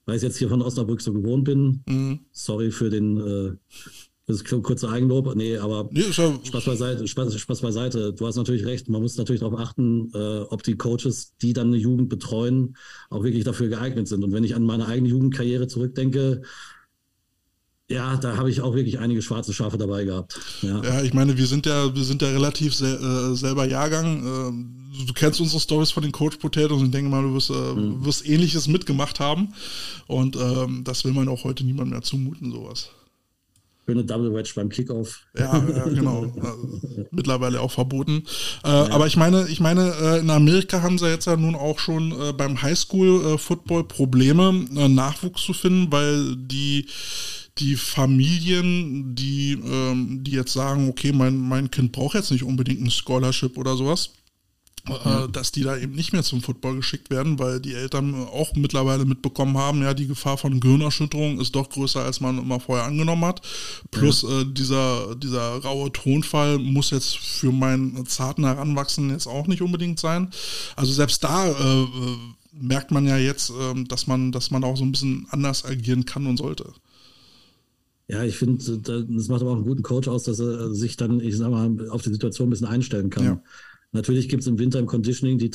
weil 0.05 0.15
ich 0.15 0.21
jetzt 0.21 0.37
hier 0.37 0.47
von 0.47 0.61
Osnabrück 0.61 1.01
so 1.01 1.11
gewohnt 1.11 1.43
bin. 1.43 1.83
Mhm. 1.87 2.19
Sorry 2.31 2.71
für 2.71 2.89
den 2.89 3.17
äh, 3.17 3.55
das 4.27 4.41
ist 4.41 4.63
kurzer 4.63 4.89
Eigenlob. 4.89 5.33
Nee, 5.35 5.57
aber 5.57 5.89
nee, 5.91 6.01
ja 6.01 6.11
Spaß, 6.11 6.65
beiseite, 6.65 7.07
Spaß, 7.07 7.39
Spaß 7.39 7.61
beiseite. 7.61 8.13
Du 8.13 8.27
hast 8.27 8.35
natürlich 8.35 8.65
recht. 8.65 8.89
Man 8.89 9.01
muss 9.01 9.17
natürlich 9.17 9.39
darauf 9.39 9.57
achten, 9.57 10.11
äh, 10.13 10.41
ob 10.49 10.63
die 10.63 10.75
Coaches, 10.75 11.33
die 11.41 11.53
dann 11.53 11.67
eine 11.67 11.77
Jugend 11.77 12.09
betreuen, 12.09 12.75
auch 13.09 13.23
wirklich 13.23 13.45
dafür 13.45 13.69
geeignet 13.69 14.09
sind. 14.09 14.23
Und 14.23 14.33
wenn 14.33 14.43
ich 14.43 14.53
an 14.53 14.63
meine 14.63 14.85
eigene 14.87 15.07
Jugendkarriere 15.09 15.67
zurückdenke, 15.67 16.41
Ja, 17.89 18.17
da 18.17 18.35
habe 18.35 18.49
ich 18.49 18.59
auch 18.59 18.75
wirklich 18.75 18.99
einige 18.99 19.21
schwarze 19.21 19.53
Schafe 19.53 19.77
dabei 19.77 20.03
gehabt. 20.03 20.37
Ja, 20.61 20.83
ja 20.83 21.03
ich 21.03 21.13
meine, 21.13 21.37
wir 21.37 21.47
sind 21.47 21.65
ja, 21.65 21.95
wir 21.95 22.03
sind 22.03 22.21
ja 22.21 22.27
relativ 22.29 22.75
sel 22.75 22.95
äh, 22.95 23.35
selber 23.35 23.65
Jahrgang. 23.65 24.17
Äh, 24.17 25.05
du 25.05 25.13
kennst 25.13 25.39
unsere 25.39 25.61
Stories 25.61 25.91
von 25.91 26.03
den 26.03 26.11
Coach 26.11 26.35
Potatoes 26.35 26.81
und 26.81 26.87
ich 26.87 26.91
denke 26.91 27.09
mal, 27.09 27.23
du 27.23 27.33
wirst, 27.33 27.49
äh, 27.49 27.53
mhm. 27.53 28.03
wirst 28.03 28.27
ähnliches 28.27 28.67
mitgemacht 28.67 29.21
haben. 29.21 29.53
Und 30.07 30.35
ähm, 30.35 30.83
das 30.83 31.05
will 31.05 31.13
man 31.13 31.29
auch 31.29 31.45
heute 31.45 31.63
niemand 31.63 31.91
mehr 31.91 32.01
zumuten, 32.01 32.51
sowas. 32.51 32.89
Schöne 33.87 34.03
Double 34.03 34.33
Wedge 34.33 34.51
beim 34.55 34.67
Kickoff. 34.67 35.21
Ja, 35.37 35.57
ja 35.57 35.83
genau. 35.89 36.23
Also, 36.23 37.07
mittlerweile 37.11 37.61
auch 37.61 37.71
verboten. 37.71 38.23
Äh, 38.65 38.67
ja. 38.67 38.91
Aber 38.91 39.07
ich 39.07 39.15
meine, 39.15 39.47
ich 39.47 39.61
meine, 39.61 39.93
äh, 40.01 40.19
in 40.19 40.29
Amerika 40.29 40.81
haben 40.81 40.97
sie 40.97 41.09
jetzt 41.09 41.25
ja 41.25 41.37
nun 41.37 41.55
auch 41.55 41.79
schon 41.79 42.11
äh, 42.11 42.33
beim 42.33 42.61
Highschool-Football 42.61 43.81
äh, 43.81 43.85
Probleme, 43.85 44.65
äh, 44.75 44.89
Nachwuchs 44.89 45.43
zu 45.43 45.53
finden, 45.53 45.91
weil 45.91 46.35
die 46.35 46.87
die 47.59 47.75
Familien, 47.75 49.15
die, 49.15 49.53
ähm, 49.53 50.19
die 50.21 50.31
jetzt 50.31 50.53
sagen, 50.53 50.89
okay, 50.89 51.11
mein, 51.11 51.37
mein 51.37 51.71
Kind 51.71 51.91
braucht 51.91 52.13
jetzt 52.13 52.29
nicht 52.29 52.43
unbedingt 52.43 52.81
ein 52.81 52.91
Scholarship 52.91 53.57
oder 53.57 53.75
sowas, 53.75 54.11
äh, 54.89 55.31
dass 55.31 55.51
die 55.51 55.63
da 55.63 55.77
eben 55.77 55.93
nicht 55.93 56.13
mehr 56.13 56.23
zum 56.23 56.41
Football 56.41 56.77
geschickt 56.77 57.09
werden, 57.09 57.39
weil 57.39 57.59
die 57.59 57.73
Eltern 57.73 58.15
auch 58.15 58.55
mittlerweile 58.55 59.05
mitbekommen 59.05 59.57
haben, 59.57 59.81
ja, 59.81 59.93
die 59.93 60.07
Gefahr 60.07 60.37
von 60.37 60.59
Gehirnerschütterung 60.59 61.39
ist 61.39 61.55
doch 61.55 61.69
größer, 61.69 62.03
als 62.03 62.19
man 62.21 62.37
immer 62.37 62.59
vorher 62.59 62.85
angenommen 62.85 63.25
hat. 63.25 63.41
Plus 63.91 64.21
ja. 64.23 64.41
äh, 64.41 64.45
dieser, 64.45 65.15
dieser 65.15 65.57
raue 65.57 65.91
Tonfall 65.91 66.57
muss 66.57 66.91
jetzt 66.91 67.17
für 67.17 67.51
meinen 67.51 68.05
zarten 68.05 68.45
Heranwachsen 68.45 69.09
jetzt 69.09 69.27
auch 69.27 69.47
nicht 69.47 69.61
unbedingt 69.61 69.99
sein. 69.99 70.29
Also 70.75 70.91
selbst 70.91 71.23
da 71.23 71.47
äh, 71.47 71.81
äh 71.83 72.17
merkt 72.59 72.91
man 72.91 73.05
ja 73.05 73.17
jetzt, 73.17 73.51
ähm, 73.59 73.87
dass 73.87 74.07
man, 74.07 74.31
dass 74.31 74.51
man 74.51 74.63
auch 74.63 74.77
so 74.77 74.83
ein 74.83 74.91
bisschen 74.91 75.27
anders 75.29 75.63
agieren 75.63 76.05
kann 76.05 76.25
und 76.25 76.37
sollte. 76.37 76.73
Ja, 78.09 78.23
ich 78.23 78.37
finde, 78.37 78.57
das 78.79 79.27
macht 79.27 79.41
aber 79.41 79.51
auch 79.51 79.55
einen 79.55 79.65
guten 79.65 79.83
Coach 79.83 80.07
aus, 80.07 80.23
dass 80.23 80.39
er 80.39 80.73
sich 80.73 80.95
dann, 80.95 81.19
ich 81.19 81.35
sag 81.35 81.51
mal, 81.51 81.89
auf 81.89 82.03
die 82.03 82.11
Situation 82.11 82.47
ein 82.47 82.51
bisschen 82.51 82.67
einstellen 82.67 83.09
kann. 83.09 83.25
Ja. 83.25 83.41
Natürlich 83.91 84.29
gibt 84.29 84.41
es 84.41 84.47
im 84.47 84.59
Winter 84.59 84.79
im 84.79 84.85
Conditioning 84.85 85.37
die, 85.37 85.49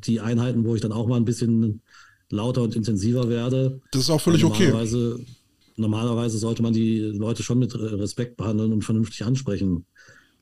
die 0.00 0.20
Einheiten, 0.20 0.64
wo 0.64 0.74
ich 0.74 0.80
dann 0.80 0.92
auch 0.92 1.06
mal 1.06 1.16
ein 1.16 1.24
bisschen 1.24 1.82
lauter 2.30 2.62
und 2.62 2.74
intensiver 2.74 3.28
werde. 3.28 3.80
Das 3.92 4.02
ist 4.02 4.10
auch 4.10 4.20
völlig 4.20 4.42
normalerweise, 4.42 5.14
okay. 5.14 5.26
Normalerweise 5.76 6.38
sollte 6.38 6.62
man 6.62 6.72
die 6.72 7.00
Leute 7.00 7.42
schon 7.42 7.58
mit 7.58 7.78
Respekt 7.78 8.36
behandeln 8.36 8.72
und 8.72 8.82
vernünftig 8.82 9.24
ansprechen. 9.24 9.84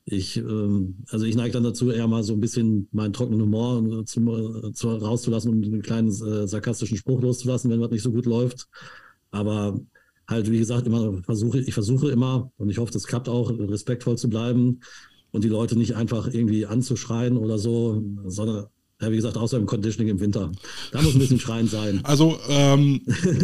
Ich, 0.05 0.37
ähm, 0.37 0.97
also 1.09 1.25
ich 1.25 1.35
neige 1.35 1.53
dann 1.53 1.63
dazu, 1.63 1.91
eher 1.91 2.07
mal 2.07 2.23
so 2.23 2.33
ein 2.33 2.39
bisschen 2.39 2.87
meinen 2.91 3.11
trockenen 3.11 3.41
Humor 3.41 4.05
zu, 4.05 4.71
zu, 4.71 4.89
rauszulassen 4.89 5.51
und 5.51 5.65
einen 5.65 5.81
kleinen 5.81 6.09
äh, 6.09 6.47
sarkastischen 6.47 6.97
Spruch 6.97 7.21
loszulassen, 7.21 7.71
wenn 7.71 7.81
was 7.81 7.91
nicht 7.91 8.03
so 8.03 8.11
gut 8.11 8.25
läuft. 8.25 8.67
Aber 9.31 9.79
halt, 10.27 10.49
wie 10.49 10.59
gesagt, 10.59 10.87
immer 10.87 11.21
versuche, 11.23 11.59
ich 11.59 11.73
versuche 11.73 12.09
immer, 12.09 12.51
und 12.57 12.69
ich 12.69 12.77
hoffe, 12.77 12.93
das 12.93 13.07
klappt 13.07 13.27
auch, 13.27 13.49
respektvoll 13.49 14.17
zu 14.17 14.29
bleiben 14.29 14.79
und 15.35 15.43
die 15.43 15.49
Leute 15.49 15.77
nicht 15.77 15.95
einfach 15.95 16.27
irgendwie 16.27 16.65
anzuschreien 16.65 17.37
oder 17.37 17.59
so, 17.59 18.01
sondern 18.25 18.67
ja, 19.01 19.11
wie 19.11 19.17
gesagt, 19.17 19.35
außer 19.35 19.57
im 19.57 19.65
Conditioning 19.65 20.09
im 20.09 20.19
Winter. 20.21 20.51
Da 20.93 21.01
muss 21.01 21.13
ein 21.13 21.19
bisschen 21.19 21.39
Schreien 21.39 21.67
sein. 21.67 21.99
Also 22.03 22.39
ähm, 22.47 23.01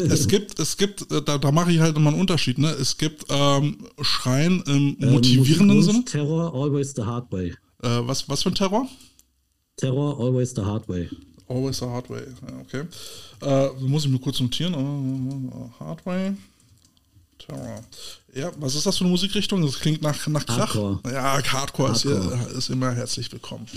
es 0.09 0.27
gibt, 0.27 0.59
es 0.59 0.77
gibt, 0.77 1.11
äh, 1.11 1.21
da, 1.21 1.37
da 1.37 1.51
mache 1.51 1.71
ich 1.71 1.79
halt 1.79 1.97
immer 1.97 2.11
einen 2.11 2.19
Unterschied, 2.19 2.57
ne? 2.57 2.69
Es 2.69 2.97
gibt 2.97 3.25
ähm, 3.29 3.77
Schreien 4.01 4.63
im 4.65 4.97
ähm, 5.01 5.11
motivierenden 5.11 5.77
ähm, 5.77 5.83
Sinne. 5.83 6.05
Terror, 6.05 6.53
always 6.53 6.93
the 6.95 7.03
hard 7.03 7.29
way. 7.31 7.49
Äh, 7.83 7.99
was, 8.03 8.29
was 8.29 8.43
für 8.43 8.49
ein 8.49 8.55
Terror? 8.55 8.87
Terror, 9.75 10.19
always 10.19 10.53
the 10.55 10.61
hard 10.61 10.87
way. 10.87 11.09
Always 11.49 11.79
the 11.79 11.85
hard 11.85 12.09
way, 12.09 12.21
okay. 12.61 12.83
Äh, 13.41 13.69
muss 13.81 14.05
ich 14.05 14.11
mir 14.11 14.19
kurz 14.19 14.39
notieren. 14.39 14.73
Uh, 14.73 15.69
hard 15.79 16.05
way. 16.05 16.33
Terror. 17.45 17.81
Ja, 18.33 18.51
was 18.57 18.75
ist 18.75 18.85
das 18.85 18.97
für 18.97 19.03
eine 19.03 19.11
Musikrichtung? 19.11 19.61
Das 19.61 19.79
klingt 19.79 20.01
nach, 20.01 20.27
nach 20.27 20.45
Krach. 20.45 20.57
Hardcore. 20.57 20.99
Ja, 21.05 21.21
Hardcore, 21.21 21.61
Hardcore. 21.61 21.91
Ist, 21.91 22.01
hier, 22.03 22.57
ist, 22.57 22.69
immer 22.69 22.91
herzlich 22.93 23.31
willkommen. 23.31 23.67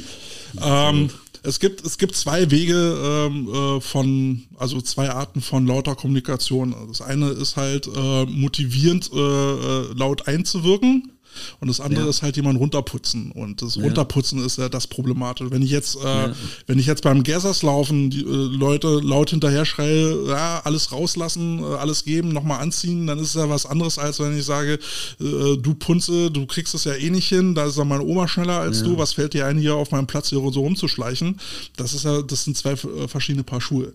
Ähm, 0.63 1.11
es, 1.43 1.59
gibt, 1.59 1.85
es 1.85 1.99
gibt 1.99 2.15
zwei 2.15 2.51
Wege 2.51 3.29
ähm, 3.29 3.49
äh, 3.49 3.81
von, 3.81 4.45
also 4.57 4.81
zwei 4.81 5.11
Arten 5.11 5.41
von 5.41 5.67
lauter 5.67 5.97
Kommunikation. 5.97 6.75
Das 6.89 7.01
eine 7.01 7.31
ist 7.31 7.57
halt 7.57 7.89
äh, 7.89 8.25
motivierend 8.27 9.11
äh, 9.13 9.19
äh 9.19 9.93
laut 9.95 10.29
einzuwirken 10.29 11.14
und 11.61 11.69
das 11.69 11.81
andere 11.81 12.05
ja. 12.05 12.11
ist 12.11 12.23
halt 12.23 12.37
jemand 12.37 12.59
runterputzen. 12.59 13.33
Und 13.33 13.63
das 13.63 13.77
Runterputzen 13.77 14.45
ist 14.45 14.59
ja 14.59 14.69
das 14.69 14.87
Problematische. 14.87 15.51
Wenn 15.51 15.63
ich 15.63 15.71
jetzt, 15.71 15.97
äh, 15.97 16.33
wenn 16.67 16.79
ich 16.79 16.87
jetzt 16.87 17.03
beim 17.03 17.23
Gassers 17.23 17.63
laufen, 17.63 18.11
die 18.11 18.21
äh, 18.21 18.25
Leute 18.25 19.01
laut 19.01 19.31
hinterher 19.31 19.65
schreie, 19.65 20.29
ja, 20.29 20.61
alles 20.65 20.93
rauslassen, 20.93 21.61
äh, 21.61 21.77
alles 21.77 22.05
geben, 22.05 22.31
nochmal 22.31 22.61
anziehen, 22.61 23.07
dann 23.07 23.19
ist 23.19 23.29
es 23.29 23.35
ja 23.35 23.49
was 23.49 23.67
anderes, 23.67 23.99
als 23.99 24.21
wenn 24.21 24.37
ich 24.37 24.45
sage, 24.45 24.79
äh, 25.21 25.57
du 25.57 25.75
Punze, 25.75 26.31
du 26.31 26.47
kriegst 26.47 26.75
es 26.75 26.85
ja 26.85 26.95
eh 26.95 27.11
nicht 27.11 27.29
hin, 27.29 27.55
da 27.55 27.67
ist 27.67 27.79
ja 27.79 27.85
meine 27.85 28.05
Oma 28.05 28.29
schneller 28.29 28.61
als 28.61 28.83
du, 28.83 28.99
was 28.99 29.13
fällt 29.13 29.35
dir 29.35 29.47
ein, 29.47 29.59
hier 29.59 29.75
auf 29.77 29.91
meinem 29.91 30.07
Platz 30.07 30.29
hier 30.29 30.39
so 30.39 30.61
rumzuschleichen? 30.61 31.41
Das 31.77 31.95
ist 31.95 32.05
ja, 32.05 32.23
das 32.23 32.45
sind 32.45 32.57
zwei 32.57 32.73
äh, 32.73 33.09
verschiedene 33.09 33.45
Paar 33.45 33.61
Schuhe. 33.61 33.93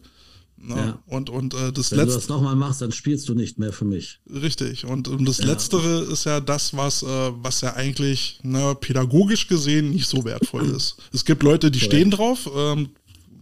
Ne? 0.61 0.75
Ja. 0.75 0.99
Und, 1.05 1.29
und 1.29 1.53
äh, 1.53 1.71
das 1.71 1.91
Wenn 1.91 1.99
Letzte, 1.99 2.13
du 2.13 2.19
das 2.19 2.29
nochmal 2.29 2.55
machst, 2.55 2.81
dann 2.81 2.91
spielst 2.91 3.29
du 3.29 3.33
nicht 3.33 3.59
mehr 3.59 3.71
für 3.71 3.85
mich. 3.85 4.19
Richtig. 4.29 4.85
Und, 4.85 5.07
und 5.07 5.25
das 5.25 5.39
ja. 5.39 5.45
Letztere 5.45 6.01
ist 6.01 6.25
ja 6.25 6.39
das, 6.39 6.75
was, 6.75 7.01
äh, 7.01 7.07
was 7.07 7.61
ja 7.61 7.73
eigentlich 7.75 8.39
ne, 8.43 8.75
pädagogisch 8.79 9.47
gesehen 9.47 9.91
nicht 9.91 10.07
so 10.07 10.25
wertvoll 10.25 10.69
ist. 10.75 10.97
Es 11.13 11.23
gibt 11.23 11.43
Leute, 11.43 11.71
die 11.71 11.79
Correct. 11.79 11.93
stehen 11.93 12.11
drauf. 12.11 12.49
Ähm, 12.53 12.89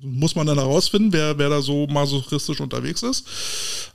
muss 0.02 0.36
man 0.36 0.46
dann 0.46 0.58
herausfinden, 0.58 1.12
wer, 1.12 1.38
wer 1.38 1.50
da 1.50 1.62
so 1.62 1.88
masochistisch 1.88 2.60
unterwegs 2.60 3.04
ist. 3.04 3.26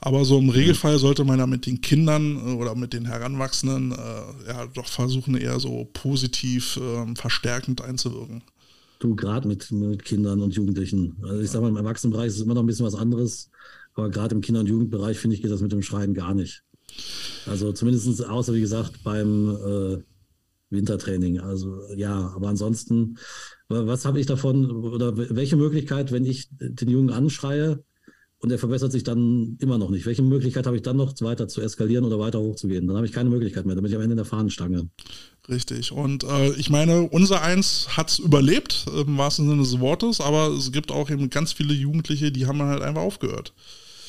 Aber 0.00 0.24
so 0.24 0.38
im 0.38 0.48
Regelfall 0.48 0.98
sollte 0.98 1.24
man 1.24 1.38
ja 1.38 1.46
mit 1.46 1.66
den 1.66 1.80
Kindern 1.80 2.36
äh, 2.36 2.54
oder 2.54 2.74
mit 2.74 2.92
den 2.92 3.06
Heranwachsenden 3.06 3.92
äh, 3.92 4.48
ja 4.48 4.66
doch 4.74 4.86
versuchen, 4.86 5.36
eher 5.36 5.60
so 5.60 5.88
positiv 5.92 6.76
äh, 6.76 7.14
verstärkend 7.14 7.82
einzuwirken. 7.82 8.42
Du, 9.02 9.16
gerade 9.16 9.48
mit, 9.48 9.72
mit 9.72 10.04
Kindern 10.04 10.40
und 10.40 10.54
Jugendlichen. 10.54 11.16
Also 11.22 11.40
ich 11.42 11.50
sage 11.50 11.62
mal, 11.62 11.70
im 11.70 11.76
Erwachsenenbereich 11.76 12.28
ist 12.28 12.36
es 12.36 12.42
immer 12.42 12.54
noch 12.54 12.62
ein 12.62 12.66
bisschen 12.66 12.86
was 12.86 12.94
anderes, 12.94 13.50
aber 13.94 14.10
gerade 14.10 14.34
im 14.34 14.40
Kinder- 14.40 14.60
und 14.60 14.68
Jugendbereich, 14.68 15.18
finde 15.18 15.34
ich, 15.34 15.42
geht 15.42 15.50
das 15.50 15.60
mit 15.60 15.72
dem 15.72 15.82
Schreien 15.82 16.14
gar 16.14 16.34
nicht. 16.34 16.62
Also 17.46 17.72
zumindest 17.72 18.24
außer, 18.24 18.54
wie 18.54 18.60
gesagt, 18.60 19.02
beim 19.02 19.48
äh, 19.50 19.98
Wintertraining. 20.70 21.40
Also 21.40 21.80
ja, 21.96 22.32
aber 22.36 22.48
ansonsten, 22.48 23.18
was 23.68 24.04
habe 24.04 24.20
ich 24.20 24.26
davon 24.26 24.70
oder 24.70 25.16
welche 25.16 25.56
Möglichkeit, 25.56 26.12
wenn 26.12 26.24
ich 26.24 26.48
den 26.60 26.88
Jungen 26.88 27.10
anschreie, 27.10 27.82
und 28.42 28.50
er 28.50 28.58
verbessert 28.58 28.90
sich 28.90 29.04
dann 29.04 29.56
immer 29.60 29.78
noch 29.78 29.90
nicht. 29.90 30.04
Welche 30.04 30.22
Möglichkeit 30.22 30.66
habe 30.66 30.74
ich 30.74 30.82
dann 30.82 30.96
noch 30.96 31.14
weiter 31.20 31.46
zu 31.46 31.60
eskalieren 31.60 32.04
oder 32.04 32.18
weiter 32.18 32.40
hochzugehen? 32.40 32.88
Dann 32.88 32.96
habe 32.96 33.06
ich 33.06 33.12
keine 33.12 33.30
Möglichkeit 33.30 33.66
mehr, 33.66 33.76
dann 33.76 33.84
bin 33.84 33.92
ich 33.92 33.96
am 33.96 34.02
Ende 34.02 34.14
in 34.14 34.16
der 34.16 34.24
Fahnenstange. 34.24 34.88
Richtig. 35.48 35.90
Und 35.90 36.22
äh, 36.24 36.50
ich 36.52 36.70
meine, 36.70 37.02
unser 37.02 37.42
Eins 37.42 37.88
hat 37.96 38.10
es 38.10 38.18
überlebt, 38.20 38.86
im 38.94 39.18
wahrsten 39.18 39.48
Sinne 39.48 39.62
des 39.62 39.80
Wortes, 39.80 40.20
aber 40.20 40.48
es 40.48 40.70
gibt 40.70 40.92
auch 40.92 41.10
eben 41.10 41.30
ganz 41.30 41.52
viele 41.52 41.74
Jugendliche, 41.74 42.30
die 42.30 42.46
haben 42.46 42.62
halt 42.62 42.82
einfach 42.82 43.02
aufgehört. 43.02 43.52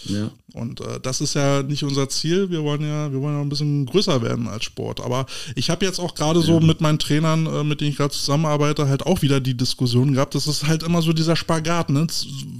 Ja. 0.06 0.32
Und 0.54 0.82
äh, 0.82 1.00
das 1.02 1.22
ist 1.22 1.34
ja 1.34 1.64
nicht 1.64 1.84
unser 1.84 2.10
Ziel. 2.10 2.50
Wir 2.50 2.64
wollen 2.64 2.82
ja, 2.82 3.12
wir 3.12 3.22
wollen 3.22 3.36
ja 3.36 3.42
ein 3.42 3.50
bisschen 3.50 3.86
größer 3.86 4.22
werden 4.22 4.48
als 4.48 4.66
Sport. 4.66 5.02
Aber 5.02 5.26
ich 5.56 5.70
habe 5.70 5.86
jetzt 5.86 6.00
auch 6.00 6.16
gerade 6.16 6.40
ja. 6.40 6.46
so 6.46 6.60
mit 6.60 6.82
meinen 6.82 7.00
Trainern, 7.00 7.46
äh, 7.46 7.64
mit 7.64 7.82
denen 7.82 7.92
ich 7.92 7.98
gerade 7.98 8.14
zusammenarbeite, 8.14 8.88
halt 8.88 9.06
auch 9.06 9.22
wieder 9.22 9.40
die 9.40 9.58
Diskussion 9.58 10.14
gehabt. 10.14 10.36
Das 10.36 10.48
ist 10.48 10.68
halt 10.68 10.84
immer 10.84 11.02
so 11.02 11.14
dieser 11.14 11.36
Spagat. 11.36 11.90
Ne? 11.90 12.08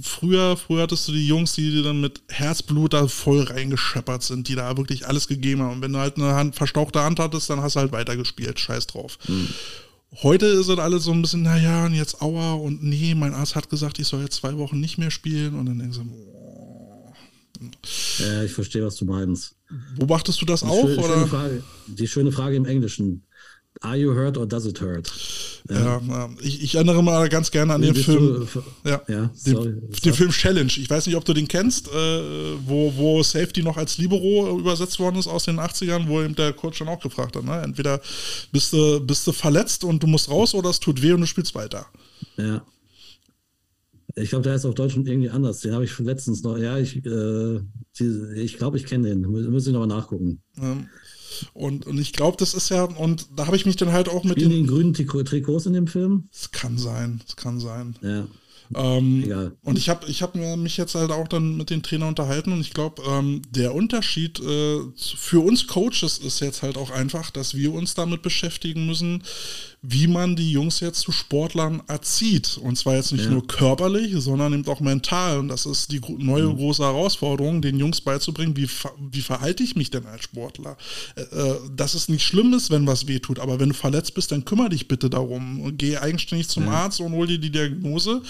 Früher, 0.02 0.56
früher 0.56 0.82
hattest 0.82 1.08
du 1.08 1.12
die 1.12 1.26
Jungs, 1.26 1.52
die 1.54 1.82
dann 1.82 2.00
mit 2.00 2.22
Herzblut 2.28 2.92
da 2.92 3.06
voll 3.06 3.42
reingescheppert 3.42 4.22
sind, 4.22 4.48
die 4.48 4.54
da 4.54 4.76
wirklich 4.76 5.06
alles 5.06 5.28
gegeben 5.28 5.62
haben. 5.62 5.74
Und 5.74 5.82
wenn 5.82 5.92
du 5.92 5.98
halt 5.98 6.16
eine 6.16 6.34
Hand, 6.34 6.56
verstauchte 6.56 7.02
Hand 7.02 7.18
hattest, 7.20 7.50
dann 7.50 7.60
hast 7.60 7.76
du 7.76 7.80
halt 7.80 7.92
weitergespielt. 7.92 8.58
Scheiß 8.58 8.86
drauf. 8.88 9.18
Mhm. 9.28 9.48
Heute 10.22 10.46
ist 10.46 10.68
es 10.68 10.78
alles 10.78 11.04
so 11.04 11.12
ein 11.12 11.22
bisschen, 11.22 11.42
naja, 11.42 11.86
und 11.86 11.94
jetzt 11.94 12.22
aua 12.22 12.54
und 12.54 12.84
nee, 12.84 13.14
mein 13.16 13.34
Arzt 13.34 13.56
hat 13.56 13.68
gesagt, 13.68 13.98
ich 13.98 14.06
soll 14.06 14.22
jetzt 14.22 14.36
zwei 14.36 14.56
Wochen 14.58 14.78
nicht 14.78 14.96
mehr 14.96 15.10
spielen. 15.10 15.54
Und 15.54 15.66
dann 15.66 15.78
denkst 15.80 15.98
du, 15.98 16.04
ja, 18.18 18.42
ich 18.42 18.52
verstehe, 18.52 18.84
was 18.84 18.96
du 18.96 19.04
meinst. 19.04 19.56
Beobachtest 19.96 20.40
du 20.40 20.46
das 20.46 20.60
die 20.60 20.66
auch? 20.66 20.82
Schöne, 20.82 20.98
oder? 20.98 21.14
Schöne 21.14 21.26
Frage, 21.26 21.62
die 21.86 22.08
schöne 22.08 22.32
Frage 22.32 22.56
im 22.56 22.64
Englischen. 22.64 23.24
Are 23.80 23.96
you 23.96 24.14
hurt 24.14 24.38
or 24.38 24.46
does 24.46 24.66
it 24.66 24.80
hurt? 24.80 25.10
Ja, 25.68 26.00
ja 26.00 26.30
ich, 26.40 26.62
ich, 26.62 26.74
erinnere 26.76 27.02
mal 27.02 27.28
ganz 27.28 27.50
gerne 27.50 27.74
an 27.74 27.82
den 27.82 27.94
Film. 27.94 28.46
Du, 28.52 28.62
ja, 28.88 29.02
ja 29.08 29.30
den, 29.46 29.54
sorry, 29.56 29.74
den, 30.04 30.14
Film 30.14 30.30
Challenge. 30.30 30.72
Ich 30.76 30.88
weiß 30.88 31.06
nicht, 31.06 31.16
ob 31.16 31.24
du 31.24 31.34
den 31.34 31.48
kennst, 31.48 31.88
äh, 31.88 31.90
wo, 32.66 32.92
wo 32.96 33.22
Safety 33.22 33.62
noch 33.62 33.76
als 33.76 33.98
Libero 33.98 34.58
übersetzt 34.58 35.00
worden 35.00 35.16
ist 35.16 35.26
aus 35.26 35.44
den 35.44 35.58
80ern, 35.58 36.06
wo 36.06 36.22
eben 36.22 36.36
der 36.36 36.52
Coach 36.52 36.78
dann 36.78 36.88
auch 36.88 37.00
gefragt 37.00 37.34
hat. 37.34 37.44
Ne? 37.44 37.62
Entweder 37.62 38.00
bist 38.52 38.72
du, 38.72 39.00
bist 39.00 39.26
du 39.26 39.32
verletzt 39.32 39.82
und 39.82 40.02
du 40.02 40.06
musst 40.06 40.30
raus 40.30 40.54
oder 40.54 40.70
es 40.70 40.78
tut 40.78 41.02
weh 41.02 41.12
und 41.12 41.22
du 41.22 41.26
spielst 41.26 41.54
weiter. 41.56 41.86
Ja. 42.36 42.64
Ich 44.16 44.30
glaube, 44.30 44.44
der 44.44 44.54
ist 44.54 44.64
auf 44.64 44.74
Deutsch 44.74 44.96
irgendwie 44.96 45.30
anders. 45.30 45.60
Den 45.60 45.72
habe 45.72 45.84
ich 45.84 45.98
letztens 45.98 46.42
noch. 46.42 46.56
Ja, 46.56 46.78
ich, 46.78 47.04
äh, 47.04 47.60
ich 48.36 48.56
glaube, 48.58 48.76
ich 48.76 48.86
kenne 48.86 49.08
den. 49.08 49.22
Muss 49.22 49.66
ich 49.66 49.72
nochmal 49.72 49.88
nachgucken. 49.88 50.40
Ähm, 50.56 50.88
und, 51.52 51.86
und 51.86 51.98
ich 51.98 52.12
glaube, 52.12 52.36
das 52.38 52.54
ist 52.54 52.68
ja, 52.68 52.84
und 52.84 53.26
da 53.36 53.46
habe 53.46 53.56
ich 53.56 53.66
mich 53.66 53.76
dann 53.76 53.92
halt 53.92 54.08
auch 54.08 54.24
mit 54.24 54.34
Spielen 54.34 54.50
den, 54.50 54.66
den 54.66 54.66
grünen 54.66 54.94
Trikots 54.94 55.66
in 55.66 55.72
dem 55.72 55.88
Film. 55.88 56.28
Es 56.32 56.52
kann 56.52 56.78
sein, 56.78 57.20
es 57.26 57.34
kann 57.34 57.58
sein. 57.58 57.96
Ja. 58.02 58.26
Ähm, 58.74 59.22
Egal. 59.24 59.56
Und 59.62 59.78
ich 59.78 59.88
habe 59.88 60.06
ich 60.06 60.22
hab 60.22 60.34
mich 60.34 60.76
jetzt 60.76 60.94
halt 60.94 61.10
auch 61.10 61.28
dann 61.28 61.56
mit 61.56 61.70
den 61.70 61.82
Trainern 61.82 62.08
unterhalten 62.08 62.52
und 62.52 62.60
ich 62.60 62.72
glaube, 62.72 63.02
ähm, 63.06 63.42
der 63.50 63.74
Unterschied 63.74 64.40
äh, 64.40 64.80
für 64.96 65.44
uns 65.44 65.66
Coaches 65.66 66.18
ist 66.18 66.40
jetzt 66.40 66.62
halt 66.62 66.78
auch 66.78 66.90
einfach, 66.90 67.30
dass 67.30 67.54
wir 67.54 67.74
uns 67.74 67.94
damit 67.94 68.22
beschäftigen 68.22 68.86
müssen, 68.86 69.22
wie 69.86 70.06
man 70.06 70.34
die 70.34 70.50
Jungs 70.50 70.80
jetzt 70.80 71.00
zu 71.00 71.12
Sportlern 71.12 71.82
erzieht. 71.88 72.56
Und 72.56 72.78
zwar 72.78 72.94
jetzt 72.94 73.12
nicht 73.12 73.26
ja. 73.26 73.30
nur 73.30 73.46
körperlich, 73.46 74.14
sondern 74.16 74.54
eben 74.54 74.66
auch 74.66 74.80
mental. 74.80 75.38
Und 75.38 75.48
das 75.48 75.66
ist 75.66 75.92
die 75.92 76.00
neue 76.16 76.44
mhm. 76.44 76.56
große 76.56 76.82
Herausforderung, 76.82 77.60
den 77.60 77.78
Jungs 77.78 78.00
beizubringen, 78.00 78.56
wie, 78.56 78.66
wie 79.10 79.20
verhalte 79.20 79.62
ich 79.62 79.76
mich 79.76 79.90
denn 79.90 80.06
als 80.06 80.24
Sportler? 80.24 80.78
Äh, 81.16 81.20
äh, 81.20 81.56
dass 81.76 81.92
es 81.92 82.08
nicht 82.08 82.24
schlimm 82.24 82.54
ist, 82.54 82.70
wenn 82.70 82.86
was 82.86 83.08
wehtut, 83.08 83.38
aber 83.38 83.60
wenn 83.60 83.68
du 83.68 83.74
verletzt 83.74 84.14
bist, 84.14 84.32
dann 84.32 84.46
kümmere 84.46 84.70
dich 84.70 84.88
bitte 84.88 85.10
darum. 85.10 85.74
Geh 85.76 85.98
eigenständig 85.98 86.48
zum 86.48 86.64
ja. 86.64 86.72
Arzt 86.72 87.00
und 87.00 87.12
hol 87.12 87.26
dir 87.26 87.38
die 87.38 87.50
Diagnose. 87.50 88.22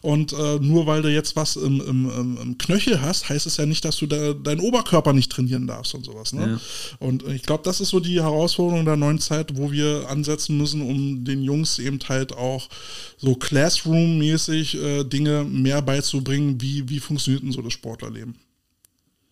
Und 0.00 0.32
äh, 0.32 0.58
nur 0.60 0.86
weil 0.86 1.02
du 1.02 1.12
jetzt 1.12 1.36
was 1.36 1.56
im, 1.56 1.82
im, 1.82 2.38
im, 2.40 2.56
Knöchel 2.56 3.02
hast, 3.02 3.28
heißt 3.28 3.46
es 3.46 3.58
ja 3.58 3.66
nicht, 3.66 3.84
dass 3.84 3.98
du 3.98 4.06
da, 4.06 4.32
deinen 4.32 4.60
Oberkörper 4.60 5.12
nicht 5.12 5.30
trainieren 5.30 5.66
darfst 5.66 5.94
und 5.94 6.06
sowas. 6.06 6.32
Ne? 6.32 6.58
Ja. 6.58 7.06
Und 7.06 7.26
ich 7.28 7.42
glaube, 7.42 7.64
das 7.64 7.82
ist 7.82 7.90
so 7.90 8.00
die 8.00 8.22
Herausforderung 8.22 8.86
der 8.86 8.96
neuen 8.96 9.18
Zeit, 9.18 9.58
wo 9.58 9.70
wir 9.70 10.06
ansetzen 10.08 10.56
müssen, 10.56 10.80
um 10.80 11.01
den 11.24 11.42
Jungs 11.42 11.78
eben 11.78 11.98
halt 12.08 12.32
auch 12.32 12.68
so 13.16 13.34
Classroom-mäßig 13.34 14.74
äh, 14.74 15.04
Dinge 15.04 15.44
mehr 15.44 15.82
beizubringen, 15.82 16.60
wie, 16.60 16.88
wie 16.88 17.00
funktioniert 17.00 17.42
denn 17.42 17.52
so 17.52 17.62
das 17.62 17.72
Sportlerleben. 17.72 18.36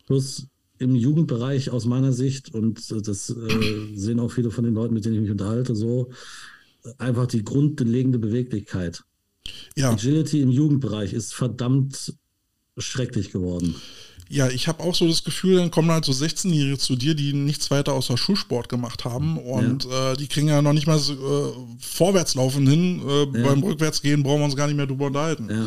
Plus 0.07 0.47
im 0.79 0.95
Jugendbereich 0.95 1.71
aus 1.71 1.85
meiner 1.85 2.13
Sicht, 2.13 2.55
und 2.55 2.91
das 3.07 3.31
äh, 3.31 3.95
sehen 3.95 4.19
auch 4.19 4.33
viele 4.33 4.51
von 4.51 4.65
den 4.65 4.75
Leuten, 4.75 4.95
mit 4.95 5.05
denen 5.05 5.17
ich 5.17 5.21
mich 5.21 5.31
unterhalte, 5.31 5.77
so 5.77 6.11
einfach 6.99 7.27
die 7.27 7.45
grundlegende 7.45 8.19
Beweglichkeit. 8.19 9.03
Ja. 9.77 9.91
Agility 9.91 10.41
im 10.41 10.51
Jugendbereich 10.51 11.13
ist 11.13 11.35
verdammt 11.35 12.15
schrecklich 12.79 13.31
geworden. 13.31 13.75
Ja, 14.33 14.49
ich 14.49 14.69
habe 14.69 14.85
auch 14.85 14.95
so 14.95 15.09
das 15.09 15.25
Gefühl, 15.25 15.57
dann 15.57 15.73
kommen 15.73 15.91
halt 15.91 16.05
so 16.05 16.13
16-Jährige 16.13 16.79
zu 16.79 16.95
dir, 16.95 17.17
die 17.17 17.33
nichts 17.33 17.69
weiter 17.73 17.95
außer 17.95 18.17
Schulsport 18.17 18.69
gemacht 18.69 19.05
haben 19.05 19.37
und 19.37 19.87
ja. 19.87 20.13
äh, 20.13 20.17
die 20.17 20.29
kriegen 20.29 20.47
ja 20.47 20.63
noch 20.63 20.73
nicht 20.73 20.87
mal 20.87 21.01
so, 21.01 21.15
äh, 21.15 21.53
Vorwärtslaufen 21.81 22.65
hin. 22.65 23.03
Äh, 23.05 23.39
ja. 23.39 23.49
Beim 23.49 23.61
Rückwärtsgehen 23.61 24.23
brauchen 24.23 24.39
wir 24.39 24.45
uns 24.45 24.55
gar 24.55 24.69
nicht 24.69 24.77
mehr 24.77 24.87
drüber 24.87 25.07
unterhalten. 25.07 25.49
Ja, 25.51 25.67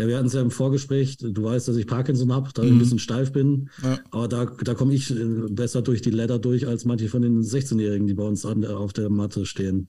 ja 0.00 0.08
wir 0.08 0.16
hatten 0.16 0.26
es 0.26 0.32
ja 0.32 0.40
im 0.40 0.50
Vorgespräch, 0.50 1.16
du 1.18 1.44
weißt, 1.44 1.68
dass 1.68 1.76
ich 1.76 1.86
Parkinson 1.86 2.32
habe, 2.32 2.50
da 2.52 2.62
mhm. 2.62 2.68
ich 2.68 2.74
ein 2.74 2.78
bisschen 2.80 2.98
steif 2.98 3.30
bin, 3.30 3.70
aber 4.10 4.26
da, 4.26 4.46
da 4.46 4.74
komme 4.74 4.92
ich 4.92 5.12
äh, 5.12 5.14
besser 5.48 5.80
durch 5.80 6.02
die 6.02 6.10
Letter 6.10 6.40
durch 6.40 6.66
als 6.66 6.86
manche 6.86 7.08
von 7.08 7.22
den 7.22 7.40
16-Jährigen, 7.42 8.08
die 8.08 8.14
bei 8.14 8.24
uns 8.24 8.44
an, 8.44 8.64
auf 8.64 8.94
der 8.94 9.10
Matte 9.10 9.46
stehen. 9.46 9.86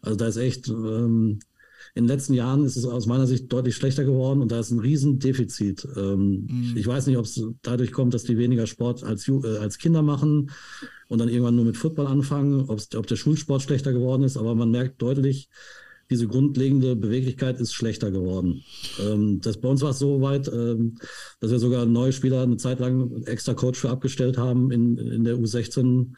Also 0.00 0.16
da 0.16 0.28
ist 0.28 0.38
echt... 0.38 0.68
Ähm, 0.68 1.40
in 1.96 2.04
den 2.04 2.08
letzten 2.08 2.34
Jahren 2.34 2.64
ist 2.64 2.76
es 2.76 2.86
aus 2.86 3.06
meiner 3.06 3.26
Sicht 3.26 3.52
deutlich 3.52 3.76
schlechter 3.76 4.04
geworden 4.04 4.42
und 4.42 4.50
da 4.50 4.58
ist 4.58 4.72
ein 4.72 4.80
Riesendefizit. 4.80 5.86
Ähm, 5.96 6.46
mhm. 6.50 6.72
Ich 6.76 6.86
weiß 6.86 7.06
nicht, 7.06 7.16
ob 7.16 7.24
es 7.24 7.40
dadurch 7.62 7.92
kommt, 7.92 8.14
dass 8.14 8.24
die 8.24 8.36
weniger 8.36 8.66
Sport 8.66 9.04
als, 9.04 9.28
äh, 9.28 9.58
als 9.58 9.78
Kinder 9.78 10.02
machen 10.02 10.50
und 11.08 11.20
dann 11.20 11.28
irgendwann 11.28 11.54
nur 11.54 11.64
mit 11.64 11.76
Football 11.76 12.08
anfangen, 12.08 12.68
ob 12.68 13.06
der 13.06 13.16
Schulsport 13.16 13.62
schlechter 13.62 13.92
geworden 13.92 14.24
ist, 14.24 14.36
aber 14.36 14.56
man 14.56 14.72
merkt 14.72 15.00
deutlich, 15.00 15.48
diese 16.10 16.26
grundlegende 16.26 16.96
Beweglichkeit 16.96 17.60
ist 17.60 17.72
schlechter 17.72 18.10
geworden. 18.10 18.62
Ähm, 19.00 19.40
das, 19.40 19.60
bei 19.60 19.68
uns 19.68 19.80
war 19.80 19.90
es 19.90 20.00
so 20.00 20.20
weit, 20.20 20.48
ähm, 20.48 20.96
dass 21.40 21.52
wir 21.52 21.60
sogar 21.60 21.86
neue 21.86 22.12
Spieler 22.12 22.42
eine 22.42 22.56
Zeit 22.56 22.80
lang 22.80 23.22
extra 23.24 23.54
Coach 23.54 23.78
für 23.78 23.90
abgestellt 23.90 24.36
haben 24.36 24.72
in, 24.72 24.98
in 24.98 25.24
der 25.24 25.36
U16, 25.36 25.82
mhm. 25.82 26.14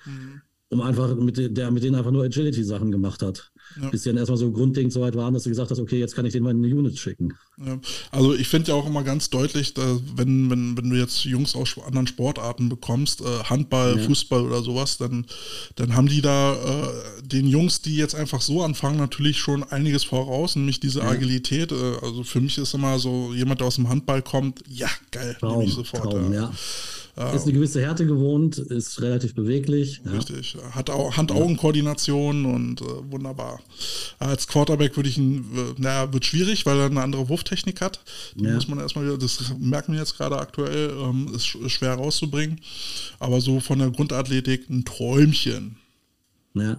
um 0.70 0.80
einfach 0.80 1.14
mit, 1.16 1.36
der 1.36 1.70
mit 1.70 1.84
denen 1.84 1.96
einfach 1.96 2.10
nur 2.10 2.24
Agility-Sachen 2.24 2.90
gemacht 2.90 3.22
hat. 3.22 3.52
Ja. 3.80 3.90
Bis 3.90 4.02
die 4.02 4.08
dann 4.08 4.18
erstmal 4.18 4.38
so 4.38 4.50
grundlegend 4.50 4.92
so 4.92 5.00
weit 5.00 5.16
waren, 5.16 5.34
dass 5.34 5.42
du 5.42 5.50
gesagt 5.50 5.70
hast, 5.70 5.78
okay, 5.78 5.98
jetzt 5.98 6.14
kann 6.14 6.24
ich 6.24 6.32
den 6.32 6.42
mal 6.42 6.50
in 6.50 6.64
eine 6.64 6.74
Unit 6.74 6.98
schicken. 6.98 7.34
Ja. 7.64 7.78
Also 8.10 8.34
ich 8.34 8.48
finde 8.48 8.70
ja 8.70 8.74
auch 8.74 8.86
immer 8.86 9.02
ganz 9.02 9.30
deutlich, 9.30 9.74
dass, 9.74 10.00
wenn, 10.16 10.50
wenn, 10.50 10.76
wenn 10.76 10.90
du 10.90 10.96
jetzt 10.96 11.24
Jungs 11.24 11.54
aus 11.54 11.76
anderen 11.86 12.06
Sportarten 12.06 12.68
bekommst, 12.68 13.20
äh, 13.20 13.44
Handball, 13.44 13.98
ja. 13.98 14.02
Fußball 14.04 14.42
oder 14.42 14.62
sowas, 14.62 14.98
dann, 14.98 15.26
dann 15.74 15.94
haben 15.94 16.08
die 16.08 16.22
da 16.22 16.54
äh, 16.54 17.22
den 17.22 17.46
Jungs, 17.46 17.82
die 17.82 17.96
jetzt 17.96 18.14
einfach 18.14 18.40
so 18.40 18.62
anfangen, 18.62 18.98
natürlich 18.98 19.38
schon 19.38 19.62
einiges 19.62 20.04
voraus, 20.04 20.56
nämlich 20.56 20.80
diese 20.80 21.02
Agilität. 21.02 21.72
Äh, 21.72 21.96
also 22.02 22.22
für 22.24 22.40
mich 22.40 22.58
ist 22.58 22.74
immer 22.74 22.98
so, 22.98 23.32
jemand, 23.34 23.60
der 23.60 23.66
aus 23.66 23.76
dem 23.76 23.88
Handball 23.88 24.22
kommt, 24.22 24.62
ja, 24.68 24.88
geil, 25.10 25.36
nehme 25.42 25.64
ich 25.64 25.74
sofort. 25.74 26.04
Traum, 26.04 26.32
ja. 26.32 26.52
Ist 27.16 27.44
eine 27.44 27.54
gewisse 27.54 27.80
Härte 27.80 28.04
gewohnt, 28.06 28.58
ist 28.58 29.00
relativ 29.00 29.34
beweglich. 29.34 30.02
Richtig. 30.04 30.54
Ja. 30.54 30.74
Hat 30.74 30.90
auch 30.90 31.16
Hand-Augen-Koordination 31.16 32.44
und 32.44 32.82
äh, 32.82 33.10
wunderbar. 33.10 33.60
Als 34.18 34.46
Quarterback 34.46 34.96
würde 34.96 35.08
ich 35.08 35.16
ihn, 35.16 35.46
äh, 35.54 35.80
naja, 35.80 36.12
wird 36.12 36.26
schwierig, 36.26 36.66
weil 36.66 36.78
er 36.78 36.86
eine 36.86 37.00
andere 37.00 37.30
Wurftechnik 37.30 37.80
hat. 37.80 38.00
Die 38.34 38.44
ja. 38.44 38.52
muss 38.52 38.68
man 38.68 38.80
erstmal 38.80 39.06
wieder, 39.06 39.16
das 39.16 39.40
merken 39.58 39.92
wir 39.92 40.00
jetzt 40.00 40.18
gerade 40.18 40.38
aktuell, 40.38 40.90
ähm, 40.90 41.32
ist, 41.34 41.54
ist 41.54 41.72
schwer 41.72 41.94
rauszubringen. 41.94 42.60
Aber 43.18 43.40
so 43.40 43.60
von 43.60 43.78
der 43.78 43.90
Grundathletik 43.90 44.68
ein 44.68 44.84
Träumchen. 44.84 45.76
Ja. 46.56 46.78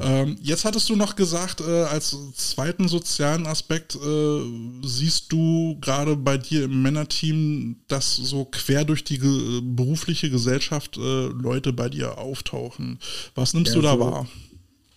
Ähm, 0.00 0.38
jetzt 0.40 0.64
hattest 0.64 0.88
du 0.88 0.96
noch 0.96 1.16
gesagt, 1.16 1.60
äh, 1.60 1.82
als 1.82 2.16
zweiten 2.34 2.88
sozialen 2.88 3.46
Aspekt 3.46 3.94
äh, 3.94 4.40
siehst 4.82 5.30
du 5.30 5.76
gerade 5.82 6.16
bei 6.16 6.38
dir 6.38 6.64
im 6.64 6.80
Männerteam, 6.80 7.76
dass 7.88 8.16
so 8.16 8.46
quer 8.46 8.86
durch 8.86 9.04
die 9.04 9.18
ge 9.18 9.60
berufliche 9.62 10.30
Gesellschaft 10.30 10.96
äh, 10.96 11.26
Leute 11.26 11.74
bei 11.74 11.90
dir 11.90 12.16
auftauchen. 12.16 12.98
Was 13.34 13.52
nimmst 13.52 13.74
ja, 13.74 13.80
du 13.80 13.82
da 13.82 13.92
so, 13.92 14.00
wahr? 14.00 14.28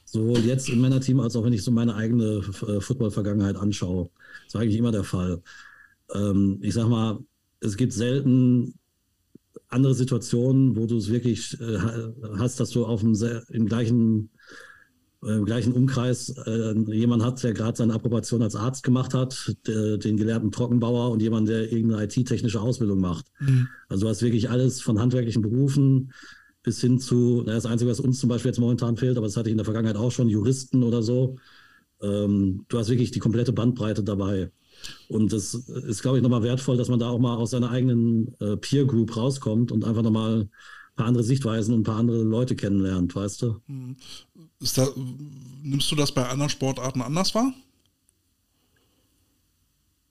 Sowohl 0.06 0.40
jetzt 0.40 0.70
im 0.70 0.80
Männerteam 0.80 1.20
als 1.20 1.36
auch 1.36 1.44
wenn 1.44 1.54
ich 1.54 1.64
so 1.64 1.72
meine 1.72 1.96
eigene 1.96 2.42
äh, 2.68 2.80
Football-Vergangenheit 2.80 3.58
anschaue. 3.58 4.10
Das 4.46 4.54
war 4.54 4.62
eigentlich 4.62 4.78
immer 4.78 4.94
der 4.94 5.04
Fall. 5.04 5.42
Ähm, 6.14 6.60
ich 6.62 6.74
sag 6.74 6.88
mal, 6.88 7.20
es 7.60 7.76
gibt 7.76 7.92
selten 7.92 8.76
andere 9.68 9.94
Situationen, 9.94 10.76
wo 10.76 10.86
du 10.86 10.98
es 10.98 11.10
wirklich 11.10 11.60
äh, 11.60 11.78
hast, 12.38 12.60
dass 12.60 12.70
du 12.70 12.86
auf 12.86 13.02
dem 13.02 13.16
im 13.50 13.66
gleichen 13.66 14.30
äh, 15.24 15.38
im 15.38 15.46
gleichen 15.46 15.74
Umkreis 15.74 16.30
äh, 16.46 16.74
jemand 16.92 17.24
hat, 17.24 17.44
der 17.44 17.54
gerade 17.54 17.78
seine 17.78 17.94
Approbation 17.94 18.42
als 18.42 18.56
Arzt 18.56 18.84
gemacht 18.84 19.14
hat, 19.14 19.56
der, 19.66 19.98
den 19.98 20.18
gelernten 20.18 20.52
Trockenbauer 20.52 21.12
und 21.12 21.22
jemand, 21.22 21.50
der 21.50 21.72
irgendeine 21.72 22.04
IT-technische 22.04 22.62
Ausbildung 22.62 23.00
macht. 23.00 23.26
Mhm. 23.40 23.68
Also 23.90 24.06
du 24.06 24.10
hast 24.10 24.22
wirklich 24.22 24.50
alles 24.50 24.82
von 24.82 25.00
handwerklichen 25.00 25.42
Berufen 25.42 26.12
bis 26.64 26.82
hin 26.82 27.00
zu, 27.00 27.44
na, 27.46 27.54
das 27.54 27.66
Einzige, 27.66 27.92
was 27.92 28.00
uns 28.00 28.20
zum 28.20 28.30
Beispiel 28.30 28.50
jetzt 28.50 28.60
momentan 28.60 28.98
fehlt, 28.98 29.18
aber 29.18 29.28
das 29.28 29.38
hatte 29.38 29.50
ich 29.50 29.54
in 29.54 29.58
der 29.58 29.66
Vergangenheit 29.66 29.98
auch 29.98 30.12
schon, 30.12 30.30
Juristen 30.30 30.84
oder 30.84 31.02
so. 31.02 31.38
Ähm, 32.02 32.66
du 32.68 32.78
hast 32.78 32.90
wirklich 32.90 33.12
die 33.12 33.20
komplette 33.20 33.54
Bandbreite 33.54 34.04
dabei. 34.04 34.52
Und 35.08 35.34
das 35.34 35.54
ist, 35.54 36.02
glaube 36.02 36.18
ich, 36.18 36.24
nochmal 36.24 36.44
wertvoll, 36.44 36.78
dass 36.78 36.90
man 36.90 37.00
da 37.00 37.10
auch 37.10 37.20
mal 37.20 37.36
aus 37.36 37.52
seiner 37.52 37.72
eigenen 37.72 38.36
äh, 38.40 38.58
Peer 38.58 38.86
Group 38.86 39.16
rauskommt 39.16 39.72
und 39.72 39.86
einfach 39.86 40.02
nochmal 40.02 40.42
ein 40.42 40.50
paar 40.96 41.08
andere 41.08 41.24
Sichtweisen 41.24 41.74
und 41.74 41.82
ein 41.82 41.84
paar 41.84 41.98
andere 41.98 42.24
Leute 42.24 42.56
kennenlernt, 42.56 43.16
weißt 43.16 43.42
du? 43.42 43.60
Mhm. 43.68 43.98
Da, 44.76 44.88
nimmst 45.64 45.92
du 45.92 45.96
das 45.96 46.12
bei 46.14 46.28
anderen 46.28 46.50
Sportarten 46.50 47.02
anders 47.02 47.36
wahr? 47.36 47.54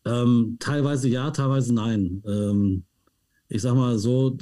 Ähm, 0.04 0.56
teilweise 0.60 1.08
ja, 1.08 1.30
teilweise 1.30 1.74
nein. 1.74 2.22
Ähm, 2.26 2.84
ich 3.48 3.62
sag 3.62 3.74
mal 3.74 3.98
so, 3.98 4.36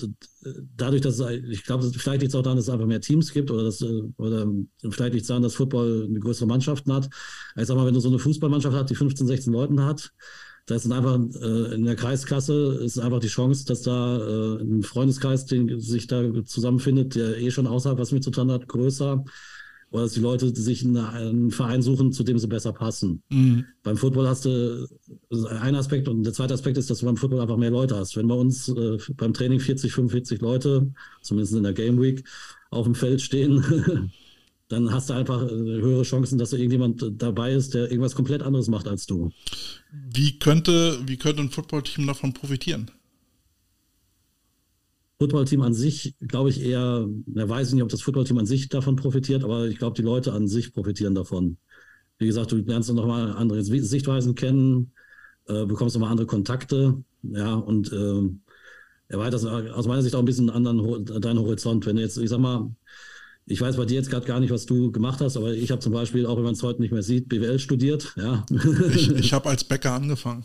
dadurch, 0.77 1.03
dass 1.03 1.19
es, 1.19 1.43
ich 1.51 1.65
glaube, 1.65 1.91
vielleicht 1.91 2.23
liegt 2.23 2.33
es 2.33 2.39
auch 2.39 2.43
daran, 2.43 2.57
dass 2.57 2.66
es 2.66 2.73
einfach 2.73 2.87
mehr 2.87 3.01
Teams 3.01 3.33
gibt 3.33 3.51
oder, 3.51 3.65
dass, 3.65 3.83
oder 4.16 4.47
vielleicht 4.91 5.15
liegt 5.15 5.23
es 5.23 5.29
daran, 5.29 5.43
dass 5.43 5.55
Football 5.55 6.07
eine 6.09 6.20
größere 6.20 6.47
Mannschaften 6.47 6.93
hat. 6.93 7.09
Ich 7.57 7.66
sag 7.66 7.77
mal, 7.77 7.87
wenn 7.87 7.95
du 7.95 8.01
so 8.01 8.09
eine 8.09 8.19
Fußballmannschaft 8.19 8.77
hast, 8.77 8.91
die 8.91 8.95
15, 8.95 9.27
16 9.27 9.53
Leute 9.53 9.85
hat, 9.85 10.12
da 10.66 10.77
ist 10.77 10.91
einfach 10.91 11.19
äh, 11.41 11.74
in 11.74 11.85
der 11.85 11.97
Kreisklasse 11.97 12.81
ist 12.85 12.99
einfach 12.99 13.19
die 13.19 13.29
Chance, 13.29 13.65
dass 13.66 13.83
da 13.83 14.19
äh, 14.19 14.62
ein 14.62 14.83
Freundeskreis, 14.85 15.45
den 15.47 15.81
sich 15.81 16.07
da 16.07 16.23
zusammenfindet, 16.45 17.16
der 17.16 17.37
eh 17.39 17.51
schon 17.51 17.66
außerhalb 17.66 17.99
was 17.99 18.12
mit 18.12 18.23
zu 18.23 18.31
tun 18.31 18.51
hat, 18.53 18.69
größer 18.69 19.24
oder 19.93 20.05
dass 20.05 20.14
die 20.14 20.20
Leute 20.20 20.55
sich 20.55 20.85
einen 20.85 21.51
Verein 21.51 21.82
suchen, 21.82 22.12
zu 22.12 22.24
dem 22.24 22.39
sie 22.39 22.48
besser 22.48 22.73
passen. 22.73 23.23
Mhm. 23.28 23.66
Beim 23.82 23.98
Football 23.98 24.27
hast 24.27 24.47
du 24.47 24.89
einen 25.60 25.77
Aspekt 25.77 26.09
und 26.09 26.24
der 26.24 26.32
zweite 26.32 26.55
Aspekt 26.55 26.78
ist, 26.78 26.89
dass 26.90 26.98
du 26.98 27.06
beim 27.06 27.19
Football 27.19 27.40
einfach 27.40 27.59
mehr 27.59 27.70
Leute 27.70 27.97
hast. 27.97 28.16
Wenn 28.16 28.27
bei 28.27 28.35
uns 28.35 28.69
äh, 28.69 28.97
beim 29.16 29.35
Training 29.35 29.60
40, 29.60 29.93
45 29.93 30.40
Leute, 30.40 30.90
zumindest 31.20 31.55
in 31.55 31.62
der 31.62 31.74
Game 31.74 32.01
Week, 32.01 32.24
auf 32.70 32.86
dem 32.86 32.94
Feld 32.94 33.20
stehen, 33.20 34.10
dann 34.69 34.90
hast 34.90 35.10
du 35.10 35.14
einfach 35.14 35.43
äh, 35.43 35.51
höhere 35.51 36.05
Chancen, 36.05 36.39
dass 36.39 36.51
da 36.51 36.56
irgendjemand 36.56 37.05
dabei 37.19 37.52
ist, 37.52 37.74
der 37.74 37.90
irgendwas 37.90 38.14
komplett 38.14 38.43
anderes 38.43 38.69
macht 38.69 38.89
als 38.89 39.05
du. 39.06 39.31
Wie 39.93 40.39
könnte, 40.39 40.98
wie 41.06 41.19
könnte 41.19 41.43
ein 41.43 41.51
Footballteam 41.51 42.06
davon 42.06 42.32
profitieren? 42.32 42.90
Footballteam 45.23 45.62
an 45.62 45.73
sich, 45.73 46.16
glaube 46.27 46.51
ich 46.51 46.61
eher, 46.61 47.09
er 47.36 47.49
weiß 47.49 47.73
nicht, 47.73 47.82
ob 47.85 47.89
das 47.89 48.03
Footballteam 48.03 48.39
an 48.39 48.47
sich 48.47 48.69
davon 48.69 48.97
profitiert, 48.97 49.44
aber 49.44 49.69
ich 49.69 49.78
glaube, 49.78 49.94
die 49.94 50.03
Leute 50.03 50.32
an 50.32 50.49
sich 50.49 50.73
profitieren 50.74 51.15
davon. 51.15 51.59
Wie 52.19 52.27
gesagt, 52.27 52.51
du 52.51 52.57
lernst 52.57 52.93
nochmal 52.93 53.32
andere 53.32 53.62
Sichtweisen 53.62 54.35
kennen, 54.35 54.90
äh, 55.47 55.65
bekommst 55.65 55.94
nochmal 55.94 56.11
andere 56.11 56.27
Kontakte, 56.27 57.05
ja, 57.23 57.55
und 57.55 57.93
äh, 57.93 58.31
erweiterst 59.07 59.47
aus 59.47 59.86
meiner 59.86 60.03
Sicht 60.03 60.16
auch 60.16 60.19
ein 60.19 60.24
bisschen 60.24 60.51
anderen 60.51 61.05
deinen 61.20 61.39
Horizont. 61.39 61.86
Wenn 61.86 61.94
du 61.94 62.03
jetzt, 62.03 62.19
ich 62.19 62.28
sag 62.28 62.40
mal, 62.40 62.74
ich 63.47 63.61
weiß 63.61 63.77
bei 63.77 63.85
dir 63.85 63.94
jetzt 63.94 64.11
gerade 64.11 64.27
gar 64.27 64.40
nicht, 64.40 64.51
was 64.51 64.66
du 64.66 64.90
gemacht 64.90 65.20
hast, 65.20 65.36
aber 65.36 65.55
ich 65.55 65.70
habe 65.70 65.81
zum 65.81 65.93
Beispiel, 65.93 66.27
auch 66.27 66.36
wenn 66.36 66.44
man 66.44 66.55
es 66.55 66.65
heute 66.65 66.82
nicht 66.82 66.93
mehr 66.93 67.05
sieht, 67.05 67.28
BWL 67.28 67.61
studiert. 67.61 68.12
Ja. 68.16 68.44
Ich, 68.93 69.09
ich 69.09 69.32
habe 69.32 69.51
als 69.51 69.62
Bäcker 69.62 69.93
angefangen. 69.93 70.44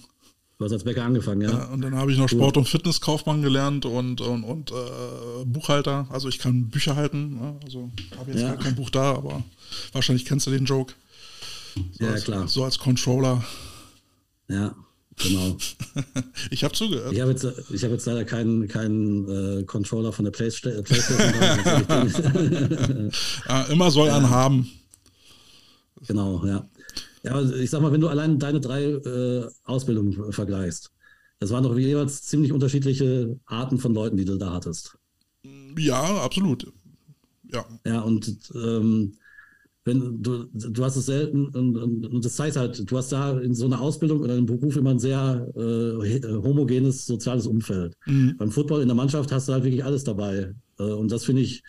Du 0.58 0.66
hast 0.66 0.72
als 0.72 0.84
Bäcker 0.84 1.04
angefangen, 1.04 1.42
ja. 1.42 1.52
ja 1.52 1.66
und 1.66 1.82
dann 1.82 1.96
habe 1.96 2.12
ich 2.12 2.18
noch 2.18 2.28
Sport- 2.28 2.58
und 2.58 2.68
Fitnesskaufmann 2.68 3.44
gelernt 3.44 3.86
und, 3.86 4.22
und, 4.22 4.44
und 4.44 4.72
äh, 4.72 5.46
Buchhalter. 5.46 6.08
Also 6.10 6.30
ich 6.30 6.40
kann 6.40 6.70
Bücher 6.70 6.96
halten. 6.96 7.36
Ne? 7.36 7.60
Also 7.64 7.92
habe 8.18 8.32
jetzt 8.32 8.42
ja. 8.42 8.56
gar 8.56 8.64
kein 8.64 8.76
Buch 8.76 8.90
da, 8.90 9.14
aber 9.14 9.44
wahrscheinlich 9.92 10.26
kennst 10.26 10.48
du 10.48 10.52
den 10.52 10.66
Joke. 10.66 10.96
So 11.92 12.06
ja, 12.06 12.12
als, 12.12 12.24
klar. 12.24 12.48
So 12.48 12.64
als 12.64 12.80
Controller. 12.80 13.46
Ja, 14.48 14.76
genau. 15.18 15.58
ich 16.50 16.64
habe 16.64 16.74
zugehört. 16.74 17.14
Ich 17.14 17.22
habe 17.22 17.30
jetzt, 17.30 17.44
hab 17.44 17.92
jetzt 17.92 18.08
leider 18.08 18.26
keinen, 18.26 18.68
keinen 18.68 19.60
äh, 19.60 19.64
Controller 19.64 20.12
von 20.12 20.26
der 20.26 20.32
Playstation. 20.32 20.84
ja, 23.48 23.62
immer 23.70 23.92
soll 23.92 24.08
ja. 24.08 24.18
einen 24.18 24.32
haben. 24.32 24.72
Genau, 26.08 26.44
ja. 26.48 26.68
Ja, 27.28 27.36
also 27.36 27.56
ich 27.56 27.70
sag 27.70 27.82
mal, 27.82 27.92
wenn 27.92 28.02
du 28.02 28.08
allein 28.08 28.40
deine 28.40 28.60
drei 28.60 28.84
äh, 28.84 29.48
Ausbildungen 29.64 30.32
vergleichst, 30.32 30.92
das 31.40 31.52
waren 31.52 31.64
doch 31.64 31.78
jeweils 31.78 32.24
ziemlich 32.24 32.52
unterschiedliche 32.52 33.40
Arten 33.46 33.78
von 33.78 33.94
Leuten, 33.94 34.18
die 34.18 34.26
du 34.26 34.38
da 34.38 34.54
hattest. 34.54 34.98
Ja, 35.78 36.24
absolut. 36.24 36.72
Ja. 37.52 37.66
Ja, 37.86 38.02
und 38.02 38.52
ähm, 38.56 39.14
wenn 39.86 40.22
du, 40.22 40.46
du 40.52 40.84
hast 40.84 40.98
es 40.98 41.06
selten 41.06 41.48
und, 41.48 41.78
und, 41.78 42.06
und, 42.06 42.26
das 42.26 42.36
zeigt 42.36 42.58
halt, 42.58 42.92
du 42.92 42.98
hast 42.98 43.12
da 43.12 43.40
in 43.40 43.54
so 43.54 43.66
einer 43.66 43.80
Ausbildung 43.80 44.20
oder 44.20 44.34
einem 44.34 44.46
Beruf 44.46 44.76
immer 44.76 44.92
ein 44.92 45.00
sehr 45.00 45.48
äh, 45.56 46.34
homogenes 46.34 47.06
soziales 47.06 47.48
Umfeld. 47.48 47.96
Mhm. 48.06 48.36
Beim 48.38 48.52
Football 48.52 48.82
in 48.82 48.90
der 48.90 48.96
Mannschaft 48.96 49.32
hast 49.32 49.48
du 49.48 49.54
halt 49.54 49.64
wirklich 49.64 49.86
alles 49.86 50.04
dabei. 50.04 50.54
Äh, 50.78 50.84
und 50.84 51.10
das 51.12 51.24
finde 51.24 51.44
ich, 51.44 51.64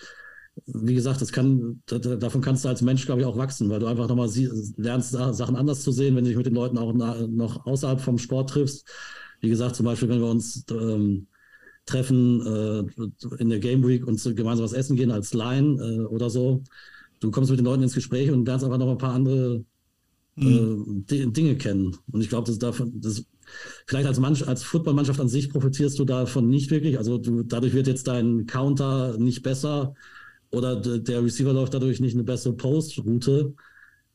wie 0.67 0.95
gesagt, 0.95 1.21
das 1.21 1.33
kann, 1.33 1.83
davon 1.87 2.41
kannst 2.41 2.65
du 2.65 2.69
als 2.69 2.83
Mensch, 2.83 3.07
glaube 3.07 3.21
ich, 3.21 3.27
auch 3.27 3.37
wachsen, 3.37 3.69
weil 3.69 3.81
du 3.81 3.87
einfach 3.87 4.09
nochmal 4.09 4.31
lernst, 4.77 5.13
Sachen 5.13 5.57
anders 5.57 5.83
zu 5.83 5.93
sehen, 5.93 6.17
wenn 6.17 6.25
du 6.25 6.29
dich 6.31 6.37
mit 6.37 6.47
den 6.47 6.55
Leuten 6.55 6.79
auch 6.79 6.93
noch 6.93 7.67
außerhalb 7.67 8.01
vom 8.01 8.19
Sport 8.19 8.51
triffst. 8.51 8.87
Wie 9.41 9.49
gesagt, 9.49 9.77
zum 9.77 9.87
Beispiel, 9.87 10.09
wenn 10.09 10.21
wir 10.21 10.31
uns 10.31 10.65
ähm, 10.71 11.29
treffen 11.89 12.45
äh, 12.47 13.41
in 13.41 13.49
der 13.49 13.61
Game 13.61 13.87
Week 13.87 14.07
und 14.07 14.23
gemeinsam 14.37 14.65
was 14.65 14.73
essen 14.73 14.97
gehen 14.97 15.11
als 15.11 15.33
Line 15.33 15.83
äh, 15.83 16.01
oder 16.07 16.31
so. 16.31 16.63
Du 17.21 17.31
kommst 17.31 17.51
mit 17.51 17.59
den 17.59 17.65
Leuten 17.65 17.83
ins 17.83 17.95
Gespräch 17.95 18.31
und 18.31 18.47
lernst 18.47 18.65
einfach 18.65 18.79
noch 18.79 18.91
ein 18.91 18.99
paar 18.99 19.15
andere 19.15 19.65
mhm. 20.37 21.05
äh, 21.11 21.27
Dinge 21.27 21.57
kennen. 21.57 21.97
Und 22.13 22.21
ich 22.21 22.29
glaube, 22.29 22.47
das 22.47 22.59
davon, 22.59 23.01
das, 23.01 23.25
vielleicht 23.87 24.07
als, 24.07 24.21
Mann, 24.21 24.37
als 24.45 24.63
Footballmannschaft 24.63 25.21
an 25.21 25.29
sich 25.29 25.51
profitierst 25.51 25.99
du 25.99 26.05
davon 26.05 26.49
nicht 26.49 26.71
wirklich. 26.71 26.99
Also 26.99 27.19
du, 27.19 27.43
dadurch 27.43 27.75
wird 27.75 27.87
jetzt 27.87 28.07
dein 28.07 28.47
Counter 28.47 29.17
nicht 29.19 29.43
besser 29.43 29.95
oder 30.51 30.77
der 30.77 31.23
Receiver 31.23 31.53
läuft 31.53 31.75
dadurch 31.75 32.01
nicht 32.01 32.15
eine 32.15 32.25
bessere 32.25 32.55
Post-Route. 32.55 33.55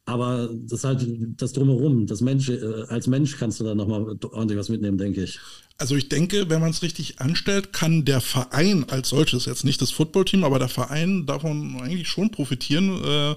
Aber 0.06 0.50
das 0.52 0.80
ist 0.80 0.84
halt 0.84 1.08
das 1.38 1.54
Drumherum. 1.54 2.08
Das 2.08 2.20
Mensch, 2.20 2.50
äh, 2.50 2.60
als 2.90 3.08
Mensch 3.08 3.38
kannst 3.38 3.62
du 3.62 3.64
da 3.64 3.74
nochmal 3.74 4.18
ordentlich 4.32 4.60
was 4.60 4.68
mitnehmen, 4.68 4.98
denke 4.98 5.24
ich. 5.24 5.40
Also 5.78 5.96
ich 5.96 6.10
denke, 6.10 6.50
wenn 6.50 6.60
man 6.60 6.72
es 6.72 6.82
richtig 6.82 7.22
anstellt, 7.22 7.72
kann 7.72 8.04
der 8.04 8.20
Verein 8.20 8.86
als 8.90 9.10
solches, 9.10 9.46
jetzt 9.46 9.64
nicht 9.64 9.82
das 9.82 9.92
Footballteam, 9.92 10.44
aber 10.44 10.60
der 10.60 10.68
Verein 10.68 11.26
davon 11.26 11.80
eigentlich 11.82 12.10
schon 12.10 12.32
profitieren. 12.32 13.02
Äh, 13.02 13.36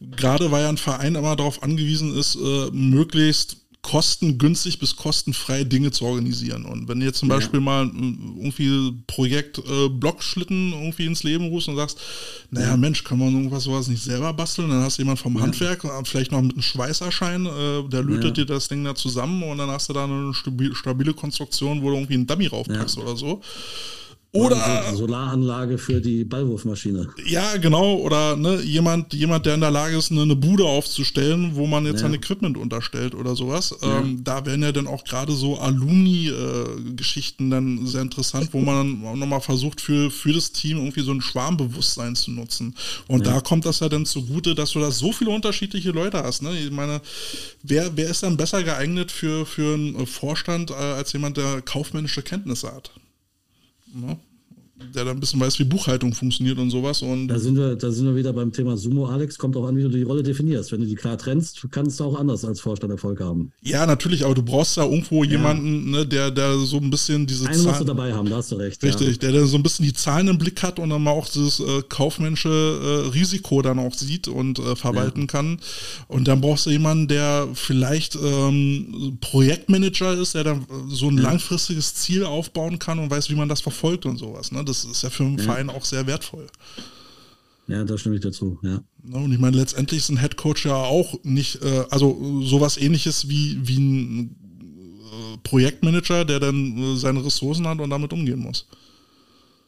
gerade 0.00 0.50
weil 0.50 0.64
ja 0.64 0.68
ein 0.68 0.78
Verein 0.78 1.14
immer 1.14 1.36
darauf 1.36 1.62
angewiesen 1.62 2.16
ist, 2.16 2.34
äh, 2.34 2.70
möglichst 2.72 3.58
kostengünstig 3.82 4.78
bis 4.78 4.96
kostenfrei 4.96 5.64
Dinge 5.64 5.90
zu 5.90 6.04
organisieren. 6.04 6.64
Und 6.64 6.88
wenn 6.88 7.00
du 7.00 7.06
jetzt 7.06 7.18
zum 7.18 7.28
ja. 7.28 7.36
Beispiel 7.36 7.60
mal 7.60 7.86
irgendwie 7.86 8.92
Projekt 9.06 9.58
äh, 9.58 9.88
Blockschlitten 9.88 10.72
irgendwie 10.72 11.06
ins 11.06 11.22
Leben 11.22 11.48
rufst 11.48 11.68
und 11.68 11.76
sagst, 11.76 11.98
naja, 12.50 12.68
ja. 12.68 12.76
Mensch, 12.76 13.04
kann 13.04 13.18
man 13.18 13.32
irgendwas 13.32 13.64
sowas 13.64 13.88
nicht 13.88 14.02
selber 14.02 14.32
basteln? 14.32 14.68
Dann 14.68 14.82
hast 14.82 14.98
du 14.98 15.02
jemand 15.02 15.18
vom 15.18 15.34
ja. 15.36 15.42
Handwerk, 15.42 15.84
äh, 15.84 15.88
vielleicht 16.04 16.30
noch 16.30 16.42
mit 16.42 16.52
einem 16.52 16.62
Schweißerschein, 16.62 17.46
äh, 17.46 17.88
der 17.88 18.02
lötet 18.02 18.36
dir 18.36 18.46
das 18.46 18.68
Ding 18.68 18.84
da 18.84 18.94
zusammen 18.94 19.42
und 19.42 19.58
dann 19.58 19.70
hast 19.70 19.88
du 19.88 19.92
da 19.94 20.04
eine 20.04 20.32
stabile 20.34 21.14
Konstruktion, 21.14 21.82
wo 21.82 21.88
du 21.90 21.96
irgendwie 21.96 22.14
einen 22.14 22.26
Dummy 22.26 22.46
raufpackst 22.48 22.98
oder 22.98 23.16
so. 23.16 23.40
Oder 24.32 24.94
Solaranlage 24.94 25.76
für 25.76 26.00
die 26.00 26.22
Ballwurfmaschine. 26.22 27.08
Ja, 27.26 27.56
genau. 27.56 27.96
Oder 27.96 28.36
ne, 28.36 28.60
jemand, 28.62 29.12
jemand, 29.12 29.44
der 29.44 29.54
in 29.54 29.60
der 29.60 29.72
Lage 29.72 29.96
ist, 29.96 30.12
eine, 30.12 30.22
eine 30.22 30.36
Bude 30.36 30.64
aufzustellen, 30.64 31.56
wo 31.56 31.66
man 31.66 31.84
jetzt 31.84 32.02
ja. 32.02 32.06
ein 32.06 32.14
Equipment 32.14 32.56
unterstellt 32.56 33.16
oder 33.16 33.34
sowas. 33.34 33.74
Ja. 33.82 33.98
Ähm, 33.98 34.22
da 34.22 34.46
wären 34.46 34.62
ja 34.62 34.70
dann 34.70 34.86
auch 34.86 35.02
gerade 35.02 35.32
so 35.32 35.58
Alumni-Geschichten 35.58 37.50
dann 37.50 37.84
sehr 37.86 38.02
interessant, 38.02 38.50
wo 38.52 38.60
man 38.60 39.02
dann 39.02 39.18
nochmal 39.18 39.40
versucht, 39.40 39.80
für, 39.80 40.12
für 40.12 40.32
das 40.32 40.52
Team 40.52 40.76
irgendwie 40.76 41.02
so 41.02 41.10
ein 41.10 41.20
Schwarmbewusstsein 41.20 42.14
zu 42.14 42.30
nutzen. 42.30 42.76
Und 43.08 43.26
ja. 43.26 43.34
da 43.34 43.40
kommt 43.40 43.66
das 43.66 43.80
ja 43.80 43.88
dann 43.88 44.06
zugute, 44.06 44.54
dass 44.54 44.70
du 44.70 44.78
da 44.78 44.92
so 44.92 45.10
viele 45.10 45.30
unterschiedliche 45.30 45.90
Leute 45.90 46.22
hast. 46.22 46.42
Ne? 46.42 46.56
Ich 46.56 46.70
meine, 46.70 47.00
wer, 47.64 47.96
wer 47.96 48.08
ist 48.08 48.22
dann 48.22 48.36
besser 48.36 48.62
geeignet 48.62 49.10
für, 49.10 49.44
für 49.44 49.74
einen 49.74 50.06
Vorstand 50.06 50.70
äh, 50.70 50.74
als 50.74 51.12
jemand, 51.12 51.36
der 51.36 51.62
kaufmännische 51.62 52.22
Kenntnisse 52.22 52.72
hat? 52.72 52.92
Ne? 53.94 54.16
Der 54.94 55.04
da 55.04 55.10
ein 55.10 55.20
bisschen 55.20 55.40
weiß, 55.40 55.58
wie 55.58 55.64
Buchhaltung 55.64 56.12
funktioniert 56.12 56.58
und 56.58 56.70
sowas. 56.70 57.02
Und 57.02 57.28
da 57.28 57.38
sind 57.38 57.56
wir, 57.56 57.76
da 57.76 57.90
sind 57.90 58.06
wir 58.06 58.16
wieder 58.16 58.32
beim 58.32 58.52
Thema 58.52 58.76
Sumo, 58.76 59.06
Alex. 59.06 59.38
Kommt 59.38 59.56
auch 59.56 59.66
an, 59.66 59.76
wie 59.76 59.82
du 59.82 59.88
die 59.88 60.02
Rolle 60.02 60.22
definierst. 60.22 60.72
Wenn 60.72 60.80
du 60.80 60.86
die 60.86 60.94
klar 60.94 61.18
trennst, 61.18 61.66
kannst 61.70 62.00
du 62.00 62.04
auch 62.04 62.18
anders 62.18 62.44
als 62.44 62.60
Vorstand 62.60 62.92
Erfolg 62.92 63.20
haben. 63.20 63.52
Ja, 63.62 63.86
natürlich, 63.86 64.24
aber 64.24 64.34
du 64.34 64.42
brauchst 64.42 64.76
da 64.76 64.84
irgendwo 64.84 65.24
ja. 65.24 65.32
jemanden, 65.32 65.90
ne, 65.90 66.06
der, 66.06 66.30
der 66.30 66.58
so 66.58 66.78
ein 66.78 66.90
bisschen 66.90 67.26
diese 67.26 67.46
Einen 67.46 67.54
Zahlen. 67.54 67.68
musst 67.68 67.80
du 67.80 67.84
dabei 67.84 68.12
haben, 68.12 68.28
da 68.28 68.36
hast 68.36 68.52
du 68.52 68.56
recht. 68.56 68.82
Richtig, 68.82 69.08
ja. 69.08 69.16
der, 69.16 69.32
der 69.32 69.46
so 69.46 69.56
ein 69.56 69.62
bisschen 69.62 69.84
die 69.84 69.92
Zahlen 69.92 70.28
im 70.28 70.38
Blick 70.38 70.62
hat 70.62 70.78
und 70.78 70.90
dann 70.90 71.02
mal 71.02 71.12
auch 71.12 71.28
dieses 71.28 71.60
äh, 71.60 71.82
kaufmännische 71.88 72.48
äh, 72.48 73.08
Risiko 73.10 73.62
dann 73.62 73.78
auch 73.78 73.94
sieht 73.94 74.28
und 74.28 74.58
äh, 74.58 74.76
verwalten 74.76 75.22
ja. 75.22 75.26
kann. 75.26 75.58
Und 76.08 76.28
dann 76.28 76.40
brauchst 76.40 76.66
du 76.66 76.70
jemanden, 76.70 77.08
der 77.08 77.48
vielleicht 77.54 78.16
ähm, 78.16 79.18
Projektmanager 79.20 80.14
ist, 80.14 80.34
der 80.34 80.44
dann 80.44 80.66
so 80.88 81.08
ein 81.08 81.18
langfristiges 81.18 81.94
Ziel 81.94 82.24
aufbauen 82.24 82.78
kann 82.78 82.98
und 82.98 83.10
weiß, 83.10 83.30
wie 83.30 83.34
man 83.34 83.48
das 83.48 83.60
verfolgt 83.60 84.06
und 84.06 84.18
sowas. 84.18 84.52
Ne? 84.52 84.64
Das 84.70 84.84
ist 84.84 85.02
ja 85.02 85.10
für 85.10 85.24
einen 85.24 85.38
ja. 85.38 85.44
Verein 85.44 85.68
auch 85.68 85.84
sehr 85.84 86.06
wertvoll. 86.06 86.46
Ja, 87.66 87.84
da 87.84 87.96
stimme 87.98 88.16
ich 88.16 88.20
dazu, 88.20 88.58
ja. 88.62 88.82
Und 89.12 89.32
ich 89.32 89.38
meine, 89.38 89.56
letztendlich 89.56 90.00
ist 90.00 90.08
ein 90.08 90.16
Headcoach 90.16 90.64
ja 90.64 90.74
auch 90.74 91.18
nicht, 91.22 91.62
äh, 91.62 91.84
also 91.90 92.40
sowas 92.42 92.76
ähnliches 92.76 93.28
wie, 93.28 93.58
wie 93.62 93.78
ein 93.78 94.36
äh, 95.00 95.38
Projektmanager, 95.44 96.24
der 96.24 96.40
dann 96.40 96.76
äh, 96.76 96.96
seine 96.96 97.24
Ressourcen 97.24 97.66
hat 97.68 97.78
und 97.80 97.90
damit 97.90 98.12
umgehen 98.12 98.40
muss. 98.40 98.66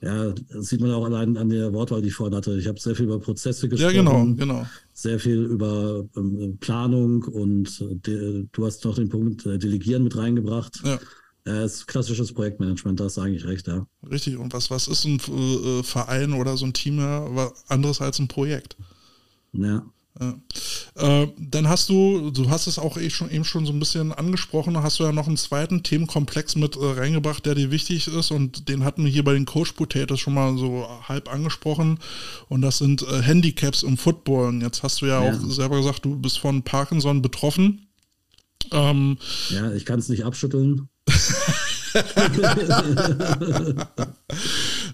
Ja, 0.01 0.35
das 0.53 0.67
sieht 0.67 0.81
man 0.81 0.91
auch 0.91 1.05
allein 1.05 1.37
an 1.37 1.49
der 1.49 1.73
Wortwahl, 1.73 2.03
die 2.03 2.09
ich 2.09 2.15
vorhin 2.15 2.35
hatte. 2.35 2.59
Ich 2.59 2.67
habe 2.67 2.81
sehr 2.81 2.97
viel 2.97 3.05
über 3.05 3.21
Prozesse 3.21 3.69
gesprochen. 3.69 3.95
Ja, 3.95 4.03
genau, 4.03 4.25
genau. 4.35 4.67
Sehr 4.93 5.21
viel 5.21 5.39
über 5.39 6.05
ähm, 6.17 6.59
Planung 6.59 7.23
und 7.23 7.79
du 7.79 8.67
hast 8.67 8.85
noch 8.85 8.97
den 8.97 9.11
Punkt 9.11 9.45
Delegieren 9.45 10.03
mit 10.03 10.17
reingebracht. 10.17 10.83
Ja. 10.85 10.99
Ja, 11.45 11.65
ist 11.65 11.89
klassisches 11.89 12.33
Projektmanagement, 12.33 13.01
da 13.01 13.05
hast 13.05 13.17
du 13.17 13.21
eigentlich 13.21 13.45
recht, 13.45 13.67
ja. 13.67 13.87
Richtig, 14.09 14.37
und 14.37 14.53
was, 14.53 14.71
was 14.71 14.87
ist 14.87 15.05
ein 15.05 15.19
äh, 15.19 15.83
Verein 15.83 16.35
oder 16.35 16.57
so 16.57 16.67
ein 16.67 16.73
Team 16.73 16.99
ja, 16.99 17.53
anderes 17.67 18.01
als 18.01 18.21
ein 18.21 18.29
Projekt? 18.29 18.77
Ja. 19.53 19.83
ja. 20.21 20.41
Äh, 20.95 21.29
dann 21.39 21.69
hast 21.69 21.89
du, 21.89 22.31
du 22.31 22.49
hast 22.49 22.69
es 22.69 22.79
auch 22.79 22.97
eh 22.97 23.11
schon, 23.11 23.29
eben 23.29 23.45
schon 23.45 23.67
so 23.67 23.73
ein 23.73 23.81
bisschen 23.81 24.13
angesprochen, 24.13 24.81
hast 24.81 25.01
du 25.01 25.05
ja 25.05 25.11
noch 25.11 25.27
einen 25.27 25.37
zweiten 25.37 25.83
Themenkomplex 25.83 26.55
mit 26.55 26.77
äh, 26.77 26.85
reingebracht, 26.85 27.45
der 27.45 27.57
dir 27.57 27.73
wichtig 27.73 28.07
ist 28.07 28.31
und 28.31 28.69
den 28.69 28.85
hatten 28.85 29.05
wir 29.05 29.11
hier 29.11 29.25
bei 29.25 29.33
den 29.33 29.47
Coach 29.47 29.73
Potatoes 29.73 30.21
schon 30.21 30.35
mal 30.35 30.57
so 30.57 30.87
halb 31.09 31.33
angesprochen 31.33 31.99
und 32.49 32.63
das 32.63 32.79
sind 32.79 33.03
äh, 33.03 33.21
Handicaps 33.21 33.83
im 33.83 33.97
Football. 33.97 34.49
Und 34.51 34.61
jetzt 34.61 34.85
hast 34.85 35.01
du 35.01 35.07
ja, 35.07 35.25
ja, 35.25 35.33
auch 35.33 35.41
selber 35.51 35.79
gesagt, 35.79 36.05
du 36.05 36.17
bist 36.17 36.39
von 36.39 36.63
Parkinson 36.63 37.21
betroffen. 37.21 37.89
Ähm, 38.71 39.19
ja, 39.51 39.73
ich 39.73 39.85
kann 39.85 39.99
es 39.99 40.09
nicht 40.09 40.25
abschütteln. 40.25 40.89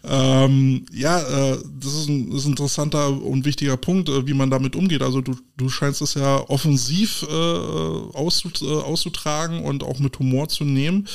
Ähm, 0.04 0.86
ja, 0.92 1.20
äh, 1.20 1.58
das, 1.80 1.94
ist 1.94 2.08
ein, 2.08 2.30
das, 2.30 2.40
ist 2.40 2.46
ein, 2.46 2.50
interessanter 2.50 3.10
und 3.22 3.44
wichtiger 3.44 3.76
Punkt, 3.76 4.08
äh, 4.08 4.26
wie 4.26 4.34
man 4.34 4.50
damit 4.50 4.74
umgeht. 4.74 5.02
Also 5.02 5.20
du, 5.20 5.36
du 5.56 5.68
scheinst 5.68 6.02
es 6.02 6.14
ja 6.14 6.38
offensiv 6.48 7.24
äh, 7.28 7.32
auszut, 7.32 8.62
äh, 8.62 8.66
auszutragen 8.66 9.62
und 9.64 9.84
auch 9.84 10.00
mit 10.00 10.18
Humor 10.18 10.48
zu 10.48 10.64
nehmen. 10.64 11.06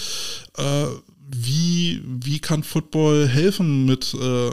Äh, 0.57 0.85
wie, 1.35 2.01
wie 2.05 2.39
kann 2.39 2.61
Football 2.63 3.27
helfen 3.27 3.85
mit, 3.85 4.13
äh, 4.13 4.51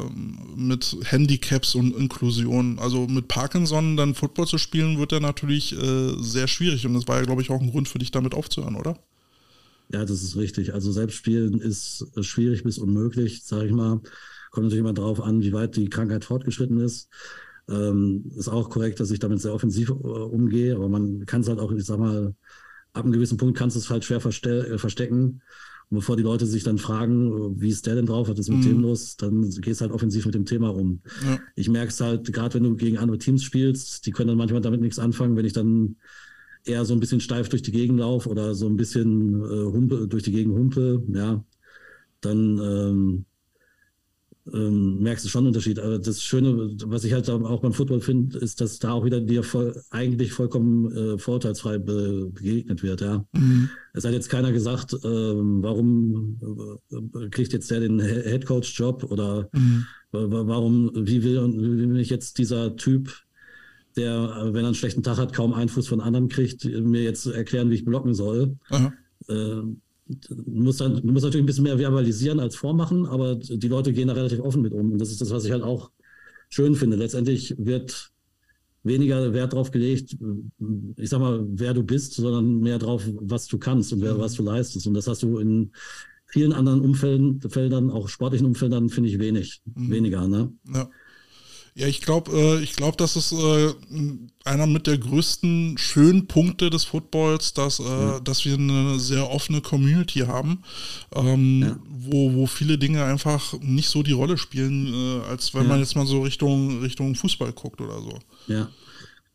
mit 0.57 0.97
Handicaps 1.05 1.75
und 1.75 1.95
Inklusion? 1.95 2.79
Also 2.79 3.07
mit 3.07 3.29
Parkinson 3.29 3.99
dann 3.99 4.15
Football 4.15 4.47
zu 4.47 4.57
spielen, 4.57 4.99
wird 4.99 5.13
ja 5.13 5.21
natürlich 5.21 5.77
sehr 6.19 6.49
schwierig 6.49 6.87
und 6.87 6.95
das 6.95 7.07
war 7.07 7.19
ja, 7.19 7.25
glaube 7.25 7.43
ich, 7.43 7.51
auch 7.51 7.61
ein 7.61 7.71
Grund 7.71 7.87
für 7.89 7.99
dich, 7.99 8.13
damit 8.13 8.35
aufzuhören, 8.35 8.77
oder? 8.77 8.97
Ja, 9.93 10.05
das 10.05 10.23
ist 10.23 10.37
richtig. 10.37 10.73
Also 10.73 10.93
Selbstspielen 10.93 11.61
ist 11.61 12.07
schwierig 12.21 12.63
bis 12.63 12.79
unmöglich, 12.79 13.45
sage 13.45 13.67
ich 13.67 13.73
mal. 13.73 14.01
Kommt 14.51 14.65
natürlich 14.65 14.81
immer 14.81 14.93
darauf 14.93 15.21
an, 15.21 15.43
wie 15.43 15.53
weit 15.53 15.77
die 15.77 15.89
Krankheit 15.89 16.25
fortgeschritten 16.25 16.79
ist. 16.81 17.09
Ähm, 17.69 18.31
ist 18.37 18.49
auch 18.49 18.71
korrekt, 18.71 19.01
dass 19.01 19.11
ich 19.11 19.19
damit 19.19 19.41
sehr 19.41 19.55
offensiv 19.55 19.91
äh, 19.91 19.93
umgehe, 19.93 20.75
aber 20.75 20.89
man 20.89 21.25
kann 21.27 21.41
es 21.41 21.49
halt 21.49 21.61
auch, 21.61 21.71
ich 21.73 21.85
sag 21.85 21.99
mal, 21.99 22.35
ab 22.93 23.05
einem 23.05 23.13
gewissen 23.13 23.37
Punkt 23.37 23.57
kannst 23.57 23.77
du 23.77 23.81
es 23.81 23.91
halt 23.91 24.05
schwer 24.05 24.21
verste 24.21 24.67
äh, 24.67 24.79
verstecken. 24.79 25.43
Und 25.89 25.99
bevor 25.99 26.17
die 26.17 26.23
Leute 26.23 26.47
sich 26.47 26.63
dann 26.63 26.79
fragen, 26.79 27.61
wie 27.61 27.69
ist 27.69 27.87
der 27.87 27.97
denn 27.97 28.07
drauf, 28.07 28.29
was 28.29 28.39
ist 28.39 28.49
mit 28.49 28.59
mhm. 28.59 28.65
dem 28.65 28.81
los, 28.81 29.17
dann 29.17 29.49
gehst 29.61 29.81
halt 29.81 29.91
offensiv 29.91 30.25
mit 30.25 30.37
dem 30.37 30.47
Thema 30.47 30.69
rum. 30.69 31.01
Ja. 31.25 31.41
Ich 31.57 31.69
merke 31.69 31.89
es 31.89 32.01
halt, 32.01 32.33
gerade 32.33 32.55
wenn 32.55 32.63
du 32.63 32.77
gegen 32.77 32.99
andere 32.99 33.19
Teams 33.19 33.43
spielst, 33.43 34.07
die 34.07 34.13
können 34.13 34.29
dann 34.29 34.39
manchmal 34.39 34.61
damit 34.61 34.81
nichts 34.81 35.01
anfangen, 35.01 35.37
wenn 35.37 35.47
ich 35.47 35.53
dann 35.53 35.97
eher 36.65 36.85
so 36.85 36.95
ein 36.95 37.01
bisschen 37.01 37.21
steif 37.21 37.49
durch 37.49 37.63
die 37.63 37.73
Gegend 37.73 37.99
laufe 37.99 38.29
oder 38.29 38.55
so 38.55 38.67
ein 38.67 38.77
bisschen 38.77 39.41
äh, 39.41 39.73
humpe, 39.73 40.07
durch 40.09 40.23
die 40.23 40.33
Gegend 40.33 40.55
humpe, 40.57 41.03
ja, 41.09 41.45
dann 42.21 42.59
ähm, 42.59 43.25
ähm, 44.53 45.01
merkst 45.01 45.25
du 45.25 45.29
schon 45.29 45.41
einen 45.41 45.49
Unterschied. 45.49 45.79
Aber 45.79 45.99
das 45.99 46.23
Schöne, 46.23 46.71
was 46.87 47.05
ich 47.05 47.13
halt 47.13 47.29
auch 47.29 47.61
beim 47.61 47.73
Football 47.73 48.01
finde, 48.01 48.39
ist, 48.39 48.61
dass 48.61 48.79
da 48.79 48.93
auch 48.93 49.05
wieder 49.05 49.21
dir 49.21 49.43
voll, 49.43 49.81
eigentlich 49.91 50.33
vollkommen 50.33 50.91
äh, 50.95 51.19
vorurteilsfrei 51.19 51.79
be 51.79 52.31
begegnet 52.33 52.83
wird. 52.83 53.01
Ja. 53.01 53.25
Mhm. 53.33 53.71
Es 53.93 54.05
hat 54.05 54.13
jetzt 54.13 54.31
keiner 54.31 54.53
gesagt, 54.53 54.97
ähm, 55.05 55.63
warum 55.63 56.81
äh, 56.91 57.29
kriegt 57.29 57.53
jetzt 57.53 57.71
der 57.71 57.81
den 57.81 58.01
Headcoach-Job 58.01 59.05
oder 59.05 59.49
mhm. 59.53 59.87
warum, 60.11 60.91
wie 60.95 61.23
will, 61.23 61.41
wie 61.55 61.79
will 61.79 61.87
mich 61.89 62.11
jetzt 62.11 62.39
dieser 62.39 62.77
Typ 62.77 63.13
der, 63.97 64.51
wenn 64.53 64.65
er 64.65 64.67
einen 64.67 64.75
schlechten 64.75 65.03
Tag 65.03 65.19
hat, 65.19 65.33
kaum 65.33 65.53
Einfluss 65.53 65.89
von 65.89 66.01
anderen 66.01 66.29
kriegt, 66.29 66.65
mir 66.65 67.03
jetzt 67.03 67.27
erklären, 67.27 67.71
wie 67.71 67.75
ich 67.75 67.85
blocken 67.85 68.15
soll. 68.15 68.57
Äh, 69.29 69.63
du 70.29 70.45
musst, 70.47 70.81
dann, 70.81 70.97
du 70.97 71.13
musst 71.13 71.25
natürlich 71.25 71.45
ein 71.45 71.47
bisschen 71.47 71.65
mehr 71.65 71.79
verbalisieren 71.79 72.41
als 72.41 72.57
vormachen, 72.57 73.07
aber 73.07 73.37
die 73.37 73.69
Leute 73.69 73.93
gehen 73.93 74.09
da 74.09 74.15
relativ 74.15 74.41
offen 74.41 74.63
mit 74.63 74.73
um. 74.73 74.93
Und 74.93 74.99
das 74.99 75.11
ist 75.11 75.21
das, 75.21 75.31
was 75.31 75.45
ich 75.45 75.53
halt 75.53 75.63
auch 75.63 75.91
schön 76.49 76.75
finde. 76.75 76.97
Letztendlich 76.97 77.55
wird 77.59 78.11
weniger 78.83 79.33
Wert 79.33 79.53
darauf 79.53 79.71
gelegt, 79.71 80.17
ich 80.97 81.11
sag 81.11 81.21
mal, 81.21 81.45
wer 81.47 81.75
du 81.75 81.83
bist, 81.83 82.15
sondern 82.15 82.61
mehr 82.61 82.79
darauf, 82.79 83.05
was 83.21 83.47
du 83.47 83.59
kannst 83.59 83.93
und 83.93 84.01
wer, 84.01 84.19
was 84.19 84.35
du 84.35 84.43
leistest. 84.43 84.87
Und 84.87 84.95
das 84.95 85.07
hast 85.07 85.23
du 85.23 85.39
in 85.39 85.73
vielen 86.27 86.53
anderen 86.53 86.81
Umfeldern, 86.81 87.41
Feldern, 87.49 87.91
auch 87.91 88.09
sportlichen 88.09 88.47
Umfeldern, 88.47 88.89
finde 88.89 89.11
ich 89.11 89.19
wenig, 89.19 89.61
mhm. 89.75 89.91
weniger. 89.91 90.27
Ne? 90.29 90.53
Ja. 90.73 90.89
Ja, 91.75 91.87
ich 91.87 92.01
glaube, 92.01 92.33
äh, 92.33 92.63
ich 92.63 92.75
glaube, 92.75 92.97
das 92.97 93.17
ist 93.17 93.33
äh, 93.33 93.73
einer 94.45 94.67
mit 94.67 94.87
der 94.87 94.99
größten 94.99 95.79
schönen 95.79 96.27
Punkte 96.27 96.69
des 96.69 96.85
Footballs, 96.85 97.55
dass, 97.55 97.79
äh, 97.79 97.85
ja. 97.85 98.21
dass 98.21 98.45
wir 98.45 98.55
eine 98.55 98.99
sehr 98.99 99.31
offene 99.31 99.61
Community 99.61 100.21
haben, 100.21 100.63
ähm, 101.15 101.63
ja. 101.63 101.77
wo, 101.89 102.35
wo 102.35 102.47
viele 102.47 102.77
Dinge 102.77 103.05
einfach 103.05 103.55
nicht 103.61 103.89
so 103.89 104.03
die 104.03 104.13
Rolle 104.13 104.37
spielen, 104.37 104.93
äh, 104.93 105.21
als 105.29 105.55
wenn 105.55 105.63
ja. 105.63 105.69
man 105.69 105.79
jetzt 105.81 105.95
mal 105.95 106.07
so 106.07 106.23
Richtung, 106.23 106.81
Richtung 106.81 107.15
Fußball 107.15 107.53
guckt 107.53 107.81
oder 107.81 108.01
so. 108.01 108.19
Ja. 108.49 108.69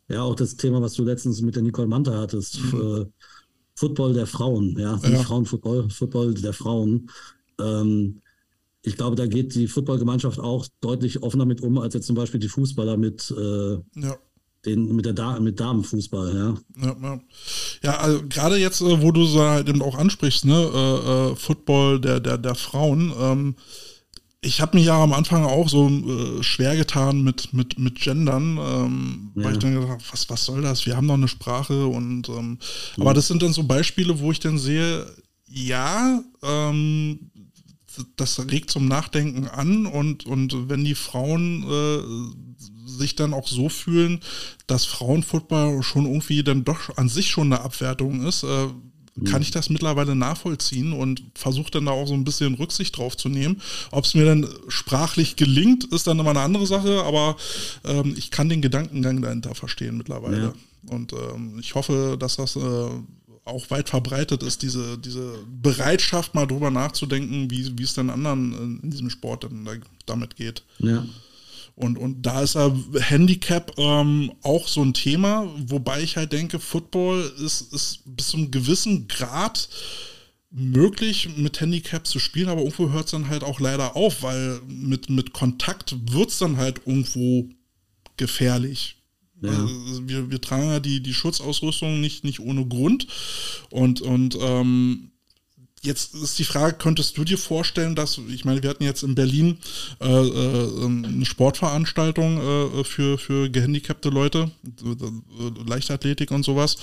Ja, 0.07 0.21
auch 0.21 0.35
das 0.35 0.55
Thema, 0.55 0.81
was 0.81 0.93
du 0.93 1.03
letztens 1.03 1.41
mit 1.41 1.55
der 1.55 1.63
Nicole 1.63 1.87
Manta 1.87 2.15
hattest, 2.19 2.59
mhm. 2.61 3.01
Äh, 3.01 3.05
Football 3.75 4.13
der 4.13 4.27
Frauen, 4.27 4.77
ja, 4.77 4.95
nicht 4.95 5.23
Frauenfootball, 5.23 5.89
Football 5.89 6.33
der 6.35 6.53
Frauen. 6.53 7.09
Ähm, 7.59 8.21
ich 8.85 8.97
glaube, 8.97 9.15
da 9.15 9.25
geht 9.25 9.55
die 9.55 9.67
Footballgemeinschaft 9.67 10.39
auch 10.39 10.67
deutlich 10.81 11.23
offener 11.23 11.45
mit 11.45 11.61
um, 11.61 11.77
als 11.79 11.93
jetzt 11.93 12.07
zum 12.07 12.15
Beispiel 12.15 12.39
die 12.39 12.49
Fußballer 12.49 12.97
mit, 12.97 13.33
äh, 13.35 13.73
ja. 13.99 14.15
den, 14.65 14.95
mit, 14.95 15.05
der 15.05 15.13
da 15.13 15.39
mit 15.39 15.59
Damenfußball. 15.59 16.35
Ja, 16.35 16.85
ja, 16.85 16.95
ja. 17.01 17.19
ja 17.83 17.97
also 17.97 18.21
gerade 18.29 18.57
jetzt, 18.57 18.81
äh, 18.81 19.01
wo 19.01 19.11
du 19.11 19.25
so 19.25 19.41
halt 19.41 19.67
eben 19.69 19.81
auch 19.81 19.97
ansprichst, 19.97 20.45
ne, 20.45 20.53
äh, 20.53 21.31
äh, 21.31 21.35
Football 21.35 21.99
der, 21.99 22.19
der, 22.19 22.37
der 22.37 22.55
Frauen, 22.55 23.13
ähm, 23.19 23.55
ich 24.41 24.61
habe 24.61 24.77
mir 24.77 24.83
ja 24.83 25.01
am 25.01 25.13
Anfang 25.13 25.43
auch 25.43 25.67
so 25.67 25.89
äh, 25.89 26.43
schwer 26.43 26.75
getan 26.75 27.23
mit, 27.23 27.53
mit, 27.53 27.79
mit 27.79 27.99
Gendern, 27.99 28.59
ähm, 28.61 29.31
ja. 29.35 29.43
weil 29.43 29.53
ich 29.53 29.59
dann 29.59 29.73
gedacht 29.73 29.89
habe, 29.89 30.03
was, 30.11 30.29
was 30.29 30.45
soll 30.45 30.61
das? 30.61 30.85
Wir 30.85 30.95
haben 30.95 31.07
doch 31.07 31.15
eine 31.15 31.27
Sprache 31.27 31.87
und 31.87 32.29
ähm, 32.29 32.59
ja. 32.95 33.01
aber 33.01 33.15
das 33.15 33.27
sind 33.27 33.41
dann 33.41 33.53
so 33.53 33.63
Beispiele, 33.63 34.19
wo 34.19 34.31
ich 34.31 34.39
dann 34.39 34.59
sehe, 34.59 35.07
ja, 35.47 36.21
ähm, 36.43 37.31
das 38.15 38.39
regt 38.49 38.71
zum 38.71 38.87
Nachdenken 38.87 39.47
an 39.47 39.85
und, 39.85 40.25
und 40.25 40.69
wenn 40.69 40.83
die 40.83 40.95
Frauen 40.95 41.63
äh, 41.63 42.89
sich 42.89 43.15
dann 43.15 43.33
auch 43.33 43.47
so 43.47 43.69
fühlen, 43.69 44.19
dass 44.67 44.85
Frauenfußball 44.85 45.81
schon 45.83 46.05
irgendwie 46.05 46.43
dann 46.43 46.63
doch 46.63 46.97
an 46.97 47.09
sich 47.09 47.29
schon 47.29 47.51
eine 47.51 47.61
Abwertung 47.61 48.25
ist, 48.25 48.43
äh, 48.43 48.67
kann 49.23 49.41
ich 49.41 49.51
das 49.51 49.69
mittlerweile 49.69 50.13
nachvollziehen 50.13 50.91
und 50.91 51.23
versuche 51.35 51.71
dann 51.71 51.85
da 51.85 51.91
auch 51.91 52.07
so 52.07 52.13
ein 52.13 52.25
bisschen 52.25 52.55
Rücksicht 52.55 52.97
drauf 52.97 53.15
zu 53.15 53.29
nehmen. 53.29 53.61
Ob 53.91 54.03
es 54.03 54.13
mir 54.13 54.25
dann 54.25 54.45
sprachlich 54.67 55.37
gelingt, 55.37 55.85
ist 55.85 56.07
dann 56.07 56.19
immer 56.19 56.31
eine 56.31 56.41
andere 56.41 56.67
Sache, 56.67 57.03
aber 57.03 57.37
ähm, 57.85 58.13
ich 58.17 58.29
kann 58.29 58.49
den 58.49 58.61
Gedankengang 58.61 59.21
dahinter 59.21 59.55
verstehen 59.55 59.97
mittlerweile. 59.97 60.37
Ja. 60.37 60.53
Und 60.93 61.13
ähm, 61.13 61.57
ich 61.59 61.75
hoffe, 61.75 62.17
dass 62.19 62.35
das 62.35 62.57
äh, 62.57 62.89
auch 63.45 63.69
weit 63.69 63.89
verbreitet 63.89 64.41
ist, 64.43 64.63
diese, 64.63 64.97
diese 64.97 65.37
Bereitschaft, 65.47 66.33
mal 66.33 66.47
drüber 66.47 66.71
nachzudenken, 66.71 67.49
wie, 67.51 67.77
wie 67.77 67.83
es 67.83 67.93
denn 67.93 68.09
anderen 68.09 68.81
in 68.81 68.89
diesem 68.89 69.09
Sport 69.11 69.43
dann 69.43 69.67
damit 70.05 70.35
geht. 70.35 70.63
Ja. 70.79 71.05
Und, 71.75 71.97
und 71.97 72.23
da 72.23 72.41
ist 72.41 72.55
ja 72.55 72.73
Handicap 72.99 73.73
ähm, 73.77 74.31
auch 74.41 74.67
so 74.67 74.81
ein 74.81 74.93
Thema, 74.93 75.47
wobei 75.67 76.01
ich 76.01 76.17
halt 76.17 76.31
denke, 76.31 76.59
Football 76.59 77.31
ist, 77.37 77.73
ist 77.73 78.01
bis 78.05 78.29
zu 78.29 78.37
einem 78.37 78.49
gewissen 78.49 79.07
Grad 79.07 79.69
möglich, 80.49 81.29
mit 81.35 81.59
Handicap 81.59 82.07
zu 82.07 82.17
spielen, 82.17 82.47
aber 82.47 82.61
irgendwo 82.61 82.91
hört 82.91 83.05
es 83.05 83.11
dann 83.11 83.27
halt 83.27 83.43
auch 83.43 83.59
leider 83.59 83.95
auf, 83.97 84.23
weil 84.23 84.61
mit, 84.67 85.09
mit 85.09 85.33
Kontakt 85.33 85.95
wird 86.13 86.29
es 86.29 86.39
dann 86.39 86.55
halt 86.55 86.81
irgendwo 86.85 87.49
gefährlich. 88.15 88.95
Ja. 89.51 89.61
Also 89.87 90.07
wir, 90.07 90.31
wir 90.31 90.41
tragen 90.41 90.69
ja 90.69 90.79
die, 90.79 91.01
die 91.01 91.13
Schutzausrüstung 91.13 91.99
nicht, 91.99 92.23
nicht 92.23 92.39
ohne 92.39 92.65
Grund. 92.65 93.07
Und, 93.69 94.01
und 94.01 94.37
ähm, 94.39 95.11
jetzt 95.85 96.15
ist 96.15 96.39
die 96.39 96.43
Frage, 96.43 96.77
könntest 96.77 97.17
du 97.17 97.23
dir 97.23 97.37
vorstellen, 97.37 97.95
dass, 97.95 98.19
ich 98.29 98.43
meine, 98.45 98.61
wir 98.61 98.69
hatten 98.69 98.83
jetzt 98.83 99.03
in 99.03 99.15
Berlin 99.15 99.57
äh, 100.01 100.07
äh, 100.07 100.85
eine 100.85 101.25
Sportveranstaltung 101.25 102.79
äh, 102.79 102.83
für, 102.83 103.17
für 103.17 103.49
gehandicapte 103.49 104.09
Leute, 104.09 104.51
Leichtathletik 105.65 106.31
und 106.31 106.43
sowas. 106.43 106.77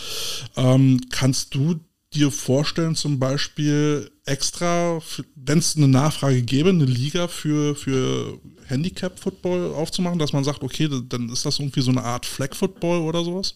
Ähm, 0.56 1.00
kannst 1.10 1.54
du 1.54 1.80
dir 2.14 2.30
vorstellen, 2.30 2.94
zum 2.94 3.18
Beispiel 3.18 4.10
extra, 4.24 5.00
wenn 5.34 5.58
es 5.58 5.76
eine 5.76 5.88
Nachfrage 5.88 6.42
gäbe, 6.42 6.68
eine 6.68 6.84
Liga 6.84 7.28
für, 7.28 7.74
für 7.74 8.38
Handicap-Football 8.72 9.74
aufzumachen, 9.74 10.18
dass 10.18 10.32
man 10.32 10.44
sagt, 10.44 10.62
okay, 10.62 10.88
dann 11.08 11.28
ist 11.28 11.46
das 11.46 11.58
irgendwie 11.58 11.82
so 11.82 11.90
eine 11.90 12.02
Art 12.02 12.26
Flag-Football 12.26 13.00
oder 13.00 13.24
sowas? 13.24 13.54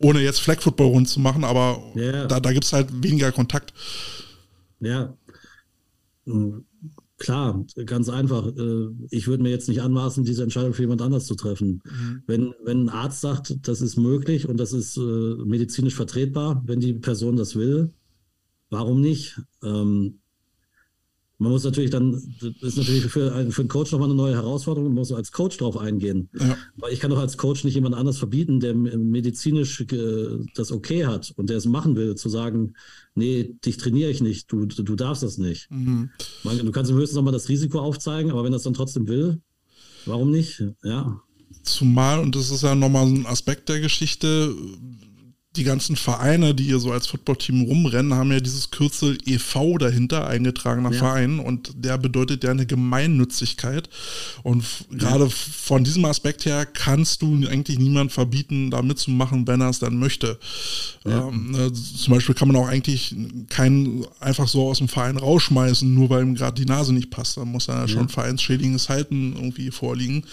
Ohne 0.00 0.20
jetzt 0.20 0.40
Flag-Football 0.40 0.88
rund 0.88 1.08
zu 1.08 1.20
machen, 1.20 1.44
aber 1.44 1.82
yeah. 1.96 2.26
da, 2.26 2.40
da 2.40 2.52
gibt 2.52 2.64
es 2.64 2.72
halt 2.72 2.88
weniger 3.02 3.32
Kontakt. 3.32 3.72
Ja, 4.80 5.14
Klar, 7.22 7.64
ganz 7.86 8.08
einfach. 8.08 8.48
Äh, 8.48 8.88
ich 9.10 9.28
würde 9.28 9.44
mir 9.44 9.50
jetzt 9.50 9.68
nicht 9.68 9.80
anmaßen, 9.80 10.24
diese 10.24 10.42
Entscheidung 10.42 10.74
für 10.74 10.82
jemand 10.82 11.02
anders 11.02 11.26
zu 11.26 11.36
treffen. 11.36 11.80
Mhm. 11.84 12.22
Wenn, 12.26 12.54
wenn 12.64 12.84
ein 12.86 12.88
Arzt 12.88 13.20
sagt, 13.20 13.68
das 13.68 13.80
ist 13.80 13.96
möglich 13.96 14.48
und 14.48 14.56
das 14.56 14.72
ist 14.72 14.96
äh, 14.96 15.00
medizinisch 15.00 15.94
vertretbar, 15.94 16.62
wenn 16.66 16.80
die 16.80 16.94
Person 16.94 17.36
das 17.36 17.54
will, 17.54 17.92
warum 18.70 19.00
nicht? 19.00 19.40
Ähm, 19.62 20.18
man 21.42 21.52
muss 21.52 21.64
natürlich 21.64 21.90
dann, 21.90 22.12
das 22.40 22.52
ist 22.62 22.76
natürlich 22.76 23.04
für, 23.06 23.34
einen, 23.34 23.52
für 23.52 23.62
einen 23.62 23.68
Coach 23.68 23.90
nochmal 23.92 24.08
eine 24.08 24.16
neue 24.16 24.34
Herausforderung, 24.34 24.88
man 24.90 25.00
muss 25.00 25.12
als 25.12 25.32
Coach 25.32 25.56
drauf 25.58 25.76
eingehen. 25.76 26.28
Ja. 26.38 26.56
Weil 26.76 26.92
ich 26.92 27.00
kann 27.00 27.10
doch 27.10 27.18
als 27.18 27.36
Coach 27.36 27.64
nicht 27.64 27.74
jemand 27.74 27.94
anders 27.94 28.18
verbieten, 28.18 28.60
der 28.60 28.74
medizinisch 28.74 29.80
äh, 29.80 30.38
das 30.54 30.70
okay 30.70 31.06
hat 31.06 31.32
und 31.36 31.50
der 31.50 31.56
es 31.56 31.66
machen 31.66 31.96
will, 31.96 32.14
zu 32.14 32.28
sagen, 32.28 32.74
nee, 33.14 33.54
dich 33.64 33.76
trainiere 33.76 34.10
ich 34.10 34.20
nicht, 34.20 34.50
du, 34.52 34.66
du 34.66 34.96
darfst 34.96 35.22
das 35.22 35.36
nicht. 35.36 35.70
Mhm. 35.70 36.10
du 36.44 36.70
kannst 36.70 36.90
ihm 36.90 36.96
höchstens 36.96 37.16
nochmal 37.16 37.32
das 37.32 37.48
Risiko 37.48 37.80
aufzeigen, 37.80 38.30
aber 38.30 38.44
wenn 38.44 38.52
er 38.52 38.56
es 38.56 38.62
dann 38.62 38.74
trotzdem 38.74 39.08
will, 39.08 39.40
warum 40.06 40.30
nicht? 40.30 40.62
Ja. 40.84 41.20
Zumal, 41.64 42.20
und 42.20 42.34
das 42.34 42.50
ist 42.50 42.62
ja 42.62 42.74
nochmal 42.74 43.06
ein 43.06 43.26
Aspekt 43.26 43.68
der 43.68 43.80
Geschichte, 43.80 44.54
die 45.56 45.64
ganzen 45.64 45.96
Vereine, 45.96 46.54
die 46.54 46.64
hier 46.64 46.78
so 46.78 46.92
als 46.92 47.06
Footballteam 47.06 47.62
rumrennen, 47.62 48.14
haben 48.14 48.32
ja 48.32 48.40
dieses 48.40 48.70
Kürzel 48.70 49.18
EV 49.26 49.76
dahinter, 49.78 50.26
eingetragener 50.26 50.92
ja. 50.92 50.98
Verein, 50.98 51.40
und 51.40 51.72
der 51.76 51.98
bedeutet 51.98 52.42
ja 52.42 52.52
eine 52.52 52.64
Gemeinnützigkeit. 52.64 53.90
Und 54.42 54.64
ja. 54.90 54.96
gerade 54.96 55.28
von 55.28 55.84
diesem 55.84 56.06
Aspekt 56.06 56.46
her 56.46 56.64
kannst 56.64 57.20
du 57.20 57.46
eigentlich 57.46 57.78
niemand 57.78 58.12
verbieten, 58.12 58.70
da 58.70 58.80
mitzumachen, 58.80 59.46
wenn 59.46 59.60
er 59.60 59.68
es 59.68 59.78
dann 59.78 59.98
möchte. 59.98 60.38
Ja. 61.04 61.28
Ähm, 61.28 61.50
ne, 61.50 61.70
zum 61.72 62.14
Beispiel 62.14 62.34
kann 62.34 62.48
man 62.48 62.56
auch 62.56 62.68
eigentlich 62.68 63.14
keinen 63.50 64.06
einfach 64.20 64.48
so 64.48 64.68
aus 64.68 64.78
dem 64.78 64.88
Verein 64.88 65.18
rausschmeißen, 65.18 65.92
nur 65.92 66.08
weil 66.08 66.22
ihm 66.22 66.34
gerade 66.34 66.58
die 66.58 66.68
Nase 66.68 66.94
nicht 66.94 67.10
passt. 67.10 67.36
Da 67.36 67.44
muss 67.44 67.66
ja 67.66 67.86
schon 67.88 68.08
vereinsschädigendes 68.08 68.88
Halten 68.88 69.34
irgendwie 69.34 69.70
vorliegen. 69.70 70.24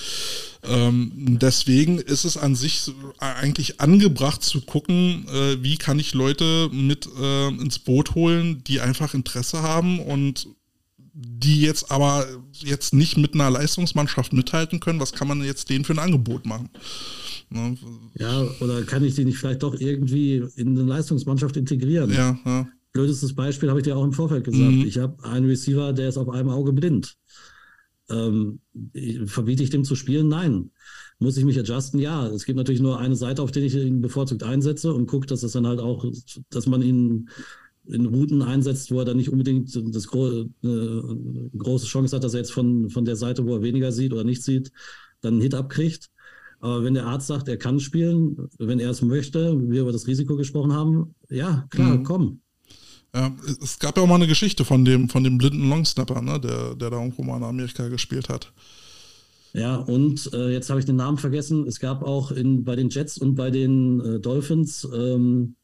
Ähm, 0.63 1.11
deswegen 1.41 1.99
ist 1.99 2.25
es 2.25 2.35
an 2.35 2.55
sich 2.55 2.91
eigentlich 3.17 3.79
angebracht 3.79 4.43
zu 4.43 4.61
gucken, 4.61 5.08
äh, 5.27 5.63
wie 5.63 5.77
kann 5.77 5.99
ich 5.99 6.13
Leute 6.13 6.69
mit 6.71 7.07
äh, 7.19 7.47
ins 7.47 7.79
Boot 7.79 8.15
holen, 8.15 8.63
die 8.65 8.79
einfach 8.79 9.13
Interesse 9.13 9.61
haben 9.61 9.99
und 9.99 10.47
die 11.13 11.61
jetzt 11.61 11.91
aber 11.91 12.25
jetzt 12.53 12.93
nicht 12.93 13.17
mit 13.17 13.33
einer 13.33 13.49
Leistungsmannschaft 13.49 14.31
mithalten 14.31 14.79
können. 14.79 14.99
Was 14.99 15.11
kann 15.11 15.27
man 15.27 15.43
jetzt 15.43 15.69
denen 15.69 15.83
für 15.83 15.93
ein 15.93 15.99
Angebot 15.99 16.45
machen? 16.45 16.69
Ne? 17.49 17.77
Ja, 18.17 18.47
oder 18.59 18.83
kann 18.83 19.03
ich 19.03 19.15
die 19.15 19.25
nicht 19.25 19.37
vielleicht 19.37 19.63
doch 19.63 19.77
irgendwie 19.77 20.43
in 20.55 20.77
eine 20.77 20.83
Leistungsmannschaft 20.83 21.57
integrieren? 21.57 22.11
Ja, 22.11 22.39
ja. 22.45 22.67
blödestes 22.93 23.33
Beispiel 23.33 23.69
habe 23.69 23.79
ich 23.79 23.83
dir 23.83 23.97
auch 23.97 24.03
im 24.03 24.13
Vorfeld 24.13 24.45
gesagt. 24.45 24.71
Mhm. 24.71 24.85
Ich 24.85 24.97
habe 24.97 25.21
einen 25.23 25.47
Receiver, 25.47 25.91
der 25.91 26.09
ist 26.09 26.17
auf 26.17 26.29
einem 26.29 26.49
Auge 26.49 26.71
blind. 26.71 27.17
Ähm, 28.09 28.59
verbiete 29.25 29.63
ich 29.63 29.69
dem 29.69 29.83
zu 29.83 29.95
spielen? 29.95 30.29
Nein. 30.29 30.71
Muss 31.19 31.37
ich 31.37 31.43
mich 31.43 31.59
adjusten? 31.59 31.99
Ja. 31.99 32.27
Es 32.27 32.45
gibt 32.45 32.57
natürlich 32.57 32.81
nur 32.81 32.99
eine 32.99 33.15
Seite, 33.15 33.41
auf 33.41 33.51
der 33.51 33.63
ich 33.63 33.75
ihn 33.75 34.01
bevorzugt 34.01 34.43
einsetze 34.43 34.93
und 34.93 35.07
gucke, 35.07 35.27
dass 35.27 35.43
es 35.43 35.51
dann 35.51 35.67
halt 35.67 35.79
auch, 35.79 36.05
dass 36.49 36.65
man 36.65 36.81
ihn 36.81 37.29
in 37.85 38.05
Routen 38.05 38.41
einsetzt, 38.41 38.91
wo 38.91 38.99
er 38.99 39.05
dann 39.05 39.17
nicht 39.17 39.29
unbedingt 39.29 39.75
das 39.93 40.07
gro 40.07 40.41
äh, 40.41 41.57
große 41.57 41.87
Chance 41.87 42.15
hat, 42.15 42.23
dass 42.23 42.33
er 42.33 42.41
jetzt 42.41 42.53
von, 42.53 42.89
von 42.89 43.03
der 43.03 43.15
Seite, 43.15 43.45
wo 43.45 43.55
er 43.55 43.63
weniger 43.63 43.91
sieht 43.91 44.13
oder 44.13 44.23
nicht 44.23 44.43
sieht, 44.43 44.71
dann 45.21 45.33
einen 45.33 45.41
Hit 45.41 45.55
abkriegt. 45.55 46.09
Aber 46.61 46.83
wenn 46.83 46.93
der 46.93 47.05
Arzt 47.05 47.27
sagt, 47.27 47.47
er 47.47 47.57
kann 47.57 47.79
spielen, 47.79 48.49
wenn 48.57 48.79
er 48.79 48.89
es 48.89 49.01
möchte, 49.01 49.57
wir 49.69 49.81
über 49.81 49.91
das 49.91 50.07
Risiko 50.07 50.35
gesprochen 50.35 50.73
haben, 50.73 51.15
ja, 51.29 51.65
klar, 51.69 51.97
mhm. 51.97 52.03
komm. 52.03 52.41
Ja, 53.15 53.35
es 53.61 53.79
gab 53.79 53.97
ja 53.97 54.03
auch 54.03 54.07
mal 54.07 54.15
eine 54.15 54.27
Geschichte 54.27 54.65
von 54.65 54.85
dem, 54.85 55.09
von 55.09 55.23
dem 55.23 55.37
blinden 55.37 55.67
Longsnapper, 55.69 56.21
ne, 56.21 56.39
der, 56.39 56.75
der 56.75 56.89
da 56.91 56.97
irgendwo 56.97 57.23
mal 57.23 57.37
in 57.37 57.43
Amerika 57.43 57.87
gespielt 57.87 58.29
hat. 58.29 58.53
Ja, 59.53 59.77
und 59.77 60.29
äh, 60.33 60.51
jetzt 60.51 60.69
habe 60.69 60.79
ich 60.79 60.85
den 60.85 60.95
Namen 60.95 61.17
vergessen. 61.17 61.65
Es 61.67 61.79
gab 61.79 62.03
auch 62.03 62.31
in, 62.31 62.63
bei 62.63 62.75
den 62.75 62.89
Jets 62.89 63.17
und 63.17 63.35
bei 63.35 63.49
den 63.49 63.99
äh, 63.99 64.19
Dolphins 64.19 64.87
ähm, 64.93 65.55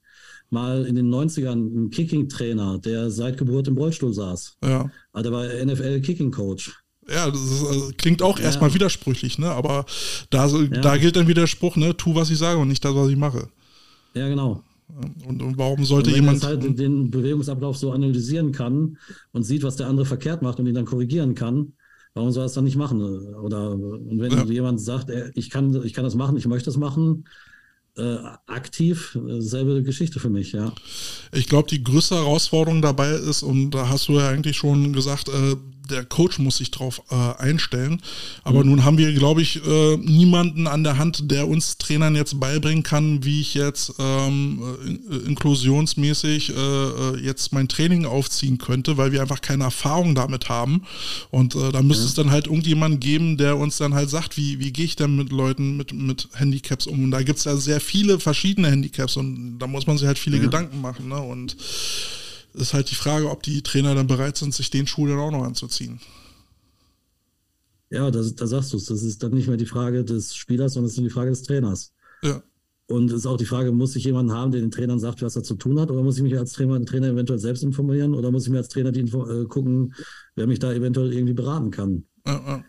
mal 0.49 0.85
in 0.85 0.95
den 0.95 1.13
90ern 1.13 1.51
einen 1.51 1.89
Kicking-Trainer, 1.89 2.79
der 2.79 3.11
seit 3.11 3.37
Geburt 3.37 3.67
im 3.67 3.77
Rollstuhl 3.77 4.13
saß. 4.13 4.57
Ja. 4.63 4.89
Also 5.11 5.29
der 5.29 5.37
war 5.37 5.65
NFL-Kicking-Coach. 5.65 6.73
Ja, 7.07 7.29
das 7.29 7.39
ist, 7.39 7.65
also, 7.65 7.91
klingt 7.97 8.23
auch 8.23 8.39
ja. 8.39 8.45
erstmal 8.45 8.73
widersprüchlich, 8.73 9.37
ne? 9.37 9.51
Aber 9.51 9.85
da, 10.31 10.47
ja. 10.47 10.65
da 10.65 10.97
gilt 10.97 11.15
dann 11.15 11.27
wieder 11.27 11.41
der 11.41 11.47
Spruch, 11.47 11.75
ne, 11.75 11.95
tu, 11.95 12.15
was 12.15 12.31
ich 12.31 12.37
sage 12.37 12.57
und 12.59 12.67
nicht 12.67 12.83
das, 12.83 12.95
was 12.95 13.09
ich 13.09 13.17
mache. 13.17 13.47
Ja, 14.15 14.27
genau. 14.27 14.63
Und, 15.27 15.41
und 15.41 15.57
warum 15.57 15.83
sollte 15.83 16.09
und 16.09 16.15
wenn 16.15 16.23
jemand. 16.23 16.41
Wenn 16.41 16.49
halt 16.49 16.79
den 16.79 17.11
Bewegungsablauf 17.11 17.77
so 17.77 17.91
analysieren 17.91 18.51
kann 18.51 18.97
und 19.31 19.43
sieht, 19.43 19.63
was 19.63 19.75
der 19.75 19.87
andere 19.87 20.05
verkehrt 20.05 20.41
macht 20.41 20.59
und 20.59 20.67
ihn 20.67 20.75
dann 20.75 20.85
korrigieren 20.85 21.35
kann, 21.35 21.73
warum 22.15 22.31
soll 22.31 22.43
er 22.43 22.47
es 22.47 22.53
dann 22.53 22.63
nicht 22.63 22.77
machen? 22.77 23.01
Oder 23.35 23.71
und 23.71 24.19
wenn 24.19 24.31
ja. 24.31 24.43
jemand 24.45 24.81
sagt, 24.81 25.11
ich 25.35 25.49
kann, 25.51 25.83
ich 25.83 25.93
kann 25.93 26.03
das 26.03 26.15
machen, 26.15 26.37
ich 26.37 26.47
möchte 26.47 26.65
das 26.65 26.77
machen, 26.77 27.25
äh, 27.97 28.17
aktiv, 28.47 29.15
äh, 29.15 29.41
selbe 29.41 29.83
Geschichte 29.83 30.19
für 30.19 30.29
mich, 30.29 30.51
ja. 30.53 30.73
Ich 31.31 31.47
glaube, 31.47 31.69
die 31.69 31.83
größte 31.83 32.15
Herausforderung 32.15 32.81
dabei 32.81 33.11
ist, 33.11 33.43
und 33.43 33.71
da 33.71 33.89
hast 33.89 34.07
du 34.07 34.13
ja 34.13 34.29
eigentlich 34.29 34.57
schon 34.57 34.91
gesagt, 34.93 35.29
äh, 35.29 35.55
der 35.89 36.05
Coach 36.05 36.39
muss 36.39 36.57
sich 36.57 36.71
drauf 36.71 37.01
äh, 37.09 37.15
einstellen. 37.41 38.01
Aber 38.43 38.63
mhm. 38.63 38.71
nun 38.71 38.85
haben 38.85 38.97
wir, 38.97 39.13
glaube 39.13 39.41
ich, 39.41 39.65
äh, 39.65 39.97
niemanden 39.97 40.67
an 40.67 40.83
der 40.83 40.97
Hand, 40.97 41.31
der 41.31 41.47
uns 41.47 41.77
Trainern 41.77 42.15
jetzt 42.15 42.39
beibringen 42.39 42.83
kann, 42.83 43.23
wie 43.23 43.41
ich 43.41 43.53
jetzt 43.53 43.93
ähm, 43.99 44.61
äh, 45.09 45.15
inklusionsmäßig 45.27 46.49
äh, 46.49 46.53
äh, 46.55 47.19
jetzt 47.21 47.53
mein 47.53 47.67
Training 47.67 48.05
aufziehen 48.05 48.57
könnte, 48.57 48.97
weil 48.97 49.11
wir 49.11 49.21
einfach 49.21 49.41
keine 49.41 49.65
Erfahrung 49.65 50.15
damit 50.15 50.49
haben. 50.49 50.83
Und 51.31 51.55
äh, 51.55 51.71
da 51.71 51.81
müsste 51.81 52.03
ja. 52.03 52.09
es 52.09 52.13
dann 52.15 52.31
halt 52.31 52.47
irgendjemanden 52.47 52.99
geben, 52.99 53.37
der 53.37 53.57
uns 53.57 53.77
dann 53.77 53.93
halt 53.93 54.09
sagt, 54.09 54.37
wie, 54.37 54.59
wie 54.59 54.71
gehe 54.71 54.85
ich 54.85 54.95
denn 54.95 55.15
mit 55.15 55.31
Leuten 55.31 55.77
mit, 55.77 55.93
mit 55.93 56.29
Handicaps 56.33 56.87
um? 56.87 57.03
Und 57.03 57.11
da 57.11 57.21
gibt 57.21 57.39
es 57.39 57.45
ja 57.45 57.55
sehr 57.55 57.79
viele 57.79 58.19
verschiedene 58.19 58.69
Handicaps 58.69 59.17
und 59.17 59.59
da 59.59 59.67
muss 59.67 59.87
man 59.87 59.97
sich 59.97 60.07
halt 60.07 60.19
viele 60.19 60.37
ja. 60.37 60.43
Gedanken 60.43 60.81
machen. 60.81 61.07
Ne? 61.09 61.19
Und 61.19 61.55
ist 62.55 62.73
halt 62.73 62.89
die 62.91 62.95
Frage, 62.95 63.29
ob 63.29 63.43
die 63.43 63.61
Trainer 63.61 63.95
dann 63.95 64.07
bereit 64.07 64.37
sind, 64.37 64.53
sich 64.53 64.69
den 64.69 64.87
Schuh 64.87 65.07
dann 65.07 65.19
auch 65.19 65.31
noch 65.31 65.43
anzuziehen. 65.43 65.99
Ja, 67.89 68.09
da 68.11 68.23
sagst 68.23 68.73
du 68.73 68.77
es. 68.77 68.85
Das 68.85 69.03
ist 69.03 69.23
dann 69.23 69.33
nicht 69.33 69.47
mehr 69.47 69.57
die 69.57 69.65
Frage 69.65 70.03
des 70.03 70.35
Spielers, 70.35 70.73
sondern 70.73 70.89
es 70.89 70.97
ist 70.97 71.03
die 71.03 71.09
Frage 71.09 71.29
des 71.29 71.43
Trainers. 71.43 71.93
Ja. 72.23 72.41
Und 72.87 73.09
es 73.09 73.19
ist 73.19 73.25
auch 73.25 73.37
die 73.37 73.45
Frage, 73.45 73.71
muss 73.71 73.95
ich 73.95 74.03
jemanden 74.03 74.31
haben, 74.31 74.51
der 74.51 74.61
den 74.61 74.71
Trainern 74.71 74.99
sagt, 74.99 75.21
was 75.21 75.35
er 75.35 75.43
zu 75.43 75.55
tun 75.55 75.79
hat, 75.79 75.89
oder 75.89 76.03
muss 76.03 76.17
ich 76.17 76.23
mich 76.23 76.37
als 76.37 76.51
Trainer, 76.53 76.83
Trainer 76.85 77.07
eventuell 77.07 77.39
selbst 77.39 77.63
informieren, 77.63 78.13
oder 78.13 78.31
muss 78.31 78.45
ich 78.45 78.51
mir 78.51 78.57
als 78.57 78.69
Trainer 78.69 78.91
die, 78.91 79.01
äh, 79.01 79.45
gucken, 79.45 79.93
wer 80.35 80.45
mich 80.45 80.59
da 80.59 80.71
eventuell 80.71 81.13
irgendwie 81.13 81.33
beraten 81.33 81.71
kann? 81.71 82.05
Ja, 82.27 82.63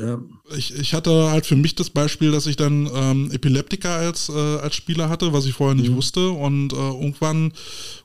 ja. 0.00 0.18
Ich, 0.56 0.74
ich 0.74 0.94
hatte 0.94 1.30
halt 1.30 1.46
für 1.46 1.54
mich 1.54 1.76
das 1.76 1.90
Beispiel, 1.90 2.32
dass 2.32 2.46
ich 2.46 2.56
dann 2.56 2.90
ähm, 2.92 3.30
Epileptiker 3.30 3.90
als, 3.90 4.28
äh, 4.28 4.32
als 4.32 4.74
Spieler 4.74 5.08
hatte, 5.08 5.32
was 5.32 5.46
ich 5.46 5.52
vorher 5.52 5.76
nicht 5.76 5.90
mhm. 5.90 5.96
wusste. 5.96 6.30
Und 6.30 6.72
äh, 6.72 6.76
irgendwann 6.76 7.52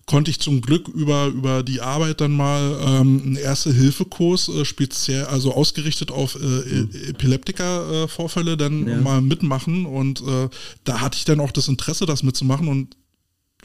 konnte 0.06 0.30
ich 0.30 0.40
zum 0.40 0.62
Glück 0.62 0.88
über, 0.88 1.28
über 1.28 1.64
die 1.64 1.82
Arbeit 1.82 2.22
dann 2.22 2.34
mal 2.34 2.78
ähm, 2.86 3.22
einen 3.26 3.36
Erste-Hilfe-Kurs 3.36 4.50
äh, 4.50 4.66
speziell, 4.66 5.26
also 5.26 5.54
ausgerichtet 5.54 6.12
auf 6.12 6.36
äh, 6.36 6.40
mhm. 6.40 6.90
Epileptiker-Vorfälle 7.10 8.56
dann 8.56 8.88
ja. 8.88 9.02
mal 9.02 9.22
mitmachen. 9.22 9.88
Und 9.88 10.22
äh, 10.22 10.50
da 10.84 11.02
hatte 11.02 11.18
ich 11.18 11.26
dann 11.26 11.40
auch 11.40 11.52
das 11.52 11.68
Interesse, 11.68 12.06
das 12.06 12.22
mitzumachen. 12.22 12.68
Und 12.68 12.96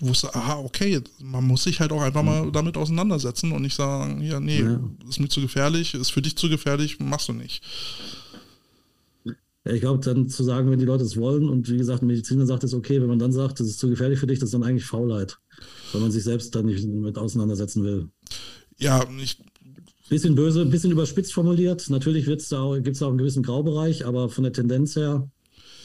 wusste, 0.01 0.35
aha, 0.35 0.59
okay, 0.59 1.01
man 1.23 1.45
muss 1.45 1.65
sich 1.65 1.81
halt 1.81 1.93
auch 1.93 2.03
einfach 2.03 2.23
mal 2.23 2.47
mhm. 2.47 2.53
damit 2.53 2.77
auseinandersetzen 2.77 3.53
und 3.53 3.63
nicht 3.63 3.77
sagen, 3.77 4.21
ja, 4.23 4.41
nee, 4.41 4.61
ja. 4.61 4.81
ist 5.09 5.21
mir 5.21 5.29
zu 5.29 5.41
gefährlich, 5.41 5.95
ist 5.95 6.11
für 6.11 6.23
dich 6.23 6.37
zu 6.37 6.49
gefährlich, 6.49 6.99
machst 7.01 7.29
du 7.29 7.33
nicht. 7.33 7.63
Ja, 9.65 9.73
ich 9.73 9.81
glaube, 9.83 10.03
dann 10.03 10.29
zu 10.29 10.43
sagen, 10.43 10.71
wenn 10.71 10.79
die 10.79 10.87
Leute 10.87 11.05
es 11.05 11.17
wollen 11.17 11.49
und 11.49 11.69
wie 11.69 11.77
gesagt, 11.77 12.03
ein 12.03 12.07
Mediziner 12.07 12.47
sagt 12.47 12.65
es 12.65 12.73
okay, 12.73 13.01
wenn 13.01 13.09
man 13.09 13.19
dann 13.19 13.33
sagt, 13.33 13.61
das 13.61 13.67
ist 13.67 13.79
zu 13.79 13.91
gefährlich 13.91 14.19
für 14.19 14.27
dich, 14.27 14.39
das 14.39 14.49
ist 14.49 14.55
dann 14.55 14.63
eigentlich 14.63 14.87
Faulheit, 14.87 15.39
weil 15.93 16.01
man 16.01 16.11
sich 16.11 16.25
selbst 16.25 16.55
dann 16.55 16.67
nicht 16.67 16.87
mit 16.87 17.19
auseinandersetzen 17.19 17.85
will. 17.85 18.09
Ja, 18.79 19.07
ich. 19.23 19.39
Bisschen 20.09 20.35
böse, 20.35 20.63
ein 20.63 20.71
bisschen 20.71 20.91
überspitzt 20.91 21.33
formuliert. 21.33 21.89
Natürlich 21.89 22.25
gibt 22.25 22.43
es 22.43 22.49
da 22.49 22.63
auch 22.63 22.73
einen 22.73 23.19
gewissen 23.19 23.45
Graubereich, 23.45 24.07
aber 24.07 24.29
von 24.29 24.43
der 24.43 24.53
Tendenz 24.53 24.97
her, 24.97 25.31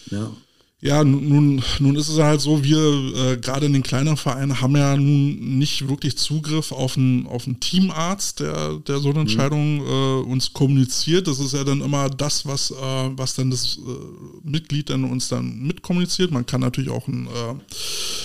ja. 0.09 0.35
Ja, 0.81 1.03
nun, 1.03 1.63
nun 1.79 1.95
ist 1.95 2.09
es 2.09 2.19
halt 2.19 2.41
so, 2.41 2.63
wir 2.63 2.77
äh, 2.77 3.37
gerade 3.37 3.65
in 3.65 3.73
den 3.73 3.81
kleinen 3.81 4.17
Vereinen 4.17 4.61
haben 4.61 4.75
ja 4.75 4.95
nun 4.97 5.57
nicht 5.57 5.87
wirklich 5.87 6.17
Zugriff 6.17 6.71
auf 6.71 6.97
einen, 6.97 7.25
auf 7.27 7.47
einen 7.47 7.59
Teamarzt, 7.61 8.41
der, 8.41 8.79
der 8.79 8.99
so 8.99 9.09
eine 9.09 9.19
mhm. 9.19 9.21
Entscheidung 9.21 9.79
äh, 9.79 10.29
uns 10.29 10.51
kommuniziert. 10.51 11.27
Das 11.27 11.39
ist 11.39 11.53
ja 11.53 11.63
dann 11.63 11.81
immer 11.81 12.09
das, 12.09 12.45
was, 12.45 12.71
äh, 12.71 12.75
was 12.75 13.35
dann 13.35 13.51
das 13.51 13.77
äh, 13.77 14.47
Mitglied 14.47 14.89
dann 14.89 15.05
uns 15.05 15.29
dann 15.29 15.59
mitkommuniziert. 15.63 16.31
Man 16.31 16.45
kann 16.45 16.61
natürlich 16.61 16.91
auch 16.91 17.07
einen 17.07 17.27
äh, 17.27 17.55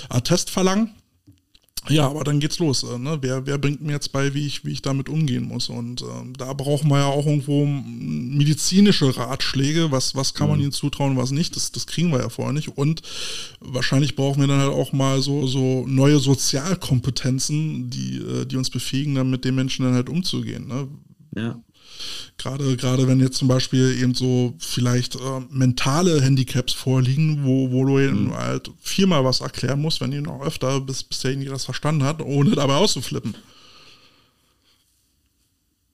Attest 0.09 0.51
verlangen. 0.51 0.91
Ja, 1.89 2.07
aber 2.07 2.25
dann 2.25 2.41
geht's 2.41 2.59
los. 2.59 2.83
Äh, 2.83 2.99
ne? 2.99 3.19
wer, 3.23 3.47
wer 3.47 3.59
bringt 3.59 3.81
mir 3.81 3.93
jetzt 3.93 4.13
bei, 4.13 4.35
wie 4.35 4.47
ich, 4.47 4.65
wie 4.65 4.73
ich 4.73 4.83
damit 4.83 5.09
umgehen 5.09 5.45
muss? 5.45 5.71
Und 5.71 6.03
ähm, 6.03 6.35
da 6.37 6.53
brauchen 6.53 6.89
wir 6.91 6.99
ja 6.99 7.07
auch 7.07 7.27
irgendwo 7.27 7.65
medizinische 7.65 9.17
Ratschläge. 9.17 9.91
Was, 9.91 10.15
was 10.15 10.35
kann 10.35 10.49
man 10.49 10.59
mhm. 10.59 10.65
ihnen 10.65 10.73
zutrauen, 10.73 11.17
was 11.17 11.31
nicht? 11.31 11.57
Das, 11.57 11.73
das 11.73 11.87
kriegen 11.87 12.11
wir 12.11 12.21
ja 12.21 12.29
vorher 12.29 12.53
nicht. 12.53 12.77
Und 12.77 13.03
wahrscheinlich 13.61 14.15
brauchen 14.15 14.41
wir 14.41 14.47
dann 14.47 14.61
halt 14.61 14.73
auch 14.73 14.93
mal 14.93 15.23
so, 15.23 15.47
so 15.47 15.87
neue 15.87 16.19
Sozialkompetenzen, 16.19 17.89
die, 17.89 18.19
äh, 18.19 18.45
die 18.45 18.57
uns 18.57 18.69
befähigen, 18.69 19.15
dann 19.15 19.31
mit 19.31 19.45
den 19.45 19.55
Menschen 19.55 19.85
dann 19.85 19.95
halt 19.95 20.11
umzugehen. 20.11 20.69
Ne? 20.69 20.89
Ja. 21.35 21.61
Gerade, 22.39 22.77
gerade 22.77 23.07
wenn 23.07 23.21
jetzt 23.21 23.37
zum 23.37 23.49
Beispiel 23.49 23.97
eben 24.01 24.15
so 24.15 24.55
vielleicht 24.59 25.17
äh, 25.17 25.41
mentale 25.51 26.21
Handicaps 26.21 26.73
vorliegen, 26.73 27.45
wo, 27.45 27.71
wo 27.71 27.85
du 27.85 27.99
mhm. 27.99 28.35
halt 28.35 28.71
viermal 28.81 29.25
was 29.25 29.41
erklären 29.41 29.81
musst, 29.81 30.01
wenn 30.01 30.13
ihr 30.13 30.23
noch 30.23 30.43
öfter, 30.43 30.81
bis, 30.81 31.03
bis 31.03 31.21
derjenige 31.21 31.51
das 31.51 31.65
verstanden 31.65 32.05
hat, 32.05 32.23
ohne 32.23 32.53
dabei 32.53 32.75
auszuflippen. 32.75 33.35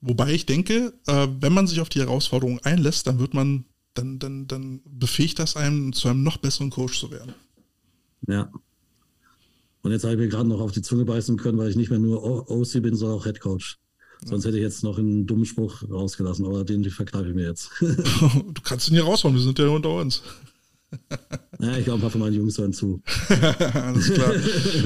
Wobei 0.01 0.33
ich 0.33 0.47
denke, 0.47 0.93
äh, 1.07 1.29
wenn 1.41 1.53
man 1.53 1.67
sich 1.67 1.81
auf 1.81 1.89
die 1.89 2.01
Herausforderung 2.01 2.61
einlässt, 2.61 3.07
dann 3.07 3.19
wird 3.19 3.35
man, 3.35 3.65
dann, 3.95 4.19
dann, 4.19 4.47
dann 4.47 4.81
befähigt 4.85 5.39
das 5.39 5.57
einen, 5.57 5.93
zu 5.93 6.09
einem 6.09 6.23
noch 6.23 6.37
besseren 6.37 6.71
Coach 6.71 7.01
zu 7.01 7.11
werden. 7.11 7.35
Ja. 8.29 8.51
Und 9.83 9.93
jetzt 9.93 10.05
habe 10.05 10.15
ich 10.15 10.21
mir 10.21 10.29
gerade 10.29 10.49
noch 10.49 10.61
auf 10.61 10.73
die 10.73 10.83
Zunge 10.83 11.05
beißen 11.05 11.37
können, 11.37 11.59
weil 11.59 11.71
ich 11.71 11.77
nicht 11.77 11.91
mehr 11.91 11.99
nur 11.99 12.51
OC 12.51 12.83
bin, 12.83 12.95
sondern 12.95 13.19
auch 13.19 13.25
Head 13.25 13.41
Coach. 13.41 13.79
Sonst 14.29 14.45
hätte 14.45 14.57
ich 14.57 14.63
jetzt 14.63 14.83
noch 14.83 14.99
einen 14.99 15.27
dummen 15.27 15.45
Spruch 15.45 15.83
rausgelassen, 15.89 16.45
aber 16.45 16.65
den 16.65 16.85
verkneife 16.91 17.29
ich 17.29 17.35
mir 17.35 17.47
jetzt. 17.47 17.71
du 17.81 18.61
kannst 18.63 18.89
ihn 18.89 18.95
hier 18.95 19.05
raushauen, 19.05 19.35
wir 19.35 19.43
sind 19.43 19.59
ja 19.59 19.69
unter 19.69 19.95
uns. 19.95 20.23
Ja, 21.59 21.75
ich 21.79 21.85
glaube, 21.85 21.99
ein 21.99 22.03
paar 22.03 22.11
von 22.11 22.21
meinen 22.21 22.35
Jungs 22.35 22.59
hören 22.59 22.75
zu. 22.75 23.01
Alles 23.73 24.13
klar. 24.13 24.35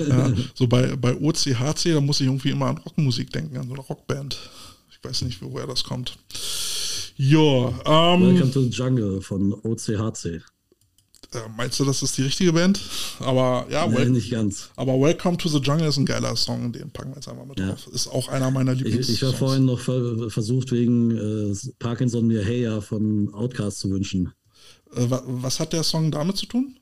Ja, 0.08 0.32
so 0.54 0.68
bei, 0.68 0.94
bei 0.94 1.16
OCHC, 1.16 1.94
da 1.94 2.00
muss 2.00 2.20
ich 2.20 2.28
irgendwie 2.28 2.50
immer 2.50 2.66
an 2.66 2.78
Rockmusik 2.78 3.32
denken, 3.32 3.56
an 3.56 3.66
so 3.66 3.74
eine 3.74 3.82
Rockband. 3.82 4.38
Ich 4.88 5.02
weiß 5.02 5.22
nicht, 5.22 5.42
woher 5.42 5.66
das 5.66 5.82
kommt. 5.82 6.16
Ja. 7.16 7.68
Ähm, 7.84 8.22
Welcome 8.22 8.52
to 8.52 8.62
the 8.62 8.68
Jungle 8.68 9.20
von 9.20 9.52
OCHC. 9.52 10.42
Äh, 11.32 11.38
meinst 11.56 11.78
du, 11.78 11.84
das 11.84 12.02
ist 12.02 12.18
die 12.18 12.22
richtige 12.22 12.52
Band? 12.52 12.80
Aber 13.20 13.66
ja, 13.70 13.86
nee, 13.86 14.04
nicht 14.06 14.30
ganz. 14.30 14.70
Aber 14.74 15.00
Welcome 15.00 15.36
to 15.36 15.48
the 15.48 15.58
Jungle 15.58 15.86
ist 15.86 15.96
ein 15.96 16.06
geiler 16.06 16.34
Song, 16.34 16.72
den 16.72 16.90
packen 16.90 17.10
wir 17.10 17.16
jetzt 17.16 17.28
einfach 17.28 17.44
mit 17.44 17.58
ja. 17.60 17.68
drauf. 17.68 17.86
Ist 17.92 18.08
auch 18.08 18.28
einer 18.28 18.50
meiner 18.50 18.74
Lieblings. 18.74 19.08
Ich, 19.08 19.16
ich 19.16 19.22
war 19.22 19.32
vorhin 19.32 19.64
noch 19.64 19.78
ver 19.78 20.28
versucht, 20.28 20.72
wegen 20.72 21.16
äh, 21.16 21.56
Parkinson 21.78 22.26
mir 22.26 22.44
Heya 22.44 22.80
von 22.80 23.32
Outcast 23.32 23.78
zu 23.78 23.90
wünschen. 23.90 24.32
Äh, 24.92 25.06
was 25.08 25.60
hat 25.60 25.72
der 25.72 25.84
Song 25.84 26.10
damit 26.10 26.36
zu 26.36 26.46
tun? 26.46 26.76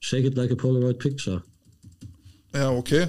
Shake 0.00 0.24
it 0.24 0.36
like 0.36 0.50
a 0.50 0.54
Polaroid 0.54 0.98
picture. 0.98 1.42
Ja, 2.54 2.70
okay. 2.70 3.08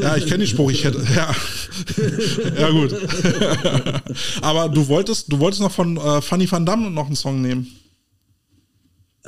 ja, 0.00 0.16
ich 0.16 0.26
kenne 0.26 0.38
den 0.38 0.46
Spruch, 0.46 0.70
ich 0.70 0.84
hätte, 0.84 1.02
ja. 1.14 1.34
ja, 2.58 2.70
gut. 2.70 2.94
Aber 4.42 4.68
du 4.68 4.88
wolltest, 4.88 5.32
du 5.32 5.38
wolltest 5.38 5.62
noch 5.62 5.72
von 5.72 5.96
äh, 5.96 6.22
Funny 6.22 6.50
Van 6.50 6.64
Damme 6.64 6.90
noch 6.90 7.06
einen 7.06 7.16
Song 7.16 7.42
nehmen. 7.42 7.66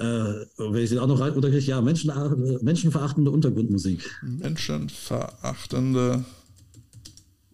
Äh, 0.01 0.47
wenn 0.56 0.82
ich 0.82 0.89
den 0.89 0.98
auch 0.98 1.06
noch 1.06 1.20
unterkriege, 1.20 1.66
ja, 1.66 1.82
Menschen, 1.82 2.09
äh, 2.09 2.59
menschenverachtende 2.62 3.31
Untergrundmusik. 3.31 4.01
Menschenverachtende 4.22 6.24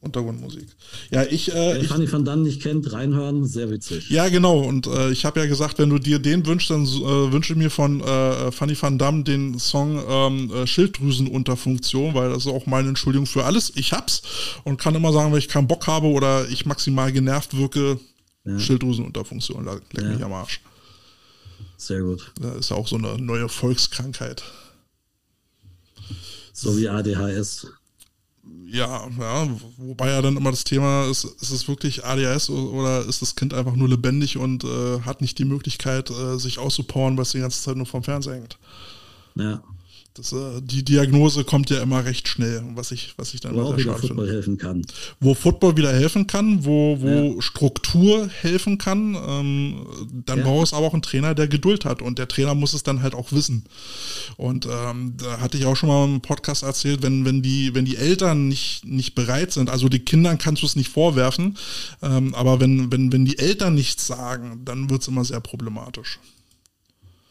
Untergrundmusik. 0.01 0.69
Ja, 1.11 1.25
ich. 1.25 1.53
Äh, 1.53 1.81
Wer 1.81 1.85
Fanny 1.85 2.11
van 2.11 2.25
Dann 2.25 2.43
nicht 2.43 2.63
kennt, 2.63 2.93
reinhören, 2.93 3.45
sehr 3.45 3.69
witzig. 3.71 4.11
Ja, 4.11 4.29
genau. 4.29 4.61
Und 4.61 4.87
äh, 4.87 5.11
ich 5.11 5.25
habe 5.25 5.41
ja 5.41 5.47
gesagt, 5.47 5.81
wenn 5.81 5.91
du 5.91 5.99
dir 5.99 6.21
den 6.21 6.47
wünschst, 6.47 6.71
dann 6.71 6.85
äh, 6.85 7.33
wünsche 7.33 7.55
ich 7.55 7.59
mir 7.59 7.71
von 7.71 8.01
äh, 8.01 8.53
Fanny 8.53 8.81
van 8.81 8.97
Damme 8.97 9.25
den 9.25 9.59
Song 9.59 10.01
ähm, 10.09 10.53
äh, 10.53 10.69
Schilddrüsenunterfunktion, 10.69 12.15
weil 12.15 12.31
das 12.31 12.47
ist 12.47 12.53
auch 12.53 12.67
meine 12.67 12.89
Entschuldigung 12.89 13.27
für 13.27 13.45
alles. 13.45 13.73
Ich 13.75 13.93
hab's 13.93 14.23
und 14.63 14.81
kann 14.81 14.95
immer 14.95 15.13
sagen, 15.13 15.33
wenn 15.33 15.41
ich 15.41 15.49
keinen 15.49 15.67
Bock 15.67 15.89
habe 15.89 16.07
oder 16.07 16.49
ich 16.49 16.65
maximal 16.65 17.11
genervt 17.11 17.57
wirke, 17.57 17.99
ja. 18.45 18.61
Schilddrüsenunterfunktion, 18.61 19.65
leck 19.65 19.83
ja. 20.01 20.11
mich 20.11 20.25
am 20.25 20.33
Arsch. 20.33 20.61
Sehr 21.77 22.03
gut. 22.03 22.33
Das 22.41 22.57
ist 22.57 22.73
auch 22.73 22.89
so 22.89 22.97
eine 22.97 23.19
neue 23.19 23.49
Volkskrankheit. 23.49 24.43
So 26.53 26.77
wie 26.79 26.89
ADHS 26.89 27.67
ja, 28.69 29.09
ja, 29.19 29.49
wobei 29.77 30.11
ja 30.11 30.23
dann 30.23 30.37
immer 30.37 30.51
das 30.51 30.65
Thema 30.65 31.09
ist, 31.09 31.25
ist 31.25 31.51
es 31.51 31.69
wirklich 31.69 32.05
ADHS 32.05 32.51
oder 32.51 33.05
ist 33.05 33.23
das 33.23 33.37
Kind 33.37 33.55
einfach 33.55 33.75
nur 33.75 33.89
lebendig 33.89 34.37
und 34.37 34.65
äh, 34.65 35.01
hat 35.01 35.21
nicht 35.21 35.39
die 35.39 35.45
Möglichkeit, 35.45 36.11
äh, 36.11 36.39
sich 36.39 36.59
auszupowern, 36.59 37.17
weil 37.17 37.23
es 37.23 37.33
die 37.33 37.41
ganze 37.41 37.63
Zeit 37.63 37.77
nur 37.77 37.87
vom 37.87 38.03
Fernseher 38.03 38.35
hängt. 38.35 38.59
Ja. 39.35 39.63
Das, 40.17 40.33
äh, 40.33 40.63
die 40.63 40.83
Diagnose 40.83 41.45
kommt 41.45 41.69
ja 41.69 41.83
immer 41.83 42.05
recht 42.05 42.27
schnell, 42.27 42.63
was 42.75 42.91
ich, 42.91 43.13
was 43.19 43.35
ich 43.35 43.41
dann 43.41 43.55
wo 43.55 43.63
auch 43.63 43.77
wieder 43.77 43.95
Football 43.97 44.27
finde. 44.27 44.33
helfen 44.33 44.59
kann. 44.59 44.83
Wo 45.21 45.35
Football 45.35 45.77
wieder 45.77 45.93
helfen 45.93 46.27
kann, 46.27 46.65
wo, 46.65 46.99
wo 47.01 47.35
ja. 47.35 47.43
Struktur 47.43 48.29
helfen 48.29 48.79
kann, 48.79 49.15
ähm, 49.15 49.87
dann 50.25 50.39
ja. 50.39 50.45
braucht 50.45 50.69
es 50.69 50.73
aber 50.73 50.87
auch 50.87 50.95
einen 50.95 51.03
Trainer, 51.03 51.35
der 51.35 51.49
Geduld 51.49 51.85
hat 51.85 52.01
und 52.01 52.19
der 52.19 52.29
Trainer 52.29 52.55
muss 52.55 52.73
es 52.73 52.83
dann 52.83 53.03
halt 53.03 53.15
auch 53.15 53.31
wissen. 53.33 53.65
Und 54.39 54.67
ähm, 54.67 55.15
da 55.19 55.41
hatte 55.41 55.59
ich 55.59 55.67
auch 55.67 55.77
schon 55.77 55.91
mal 55.91 56.05
im 56.07 56.23
Podcast 56.23 56.63
erzählt, 56.63 57.03
wenn, 57.03 57.27
wenn, 57.27 57.43
die, 57.43 57.75
wenn 57.75 57.85
die 57.85 57.97
Eltern 57.97 58.49
nicht, 58.49 58.87
nicht 58.87 59.15
bereit 59.15 59.53
sind, 59.53 59.69
also 59.69 59.91
die 59.91 60.01
Kindern 60.01 60.39
kannst 60.39 60.63
du 60.63 60.67
es 60.67 60.77
nicht 60.77 60.89
vorwerfen, 60.89 61.59
ähm, 62.03 62.35
aber 62.35 62.59
wenn, 62.59 62.91
wenn, 62.91 63.13
wenn 63.13 63.27
die 63.27 63.39
Eltern 63.39 63.75
nichts 63.75 64.07
sagen, 64.07 64.63
dann 64.65 64.89
wird 64.89 65.03
es 65.03 65.09
immer 65.09 65.27
sehr 65.27 65.41
problematisch. 65.41 66.19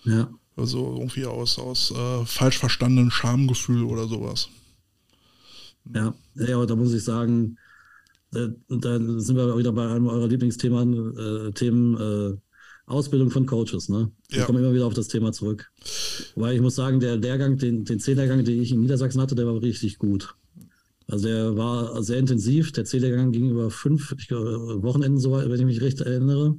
Ja. 0.03 0.29
Also 0.55 0.95
irgendwie 0.97 1.25
aus, 1.25 1.59
aus 1.59 1.91
äh, 1.91 2.25
falsch 2.25 2.57
verstandenen 2.57 3.11
Schamgefühl 3.11 3.83
oder 3.83 4.07
sowas. 4.07 4.49
Ja, 5.93 6.15
ja, 6.35 6.55
aber 6.55 6.65
da 6.65 6.75
muss 6.75 6.93
ich 6.93 7.03
sagen, 7.03 7.57
da, 8.31 8.49
da 8.69 8.99
sind 9.19 9.35
wir 9.35 9.57
wieder 9.57 9.71
bei 9.71 9.87
einem 9.87 10.07
eurer 10.07 10.27
Lieblingsthemen, 10.27 11.17
äh, 11.17 11.51
Themen 11.51 11.95
äh, 11.95 12.37
Ausbildung 12.87 13.31
von 13.31 13.45
Coaches. 13.45 13.89
Ne? 13.89 14.11
Ich 14.29 14.37
ja. 14.37 14.45
komme 14.45 14.59
immer 14.59 14.73
wieder 14.73 14.85
auf 14.85 14.93
das 14.93 15.07
Thema 15.07 15.31
zurück. 15.31 15.71
Weil 16.35 16.55
ich 16.55 16.61
muss 16.61 16.75
sagen, 16.75 16.99
der 16.99 17.17
Lehrgang, 17.17 17.57
den, 17.57 17.83
den 17.83 17.99
C-Lehrgang, 17.99 18.43
den 18.43 18.61
ich 18.61 18.71
in 18.71 18.81
Niedersachsen 18.81 19.21
hatte, 19.21 19.35
der 19.35 19.47
war 19.47 19.61
richtig 19.61 19.97
gut. 19.97 20.35
Also 21.07 21.27
der 21.27 21.57
war 21.57 22.01
sehr 22.03 22.19
intensiv. 22.19 22.71
Der 22.71 22.85
C-Lehrgang 22.85 23.31
ging 23.31 23.49
über 23.49 23.69
fünf 23.69 24.13
ich, 24.17 24.31
Wochenenden, 24.31 25.19
so, 25.19 25.33
wenn 25.33 25.59
ich 25.59 25.65
mich 25.65 25.81
recht 25.81 26.01
erinnere. 26.01 26.55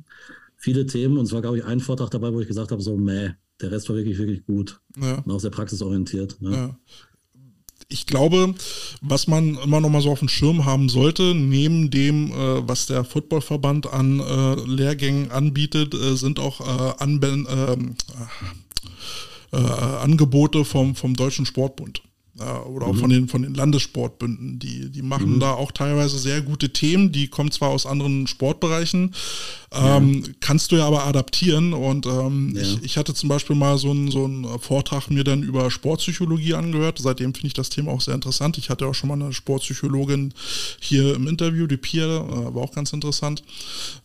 Viele 0.56 0.86
Themen 0.86 1.18
und 1.18 1.26
es 1.26 1.32
war, 1.32 1.42
glaube 1.42 1.58
ich, 1.58 1.64
ein 1.64 1.80
Vortrag 1.80 2.10
dabei, 2.10 2.32
wo 2.32 2.40
ich 2.40 2.48
gesagt 2.48 2.72
habe, 2.72 2.82
so, 2.82 2.96
meh, 2.96 3.32
der 3.60 3.70
Rest 3.72 3.88
war 3.88 3.96
wirklich, 3.96 4.18
wirklich 4.18 4.44
gut. 4.44 4.80
Ja. 5.00 5.18
Und 5.18 5.30
auch 5.30 5.40
sehr 5.40 5.50
praxisorientiert. 5.50 6.40
Ne? 6.40 6.52
Ja. 6.52 6.78
Ich 7.88 8.06
glaube, 8.06 8.54
was 9.00 9.28
man 9.28 9.56
immer 9.56 9.80
noch 9.80 9.90
mal 9.90 10.02
so 10.02 10.10
auf 10.10 10.18
dem 10.18 10.28
Schirm 10.28 10.64
haben 10.64 10.88
sollte, 10.88 11.34
neben 11.34 11.90
dem, 11.90 12.32
äh, 12.32 12.68
was 12.68 12.86
der 12.86 13.04
Footballverband 13.04 13.86
an 13.86 14.18
äh, 14.18 14.54
Lehrgängen 14.66 15.30
anbietet, 15.30 15.94
äh, 15.94 16.16
sind 16.16 16.40
auch 16.40 16.60
äh, 16.60 16.94
Anben 16.98 17.46
ähm, 17.48 17.96
äh, 19.52 19.56
Angebote 19.56 20.64
vom, 20.64 20.96
vom 20.96 21.14
Deutschen 21.14 21.46
Sportbund 21.46 22.02
oder 22.38 22.86
auch 22.86 22.94
mhm. 22.94 22.98
von 22.98 23.10
den 23.10 23.28
von 23.28 23.42
den 23.42 23.54
Landessportbünden. 23.54 24.58
Die, 24.58 24.90
die 24.90 25.02
machen 25.02 25.34
mhm. 25.34 25.40
da 25.40 25.52
auch 25.52 25.72
teilweise 25.72 26.18
sehr 26.18 26.42
gute 26.42 26.70
Themen. 26.72 27.12
Die 27.12 27.28
kommen 27.28 27.50
zwar 27.50 27.70
aus 27.70 27.86
anderen 27.86 28.26
Sportbereichen, 28.26 29.14
ähm, 29.72 30.24
ja. 30.24 30.32
kannst 30.40 30.72
du 30.72 30.76
ja 30.76 30.86
aber 30.86 31.04
adaptieren. 31.04 31.72
Und 31.72 32.06
ähm, 32.06 32.54
ja. 32.54 32.62
ich, 32.62 32.82
ich 32.82 32.96
hatte 32.96 33.14
zum 33.14 33.28
Beispiel 33.28 33.56
mal 33.56 33.78
so 33.78 33.90
einen 33.90 34.10
so 34.10 34.24
einen 34.24 34.58
Vortrag 34.58 35.10
mir 35.10 35.24
dann 35.24 35.42
über 35.42 35.70
Sportpsychologie 35.70 36.54
angehört. 36.54 36.98
Seitdem 36.98 37.34
finde 37.34 37.48
ich 37.48 37.54
das 37.54 37.70
Thema 37.70 37.92
auch 37.92 38.00
sehr 38.00 38.14
interessant. 38.14 38.58
Ich 38.58 38.70
hatte 38.70 38.86
auch 38.86 38.94
schon 38.94 39.08
mal 39.08 39.14
eine 39.14 39.32
Sportpsychologin 39.32 40.34
hier 40.80 41.14
im 41.14 41.26
Interview, 41.26 41.66
die 41.66 41.76
Pia, 41.76 42.06
äh, 42.06 42.54
war 42.54 42.62
auch 42.62 42.72
ganz 42.72 42.92
interessant, 42.92 43.42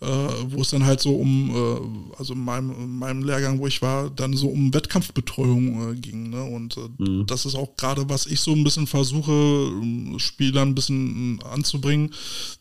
äh, 0.02 0.06
wo 0.48 0.62
es 0.62 0.70
dann 0.70 0.86
halt 0.86 1.02
so 1.02 1.16
um, 1.16 1.50
äh, 1.50 2.18
also 2.18 2.34
in 2.34 2.44
meinem, 2.44 2.72
in 2.72 2.98
meinem 2.98 3.24
Lehrgang, 3.24 3.60
wo 3.60 3.68
ich 3.68 3.82
war, 3.82 4.10
dann 4.10 4.34
so 4.34 4.48
um 4.48 4.74
Wettkampfbetreuung 4.74 5.92
äh, 5.92 5.96
ging. 5.96 6.30
Ne? 6.30 6.44
Und 6.44 6.78
äh, 6.78 6.82
mhm. 6.98 7.26
das 7.26 7.46
ist 7.46 7.56
auch 7.56 7.76
gerade 7.78 8.10
was 8.10 8.21
ich 8.26 8.40
so 8.40 8.52
ein 8.52 8.64
bisschen 8.64 8.88
versuche, 8.88 9.72
Spielern 10.18 10.70
ein 10.70 10.76
bisschen 10.76 11.42
anzubringen, 11.44 12.14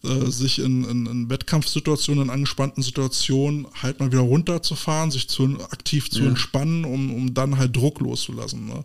äh, 0.04 0.30
sich 0.30 0.58
in, 0.58 0.84
in, 0.84 1.06
in 1.06 1.30
Wettkampfsituationen, 1.30 2.24
in 2.24 2.30
angespannten 2.30 2.82
Situationen 2.82 3.66
halt 3.82 4.00
mal 4.00 4.12
wieder 4.12 4.22
runterzufahren, 4.22 5.10
sich 5.10 5.28
zu, 5.28 5.58
aktiv 5.70 6.10
zu 6.10 6.22
ja. 6.22 6.28
entspannen, 6.28 6.84
um, 6.84 7.12
um 7.14 7.34
dann 7.34 7.58
halt 7.58 7.74
Druck 7.76 8.00
loszulassen. 8.00 8.66
Ne? 8.66 8.84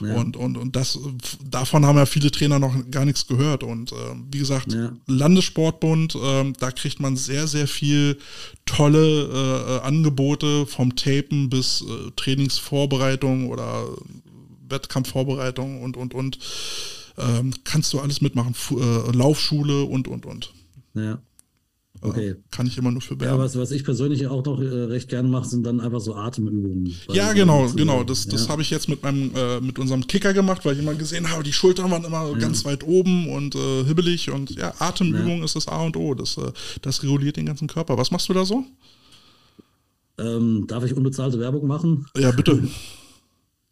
Ja. 0.00 0.14
Und, 0.16 0.36
und, 0.36 0.56
und 0.56 0.76
das, 0.76 0.98
davon 1.44 1.84
haben 1.86 1.98
ja 1.98 2.06
viele 2.06 2.30
Trainer 2.30 2.58
noch 2.58 2.74
gar 2.90 3.04
nichts 3.04 3.26
gehört. 3.26 3.62
Und 3.62 3.92
äh, 3.92 3.96
wie 4.30 4.38
gesagt, 4.38 4.72
ja. 4.72 4.92
Landessportbund, 5.06 6.14
äh, 6.14 6.52
da 6.58 6.70
kriegt 6.70 7.00
man 7.00 7.16
sehr, 7.16 7.46
sehr 7.46 7.68
viel 7.68 8.18
tolle 8.66 9.80
äh, 9.82 9.86
Angebote 9.86 10.66
vom 10.66 10.94
Tapen 10.94 11.48
bis 11.48 11.82
äh, 11.82 12.10
Trainingsvorbereitung 12.16 13.48
oder 13.48 13.84
Wettkampfvorbereitung 14.70 15.82
und, 15.82 15.96
und, 15.96 16.14
und. 16.14 16.38
Ähm, 17.18 17.52
kannst 17.64 17.92
du 17.92 18.00
alles 18.00 18.20
mitmachen. 18.20 18.52
F 18.52 18.72
äh, 18.72 19.16
Laufschule 19.16 19.84
und, 19.84 20.08
und, 20.08 20.24
und. 20.24 20.52
Ja. 20.94 21.20
Okay. 22.00 22.36
Kann 22.50 22.66
ich 22.66 22.78
immer 22.78 22.90
nur 22.90 23.00
für 23.00 23.18
werben. 23.18 23.38
Ja, 23.38 23.44
was, 23.44 23.58
was 23.58 23.70
ich 23.72 23.84
persönlich 23.84 24.26
auch 24.28 24.44
noch 24.44 24.60
äh, 24.60 24.66
recht 24.66 25.08
gern 25.08 25.30
mache, 25.30 25.48
sind 25.48 25.64
dann 25.64 25.80
einfach 25.80 26.00
so 26.00 26.14
Atemübungen. 26.14 26.94
Ja, 27.10 27.32
genau, 27.32 27.68
genau. 27.74 28.04
Das, 28.04 28.26
das 28.26 28.44
ja. 28.44 28.50
habe 28.50 28.62
ich 28.62 28.70
jetzt 28.70 28.88
mit 28.88 29.02
meinem, 29.02 29.32
äh, 29.34 29.60
mit 29.60 29.78
unserem 29.78 30.06
Kicker 30.06 30.32
gemacht, 30.32 30.64
weil 30.64 30.74
ich 30.74 30.78
immer 30.80 30.94
gesehen 30.94 31.28
habe, 31.30 31.42
die 31.42 31.52
Schultern 31.52 31.90
waren 31.90 32.04
immer 32.04 32.30
ja. 32.30 32.38
ganz 32.38 32.64
weit 32.64 32.84
oben 32.84 33.28
und 33.28 33.54
äh, 33.56 33.84
hibbelig 33.84 34.30
und 34.30 34.50
ja, 34.50 34.72
Atemübung 34.78 35.38
ja. 35.38 35.44
ist 35.44 35.56
das 35.56 35.66
A 35.66 35.82
und 35.82 35.96
O. 35.96 36.14
Das, 36.14 36.36
äh, 36.36 36.52
das 36.82 37.02
reguliert 37.02 37.36
den 37.36 37.46
ganzen 37.46 37.66
Körper. 37.66 37.98
Was 37.98 38.10
machst 38.10 38.28
du 38.28 38.32
da 38.32 38.44
so? 38.44 38.64
Ähm, 40.18 40.66
darf 40.68 40.84
ich 40.84 40.96
unbezahlte 40.96 41.40
Werbung 41.40 41.66
machen? 41.66 42.06
Ja, 42.16 42.30
bitte. 42.30 42.62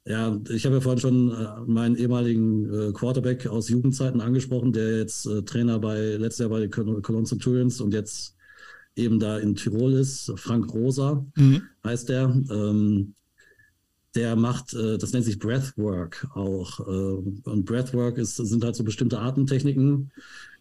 Ja, 0.08 0.40
ich 0.50 0.64
habe 0.64 0.76
ja 0.76 0.80
vorhin 0.80 1.00
schon 1.00 1.30
äh, 1.32 1.60
meinen 1.66 1.96
ehemaligen 1.96 2.72
äh, 2.72 2.92
Quarterback 2.92 3.48
aus 3.48 3.68
Jugendzeiten 3.68 4.20
angesprochen, 4.20 4.72
der 4.72 4.98
jetzt 4.98 5.26
äh, 5.26 5.42
Trainer 5.42 5.80
bei 5.80 5.98
letztes 6.16 6.38
Jahr 6.38 6.50
bei 6.50 6.60
den 6.60 6.70
Cologne 6.70 7.24
Centurions 7.24 7.80
und 7.80 7.92
jetzt 7.92 8.36
eben 8.94 9.18
da 9.18 9.36
in 9.38 9.56
Tirol 9.56 9.94
ist. 9.94 10.32
Frank 10.36 10.72
Rosa 10.72 11.26
mhm. 11.34 11.62
heißt 11.84 12.08
der. 12.08 12.24
Ähm, 12.50 13.14
der 14.14 14.34
macht, 14.34 14.72
das 14.72 15.12
nennt 15.12 15.26
sich 15.26 15.38
Breathwork 15.38 16.26
auch. 16.32 16.78
Und 16.78 17.66
Breathwork 17.66 18.16
ist, 18.16 18.36
sind 18.36 18.64
halt 18.64 18.74
so 18.74 18.82
bestimmte 18.82 19.18
Atemtechniken. 19.18 20.10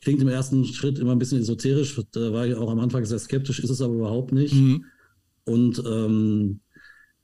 Klingt 0.01 0.21
im 0.21 0.27
ersten 0.27 0.65
Schritt 0.65 0.99
immer 0.99 1.13
ein 1.13 1.19
bisschen 1.19 1.39
esoterisch. 1.39 1.97
Da 2.11 2.33
war 2.33 2.45
ich 2.45 2.55
auch 2.55 2.69
am 2.69 2.81
Anfang 2.81 3.05
sehr 3.05 3.17
skeptisch, 3.17 3.61
ist 3.61 3.69
es 3.69 3.81
aber 3.81 3.93
überhaupt 3.93 4.33
nicht. 4.33 4.55
Mhm. 4.55 4.83
Und 5.45 5.81
ähm, 5.87 6.59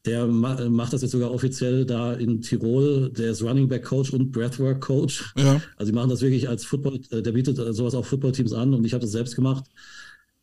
der 0.06 0.26
macht 0.28 0.94
das 0.94 1.04
jetzt 1.04 1.12
sogar 1.12 1.32
offiziell 1.32 1.86
da 1.86 2.14
in 2.14 2.42
Tirol. 2.42 3.12
Der 3.12 3.32
ist 3.32 3.44
Running 3.44 3.68
Back 3.68 3.86
Coach 3.86 4.12
und 4.14 4.32
Breathwork 4.32 4.82
Coach. 4.82 5.34
Ja. 5.38 5.62
Also 5.78 5.92
die 5.92 5.96
machen 5.96 6.10
das 6.10 6.22
wirklich 6.22 6.50
als 6.50 6.66
Football, 6.66 7.00
äh, 7.12 7.22
der 7.22 7.32
bietet 7.32 7.58
sowas 7.76 7.94
auch 7.94 8.06
Footballteams 8.06 8.54
an 8.54 8.74
und 8.74 8.84
ich 8.86 8.94
habe 8.94 9.02
das 9.02 9.12
selbst 9.12 9.36
gemacht. 9.36 9.66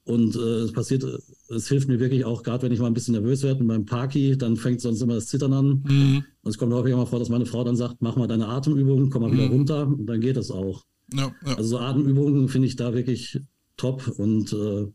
Und 0.04 0.36
äh, 0.36 0.38
es 0.38 0.72
passiert, 0.72 1.04
es 1.50 1.68
hilft 1.68 1.88
mir 1.88 2.00
wirklich 2.00 2.24
auch, 2.24 2.42
gerade 2.42 2.62
wenn 2.62 2.72
ich 2.72 2.78
mal 2.78 2.86
ein 2.86 2.94
bisschen 2.94 3.12
nervös 3.12 3.42
werde 3.42 3.58
mit 3.58 3.68
meinem 3.68 3.84
Parky, 3.84 4.38
dann 4.38 4.56
fängt 4.56 4.80
sonst 4.80 5.02
immer 5.02 5.14
das 5.14 5.26
Zittern 5.26 5.52
an. 5.52 5.84
Mhm. 5.86 6.24
Und 6.42 6.50
es 6.50 6.56
kommt 6.56 6.72
häufig 6.72 6.94
auch 6.94 6.98
mal 6.98 7.06
vor, 7.06 7.18
dass 7.18 7.28
meine 7.28 7.44
Frau 7.44 7.62
dann 7.62 7.76
sagt, 7.76 7.96
mach 8.00 8.16
mal 8.16 8.26
deine 8.26 8.48
Atemübungen, 8.48 9.10
komm 9.10 9.22
mal 9.22 9.32
wieder 9.32 9.44
mhm. 9.44 9.52
runter 9.52 9.86
und 9.86 10.06
dann 10.06 10.20
geht 10.20 10.38
das 10.38 10.50
auch. 10.50 10.84
Ja, 11.12 11.30
ja. 11.44 11.56
Also 11.56 11.70
so 11.70 11.78
Atemübungen 11.78 12.48
finde 12.48 12.68
ich 12.68 12.76
da 12.76 12.94
wirklich 12.94 13.40
top 13.76 14.08
und 14.16 14.52
äh, 14.52 14.86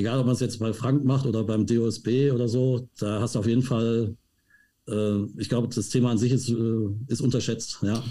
egal 0.00 0.18
ob 0.18 0.26
man 0.26 0.34
es 0.34 0.40
jetzt 0.40 0.58
bei 0.58 0.72
Frank 0.72 1.04
macht 1.04 1.26
oder 1.26 1.44
beim 1.44 1.66
DOSB 1.66 2.32
oder 2.32 2.48
so, 2.48 2.88
da 2.98 3.20
hast 3.20 3.34
du 3.34 3.38
auf 3.38 3.46
jeden 3.46 3.62
Fall, 3.62 4.16
äh, 4.88 5.22
ich 5.36 5.48
glaube, 5.48 5.68
das 5.68 5.90
Thema 5.90 6.10
an 6.10 6.18
sich 6.18 6.32
ist, 6.32 6.48
äh, 6.48 6.88
ist 7.06 7.20
unterschätzt. 7.20 7.78
Ja. 7.82 8.02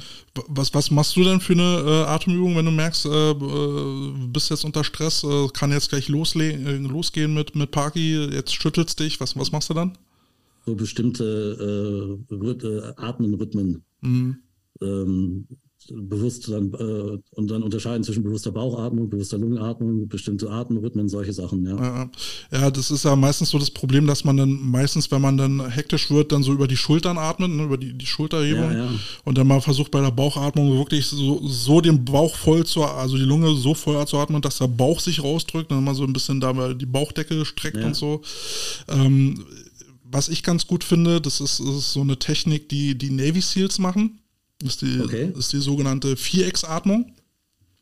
Was, 0.48 0.74
was 0.74 0.91
machst 0.91 1.16
du 1.16 1.24
denn 1.24 1.41
für 1.41 1.53
eine 1.53 1.84
äh, 1.86 2.03
Atemübung, 2.06 2.56
wenn 2.56 2.66
du 2.66 2.72
merkst, 2.72 3.06
äh, 3.06 3.32
äh 3.32 4.14
bist 4.28 4.52
jetzt 4.52 4.64
unter 4.64 4.84
Stress, 4.84 5.24
äh, 5.24 5.48
kann 5.49 5.72
jetzt 5.72 5.90
gleich 5.90 6.07
losgehen 6.07 7.34
mit, 7.34 7.56
mit 7.56 7.72
Parky, 7.72 8.16
jetzt 8.32 8.53
schüttelst 8.53 8.99
dich, 8.99 9.20
was, 9.20 9.36
was 9.36 9.52
machst 9.52 9.70
du 9.70 9.74
dann? 9.74 9.98
So 10.66 10.76
bestimmte 10.76 12.20
Rhyth 12.30 12.64
Atmenrhythmen. 12.98 13.84
Mhm. 14.02 14.38
Ähm, 14.82 15.48
bewusst 15.95 16.49
dann 16.49 16.74
äh, 16.74 17.18
und 17.32 17.52
dann 17.52 17.64
unterscheiden 17.64 18.03
zwischen 18.03 18.24
bewusster 18.24 18.52
Bauchatmung, 18.52 19.10
bewusster 19.10 19.38
Lungenatmung, 19.38 20.07
bestimmte 20.07 20.49
Atemrhythmen, 20.49 21.10
solche 21.10 21.34
Sachen, 21.34 21.66
ja. 21.66 22.10
Ja, 22.52 22.72
das 22.72 22.91
ist 22.91 23.06
ja 23.06 23.16
meistens 23.16 23.49
so 23.49 23.60
das 23.60 23.72
Problem, 23.72 24.07
dass 24.07 24.24
man 24.24 24.38
dann 24.38 24.60
meistens, 24.60 25.10
wenn 25.11 25.22
man 25.22 25.38
dann 25.38 25.70
hektisch 25.70 26.10
wird, 26.11 26.32
dann 26.32 26.44
so 26.44 26.53
über 26.53 26.68
die 26.68 26.78
Schultern 26.78 27.18
atmet, 27.18 27.52
ne, 27.52 27.64
über 27.64 27.78
die, 27.78 27.94
die 27.94 28.06
Schulterhebung 28.06 28.72
ja, 28.72 28.86
ja. 28.86 28.90
und 29.26 29.38
dann 29.38 29.48
mal 29.48 29.61
versucht 29.61 29.91
bei 29.91 30.02
der 30.02 30.11
Bauchatmung 30.11 30.78
wirklich 30.78 31.07
so, 31.07 31.45
so 31.48 31.82
den 31.82 32.06
Bauch 32.06 32.36
voll 32.36 32.66
zu, 32.66 32.84
also 32.84 33.18
die 33.18 33.24
Lunge 33.24 33.56
so 33.56 33.74
voll 33.74 34.06
zu 34.07 34.18
atmen, 34.18 34.41
dass 34.41 34.57
der 34.57 34.68
Bauch 34.68 34.99
sich 34.99 35.24
rausdrückt, 35.24 35.72
dann 35.72 35.84
mal 35.84 35.95
so 35.95 36.03
ein 36.03 36.14
bisschen 36.14 36.40
da 36.40 36.74
die 36.74 36.86
Bauchdecke 36.86 37.45
streckt 37.45 37.78
ja. 37.78 37.88
und 37.88 37.95
so. 37.95 38.22
Ähm, 38.88 39.45
was 40.11 40.30
ich 40.30 40.44
ganz 40.44 40.68
gut 40.68 40.84
finde, 40.84 41.22
das 41.22 41.40
ist, 41.40 41.60
das 41.60 41.68
ist 41.68 41.94
so 41.94 42.02
eine 42.02 42.18
Technik, 42.18 42.70
die 42.70 42.98
die 42.98 43.11
Navy 43.11 43.41
Seals 43.41 43.80
machen. 43.80 44.20
Ist 44.64 44.81
die, 44.81 44.99
okay. 44.99 45.31
ist 45.38 45.53
die 45.53 45.60
sogenannte 45.60 46.18
Vierecksatmung. 46.18 47.14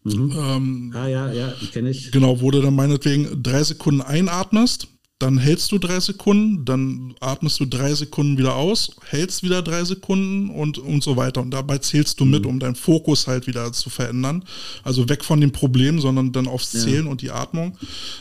Mhm. 0.03 0.33
Ähm, 0.37 0.93
ah 0.95 1.07
ja, 1.07 1.31
ja, 1.31 1.53
kenne 1.71 1.89
ich. 1.89 2.11
Genau, 2.11 2.39
wo 2.39 2.51
du 2.51 2.61
dann 2.61 2.75
meinetwegen 2.75 3.41
drei 3.41 3.63
Sekunden 3.63 4.01
einatmest, 4.01 4.87
dann 5.19 5.39
hältst 5.39 5.71
du 5.71 5.79
drei 5.79 5.99
Sekunden, 5.99 6.63
dann 6.63 7.15
atmest 7.19 7.59
du 7.59 7.65
drei 7.65 7.93
Sekunden 7.95 8.37
wieder 8.37 8.55
aus, 8.55 8.91
hältst 9.09 9.41
wieder 9.41 9.63
drei 9.63 9.83
Sekunden 9.83 10.51
und, 10.51 10.77
und 10.77 11.03
so 11.03 11.17
weiter. 11.17 11.41
Und 11.41 11.51
dabei 11.51 11.79
zählst 11.79 12.19
du 12.19 12.25
mhm. 12.25 12.31
mit, 12.31 12.45
um 12.45 12.59
deinen 12.59 12.75
Fokus 12.75 13.25
halt 13.25 13.47
wieder 13.47 13.73
zu 13.73 13.89
verändern. 13.89 14.43
Also 14.83 15.09
weg 15.09 15.25
von 15.25 15.41
dem 15.41 15.51
Problem, 15.51 15.99
sondern 15.99 16.31
dann 16.31 16.47
aufs 16.47 16.71
Zählen 16.71 17.05
ja. 17.05 17.11
und 17.11 17.21
die 17.23 17.31
Atmung, 17.31 17.77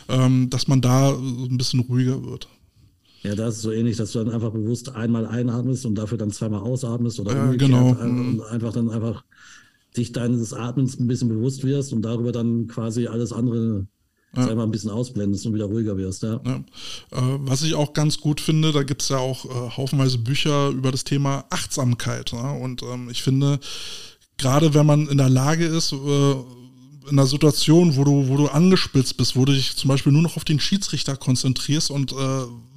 ähm, 0.08 0.48
dass 0.48 0.68
man 0.68 0.80
da 0.80 1.10
ein 1.10 1.58
bisschen 1.58 1.80
ruhiger 1.80 2.24
wird. 2.24 2.48
Ja, 3.26 3.34
das 3.34 3.56
ist 3.56 3.62
so 3.62 3.72
ähnlich, 3.72 3.96
dass 3.96 4.12
du 4.12 4.20
dann 4.20 4.30
einfach 4.30 4.52
bewusst 4.52 4.94
einmal 4.94 5.26
einatmest 5.26 5.84
und 5.84 5.96
dafür 5.96 6.16
dann 6.16 6.30
zweimal 6.30 6.60
ausatmest 6.60 7.18
oder 7.18 7.34
ja, 7.34 7.52
genau. 7.54 7.88
und 7.88 8.40
einfach 8.42 8.72
dann 8.72 8.88
einfach 8.88 9.24
dich 9.96 10.12
deines 10.12 10.52
Atmens 10.52 11.00
ein 11.00 11.08
bisschen 11.08 11.28
bewusst 11.28 11.64
wirst 11.64 11.92
und 11.92 12.02
darüber 12.02 12.30
dann 12.30 12.68
quasi 12.68 13.08
alles 13.08 13.32
andere 13.32 13.88
ja. 14.36 14.54
mal 14.54 14.62
ein 14.62 14.70
bisschen 14.70 14.90
ausblendest 14.90 15.44
und 15.46 15.54
wieder 15.54 15.64
ruhiger 15.64 15.96
wirst. 15.96 16.22
Ja. 16.22 16.40
ja. 16.44 16.56
Äh, 16.56 17.38
was 17.40 17.62
ich 17.62 17.74
auch 17.74 17.94
ganz 17.94 18.20
gut 18.20 18.40
finde, 18.40 18.70
da 18.70 18.84
gibt 18.84 19.02
es 19.02 19.08
ja 19.08 19.18
auch 19.18 19.44
äh, 19.44 19.76
haufenweise 19.76 20.18
Bücher 20.18 20.68
über 20.68 20.92
das 20.92 21.02
Thema 21.02 21.46
Achtsamkeit. 21.50 22.30
Ja? 22.30 22.52
Und 22.52 22.82
ähm, 22.84 23.08
ich 23.10 23.24
finde, 23.24 23.58
gerade 24.38 24.72
wenn 24.74 24.86
man 24.86 25.08
in 25.08 25.18
der 25.18 25.30
Lage 25.30 25.64
ist, 25.64 25.92
äh, 25.92 26.34
in 27.10 27.18
einer 27.18 27.26
Situation, 27.26 27.96
wo 27.96 28.04
du, 28.04 28.28
wo 28.28 28.36
du 28.36 28.48
angespitzt 28.48 29.16
bist, 29.16 29.36
wo 29.36 29.44
du 29.44 29.52
dich 29.52 29.76
zum 29.76 29.88
Beispiel 29.88 30.12
nur 30.12 30.22
noch 30.22 30.36
auf 30.36 30.44
den 30.44 30.60
Schiedsrichter 30.60 31.16
konzentrierst 31.16 31.90
und 31.90 32.12
äh, 32.12 32.16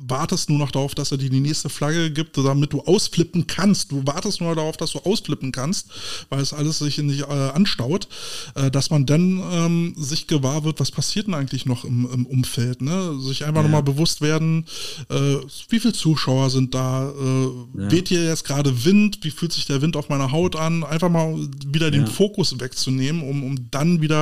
wartest 0.10 0.50
nur 0.50 0.60
noch 0.60 0.72
darauf, 0.72 0.96
dass 0.96 1.12
er 1.12 1.18
dir 1.18 1.30
die 1.30 1.40
nächste 1.40 1.70
Flagge 1.70 2.12
gibt, 2.12 2.38
damit 2.38 2.74
du 2.74 2.82
ausflippen 2.82 3.48
kannst. 3.48 3.92
Du 3.92 4.06
wartest 4.06 4.42
nur 4.42 4.56
darauf, 4.56 4.78
dass 4.78 4.92
du 4.92 5.00
ausflippen 5.00 5.52
kannst, 5.52 5.90
weil 6.30 6.42
es 6.42 6.54
alles 6.54 6.80
sich 6.80 6.98
nicht 6.98 7.22
äh, 7.22 7.26
anstaut, 7.26 8.08
äh, 8.56 8.72
dass 8.72 8.90
man 8.90 9.06
dann 9.06 9.42
ähm, 9.52 9.94
sich 9.98 10.28
gewahr 10.28 10.64
wird, 10.64 10.80
was 10.80 10.92
passiert 10.92 11.28
denn 11.28 11.34
eigentlich 11.34 11.66
noch 11.66 11.86
im, 11.86 12.10
im 12.12 12.26
Umfeld. 12.26 12.82
Ne? 12.82 13.20
Sich 13.20 13.46
einfach 13.46 13.62
ja. 13.62 13.64
nochmal 13.64 13.84
bewusst 13.84 14.22
werden, 14.22 14.66
äh, 15.10 15.36
wie 15.70 15.80
viele 15.80 15.94
Zuschauer 15.94 16.50
sind 16.50 16.74
da, 16.74 17.10
äh, 17.10 17.44
ja. 17.82 17.92
weht 17.92 18.10
hier 18.10 18.26
jetzt 18.26 18.46
gerade 18.46 18.86
Wind, 18.86 19.20
wie 19.22 19.32
fühlt 19.32 19.54
sich 19.54 19.66
der 19.66 19.82
Wind 19.82 19.96
auf 19.96 20.10
meiner 20.10 20.32
Haut 20.32 20.56
an, 20.56 20.84
einfach 20.84 21.10
mal 21.10 21.36
wieder 21.66 21.92
den 21.92 22.06
ja. 22.06 22.08
Fokus 22.08 22.60
wegzunehmen, 22.60 23.22
um, 23.22 23.44
um 23.44 23.70
dann 23.72 24.02
wieder 24.02 24.19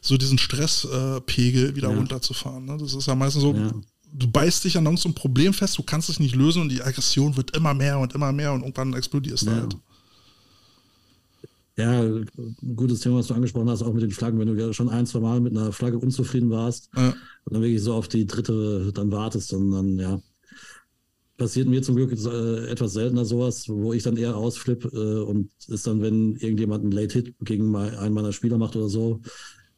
so 0.00 0.16
diesen 0.16 0.38
Stresspegel 0.38 1.76
wieder 1.76 1.88
runterzufahren. 1.88 2.64
Ne? 2.64 2.76
Das 2.78 2.94
ist 2.94 3.06
ja 3.06 3.14
meistens 3.14 3.42
so, 3.42 3.54
du 4.12 4.30
beißt 4.30 4.64
dich 4.64 4.76
an 4.76 4.84
irgendeinem 4.84 5.14
Problem 5.14 5.52
fest, 5.52 5.78
du 5.78 5.82
kannst 5.82 6.08
es 6.08 6.20
nicht 6.20 6.34
lösen 6.34 6.62
und 6.62 6.68
die 6.70 6.82
Aggression 6.82 7.36
wird 7.36 7.56
immer 7.56 7.74
mehr 7.74 7.98
und 7.98 8.14
immer 8.14 8.32
mehr 8.32 8.52
und 8.52 8.62
irgendwann 8.62 8.94
explodierst 8.94 9.44
ja. 9.44 9.52
halt. 9.52 9.76
Ja, 11.76 12.02
ein 12.02 12.26
gutes 12.74 13.00
Thema, 13.00 13.18
was 13.18 13.28
du 13.28 13.34
angesprochen 13.34 13.70
hast, 13.70 13.82
auch 13.82 13.92
mit 13.92 14.02
den 14.02 14.10
Flaggen, 14.10 14.40
wenn 14.40 14.48
du 14.48 14.54
ja 14.54 14.72
schon 14.72 14.88
ein, 14.88 15.06
zwei 15.06 15.20
Mal 15.20 15.40
mit 15.40 15.56
einer 15.56 15.70
Flagge 15.70 15.98
unzufrieden 15.98 16.50
warst 16.50 16.90
ja. 16.96 17.10
und 17.10 17.54
dann 17.54 17.62
wirklich 17.62 17.80
so 17.80 17.94
auf 17.94 18.08
die 18.08 18.26
dritte 18.26 18.90
dann 18.92 19.12
wartest 19.12 19.52
und 19.52 19.70
dann, 19.70 19.96
ja, 19.96 20.20
passiert 21.38 21.68
mir 21.68 21.82
zum 21.82 21.96
Glück 21.96 22.12
äh, 22.12 22.66
etwas 22.68 22.92
seltener 22.92 23.24
sowas, 23.24 23.68
wo 23.68 23.94
ich 23.94 24.02
dann 24.02 24.18
eher 24.18 24.36
ausflippe 24.36 24.88
äh, 24.88 25.22
und 25.22 25.48
ist 25.68 25.86
dann, 25.86 26.02
wenn 26.02 26.36
irgendjemand 26.36 26.82
einen 26.82 26.92
Late 26.92 27.14
Hit 27.14 27.34
gegen 27.40 27.74
einen 27.74 28.12
meiner 28.12 28.32
Spieler 28.32 28.58
macht 28.58 28.76
oder 28.76 28.88
so, 28.88 29.20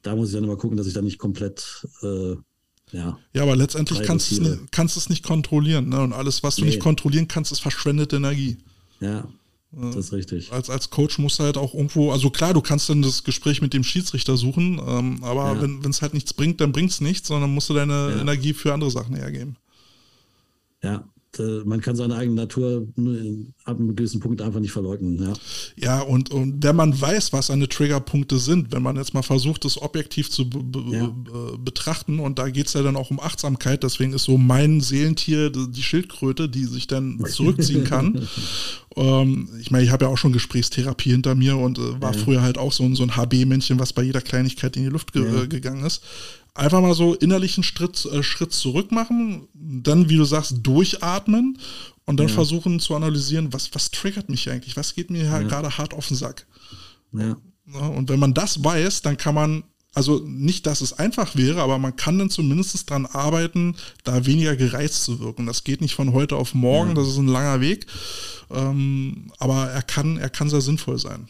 da 0.02 0.16
muss 0.16 0.30
ich 0.30 0.34
dann 0.34 0.44
immer 0.44 0.56
gucken, 0.56 0.76
dass 0.76 0.86
ich 0.86 0.94
dann 0.94 1.04
nicht 1.04 1.18
komplett 1.18 1.86
äh, 2.02 2.34
ja, 2.92 3.18
ja 3.32 3.42
aber 3.42 3.54
letztendlich 3.54 4.02
kannst 4.02 4.32
du 4.32 4.60
es 4.82 5.08
nicht, 5.08 5.22
kontrollieren. 5.22 5.90
Ne? 5.90 6.00
Und 6.00 6.12
alles, 6.12 6.42
was 6.42 6.56
du 6.56 6.62
nee. 6.62 6.68
nicht 6.68 6.80
kontrollieren 6.80 7.28
kannst, 7.28 7.52
ist 7.52 7.60
verschwendete 7.60 8.16
Energie. 8.16 8.56
Ja, 9.00 9.28
das 9.70 9.96
ist 9.96 10.12
richtig. 10.12 10.50
Als, 10.50 10.68
als 10.68 10.90
Coach 10.90 11.18
musst 11.18 11.38
du 11.38 11.44
halt 11.44 11.56
auch 11.56 11.74
irgendwo, 11.74 12.10
also 12.10 12.30
klar, 12.30 12.52
du 12.52 12.60
kannst 12.60 12.88
dann 12.88 13.02
das 13.02 13.22
Gespräch 13.22 13.62
mit 13.62 13.72
dem 13.72 13.84
Schiedsrichter 13.84 14.36
suchen, 14.36 14.80
ähm, 14.84 15.22
aber 15.22 15.54
ja. 15.54 15.62
wenn 15.62 15.90
es 15.90 16.02
halt 16.02 16.14
nichts 16.14 16.34
bringt, 16.34 16.60
dann 16.60 16.72
bringt 16.72 16.90
es 16.90 17.00
nichts, 17.00 17.28
sondern 17.28 17.54
musst 17.54 17.70
du 17.70 17.74
deine 17.74 18.10
ja. 18.10 18.20
Energie 18.20 18.54
für 18.54 18.74
andere 18.74 18.90
Sachen 18.90 19.14
hergeben. 19.14 19.56
Ja, 20.82 21.04
man 21.38 21.80
kann 21.80 21.96
seine 21.96 22.16
eigene 22.16 22.36
Natur 22.36 22.88
ab 23.64 23.78
einem 23.78 23.94
gewissen 23.94 24.20
Punkt 24.20 24.42
einfach 24.42 24.60
nicht 24.60 24.72
verleugnen. 24.72 25.22
Ja, 25.22 25.32
ja 25.76 26.00
und, 26.00 26.30
und 26.30 26.62
wenn 26.62 26.74
man 26.74 27.00
weiß, 27.00 27.32
was 27.32 27.46
seine 27.46 27.68
Triggerpunkte 27.68 28.38
sind, 28.38 28.72
wenn 28.72 28.82
man 28.82 28.96
jetzt 28.96 29.14
mal 29.14 29.22
versucht, 29.22 29.64
das 29.64 29.80
objektiv 29.80 30.30
zu 30.30 30.48
ja. 30.90 31.12
betrachten, 31.56 32.18
und 32.18 32.38
da 32.38 32.48
geht 32.50 32.66
es 32.66 32.72
ja 32.72 32.82
dann 32.82 32.96
auch 32.96 33.10
um 33.10 33.20
Achtsamkeit, 33.20 33.82
deswegen 33.84 34.12
ist 34.12 34.24
so 34.24 34.38
mein 34.38 34.80
Seelentier 34.80 35.50
die 35.50 35.82
Schildkröte, 35.82 36.48
die 36.48 36.64
sich 36.64 36.86
dann 36.86 37.24
zurückziehen 37.24 37.84
kann. 37.84 38.26
ähm, 38.96 39.48
ich 39.60 39.70
meine, 39.70 39.84
ich 39.84 39.90
habe 39.90 40.06
ja 40.06 40.10
auch 40.10 40.18
schon 40.18 40.32
Gesprächstherapie 40.32 41.10
hinter 41.10 41.34
mir 41.34 41.56
und 41.56 41.78
äh, 41.78 42.00
war 42.00 42.12
ja. 42.12 42.18
früher 42.18 42.42
halt 42.42 42.58
auch 42.58 42.72
so 42.72 42.82
ein, 42.84 42.96
so 42.96 43.04
ein 43.04 43.16
HB-Männchen, 43.16 43.78
was 43.78 43.92
bei 43.92 44.02
jeder 44.02 44.20
Kleinigkeit 44.20 44.76
in 44.76 44.82
die 44.82 44.88
Luft 44.88 45.12
ge 45.12 45.46
gegangen 45.46 45.84
ist 45.84 46.02
einfach 46.60 46.80
mal 46.82 46.94
so 46.94 47.14
innerlichen 47.14 47.64
Schritt, 47.64 48.04
äh, 48.04 48.22
Schritt 48.22 48.52
zurück 48.52 48.92
machen, 48.92 49.48
dann, 49.54 50.08
wie 50.08 50.16
du 50.16 50.24
sagst, 50.24 50.58
durchatmen 50.62 51.58
und 52.04 52.18
dann 52.18 52.28
ja. 52.28 52.34
versuchen 52.34 52.80
zu 52.80 52.94
analysieren, 52.94 53.52
was, 53.52 53.74
was 53.74 53.90
triggert 53.90 54.28
mich 54.28 54.48
eigentlich, 54.50 54.76
was 54.76 54.94
geht 54.94 55.10
mir 55.10 55.24
ja. 55.24 55.42
gerade 55.42 55.78
hart 55.78 55.94
auf 55.94 56.08
den 56.08 56.16
Sack. 56.16 56.46
Ja. 57.12 57.36
Und 57.88 58.08
wenn 58.08 58.20
man 58.20 58.34
das 58.34 58.62
weiß, 58.62 59.02
dann 59.02 59.16
kann 59.16 59.34
man, 59.34 59.64
also 59.94 60.18
nicht, 60.26 60.66
dass 60.66 60.82
es 60.82 60.92
einfach 60.92 61.34
wäre, 61.34 61.62
aber 61.62 61.78
man 61.78 61.96
kann 61.96 62.18
dann 62.18 62.30
zumindest 62.30 62.90
daran 62.90 63.06
arbeiten, 63.06 63.76
da 64.04 64.26
weniger 64.26 64.54
gereizt 64.54 65.04
zu 65.04 65.20
wirken. 65.20 65.46
Das 65.46 65.64
geht 65.64 65.80
nicht 65.80 65.94
von 65.94 66.12
heute 66.12 66.36
auf 66.36 66.52
morgen, 66.54 66.94
das 66.94 67.08
ist 67.08 67.16
ein 67.16 67.28
langer 67.28 67.60
Weg, 67.60 67.86
ähm, 68.50 69.32
aber 69.38 69.70
er 69.70 69.82
kann, 69.82 70.18
er 70.18 70.30
kann 70.30 70.50
sehr 70.50 70.60
sinnvoll 70.60 70.98
sein. 70.98 71.28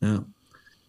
Ja. 0.00 0.24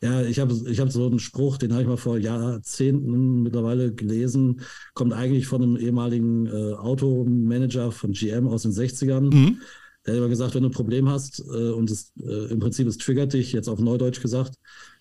Ja, 0.01 0.21
ich 0.23 0.39
habe 0.39 0.55
ich 0.67 0.79
hab 0.79 0.91
so 0.91 1.05
einen 1.05 1.19
Spruch, 1.19 1.57
den 1.57 1.73
habe 1.73 1.81
ich 1.81 1.87
mal 1.87 1.97
vor 1.97 2.17
Jahrzehnten 2.17 3.43
mittlerweile 3.43 3.93
gelesen, 3.93 4.61
kommt 4.93 5.13
eigentlich 5.13 5.45
von 5.47 5.61
einem 5.61 5.77
ehemaligen 5.77 6.47
äh, 6.47 6.73
Automanager 6.73 7.91
von 7.91 8.13
GM 8.13 8.47
aus 8.47 8.61
den 8.61 8.71
60ern. 8.71 9.33
Mhm. 9.33 9.57
Der 10.05 10.13
hat 10.13 10.19
immer 10.19 10.29
gesagt, 10.29 10.55
wenn 10.55 10.63
du 10.63 10.69
ein 10.69 10.73
Problem 10.73 11.09
hast 11.09 11.39
äh, 11.39 11.71
und 11.71 11.91
es, 11.91 12.13
äh, 12.21 12.49
im 12.51 12.59
Prinzip 12.59 12.87
es 12.87 12.97
triggert 12.97 13.33
dich, 13.33 13.51
jetzt 13.51 13.67
auf 13.67 13.79
Neudeutsch 13.79 14.21
gesagt, 14.21 14.55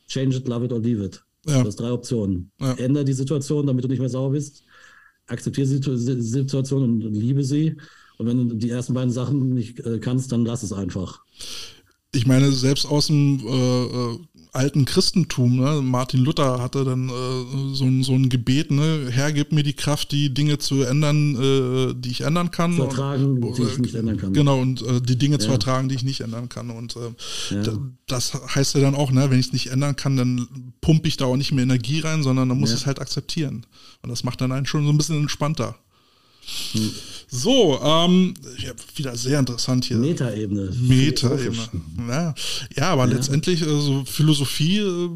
change 0.09 0.37
it, 0.37 0.49
love 0.49 0.65
it 0.65 0.73
or 0.73 0.81
leave 0.81 1.05
it. 1.05 1.23
Ja. 1.47 1.63
Du 1.63 1.69
hast 1.69 1.77
drei 1.77 1.93
Optionen. 1.93 2.51
Ja. 2.61 2.73
Ändere 2.75 3.05
die 3.05 3.13
Situation, 3.13 3.67
damit 3.67 3.85
du 3.85 3.89
nicht 3.89 4.01
mehr 4.01 4.09
sauer 4.09 4.33
bist. 4.33 4.65
Akzeptiere 5.29 5.67
die 5.69 6.23
Situation 6.23 6.83
und 6.83 7.01
liebe 7.15 7.45
sie. 7.45 7.77
Und 8.17 8.27
wenn 8.27 8.49
du 8.49 8.57
die 8.57 8.71
ersten 8.71 8.95
beiden 8.95 9.11
Sachen 9.11 9.51
nicht 9.55 9.79
äh, 9.81 9.99
kannst, 10.01 10.33
dann 10.33 10.45
lass 10.45 10.63
es 10.63 10.73
einfach. 10.73 11.21
Ich 12.15 12.27
meine, 12.27 12.51
selbst 12.51 12.87
aus 12.87 13.07
dem 13.07 13.41
äh, 13.47 13.85
äh 13.85 14.19
alten 14.53 14.85
Christentum. 14.85 15.57
Ne? 15.57 15.83
Martin 15.83 16.21
Luther 16.25 16.61
hatte 16.61 16.85
dann 16.85 17.09
äh, 17.09 17.75
so, 17.75 17.85
ein, 17.85 18.03
so 18.03 18.13
ein 18.13 18.29
Gebet, 18.29 18.71
ne? 18.71 19.09
Herr, 19.11 19.33
gib 19.33 19.53
mir 19.53 19.63
die 19.63 19.75
Kraft, 19.75 20.13
die 20.13 20.33
Dinge 20.33 20.59
zu 20.59 20.83
ändern, 20.83 21.35
äh, 21.37 21.95
die 21.95 22.11
ich 22.11 22.23
ändern 22.23 22.51
kann. 22.51 22.77
Zu 22.77 22.83
ertragen, 22.83 23.43
und, 23.43 23.59
die 23.59 23.63
ich 23.63 23.79
nicht 23.79 23.95
ändern 23.95 24.17
kann. 24.17 24.33
Genau, 24.33 24.61
und 24.61 24.83
äh, 24.83 25.01
die 25.01 25.17
Dinge 25.17 25.37
ja. 25.37 25.41
zu 25.41 25.51
ertragen, 25.51 25.89
die 25.89 25.95
ich 25.95 26.05
nicht 26.05 26.21
ändern 26.21 26.49
kann. 26.49 26.71
Und 26.71 26.97
äh, 26.97 27.55
ja. 27.55 27.63
das 28.07 28.35
heißt 28.55 28.75
ja 28.75 28.81
dann 28.81 28.95
auch, 28.95 29.11
ne, 29.11 29.31
wenn 29.31 29.39
ich 29.39 29.47
es 29.47 29.53
nicht 29.53 29.69
ändern 29.69 29.97
kann, 29.97 30.17
dann 30.17 30.49
pumpe 30.81 31.09
ich 31.09 31.17
da 31.17 31.27
auch 31.27 31.37
nicht 31.37 31.53
mehr 31.53 31.65
Energie 31.65 32.01
rein, 32.01 32.23
sondern 32.23 32.49
dann 32.49 32.59
muss 32.59 32.71
ja. 32.71 32.77
ich 32.77 32.83
es 32.83 32.87
halt 32.87 33.01
akzeptieren. 33.01 33.67
Und 34.03 34.11
das 34.11 34.25
macht 34.25 34.41
dann 34.41 34.53
einen 34.53 34.67
schon 34.67 34.85
so 34.85 34.91
ein 34.91 34.99
bisschen 34.99 35.21
entspannter. 35.21 35.77
Hm. 36.73 36.91
So, 37.31 37.79
ähm, 37.83 38.33
ja, 38.57 38.73
wieder 38.97 39.15
sehr 39.15 39.39
interessant 39.39 39.85
hier. 39.85 39.99
Metaebene. 39.99 40.73
Metaebene. 40.81 41.69
Ja, 42.09 42.35
ja, 42.75 42.91
aber 42.91 43.07
ja. 43.07 43.15
letztendlich, 43.15 43.63
also 43.63 44.03
Philosophie, 44.07 44.79
äh, 44.79 45.11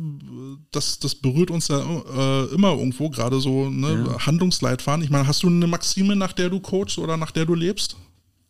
das, 0.72 0.98
das 0.98 1.14
berührt 1.14 1.50
uns 1.50 1.68
ja 1.68 1.80
äh, 1.80 2.54
immer 2.54 2.72
irgendwo, 2.72 3.08
gerade 3.08 3.40
so 3.40 3.70
ne, 3.70 4.04
ja. 4.06 4.26
Handlungsleitfaden. 4.26 5.02
Ich 5.02 5.10
meine, 5.10 5.26
hast 5.26 5.42
du 5.42 5.46
eine 5.46 5.66
Maxime, 5.66 6.14
nach 6.14 6.34
der 6.34 6.50
du 6.50 6.60
coachst 6.60 6.98
oder 6.98 7.16
nach 7.16 7.30
der 7.30 7.46
du 7.46 7.54
lebst? 7.54 7.96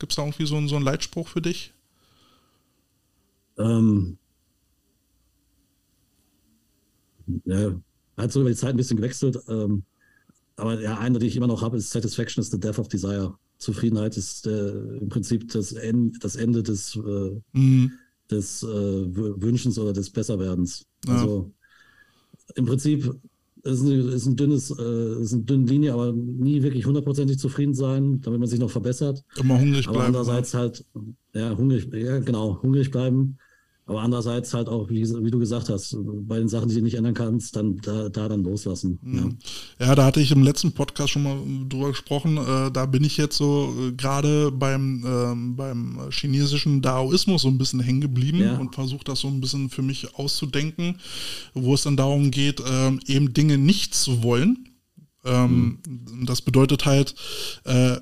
Gibt 0.00 0.10
es 0.10 0.16
da 0.16 0.22
irgendwie 0.22 0.46
so, 0.46 0.56
einen, 0.56 0.66
so 0.66 0.74
einen 0.74 0.84
Leitspruch 0.84 1.28
für 1.28 1.40
dich? 1.40 1.72
Ähm, 3.58 4.18
ja, 7.44 7.76
hat 8.16 8.32
so 8.32 8.40
über 8.40 8.50
die 8.50 8.56
Zeit 8.56 8.70
ein 8.70 8.76
bisschen 8.76 8.96
gewechselt. 8.96 9.38
Ähm, 9.48 9.84
aber 10.56 10.80
ja, 10.80 10.98
eine, 10.98 11.20
die 11.20 11.26
ich 11.26 11.36
immer 11.36 11.46
noch 11.46 11.62
habe, 11.62 11.76
ist 11.76 11.90
Satisfaction 11.90 12.42
is 12.42 12.50
the 12.50 12.58
death 12.58 12.80
of 12.80 12.88
desire. 12.88 13.34
Zufriedenheit 13.62 14.16
ist 14.16 14.46
äh, 14.46 14.70
im 14.98 15.08
Prinzip 15.08 15.48
das, 15.52 15.72
End, 15.72 16.22
das 16.24 16.34
Ende 16.34 16.64
des, 16.64 16.96
äh, 16.96 17.40
mhm. 17.52 17.92
des 18.28 18.64
äh, 18.64 18.66
Wünschens 18.66 19.78
oder 19.78 19.92
des 19.92 20.10
Besserwerdens. 20.10 20.84
Ja. 21.06 21.14
Also 21.14 21.52
im 22.56 22.66
Prinzip 22.66 23.14
ist 23.62 23.82
ein, 23.82 24.08
ist 24.08 24.26
ein 24.26 24.36
dünnes, 24.36 24.70
äh, 24.76 25.22
ist 25.22 25.32
eine 25.32 25.42
dünne 25.44 25.66
Linie, 25.66 25.92
aber 25.92 26.12
nie 26.12 26.62
wirklich 26.64 26.86
hundertprozentig 26.86 27.38
zufrieden 27.38 27.74
sein, 27.74 28.20
damit 28.20 28.40
man 28.40 28.48
sich 28.48 28.58
noch 28.58 28.70
verbessert. 28.70 29.22
Immer 29.38 29.60
hungrig 29.60 29.86
aber 29.86 29.98
bleiben. 29.98 30.16
Andererseits 30.16 30.54
halt, 30.54 30.84
ja, 31.32 31.56
hungrig, 31.56 31.88
ja, 31.94 32.18
genau, 32.18 32.60
hungrig 32.62 32.90
bleiben. 32.90 33.38
Aber 33.84 34.00
andererseits 34.00 34.54
halt 34.54 34.68
auch, 34.68 34.88
wie, 34.90 35.02
wie, 35.02 35.30
du 35.30 35.38
gesagt 35.40 35.68
hast, 35.68 35.96
bei 35.98 36.38
den 36.38 36.48
Sachen, 36.48 36.68
die 36.68 36.76
du 36.76 36.82
nicht 36.82 36.94
ändern 36.94 37.14
kannst, 37.14 37.56
dann 37.56 37.78
da, 37.78 38.08
da 38.08 38.28
dann 38.28 38.44
loslassen. 38.44 39.00
Mhm. 39.02 39.38
Ja. 39.78 39.86
ja. 39.86 39.94
da 39.96 40.04
hatte 40.04 40.20
ich 40.20 40.30
im 40.30 40.44
letzten 40.44 40.70
Podcast 40.70 41.10
schon 41.10 41.24
mal 41.24 41.36
drüber 41.68 41.88
gesprochen. 41.88 42.36
Äh, 42.36 42.70
da 42.70 42.86
bin 42.86 43.02
ich 43.02 43.16
jetzt 43.16 43.36
so 43.36 43.74
äh, 43.76 43.92
gerade 43.92 44.52
beim, 44.52 45.04
äh, 45.04 45.56
beim 45.56 45.98
chinesischen 46.10 46.80
Daoismus 46.80 47.42
so 47.42 47.48
ein 47.48 47.58
bisschen 47.58 47.80
hängen 47.80 48.00
geblieben 48.00 48.40
ja. 48.40 48.56
und 48.56 48.74
versuche 48.74 49.04
das 49.04 49.20
so 49.20 49.28
ein 49.28 49.40
bisschen 49.40 49.68
für 49.68 49.82
mich 49.82 50.14
auszudenken, 50.14 50.98
wo 51.52 51.74
es 51.74 51.82
dann 51.82 51.96
darum 51.96 52.30
geht, 52.30 52.62
ähm, 52.64 53.00
eben 53.06 53.34
Dinge 53.34 53.58
nicht 53.58 53.96
zu 53.96 54.22
wollen. 54.22 54.68
Ähm, 55.24 55.78
mhm. 55.86 56.26
Das 56.26 56.40
bedeutet 56.40 56.86
halt, 56.86 57.14
äh, 57.64 57.96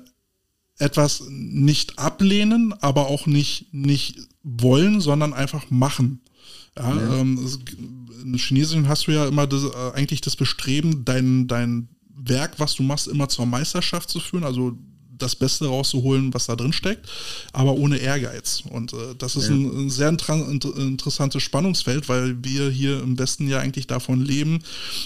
etwas 0.81 1.23
nicht 1.29 1.99
ablehnen, 1.99 2.73
aber 2.81 3.07
auch 3.07 3.27
nicht, 3.27 3.73
nicht 3.73 4.17
wollen, 4.43 4.99
sondern 4.99 5.33
einfach 5.33 5.69
machen. 5.69 6.21
Ja, 6.77 6.95
ja. 6.95 7.19
Ähm, 7.19 7.47
in 8.23 8.35
Chinesischen 8.35 8.87
hast 8.87 9.07
du 9.07 9.11
ja 9.11 9.27
immer 9.27 9.47
das, 9.47 9.63
äh, 9.63 9.91
eigentlich 9.93 10.21
das 10.21 10.35
Bestreben, 10.35 11.05
dein, 11.05 11.47
dein 11.47 11.89
Werk, 12.15 12.59
was 12.59 12.75
du 12.75 12.83
machst, 12.83 13.07
immer 13.07 13.29
zur 13.29 13.45
Meisterschaft 13.45 14.09
zu 14.09 14.19
führen. 14.19 14.43
Also 14.43 14.77
das 15.21 15.35
Beste 15.35 15.67
rauszuholen, 15.67 16.33
was 16.33 16.47
da 16.47 16.55
drin 16.55 16.73
steckt, 16.73 17.07
aber 17.53 17.73
ohne 17.73 17.97
Ehrgeiz. 17.97 18.63
Und 18.69 18.93
äh, 18.93 19.15
das 19.17 19.35
ist 19.35 19.49
ja. 19.49 19.55
ein, 19.55 19.85
ein, 19.85 19.89
sehr 19.89 20.09
inter 20.09 20.77
interessantes 20.77 21.43
Spannungsfeld, 21.43 22.09
weil 22.09 22.43
wir 22.43 22.69
hier 22.69 23.01
im 23.01 23.17
Westen 23.17 23.47
ja 23.47 23.59
eigentlich 23.59 23.87
davon 23.87 24.21
leben, 24.21 24.63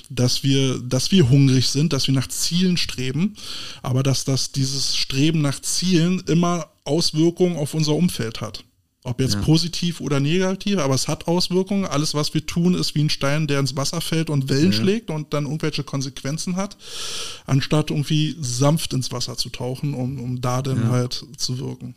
dass 0.10 0.44
wir, 0.44 0.80
dass 0.80 1.12
wir 1.12 1.30
hungrig 1.30 1.70
sind, 1.70 1.94
dass 1.94 2.08
wir 2.08 2.14
nach 2.14 2.28
Zielen 2.28 2.78
streben, 2.78 3.36
aber 3.82 4.04
dass 4.04 4.26
das 4.26 4.52
dieses 4.52 4.96
Streben 4.96 5.42
nach 5.42 5.60
Zielen 5.62 6.24
immer 6.28 6.68
Auswirkungen 6.84 7.58
auf 7.58 7.74
unser 7.74 7.96
Umfeld 7.96 8.42
hat. 8.42 8.64
Ob 9.06 9.22
jetzt 9.22 9.36
ja. 9.36 9.41
positiv 9.41 10.02
oder 10.02 10.19
negativ, 10.19 10.80
aber 10.80 10.95
es 10.95 11.07
hat 11.07 11.27
Auswirkungen. 11.27 11.86
Alles, 11.86 12.15
was 12.15 12.34
wir 12.34 12.44
tun, 12.44 12.73
ist 12.73 12.95
wie 12.95 13.03
ein 13.03 13.11
Stein, 13.11 13.45
der 13.45 13.60
ins 13.60 13.76
Wasser 13.76 14.02
fällt 14.02 14.32
und 14.32 14.49
Wellen 14.49 14.72
ja. 14.72 14.73
schlägt 14.73 15.11
und 15.11 15.32
dann 15.32 15.45
irgendwelche 15.45 15.84
Konsequenzen 15.84 16.56
hat, 16.56 16.76
anstatt 17.45 17.91
irgendwie 17.91 18.36
sanft 18.41 18.94
ins 18.94 19.11
Wasser 19.11 19.38
zu 19.38 19.49
tauchen, 19.49 19.94
um, 19.94 20.19
um 20.19 20.41
da 20.41 20.64
dann 20.64 20.82
ja. 20.82 20.90
halt 20.90 21.23
zu 21.38 21.60
wirken. 21.60 21.95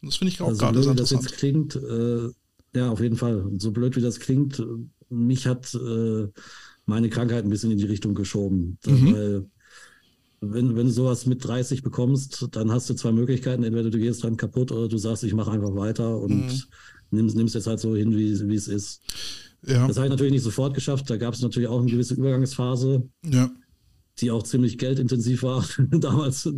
Und 0.00 0.08
das 0.10 0.16
finde 0.16 0.32
ich 0.32 0.40
auch 0.40 0.48
also 0.48 0.58
gerade 0.58 0.82
sehr 0.82 0.92
interessant. 0.92 1.24
Das 1.24 1.30
jetzt 1.30 1.38
klingt, 1.38 1.76
äh, 1.76 2.30
ja, 2.74 2.90
auf 2.90 3.00
jeden 3.00 3.16
Fall. 3.16 3.44
So 3.58 3.70
blöd 3.70 3.94
wie 3.96 4.00
das 4.00 4.18
klingt, 4.18 4.62
mich 5.10 5.46
hat 5.46 5.74
äh, 5.74 6.28
meine 6.86 7.10
Krankheit 7.10 7.44
ein 7.44 7.50
bisschen 7.50 7.72
in 7.72 7.78
die 7.78 7.84
Richtung 7.84 8.14
geschoben. 8.14 8.78
Mhm. 8.86 9.12
Weil 9.12 9.46
wenn, 10.52 10.76
wenn 10.76 10.86
du 10.86 10.92
sowas 10.92 11.26
mit 11.26 11.44
30 11.44 11.82
bekommst, 11.82 12.48
dann 12.52 12.70
hast 12.70 12.88
du 12.90 12.94
zwei 12.94 13.12
Möglichkeiten. 13.12 13.62
Entweder 13.62 13.90
du 13.90 13.98
gehst 13.98 14.22
dran 14.22 14.36
kaputt 14.36 14.72
oder 14.72 14.88
du 14.88 14.98
sagst, 14.98 15.24
ich 15.24 15.34
mache 15.34 15.50
einfach 15.50 15.74
weiter 15.74 16.18
und 16.18 16.46
mhm. 16.46 16.62
nimmst, 17.10 17.36
nimmst 17.36 17.54
jetzt 17.54 17.66
halt 17.66 17.80
so 17.80 17.94
hin, 17.94 18.16
wie, 18.16 18.48
wie 18.48 18.54
es 18.54 18.68
ist. 18.68 19.02
Ja. 19.66 19.86
Das 19.86 19.96
habe 19.96 20.06
ich 20.06 20.10
natürlich 20.10 20.32
nicht 20.32 20.42
sofort 20.42 20.74
geschafft. 20.74 21.10
Da 21.10 21.16
gab 21.16 21.34
es 21.34 21.42
natürlich 21.42 21.68
auch 21.68 21.80
eine 21.80 21.90
gewisse 21.90 22.14
Übergangsphase, 22.14 23.08
ja. 23.24 23.50
die 24.20 24.30
auch 24.30 24.42
ziemlich 24.42 24.78
geldintensiv 24.78 25.42
war 25.42 25.64
damals. 25.90 26.48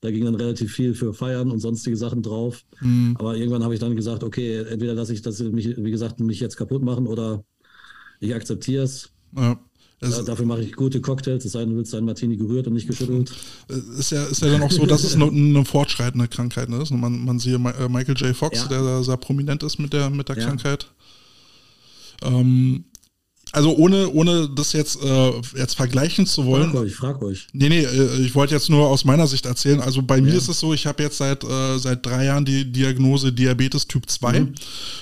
Da 0.00 0.10
ging 0.10 0.24
dann 0.24 0.34
relativ 0.34 0.72
viel 0.72 0.94
für 0.94 1.14
Feiern 1.14 1.50
und 1.50 1.60
sonstige 1.60 1.96
Sachen 1.96 2.22
drauf. 2.22 2.62
Mhm. 2.80 3.16
Aber 3.18 3.36
irgendwann 3.36 3.62
habe 3.62 3.74
ich 3.74 3.80
dann 3.80 3.96
gesagt, 3.96 4.24
okay, 4.24 4.64
entweder 4.64 4.94
lasse 4.94 5.12
ich 5.12 5.22
das, 5.22 5.40
mich, 5.40 5.76
wie 5.76 5.90
gesagt, 5.90 6.20
mich 6.20 6.40
jetzt 6.40 6.56
kaputt 6.56 6.82
machen 6.82 7.06
oder 7.06 7.44
ich 8.18 8.34
akzeptiere 8.34 8.84
es. 8.84 9.10
Ja. 9.36 9.60
Ja, 10.02 10.22
dafür 10.22 10.46
mache 10.46 10.62
ich 10.62 10.72
gute 10.72 11.02
Cocktails, 11.02 11.44
es 11.44 11.52
sei 11.52 11.60
denn, 11.60 11.70
du 11.70 11.76
willst 11.76 11.92
deinen 11.92 12.06
Martini 12.06 12.36
gerührt 12.36 12.66
und 12.66 12.72
nicht 12.72 12.86
geschüttelt. 12.86 13.30
Ist 13.98 14.12
ja, 14.12 14.24
ist 14.24 14.40
ja 14.40 14.48
dann 14.48 14.62
auch 14.62 14.70
so, 14.70 14.86
dass 14.86 15.04
es 15.04 15.14
eine, 15.14 15.26
eine 15.26 15.64
fortschreitende 15.66 16.26
Krankheit 16.26 16.70
ist. 16.70 16.90
Man, 16.90 17.22
man 17.24 17.38
sieht 17.38 17.54
äh, 17.54 17.88
Michael 17.88 18.16
J. 18.16 18.34
Fox, 18.34 18.60
ja. 18.60 18.68
der 18.68 19.02
sehr 19.02 19.18
prominent 19.18 19.62
ist 19.62 19.78
mit 19.78 19.92
der, 19.92 20.08
mit 20.08 20.30
der 20.30 20.38
ja. 20.38 20.46
Krankheit. 20.46 20.86
Ähm, 22.22 22.84
also 23.52 23.76
ohne, 23.76 24.08
ohne 24.10 24.48
das 24.48 24.72
jetzt, 24.72 25.02
äh, 25.02 25.32
jetzt 25.56 25.74
vergleichen 25.74 26.24
zu 26.24 26.46
wollen. 26.46 26.70
Frag 26.70 26.80
euch, 26.80 26.94
frag 26.94 27.22
euch. 27.22 27.48
Nee, 27.52 27.68
nee, 27.68 27.80
äh, 27.80 28.22
ich 28.22 28.34
wollte 28.34 28.54
jetzt 28.54 28.70
nur 28.70 28.86
aus 28.86 29.04
meiner 29.04 29.26
Sicht 29.26 29.44
erzählen. 29.44 29.80
Also 29.80 30.02
bei 30.02 30.16
ja. 30.16 30.22
mir 30.22 30.34
ist 30.34 30.48
es 30.48 30.60
so, 30.60 30.72
ich 30.72 30.86
habe 30.86 31.02
jetzt 31.02 31.18
seit, 31.18 31.42
äh, 31.42 31.78
seit 31.78 32.06
drei 32.06 32.26
Jahren 32.26 32.44
die 32.44 32.70
Diagnose 32.70 33.32
Diabetes 33.32 33.88
Typ 33.88 34.08
2. 34.08 34.40
Mhm. 34.40 34.54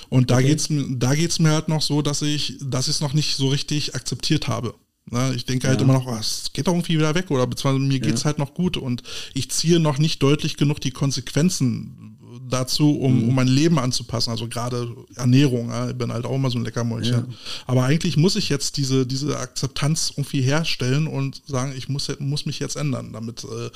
Und 0.09 0.31
da 0.31 0.37
okay. 0.37 0.47
geht's 0.47 0.67
da 0.69 1.13
geht's 1.13 1.39
mir 1.39 1.51
halt 1.51 1.69
noch 1.69 1.81
so, 1.81 2.01
dass 2.01 2.21
ich, 2.21 2.57
dass 2.61 2.87
ich 2.87 2.95
es 2.95 3.01
noch 3.01 3.13
nicht 3.13 3.37
so 3.37 3.49
richtig 3.49 3.95
akzeptiert 3.95 4.47
habe. 4.47 4.73
Ne? 5.11 5.33
Ich 5.35 5.45
denke 5.45 5.67
halt 5.67 5.79
ja. 5.79 5.83
immer 5.83 5.93
noch, 5.93 6.07
oh, 6.07 6.17
es 6.19 6.51
geht 6.53 6.67
doch 6.67 6.73
irgendwie 6.73 6.97
wieder 6.97 7.15
weg 7.15 7.31
oder 7.31 7.47
beziehungsweise 7.47 7.85
mir 7.85 7.99
geht 7.99 8.15
es 8.15 8.21
ja. 8.21 8.25
halt 8.25 8.39
noch 8.39 8.53
gut 8.53 8.77
und 8.77 9.03
ich 9.33 9.49
ziehe 9.51 9.79
noch 9.79 9.97
nicht 9.97 10.21
deutlich 10.21 10.57
genug 10.57 10.79
die 10.81 10.91
Konsequenzen 10.91 12.09
dazu, 12.49 12.99
um, 12.99 13.23
mhm. 13.23 13.29
um 13.29 13.35
mein 13.35 13.47
Leben 13.47 13.79
anzupassen. 13.79 14.31
Also 14.31 14.47
gerade 14.47 14.95
Ernährung, 15.15 15.69
ja? 15.69 15.89
ich 15.89 15.95
bin 15.95 16.11
halt 16.11 16.25
auch 16.25 16.35
immer 16.35 16.49
so 16.49 16.57
ein 16.57 16.65
Leckermäulchen. 16.65 17.13
Ja. 17.13 17.25
Aber 17.65 17.83
eigentlich 17.83 18.17
muss 18.17 18.35
ich 18.35 18.49
jetzt 18.49 18.77
diese, 18.77 19.05
diese 19.05 19.37
Akzeptanz 19.37 20.13
irgendwie 20.15 20.41
herstellen 20.41 21.07
und 21.07 21.41
sagen, 21.47 21.73
ich 21.77 21.89
muss, 21.89 22.11
muss 22.19 22.45
mich 22.45 22.59
jetzt 22.59 22.75
ändern, 22.75 23.13
damit, 23.13 23.43
äh, 23.43 23.69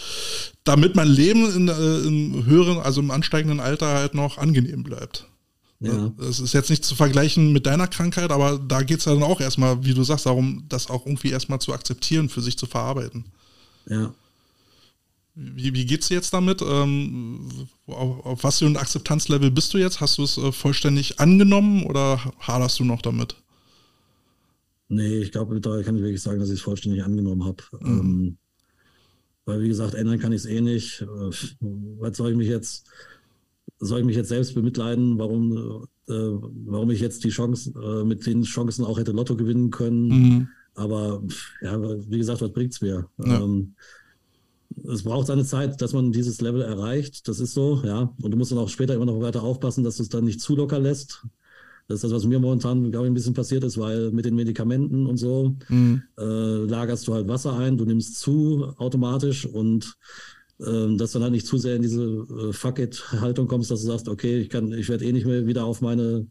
damit 0.64 0.96
mein 0.96 1.08
Leben 1.08 1.52
in, 1.54 1.68
äh, 1.68 2.08
im 2.08 2.46
höheren, 2.46 2.80
also 2.80 3.02
im 3.02 3.12
ansteigenden 3.12 3.60
Alter 3.60 3.88
halt 3.88 4.14
noch 4.14 4.38
angenehm 4.38 4.84
bleibt. 4.84 5.28
Ja. 5.84 6.14
Das 6.18 6.40
ist 6.40 6.54
jetzt 6.54 6.70
nicht 6.70 6.86
zu 6.86 6.96
vergleichen 6.96 7.52
mit 7.52 7.66
deiner 7.66 7.88
Krankheit, 7.88 8.32
aber 8.32 8.58
da 8.58 8.84
geht 8.84 9.00
es 9.00 9.06
ja 9.06 9.14
dann 9.14 9.24
auch 9.24 9.42
erstmal, 9.42 9.84
wie 9.84 9.94
du 9.94 10.04
sagst, 10.04 10.26
darum, 10.26 10.64
das 10.70 10.90
auch 10.90 11.06
irgendwie 11.06 11.32
erstmal 11.32 11.60
zu 11.60 11.74
akzeptieren, 11.74 12.30
für 12.30 12.42
sich 12.42 12.58
zu 12.58 12.66
verarbeiten. 12.66 13.26
Ja. 13.90 14.14
Wie, 15.36 15.74
wie 15.74 15.94
es 15.94 16.08
dir 16.08 16.16
jetzt 16.16 16.34
damit? 16.34 16.62
Ähm, 16.62 17.50
auf, 17.88 18.26
auf, 18.26 18.44
was 18.44 18.60
für 18.60 18.66
ein 18.66 18.78
Akzeptanzlevel 18.78 19.52
bist 19.52 19.74
du 19.74 19.78
jetzt? 19.78 20.00
Hast 20.00 20.20
du 20.20 20.24
es 20.24 20.38
äh, 20.38 20.52
vollständig 20.52 21.20
angenommen 21.20 21.84
oder 21.84 22.20
haderst 22.40 22.80
du 22.80 22.86
noch 22.86 23.02
damit? 23.02 23.36
Nee, 24.88 25.18
ich 25.18 25.32
glaube, 25.32 25.60
da 25.60 25.82
kann 25.82 25.98
ich 25.98 26.04
wirklich 26.04 26.22
sagen, 26.22 26.40
dass 26.40 26.50
ich 26.50 26.60
es 26.60 26.62
vollständig 26.62 27.04
angenommen 27.04 27.44
habe. 27.44 27.64
Mhm. 27.82 28.00
Ähm, 28.00 28.38
weil, 29.46 29.62
wie 29.62 29.68
gesagt, 29.68 29.96
ändern 29.96 30.20
kann 30.20 30.32
ich 30.32 30.42
es 30.42 30.46
eh 30.46 30.62
nicht. 30.62 31.02
Äh, 31.02 31.32
was 32.00 32.16
soll 32.16 32.32
ich 32.32 32.38
mich 32.38 32.48
jetzt 32.48 32.86
soll 33.84 34.00
ich 34.00 34.06
mich 34.06 34.16
jetzt 34.16 34.30
selbst 34.30 34.56
bemitleiden, 34.56 35.18
warum, 35.18 35.88
äh, 36.08 36.14
warum 36.14 36.92
ich 36.92 37.00
jetzt 37.00 37.24
die 37.24 37.30
Chance, 37.30 37.74
äh, 37.82 38.04
mit 38.04 38.26
den 38.26 38.44
Chancen 38.44 38.86
auch 38.86 39.00
hätte 39.00 39.12
Lotto 39.12 39.36
gewinnen 39.36 39.70
können. 39.70 40.08
Mhm. 40.08 40.48
Aber 40.76 41.22
ja, 41.62 41.80
wie 42.10 42.18
gesagt, 42.18 42.42
was 42.42 42.52
bringt 42.52 42.74
es 42.74 42.82
mir? 42.82 43.08
Ja. 43.24 43.42
Ähm, 43.42 43.76
es 44.92 45.04
braucht 45.04 45.28
seine 45.28 45.46
Zeit, 45.46 45.82
dass 45.82 45.94
man 45.94 46.12
dieses 46.12 46.42
Level 46.42 46.62
erreicht. 46.62 47.28
Das 47.28 47.40
ist 47.40 47.54
so, 47.54 47.82
ja. 47.86 48.14
Und 48.22 48.32
du 48.32 48.38
musst 48.38 48.52
dann 48.52 48.60
auch 48.60 48.70
später 48.70 48.96
immer 48.96 49.06
noch 49.06 49.22
weiter 49.22 49.44
aufpassen, 49.44 49.84
dass 49.84 49.98
du 49.98 50.04
es 50.04 50.10
dann 50.10 50.26
nicht 50.26 50.42
zu 50.42 50.56
locker 50.56 50.80
lässt. 50.80 51.26
Das 51.88 51.98
ist 51.98 52.04
das, 52.06 52.14
was 52.14 52.26
mir 52.26 52.40
momentan, 52.40 52.92
glaube 52.92 53.06
ich, 53.06 53.12
ein 53.12 53.14
bisschen 53.14 53.34
passiert 53.34 53.64
ist, 53.64 53.78
weil 53.78 54.12
mit 54.12 54.26
den 54.26 54.36
Medikamenten 54.36 55.06
und 55.06 55.18
so 55.18 55.56
mhm. 55.68 56.04
äh, 56.18 56.24
lagerst 56.24 57.08
du 57.08 57.14
halt 57.14 57.28
Wasser 57.28 57.58
ein, 57.58 57.78
du 57.78 57.86
nimmst 57.86 58.20
zu 58.20 58.74
automatisch 58.78 59.46
und 59.46 59.98
dass 60.98 61.11
du 61.11 61.19
dann 61.19 61.23
halt 61.23 61.34
nicht 61.34 61.48
zu 61.48 61.57
sehr 61.57 61.76
in 61.76 61.81
diese 61.81 62.03
äh, 62.03 62.53
Fuck-it-Haltung 62.53 63.48
kommst, 63.48 63.72
dass 63.72 63.81
du 63.81 63.88
sagst, 63.88 64.07
okay, 64.07 64.40
ich 64.40 64.49
kann, 64.49 64.72
ich 64.72 64.90
werde 64.90 65.06
eh 65.06 65.11
nicht 65.11 65.26
mehr 65.26 65.45
wieder 65.45 65.65
auf 65.65 65.81
meine 65.81 66.27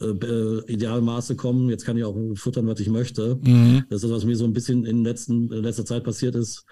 äh, 0.00 0.06
äh, 0.06 0.62
Idealmaße 0.66 1.36
kommen, 1.36 1.68
jetzt 1.68 1.84
kann 1.84 1.96
ich 1.96 2.04
auch 2.04 2.16
futtern, 2.34 2.66
was 2.66 2.80
ich 2.80 2.88
möchte. 2.88 3.38
Mhm. 3.42 3.84
Das 3.90 4.02
ist, 4.02 4.10
was 4.10 4.24
mir 4.24 4.36
so 4.36 4.44
ein 4.44 4.52
bisschen 4.52 4.84
in, 4.84 5.04
letzten, 5.04 5.52
in 5.52 5.62
letzter 5.62 5.84
Zeit 5.84 6.04
passiert 6.04 6.34
ist. 6.34 6.64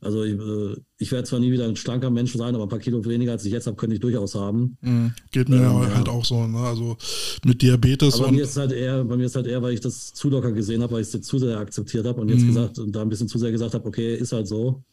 Also 0.00 0.22
ich, 0.22 0.38
äh, 0.38 0.76
ich 0.98 1.10
werde 1.10 1.26
zwar 1.26 1.40
nie 1.40 1.50
wieder 1.50 1.66
ein 1.66 1.74
schlanker 1.74 2.10
Mensch 2.10 2.32
sein, 2.34 2.54
aber 2.54 2.64
ein 2.64 2.68
paar 2.68 2.78
Kilo 2.78 3.04
weniger, 3.04 3.32
als 3.32 3.44
ich 3.44 3.52
jetzt 3.52 3.66
habe, 3.66 3.76
könnte 3.76 3.94
ich 3.94 4.00
durchaus 4.00 4.34
haben. 4.36 4.76
Mhm. 4.80 5.12
Geht 5.32 5.48
mir 5.48 5.56
ähm, 5.56 5.94
halt 5.94 6.06
ja. 6.06 6.12
auch 6.12 6.24
so, 6.24 6.46
ne? 6.46 6.58
Also 6.58 6.96
mit 7.44 7.60
Diabetes. 7.62 8.14
Aber 8.14 8.26
bei 8.26 8.32
mir 8.32 8.44
ist 8.44 8.56
halt 8.56 8.70
eher, 8.70 9.02
bei 9.02 9.16
mir 9.16 9.26
ist 9.26 9.34
halt 9.34 9.48
eher, 9.48 9.60
weil 9.60 9.74
ich 9.74 9.80
das 9.80 10.12
zu 10.12 10.30
locker 10.30 10.52
gesehen 10.52 10.82
habe, 10.82 10.92
weil 10.92 11.02
ich 11.02 11.12
es 11.12 11.20
zu 11.22 11.38
sehr 11.38 11.58
akzeptiert 11.58 12.06
habe 12.06 12.20
und 12.20 12.28
jetzt 12.28 12.42
mhm. 12.42 12.48
gesagt 12.48 12.78
und 12.78 12.92
da 12.92 13.02
ein 13.02 13.08
bisschen 13.08 13.26
zu 13.26 13.38
sehr 13.38 13.50
gesagt 13.50 13.74
habe, 13.74 13.88
okay, 13.88 14.14
ist 14.14 14.32
halt 14.32 14.46
so. 14.46 14.84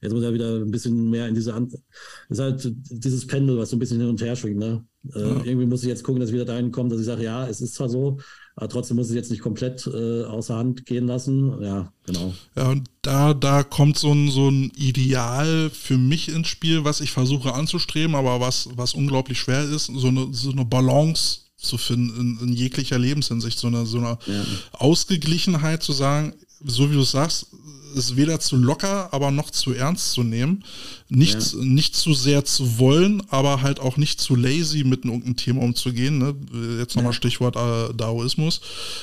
Jetzt 0.00 0.12
muss 0.12 0.22
er 0.22 0.34
wieder 0.34 0.56
ein 0.56 0.70
bisschen 0.70 1.10
mehr 1.10 1.28
in 1.28 1.34
diese, 1.34 1.54
An 1.54 1.72
ist 2.28 2.38
halt 2.38 2.72
dieses 2.90 3.26
Pendel, 3.26 3.58
was 3.58 3.70
so 3.70 3.76
ein 3.76 3.78
bisschen 3.78 4.00
hin 4.00 4.08
und 4.08 4.20
her 4.20 4.36
schwingt. 4.36 4.58
Ne? 4.58 4.84
Äh, 5.14 5.20
ja. 5.20 5.44
Irgendwie 5.44 5.66
muss 5.66 5.82
ich 5.82 5.88
jetzt 5.88 6.04
gucken, 6.04 6.20
dass 6.20 6.30
ich 6.30 6.34
wieder 6.34 6.44
dahin 6.44 6.72
komme, 6.72 6.90
dass 6.90 7.00
ich 7.00 7.06
sage, 7.06 7.24
ja, 7.24 7.46
es 7.46 7.60
ist 7.60 7.74
zwar 7.74 7.88
so, 7.88 8.18
aber 8.56 8.68
trotzdem 8.68 8.96
muss 8.96 9.10
ich 9.10 9.16
jetzt 9.16 9.30
nicht 9.30 9.42
komplett 9.42 9.86
äh, 9.86 10.24
außer 10.24 10.56
Hand 10.56 10.86
gehen 10.86 11.06
lassen. 11.06 11.60
Ja, 11.62 11.92
genau. 12.06 12.34
Ja, 12.56 12.70
und 12.70 12.88
da, 13.02 13.34
da 13.34 13.62
kommt 13.62 13.98
so 13.98 14.12
ein, 14.12 14.30
so 14.30 14.48
ein 14.48 14.70
Ideal 14.76 15.70
für 15.70 15.98
mich 15.98 16.28
ins 16.28 16.48
Spiel, 16.48 16.84
was 16.84 17.00
ich 17.00 17.10
versuche 17.10 17.52
anzustreben, 17.52 18.14
aber 18.14 18.40
was, 18.40 18.68
was 18.76 18.94
unglaublich 18.94 19.38
schwer 19.38 19.64
ist, 19.64 19.86
so 19.86 20.08
eine, 20.08 20.28
so 20.32 20.52
eine 20.52 20.64
Balance 20.64 21.40
zu 21.56 21.78
finden 21.78 22.38
in, 22.40 22.48
in 22.48 22.54
jeglicher 22.54 22.98
Lebenshinsicht, 22.98 23.58
so 23.58 23.66
eine, 23.66 23.86
so 23.86 23.98
eine 23.98 24.18
ja. 24.26 24.44
Ausgeglichenheit 24.72 25.82
zu 25.82 25.92
sagen, 25.92 26.34
so 26.64 26.90
wie 26.90 26.94
du 26.94 27.02
sagst, 27.02 27.46
ist 27.94 28.16
weder 28.16 28.40
zu 28.40 28.56
locker, 28.56 29.08
aber 29.12 29.30
noch 29.30 29.50
zu 29.50 29.72
ernst 29.72 30.12
zu 30.12 30.22
nehmen. 30.22 30.64
Nicht, 31.08 31.52
ja. 31.52 31.58
nicht 31.62 31.94
zu 31.94 32.14
sehr 32.14 32.44
zu 32.44 32.78
wollen, 32.78 33.22
aber 33.28 33.62
halt 33.62 33.78
auch 33.78 33.96
nicht 33.96 34.20
zu 34.20 34.34
lazy 34.34 34.84
mit 34.84 35.04
irgendeinem 35.04 35.36
Thema 35.36 35.62
umzugehen. 35.62 36.18
Ne? 36.18 36.34
Jetzt 36.78 36.96
nochmal 36.96 37.12
ja. 37.12 37.16
Stichwort 37.16 37.56
äh, 37.56 37.94
Daoismus. 37.94 38.60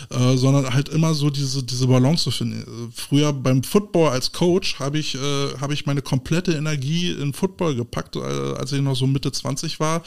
Äh, 0.10 0.36
sondern 0.36 0.74
halt 0.74 0.90
immer 0.90 1.14
so 1.14 1.30
diese, 1.30 1.64
diese 1.64 1.88
Balance 1.88 2.24
zu 2.24 2.32
finden. 2.32 2.92
Früher 2.94 3.32
beim 3.32 3.64
Football 3.64 4.10
als 4.10 4.32
Coach 4.32 4.80
habe 4.80 5.00
ich, 5.00 5.16
äh, 5.16 5.48
hab 5.60 5.72
ich 5.72 5.86
meine 5.86 6.02
komplette 6.02 6.54
Energie 6.54 7.12
in 7.12 7.34
Football 7.34 7.76
gepackt, 7.76 8.16
äh, 8.16 8.20
als 8.20 8.72
ich 8.72 8.82
noch 8.82 8.96
so 8.96 9.08
Mitte 9.08 9.32
20 9.32 9.80
war. 9.80 10.04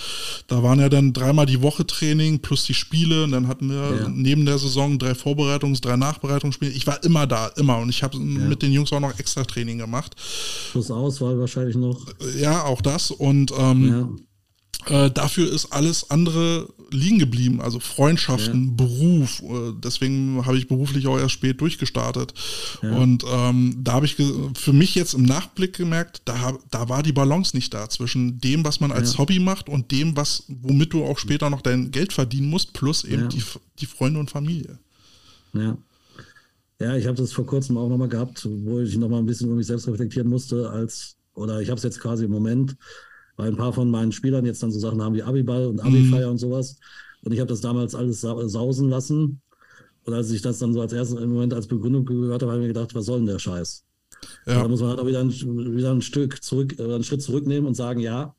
Da 0.46 0.62
waren 0.62 0.80
ja 0.80 0.88
dann 0.88 1.12
dreimal 1.12 1.46
die 1.46 1.62
Woche 1.62 1.86
Training 1.86 2.40
plus 2.40 2.64
die 2.64 2.74
Spiele 2.74 3.24
und 3.24 3.32
dann 3.32 3.48
hatten 3.48 3.70
wir 3.70 4.00
ja. 4.00 4.08
neben 4.08 4.44
der 4.44 4.58
Saison 4.58 4.98
drei 4.98 5.12
Vorbereitungs-, 5.12 5.80
drei 5.80 5.96
Nachbereitungsspiele. 5.96 6.72
Ich 6.72 6.86
war 6.86 7.02
immer 7.02 7.26
da, 7.26 7.46
immer 7.56 7.78
und 7.78 7.88
ich 7.88 8.02
habe 8.02 8.18
mit 8.18 8.62
den 8.62 8.72
Jungs 8.74 8.92
auch 8.92 9.00
noch 9.00 9.18
extra 9.18 9.44
Training 9.44 9.78
gemacht. 9.78 10.14
Plus 10.72 10.90
Auswahl 10.90 11.38
wahrscheinlich 11.38 11.76
noch. 11.76 12.06
Ja, 12.38 12.64
auch 12.64 12.80
das 12.80 13.10
und 13.10 13.52
ähm, 13.56 13.88
ja. 13.88 14.08
Äh, 14.86 15.10
dafür 15.10 15.50
ist 15.50 15.72
alles 15.72 16.10
andere 16.10 16.68
liegen 16.90 17.18
geblieben, 17.18 17.60
also 17.60 17.80
Freundschaften, 17.80 18.68
ja. 18.68 18.72
Beruf. 18.76 19.42
Äh, 19.42 19.72
deswegen 19.82 20.44
habe 20.44 20.58
ich 20.58 20.68
beruflich 20.68 21.06
auch 21.06 21.18
erst 21.18 21.32
spät 21.32 21.60
durchgestartet. 21.60 22.34
Ja. 22.82 22.94
Und 22.96 23.24
ähm, 23.26 23.80
da 23.82 23.94
habe 23.94 24.06
ich 24.06 24.16
für 24.16 24.72
mich 24.72 24.94
jetzt 24.94 25.14
im 25.14 25.22
Nachblick 25.22 25.76
gemerkt, 25.76 26.22
da, 26.26 26.54
da 26.70 26.88
war 26.88 27.02
die 27.02 27.12
Balance 27.12 27.56
nicht 27.56 27.72
da 27.72 27.88
zwischen 27.88 28.38
dem, 28.40 28.64
was 28.64 28.80
man 28.80 28.92
als 28.92 29.12
ja. 29.12 29.18
Hobby 29.18 29.38
macht 29.38 29.68
und 29.68 29.90
dem, 29.90 30.16
was, 30.16 30.44
womit 30.48 30.92
du 30.92 31.04
auch 31.04 31.18
später 31.18 31.48
noch 31.50 31.62
dein 31.62 31.90
Geld 31.90 32.12
verdienen 32.12 32.50
musst, 32.50 32.74
plus 32.74 33.04
eben 33.04 33.28
die, 33.30 33.42
die 33.80 33.86
Freunde 33.86 34.20
und 34.20 34.30
Familie. 34.30 34.78
Ja. 35.54 35.76
Ja, 36.80 36.96
ich 36.96 37.06
habe 37.06 37.16
das 37.16 37.32
vor 37.32 37.46
kurzem 37.46 37.76
auch 37.76 37.88
nochmal 37.88 38.08
gehabt, 38.08 38.48
wo 38.50 38.80
ich 38.80 38.96
nochmal 38.96 39.20
ein 39.20 39.26
bisschen 39.26 39.46
über 39.46 39.56
mich 39.56 39.66
selbst 39.66 39.86
reflektieren 39.86 40.28
musste, 40.28 40.68
als, 40.70 41.16
oder 41.34 41.60
ich 41.60 41.70
habe 41.70 41.78
es 41.78 41.84
jetzt 41.84 42.00
quasi 42.00 42.24
im 42.24 42.30
Moment, 42.30 42.76
weil 43.36 43.48
ein 43.48 43.56
paar 43.56 43.72
von 43.72 43.90
meinen 43.90 44.12
Spielern 44.12 44.44
jetzt 44.44 44.62
dann 44.62 44.72
so 44.72 44.78
Sachen 44.78 45.02
haben 45.02 45.14
wie 45.14 45.22
Abiball 45.22 45.66
und 45.66 45.80
Abifeier 45.80 46.26
mhm. 46.26 46.32
und 46.32 46.38
sowas. 46.38 46.76
Und 47.22 47.32
ich 47.32 47.40
habe 47.40 47.48
das 47.48 47.60
damals 47.60 47.94
alles 47.94 48.20
sausen 48.20 48.88
lassen. 48.88 49.40
Und 50.04 50.12
als 50.12 50.30
ich 50.30 50.42
das 50.42 50.58
dann 50.58 50.74
so 50.74 50.80
als 50.80 50.92
ersten 50.92 51.14
Moment 51.28 51.54
als 51.54 51.66
Begründung 51.66 52.04
gehört 52.04 52.42
habe, 52.42 52.52
habe 52.52 52.60
ich 52.60 52.68
mir 52.68 52.74
gedacht, 52.74 52.94
was 52.94 53.06
soll 53.06 53.18
denn 53.18 53.26
der 53.26 53.38
Scheiß? 53.38 53.84
Ja. 54.46 54.62
Da 54.62 54.68
muss 54.68 54.80
man 54.80 54.90
halt 54.90 55.00
auch 55.00 55.06
wieder 55.06 55.20
ein, 55.20 55.30
wieder 55.30 55.92
ein 55.92 56.02
Stück 56.02 56.42
zurück, 56.42 56.78
äh, 56.78 56.82
einen 56.82 57.04
Schritt 57.04 57.22
zurücknehmen 57.22 57.66
und 57.66 57.74
sagen, 57.74 58.00
ja, 58.00 58.34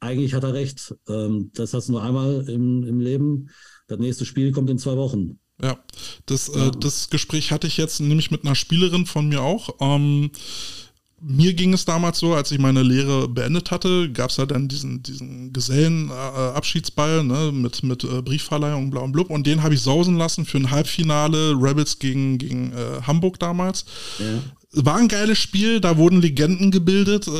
eigentlich 0.00 0.34
hat 0.34 0.44
er 0.44 0.54
recht. 0.54 0.94
Ähm, 1.08 1.50
das 1.54 1.74
hast 1.74 1.88
du 1.88 1.92
nur 1.92 2.02
einmal 2.02 2.48
im, 2.48 2.84
im 2.84 3.00
Leben. 3.00 3.50
Das 3.88 3.98
nächste 3.98 4.24
Spiel 4.24 4.52
kommt 4.52 4.70
in 4.70 4.78
zwei 4.78 4.96
Wochen. 4.96 5.38
Ja, 5.62 5.78
das, 6.26 6.48
äh. 6.48 6.68
Äh, 6.68 6.70
das 6.78 7.10
Gespräch 7.10 7.50
hatte 7.52 7.66
ich 7.66 7.76
jetzt 7.76 8.00
nämlich 8.00 8.30
mit 8.30 8.44
einer 8.44 8.54
Spielerin 8.54 9.06
von 9.06 9.28
mir 9.28 9.42
auch. 9.42 9.70
Ähm, 9.80 10.30
mir 11.20 11.54
ging 11.54 11.72
es 11.72 11.86
damals 11.86 12.18
so, 12.18 12.34
als 12.34 12.52
ich 12.52 12.58
meine 12.58 12.82
Lehre 12.82 13.26
beendet 13.26 13.70
hatte, 13.70 14.10
gab 14.12 14.30
es 14.30 14.36
ja 14.36 14.44
dann 14.44 14.68
diesen, 14.68 15.02
diesen 15.02 15.52
Gesellenabschiedsball 15.52 17.24
ne, 17.24 17.52
mit, 17.52 17.82
mit 17.82 18.04
äh, 18.04 18.20
Briefverleihung 18.20 18.90
bla 18.90 19.00
und 19.00 19.12
blub 19.12 19.30
und 19.30 19.46
den 19.46 19.62
habe 19.62 19.74
ich 19.74 19.80
sausen 19.80 20.16
lassen 20.18 20.44
für 20.44 20.58
ein 20.58 20.70
Halbfinale 20.70 21.52
Rebels 21.52 21.98
gegen, 21.98 22.36
gegen 22.36 22.72
äh, 22.72 23.02
Hamburg 23.06 23.38
damals. 23.38 23.86
Ja. 24.18 24.42
War 24.84 24.96
ein 24.96 25.08
geiles 25.08 25.38
Spiel, 25.38 25.80
da 25.80 25.96
wurden 25.96 26.20
Legenden 26.20 26.70
gebildet, 26.70 27.26
äh, 27.28 27.30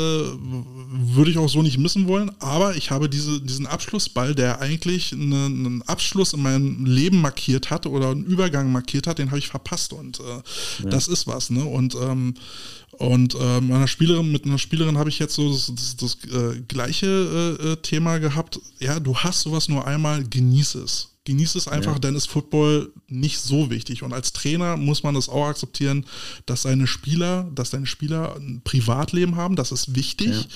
würde 0.89 1.31
ich 1.31 1.39
auch 1.39 1.49
so 1.49 1.63
nicht 1.63 1.79
missen 1.79 2.07
wollen, 2.09 2.31
aber 2.39 2.77
ich 2.77 2.91
habe 2.91 3.09
diese, 3.09 3.41
diesen 3.41 3.67
Abschlussball, 3.67 4.35
der 4.35 4.61
eigentlich 4.61 5.13
eine, 5.13 5.47
einen 5.47 5.83
Abschluss 5.83 6.33
in 6.33 6.43
meinem 6.43 6.85
Leben 6.85 7.21
markiert 7.21 7.71
hat 7.71 7.87
oder 7.87 8.11
einen 8.11 8.25
Übergang 8.25 8.73
markiert 8.73 9.07
hat, 9.07 9.19
den 9.19 9.29
habe 9.29 9.39
ich 9.39 9.49
verpasst 9.49 9.93
und 9.93 10.21
äh, 10.21 10.23
ja. 10.85 10.91
das 10.91 11.09
ist 11.09 11.27
was, 11.27 11.51
ne? 11.51 11.65
Und 11.65 11.95
ähm, 11.95 12.35
und 12.99 13.35
äh, 13.35 13.61
meiner 13.61 13.89
Spielerin, 13.89 14.33
mit 14.33 14.47
einer 14.47 14.59
Spielerin 14.59 14.97
habe 14.97 15.11
ich 15.11 15.19
jetzt 15.19 15.35
so 15.35 15.53
das, 15.53 15.71
das, 15.75 15.97
das 15.97 16.17
äh, 16.33 16.61
gleiche 16.67 17.07
äh, 17.61 17.73
äh, 17.73 17.77
Thema 17.77 18.19
gehabt. 18.19 18.59
Ja, 18.79 19.01
du 19.01 19.15
hast 19.15 19.43
sowas 19.43 19.69
nur 19.69 19.87
einmal, 19.87 20.25
genieße 20.25 20.81
es. 20.83 21.16
Genieße 21.27 21.59
es 21.59 21.67
einfach, 21.67 21.95
ja. 21.95 21.99
denn 21.99 22.15
ist 22.15 22.29
Football 22.29 22.93
nicht 23.09 23.41
so 23.41 23.69
wichtig. 23.69 24.05
Und 24.05 24.13
als 24.13 24.33
Trainer 24.33 24.77
muss 24.77 25.03
man 25.03 25.15
das 25.15 25.29
auch 25.29 25.47
akzeptieren, 25.47 26.07
dass 26.47 26.63
seine 26.63 26.87
Spieler, 26.87 27.51
dass 27.53 27.71
deine 27.71 27.87
Spieler 27.87 28.37
ein 28.37 28.63
Privatleben 28.63 29.35
haben, 29.35 29.57
das 29.57 29.73
ist 29.73 29.97
wichtig. 29.97 30.31
Ja. 30.31 30.47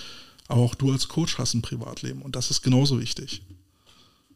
Aber 0.47 0.62
auch 0.62 0.76
du 0.76 0.92
als 0.92 1.09
Coach 1.09 1.38
hast 1.38 1.55
ein 1.55 1.62
Privatleben 1.62 2.22
und 2.22 2.36
das 2.36 2.51
ist 2.51 2.62
genauso 2.62 3.01
wichtig. 3.01 3.42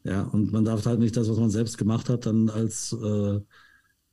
Ja, 0.03 0.23
und 0.23 0.53
man 0.53 0.65
darf 0.65 0.85
halt 0.87 0.99
nicht 0.99 1.17
das, 1.17 1.29
was 1.29 1.39
man 1.39 1.51
selbst 1.51 1.79
gemacht 1.79 2.09
hat, 2.09 2.27
dann 2.27 2.51
als 2.51 2.93
äh, 2.93 3.41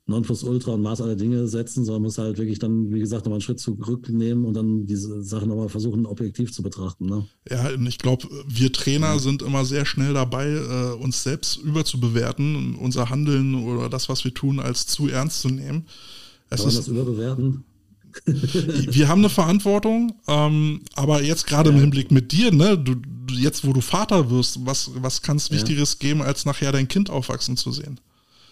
Nonplusultra 0.07 0.73
und 0.73 0.81
Maß 0.81 1.01
aller 1.01 1.15
Dinge 1.15 1.47
setzen, 1.47 1.85
sondern 1.85 2.03
muss 2.03 2.17
halt 2.17 2.37
wirklich 2.37 2.59
dann, 2.59 2.91
wie 2.91 2.99
gesagt, 2.99 3.25
nochmal 3.25 3.35
einen 3.35 3.41
Schritt 3.41 3.59
zurücknehmen 3.59 4.45
und 4.45 4.55
dann 4.55 4.85
diese 4.85 5.23
Sachen 5.23 5.49
nochmal 5.49 5.69
versuchen, 5.69 6.05
objektiv 6.05 6.51
zu 6.51 6.63
betrachten. 6.63 7.05
Ne? 7.05 7.25
Ja, 7.49 7.69
und 7.69 7.85
ich 7.85 7.97
glaube, 7.97 8.27
wir 8.47 8.71
Trainer 8.71 9.13
ja. 9.13 9.19
sind 9.19 9.41
immer 9.41 9.63
sehr 9.63 9.85
schnell 9.85 10.13
dabei, 10.13 10.47
äh, 10.49 10.93
uns 10.95 11.23
selbst 11.23 11.57
überzubewerten, 11.57 12.75
unser 12.75 13.09
Handeln 13.09 13.55
oder 13.55 13.89
das, 13.89 14.09
was 14.09 14.23
wir 14.23 14.33
tun, 14.33 14.59
als 14.59 14.87
zu 14.87 15.07
ernst 15.07 15.41
zu 15.41 15.49
nehmen. 15.49 15.85
Es 16.49 16.57
Kann 16.57 16.67
man 16.67 16.75
das 16.75 16.87
überbewerten? 16.87 17.63
wir 18.25 19.07
haben 19.07 19.19
eine 19.19 19.29
Verantwortung, 19.29 20.13
ähm, 20.27 20.81
aber 20.95 21.23
jetzt 21.23 21.47
gerade 21.47 21.69
ja. 21.69 21.75
im 21.75 21.81
Hinblick 21.81 22.11
mit 22.11 22.33
dir, 22.33 22.51
ne, 22.51 22.77
du, 22.77 22.95
jetzt 23.33 23.65
wo 23.65 23.71
du 23.71 23.79
Vater 23.79 24.29
wirst, 24.29 24.65
was, 24.65 24.91
was 24.95 25.21
kann 25.21 25.37
es 25.37 25.51
Wichtigeres 25.51 25.97
ja. 26.01 26.09
geben, 26.09 26.21
als 26.21 26.43
nachher 26.43 26.73
dein 26.73 26.89
Kind 26.89 27.09
aufwachsen 27.09 27.55
zu 27.55 27.71
sehen? 27.71 28.01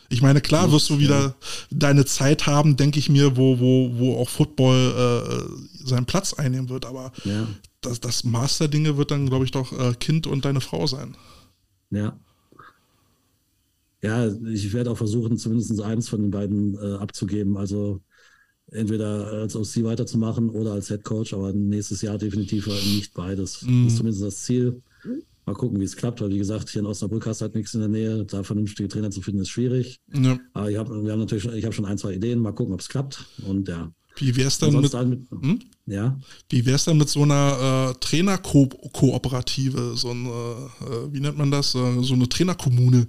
Ich 0.09 0.21
meine, 0.21 0.41
klar 0.41 0.71
wirst 0.71 0.89
du 0.89 0.97
wieder 0.97 1.35
deine 1.69 2.03
Zeit 2.05 2.47
haben, 2.47 2.75
denke 2.75 2.97
ich 2.97 3.09
mir, 3.09 3.37
wo, 3.37 3.59
wo, 3.59 3.91
wo 3.93 4.17
auch 4.17 4.29
Football 4.29 4.93
äh, 4.97 5.87
seinen 5.87 6.05
Platz 6.05 6.33
einnehmen 6.33 6.69
wird. 6.69 6.85
Aber 6.85 7.11
ja. 7.23 7.47
das, 7.81 7.99
das 7.99 8.23
Maß 8.23 8.57
der 8.57 8.69
Dinge 8.69 8.97
wird 8.97 9.11
dann, 9.11 9.29
glaube 9.29 9.45
ich, 9.45 9.51
doch 9.51 9.71
äh, 9.71 9.93
Kind 9.93 10.25
und 10.25 10.45
deine 10.45 10.61
Frau 10.61 10.87
sein. 10.87 11.15
Ja. 11.91 12.19
Ja, 14.01 14.27
ich 14.27 14.73
werde 14.73 14.91
auch 14.91 14.97
versuchen, 14.97 15.37
zumindest 15.37 15.79
eins 15.81 16.09
von 16.09 16.21
den 16.21 16.31
beiden 16.31 16.75
äh, 16.75 16.95
abzugeben. 16.95 17.57
Also 17.57 18.01
entweder 18.71 19.27
als 19.27 19.55
OC 19.55 19.83
weiterzumachen 19.83 20.49
oder 20.49 20.73
als 20.73 20.87
Head 20.87 21.03
Coach, 21.03 21.33
aber 21.33 21.53
nächstes 21.53 22.01
Jahr 22.01 22.17
definitiv 22.17 22.67
nicht 22.67 23.13
beides. 23.13 23.61
Mm. 23.61 23.83
Das 23.83 23.93
ist 23.93 23.97
zumindest 23.97 24.23
das 24.23 24.43
Ziel. 24.43 24.81
Mal 25.49 25.55
gucken, 25.55 25.79
wie 25.79 25.83
es 25.83 25.95
klappt, 25.95 26.21
weil 26.21 26.29
wie 26.29 26.37
gesagt, 26.37 26.69
hier 26.69 26.81
in 26.81 26.85
Osnabrück 26.85 27.25
hast 27.25 27.41
du 27.41 27.45
halt 27.45 27.55
nichts 27.55 27.73
in 27.73 27.79
der 27.79 27.89
Nähe. 27.89 28.23
Da 28.23 28.43
vernünftige 28.43 28.87
Trainer 28.87 29.09
zu 29.09 29.19
finden, 29.23 29.41
ist 29.41 29.49
schwierig. 29.49 29.99
Ja. 30.13 30.37
Aber 30.53 30.69
ich 30.69 30.77
habe 30.77 31.03
wir 31.03 31.11
haben 31.11 31.19
natürlich 31.21 31.43
schon, 31.43 31.55
ich 31.55 31.65
habe 31.65 31.73
schon 31.73 31.85
ein, 31.85 31.97
zwei 31.97 32.13
Ideen. 32.13 32.37
Mal 32.37 32.51
gucken, 32.51 32.71
ob 32.71 32.81
es 32.81 32.87
klappt. 32.87 33.25
Und 33.47 33.67
ja. 33.67 33.91
Wie 34.17 34.35
wär's 34.35 34.59
dann 34.59 34.79
mit, 34.79 34.93
mit 34.93 35.21
hm? 35.41 35.59
ja? 35.87 36.19
Wie 36.49 36.67
wär's 36.67 36.85
dann 36.85 36.99
mit 36.99 37.09
so 37.09 37.23
einer 37.23 37.95
äh, 37.95 37.99
Trainerkooperative, 37.99 39.93
so 39.95 40.11
eine, 40.11 40.29
äh, 40.29 41.13
wie 41.13 41.19
nennt 41.19 41.39
man 41.39 41.49
das, 41.49 41.73
äh, 41.73 42.03
so 42.03 42.13
eine 42.13 42.29
Trainerkommune? 42.29 43.07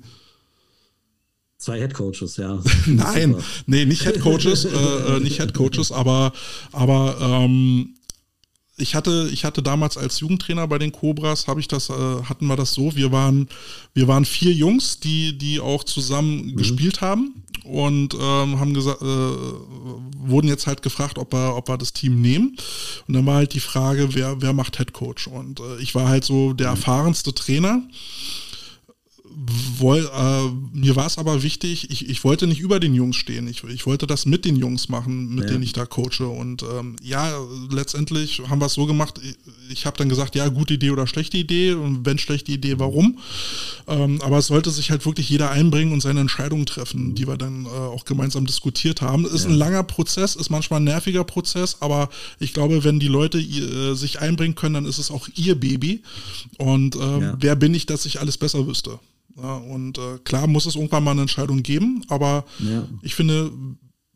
Zwei 1.59 1.79
Headcoaches, 1.79 2.39
ja. 2.39 2.59
Nein, 2.87 3.37
nee, 3.67 3.85
nicht 3.85 4.07
Headcoaches, 4.07 4.65
äh, 4.65 4.69
äh, 4.69 5.21
nicht 5.21 5.41
Headcoaches, 5.41 5.93
aber, 5.93 6.33
aber 6.73 7.19
ähm, 7.21 7.97
ich 8.81 8.95
hatte, 8.95 9.29
ich 9.33 9.45
hatte 9.45 9.63
damals 9.63 9.97
als 9.97 10.21
Jugendtrainer 10.21 10.67
bei 10.67 10.79
den 10.79 10.93
Cobras, 10.93 11.47
habe 11.47 11.61
ich 11.61 11.69
das, 11.69 11.91
äh, 11.91 11.93
hatten 12.25 12.47
wir 12.47 12.57
das 12.57 12.73
so, 12.73 12.95
wir 12.97 13.13
waren, 13.13 13.49
wir 13.95 14.09
waren 14.09 14.25
vier 14.25 14.53
Jungs, 14.53 15.01
die, 15.01 15.37
die 15.37 15.61
auch 15.61 15.85
zusammen 15.85 16.47
mhm. 16.47 16.57
gespielt 16.57 17.01
haben 17.01 17.45
und 17.65 18.15
ähm, 18.15 18.59
haben 18.59 18.75
gesagt, 18.75 19.03
äh, 19.03 19.05
wurden 19.05 20.49
jetzt 20.49 20.67
halt 20.67 20.83
gefragt, 20.83 21.19
ob 21.19 21.33
wir, 21.33 21.57
ob 21.57 21.69
wir 21.69 21.79
das 21.79 21.93
Team 21.93 22.21
nehmen. 22.21 22.57
Und 23.07 23.15
dann 23.15 23.27
war 23.27 23.37
halt 23.37 23.55
die 23.55 23.61
Frage, 23.61 24.15
wer, 24.15 24.41
wer 24.43 24.53
macht 24.53 24.77
Head 24.77 24.93
Coach? 24.93 25.27
Und 25.27 25.61
äh, 25.61 25.81
ich 25.81 25.95
war 25.95 26.09
halt 26.09 26.25
so 26.25 26.53
der 26.53 26.69
mhm. 26.69 26.77
erfahrenste 26.77 27.35
Trainer 27.35 27.83
woll, 29.79 30.11
äh, 30.15 30.77
mir 30.77 30.97
war 30.97 31.07
es 31.07 31.19
aber 31.19 31.43
wichtig, 31.43 31.91
ich, 31.91 32.09
ich 32.09 32.25
wollte 32.25 32.47
nicht 32.47 32.61
über 32.61 32.81
den 32.81 32.95
Jungs 32.95 33.17
stehen. 33.17 33.49
Ich, 33.49 33.65
ich 33.65 33.87
wollte 33.87 34.07
das 34.07 34.27
mit 34.27 34.45
den 34.45 34.57
Jungs 34.57 34.89
machen, 34.89 35.35
mit 35.35 35.45
ja. 35.45 35.51
denen 35.51 35.63
ich 35.63 35.73
da 35.73 35.87
coache. 35.87 36.27
Und 36.27 36.63
ähm, 36.63 36.97
ja, 37.03 37.33
letztendlich 37.71 38.43
haben 38.49 38.61
wir 38.61 38.67
es 38.67 38.75
so 38.75 38.87
gemacht, 38.87 39.21
ich, 39.23 39.37
ich 39.71 39.87
habe 39.87 39.97
dann 39.97 40.09
gesagt, 40.09 40.35
ja, 40.35 40.49
gute 40.49 40.75
Idee 40.75 40.91
oder 40.91 41.07
schlechte 41.07 41.37
Idee. 41.37 41.73
Und 41.73 42.05
wenn 42.05 42.19
schlechte 42.19 42.53
Idee, 42.53 42.79
warum? 42.79 43.19
Ähm, 43.87 44.21
aber 44.23 44.39
es 44.39 44.49
sollte 44.49 44.71
sich 44.71 44.91
halt 44.91 45.07
wirklich 45.07 45.29
jeder 45.31 45.51
einbringen 45.51 45.93
und 45.93 46.01
seine 46.01 46.21
Entscheidungen 46.21 46.67
treffen, 46.67 47.15
die 47.15 47.27
wir 47.27 47.37
dann 47.37 47.67
äh, 47.67 47.69
auch 47.69 48.05
gemeinsam 48.05 48.47
diskutiert 48.47 49.01
haben. 49.01 49.25
Ist 49.25 49.45
ja. 49.45 49.51
ein 49.51 49.57
langer 49.57 49.83
Prozess, 49.83 50.37
ist 50.37 50.51
manchmal 50.51 50.81
ein 50.81 50.85
nerviger 50.85 51.25
Prozess, 51.25 51.79
aber 51.81 52.11
ich 52.39 52.53
glaube, 52.53 52.85
wenn 52.85 53.01
die 53.01 53.09
Leute 53.09 53.39
äh, 53.39 53.95
sich 53.95 54.21
einbringen 54.21 54.55
können, 54.55 54.75
dann 54.75 54.87
ist 54.87 54.99
es 54.99 55.11
auch 55.11 55.29
ihr 55.37 55.55
Baby. 55.55 56.03
Und 56.59 56.97
äh, 56.97 56.99
ja. 56.99 57.37
wer 57.39 57.57
bin 57.57 57.75
ich, 57.75 57.87
dass 57.87 58.07
ich 58.07 58.21
alles 58.21 58.37
besser 58.37 58.67
wüsste? 58.67 58.99
Ja, 59.43 59.57
und 59.57 59.99
äh, 59.99 60.19
klar 60.25 60.47
muss 60.47 60.67
es 60.67 60.75
irgendwann 60.75 61.05
mal 61.05 61.13
eine 61.13 61.23
Entscheidung 61.23 61.63
geben, 61.63 62.05
aber 62.09 62.45
ja. 62.59 62.89
ich 63.03 63.15
finde, 63.15 63.51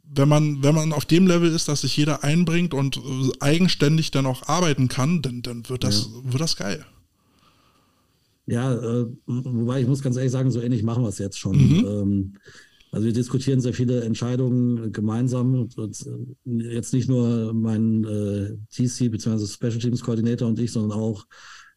wenn 0.02 0.28
man, 0.28 0.62
wenn 0.62 0.74
man 0.74 0.92
auf 0.92 1.04
dem 1.04 1.26
Level 1.26 1.50
ist, 1.50 1.68
dass 1.68 1.80
sich 1.80 1.96
jeder 1.96 2.22
einbringt 2.24 2.74
und 2.74 2.98
äh, 2.98 3.00
eigenständig 3.40 4.10
dann 4.10 4.26
auch 4.26 4.48
arbeiten 4.48 4.88
kann, 4.88 5.22
dann, 5.22 5.42
dann 5.42 5.68
wird 5.68 5.84
das, 5.84 6.10
ja. 6.12 6.32
wird 6.32 6.40
das 6.40 6.56
geil. 6.56 6.84
Ja, 8.46 8.74
äh, 8.74 9.06
wobei 9.26 9.80
ich 9.80 9.86
muss 9.86 10.02
ganz 10.02 10.16
ehrlich 10.16 10.32
sagen, 10.32 10.50
so 10.50 10.60
ähnlich 10.60 10.82
machen 10.82 11.02
wir 11.02 11.08
es 11.08 11.18
jetzt 11.18 11.38
schon. 11.38 11.56
Mhm. 11.56 11.84
Ähm, 11.86 12.36
Also 12.94 13.06
wir 13.06 13.12
diskutieren 13.12 13.60
sehr 13.60 13.74
viele 13.74 14.04
Entscheidungen 14.04 14.92
gemeinsam. 14.92 15.68
Und 15.76 16.06
jetzt 16.44 16.94
nicht 16.94 17.08
nur 17.08 17.52
mein 17.52 18.04
äh, 18.04 18.56
TC 18.70 19.10
bzw. 19.10 19.46
Special 19.46 19.78
Teams 19.78 20.00
Koordinator 20.00 20.46
und 20.46 20.60
ich, 20.60 20.70
sondern 20.70 20.96
auch 20.96 21.26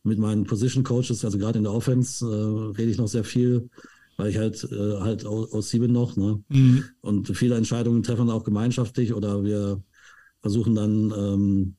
mit 0.08 0.20
meinen 0.20 0.46
Position 0.46 0.84
Coaches, 0.84 1.24
also 1.24 1.38
gerade 1.38 1.58
in 1.58 1.64
der 1.64 1.74
Offense, 1.74 2.26
äh, 2.26 2.78
rede 2.78 2.92
ich 2.92 2.98
noch 2.98 3.08
sehr 3.08 3.24
viel, 3.24 3.70
weil 4.16 4.30
ich 4.30 4.38
halt 4.38 4.64
äh, 4.72 5.00
halt 5.00 5.26
aus 5.26 5.70
sieben 5.70 5.92
noch. 5.92 6.16
Ne? 6.16 6.44
Mhm. 6.50 6.86
Und 7.02 7.38
viele 7.38 7.56
Entscheidungen 7.56 8.04
treffen 8.04 8.30
auch 8.30 8.44
gemeinschaftlich 8.44 9.14
oder 9.14 9.44
wir 9.44 9.84
versuchen 10.42 10.76
dann 10.76 11.14
ähm, 11.16 11.76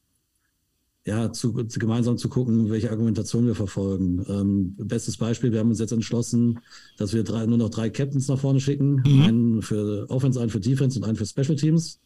ja, 1.09 1.33
zu, 1.33 1.65
zu, 1.65 1.79
gemeinsam 1.79 2.19
zu 2.19 2.29
gucken, 2.29 2.71
welche 2.71 2.91
Argumentation 2.91 3.47
wir 3.47 3.55
verfolgen. 3.55 4.25
Ähm, 4.29 4.75
bestes 4.77 5.17
Beispiel, 5.17 5.53
wir 5.53 5.61
haben 5.61 5.71
uns 5.71 5.81
jetzt 5.81 5.93
entschlossen, 5.93 6.61
dass 6.99 7.15
wir 7.15 7.25
drei, 7.25 7.47
nur 7.47 7.57
noch 7.57 7.71
drei 7.71 7.89
Captains 7.89 8.29
nach 8.29 8.39
vorne 8.39 8.61
schicken. 8.61 9.03
Mhm. 9.07 9.23
Einen 9.23 9.63
für 9.63 10.07
Offense, 10.11 10.39
einen 10.39 10.51
für 10.51 10.61
Defense 10.61 10.99
und 10.99 11.05
einen 11.07 11.17
für 11.17 11.25
Special 11.25 11.57
Teams. 11.57 12.01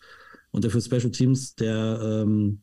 Und 0.53 0.63
der 0.63 0.71
für 0.71 0.81
Special 0.81 1.11
Teams, 1.11 1.57
der 1.57 2.01
ähm, 2.01 2.63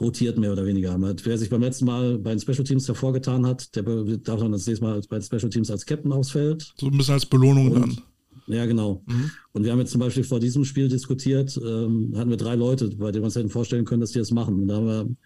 rotiert 0.00 0.38
mehr 0.38 0.52
oder 0.52 0.66
weniger. 0.66 0.96
Wer 0.98 1.38
sich 1.38 1.50
beim 1.50 1.62
letzten 1.62 1.84
Mal 1.84 2.18
bei 2.18 2.30
den 2.30 2.40
Special 2.40 2.64
Teams 2.64 2.88
hervorgetan 2.88 3.46
hat, 3.46 3.74
der 3.76 3.82
darf 3.82 4.40
dann 4.40 4.52
das 4.52 4.66
nächste 4.66 4.84
Mal 4.84 5.00
bei 5.08 5.18
den 5.18 5.22
Special 5.22 5.50
Teams 5.50 5.70
als 5.70 5.86
Captain 5.86 6.12
ausfällt. 6.12 6.74
So 6.78 6.86
ein 6.86 6.96
bisschen 6.96 7.14
als 7.14 7.26
Belohnung 7.26 7.70
und, 7.70 7.80
dann. 7.80 7.98
Ja, 8.46 8.66
genau. 8.66 9.02
Mhm. 9.06 9.30
Und 9.52 9.64
wir 9.64 9.72
haben 9.72 9.78
jetzt 9.78 9.92
zum 9.92 10.00
Beispiel 10.00 10.24
vor 10.24 10.40
diesem 10.40 10.64
Spiel 10.64 10.88
diskutiert, 10.88 11.58
ähm, 11.64 12.12
hatten 12.16 12.30
wir 12.30 12.36
drei 12.36 12.56
Leute, 12.56 12.88
bei 12.90 13.10
denen 13.10 13.22
wir 13.22 13.26
uns 13.26 13.36
hätten 13.36 13.50
vorstellen 13.50 13.84
können, 13.84 14.00
dass 14.00 14.10
die 14.10 14.18
das 14.18 14.32
machen. 14.32 14.60
Und 14.60 14.68
da 14.68 14.74
haben 14.76 14.86
wir, 14.86 15.16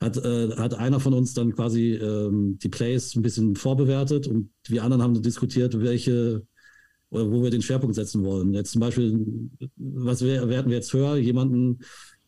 hat, 0.00 0.16
äh, 0.18 0.56
hat 0.56 0.74
einer 0.74 1.00
von 1.00 1.14
uns 1.14 1.34
dann 1.34 1.54
quasi 1.54 1.94
ähm, 1.94 2.58
die 2.62 2.68
Plays 2.68 3.16
ein 3.16 3.22
bisschen 3.22 3.56
vorbewertet 3.56 4.26
und 4.26 4.50
wir 4.68 4.84
anderen 4.84 5.02
haben 5.02 5.20
diskutiert, 5.22 5.80
welche 5.80 6.42
oder 7.10 7.30
wo 7.30 7.42
wir 7.42 7.50
den 7.50 7.62
Schwerpunkt 7.62 7.96
setzen 7.96 8.24
wollen. 8.24 8.54
Jetzt 8.54 8.72
zum 8.72 8.80
Beispiel, 8.80 9.50
was 9.76 10.22
werten 10.22 10.70
wir 10.70 10.76
jetzt 10.76 10.92
höher? 10.92 11.16
Jemanden, 11.16 11.80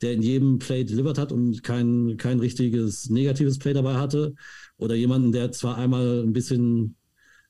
der 0.02 0.12
in 0.12 0.22
jedem 0.22 0.58
Play 0.58 0.84
delivered 0.84 1.18
hat 1.18 1.32
und 1.32 1.62
kein, 1.62 2.16
kein 2.16 2.40
richtiges 2.40 3.08
negatives 3.08 3.58
Play 3.58 3.72
dabei 3.72 3.94
hatte. 3.94 4.34
Oder 4.76 4.96
jemanden, 4.96 5.32
der 5.32 5.52
zwar 5.52 5.76
einmal 5.78 6.22
ein 6.22 6.32
bisschen 6.32 6.96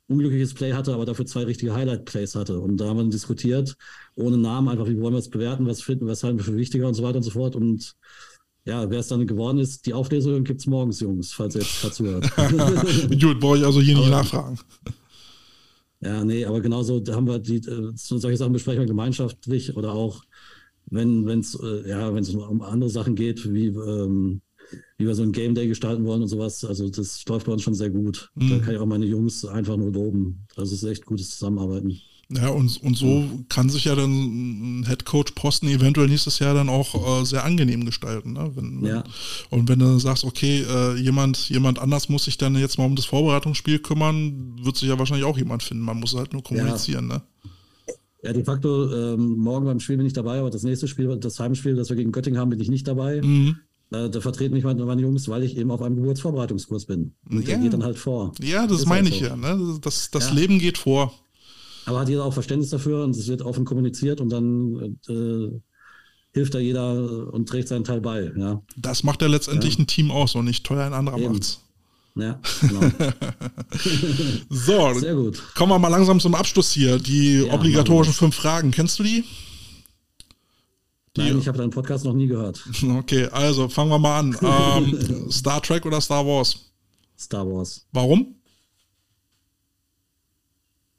unglückliches 0.07 0.55
Play 0.55 0.75
hatte, 0.75 0.93
aber 0.93 1.07
dafür 1.07 1.27
zwei 1.27 1.45
richtige 1.45 1.75
Highlight-Plays 1.75 2.35
hatte. 2.35 2.61
Und 2.61 2.77
da 2.77 2.89
haben 2.89 2.99
wir 2.99 3.05
diskutiert, 3.05 3.77
ohne 4.15 4.37
Namen, 4.37 4.69
einfach, 4.69 4.87
wie 4.87 5.01
wollen 5.01 5.15
wir 5.15 5.19
es 5.19 5.31
bewerten, 5.31 5.67
was 5.67 5.83
finden, 5.83 6.07
was 6.07 6.23
halten 6.23 6.39
wir 6.39 6.45
für 6.45 6.57
wichtiger 6.57 6.87
und 6.87 6.95
so 6.95 7.03
weiter 7.03 7.17
und 7.17 7.23
so 7.23 7.31
fort. 7.31 7.57
Und 7.57 7.95
ja, 8.65 8.89
wer 8.91 9.01
es 9.01 9.09
dann 9.09 9.27
geworden 9.27 9.59
ist, 9.59 9.87
die 9.87 9.95
Auflesung 9.95 10.45
gibt 10.45 10.61
es 10.61 10.67
morgens, 10.67 11.01
Jungs, 11.01 11.33
falls 11.33 11.55
ihr 11.55 11.63
jetzt 11.63 11.83
dazu 11.83 12.05
hört. 12.05 12.31
Gut, 13.21 13.41
brauche 13.41 13.59
ich 13.59 13.65
also 13.65 13.81
hier 13.81 13.97
nicht 13.97 14.11
nachfragen. 14.11 14.59
Ja, 16.01 16.25
nee, 16.25 16.45
aber 16.45 16.61
genauso 16.61 17.03
haben 17.11 17.29
wir 17.29 17.39
die, 17.39 17.59
äh, 17.59 17.93
solche 17.95 18.37
Sachen 18.37 18.53
besprechen 18.53 18.81
wir 18.81 18.87
gemeinschaftlich 18.87 19.77
oder 19.77 19.93
auch, 19.93 20.23
wenn 20.93 21.41
es 21.41 21.55
äh, 21.55 21.89
ja, 21.89 22.09
um 22.09 22.63
andere 22.63 22.91
Sachen 22.91 23.15
geht, 23.15 23.53
wie 23.53 23.67
ähm, 23.67 24.43
wie 24.99 25.07
wir 25.07 25.15
so 25.15 25.23
ein 25.23 25.33
Game 25.33 25.55
Day 25.55 25.67
gestalten 25.69 26.05
wollen 26.05 26.23
und 26.23 26.29
sowas. 26.29 26.65
Also 26.65 26.89
das 26.89 27.25
läuft 27.27 27.47
bei 27.47 27.53
uns 27.53 27.63
schon 27.63 27.75
sehr 27.75 27.91
gut. 27.91 28.31
Mhm. 28.35 28.51
Da 28.51 28.59
kann 28.59 28.75
ich 28.75 28.81
auch 28.81 28.87
meine 28.87 29.07
Jungs 29.07 29.45
einfach 29.45 29.77
nur 29.77 29.93
loben. 29.93 30.47
Das 30.57 30.73
ist 30.73 30.83
echt 30.85 31.07
gutes 31.07 31.31
Zusammenarbeiten. 31.31 32.01
Ja, 32.35 32.49
und, 32.49 32.83
und 32.83 32.97
so 32.97 33.29
kann 33.51 33.69
sich 33.69 33.85
ja 33.85 33.95
dann 33.95 34.81
ein 34.81 34.87
Headcoach-Posten 34.87 35.69
eventuell 35.69 36.09
nächstes 36.09 36.39
Jahr 36.39 36.55
dann 36.55 36.71
auch 36.71 37.21
äh, 37.21 37.27
sehr 37.27 37.45
angenehm 37.45 37.85
gestalten. 37.85 38.33
Ne? 38.33 38.53
Wenn, 38.55 38.83
wenn, 38.83 38.89
ja. 38.89 39.05
Und 39.51 39.69
wenn 39.69 39.81
du 39.81 39.99
sagst, 39.99 40.25
okay, 40.25 40.63
äh, 40.63 40.97
jemand, 40.97 41.51
jemand 41.51 41.79
anders 41.79 42.09
muss 42.09 42.25
sich 42.25 42.39
dann 42.39 42.57
jetzt 42.57 42.79
mal 42.79 42.87
um 42.87 42.97
das 42.97 43.05
Vorbereitungsspiel 43.05 43.81
kümmern, 43.81 44.57
wird 44.63 44.77
sich 44.77 44.89
ja 44.89 44.99
wahrscheinlich 44.99 45.27
auch 45.27 45.37
jemand 45.37 45.63
finden. 45.63 45.85
Man 45.85 46.01
muss 46.01 46.15
halt 46.15 46.33
nur 46.33 46.43
kommunizieren. 46.43 47.11
Ja. 47.11 47.17
Ne? 47.17 47.23
Ja, 48.23 48.33
de 48.33 48.45
facto, 48.45 48.93
ähm, 48.93 49.37
morgen 49.39 49.67
beim 49.67 49.81
Spiel 49.81 49.97
bin 49.97 50.07
ich 50.07 50.13
dabei, 50.13 50.39
aber 50.39 50.51
das 50.51 50.63
nächste 50.63 50.87
Spiel, 50.87 51.17
das 51.17 51.41
Heimspiel, 51.41 51.75
das 51.75 51.89
wir 51.89 51.97
gegen 51.97 52.13
Göttingen 52.13 52.39
haben, 52.39 52.51
bin 52.51 52.61
ich 52.61 52.71
nicht 52.71 52.87
dabei. 52.87 53.21
Mhm. 53.21 53.57
Äh, 53.91 54.09
da 54.09 54.21
vertreten 54.21 54.55
mich 54.55 54.65
meine, 54.65 54.85
meine, 54.85 55.03
Jungs, 55.03 55.29
weil 55.29 55.43
ich 55.43 55.57
eben 55.57 55.71
auf 55.71 55.83
einem 55.83 55.97
Geburtsvorbereitungskurs 55.97 56.87
bin. 56.87 57.15
Und 57.29 57.41
ja. 57.41 57.47
der 57.47 57.59
geht 57.59 57.73
dann 57.73 57.85
halt 57.85 57.99
vor. 57.99 58.33
Ja, 58.41 58.67
das 58.67 58.81
ist 58.81 58.87
meine 58.87 59.11
halt 59.11 59.15
ich 59.15 59.21
so. 59.21 59.27
ja. 59.27 59.37
Ne? 59.37 59.79
Das, 59.81 60.11
das 60.11 60.29
ja. 60.29 60.35
Leben 60.35 60.61
geht 60.61 60.79
vor. 60.79 61.13
Aber 61.85 62.01
hat 62.01 62.09
jeder 62.09 62.25
auch 62.25 62.33
Verständnis 62.33 62.71
dafür 62.71 63.03
und 63.03 63.17
es 63.17 63.27
wird 63.27 63.43
offen 63.43 63.65
kommuniziert 63.65 64.21
und 64.21 64.31
dann 64.31 64.99
äh, 65.09 65.61
hilft 66.33 66.55
da 66.55 66.61
jeder 66.61 67.33
und 67.33 67.49
trägt 67.49 67.69
seinen 67.69 67.85
Teil 67.85 68.01
bei. 68.01 68.31
Ja. 68.37 68.63
Das 68.77 69.03
macht 69.03 69.21
ja 69.21 69.29
letztendlich 69.29 69.75
ja. 69.75 69.81
ein 69.81 69.87
Team 69.89 70.11
aus 70.13 70.37
und 70.37 70.45
nicht 70.45 70.65
teuer 70.65 70.85
ein 70.87 70.95
anderer 70.95 71.19
eben. 71.19 71.33
macht's. 71.33 71.61
Ja, 72.15 72.39
genau. 72.61 72.81
so, 74.51 74.93
Sehr 74.95 75.15
gut. 75.15 75.43
kommen 75.55 75.73
wir 75.73 75.79
mal 75.79 75.89
langsam 75.89 76.21
zum 76.21 76.35
Abschluss 76.35 76.71
hier. 76.71 76.99
Die 76.99 77.45
ja, 77.47 77.55
obligatorischen 77.55 78.13
fünf 78.13 78.35
Fragen. 78.35 78.71
Kennst 78.71 78.99
du 78.99 79.03
die? 79.03 79.25
Nein, 81.17 81.39
ich 81.39 81.49
habe 81.49 81.59
deinen 81.59 81.71
Podcast 81.71 82.05
noch 82.05 82.15
nie 82.15 82.27
gehört. 82.27 82.63
Okay, 82.83 83.27
also 83.27 83.69
fangen 83.69 83.91
wir 83.91 83.99
mal 83.99 84.19
an. 84.19 84.37
Ähm, 84.43 85.31
Star 85.31 85.63
Trek 85.63 85.87
oder 85.87 86.01
Star 86.01 86.27
Wars? 86.27 86.73
Star 87.19 87.47
Wars. 87.47 87.87
Warum? 87.93 88.35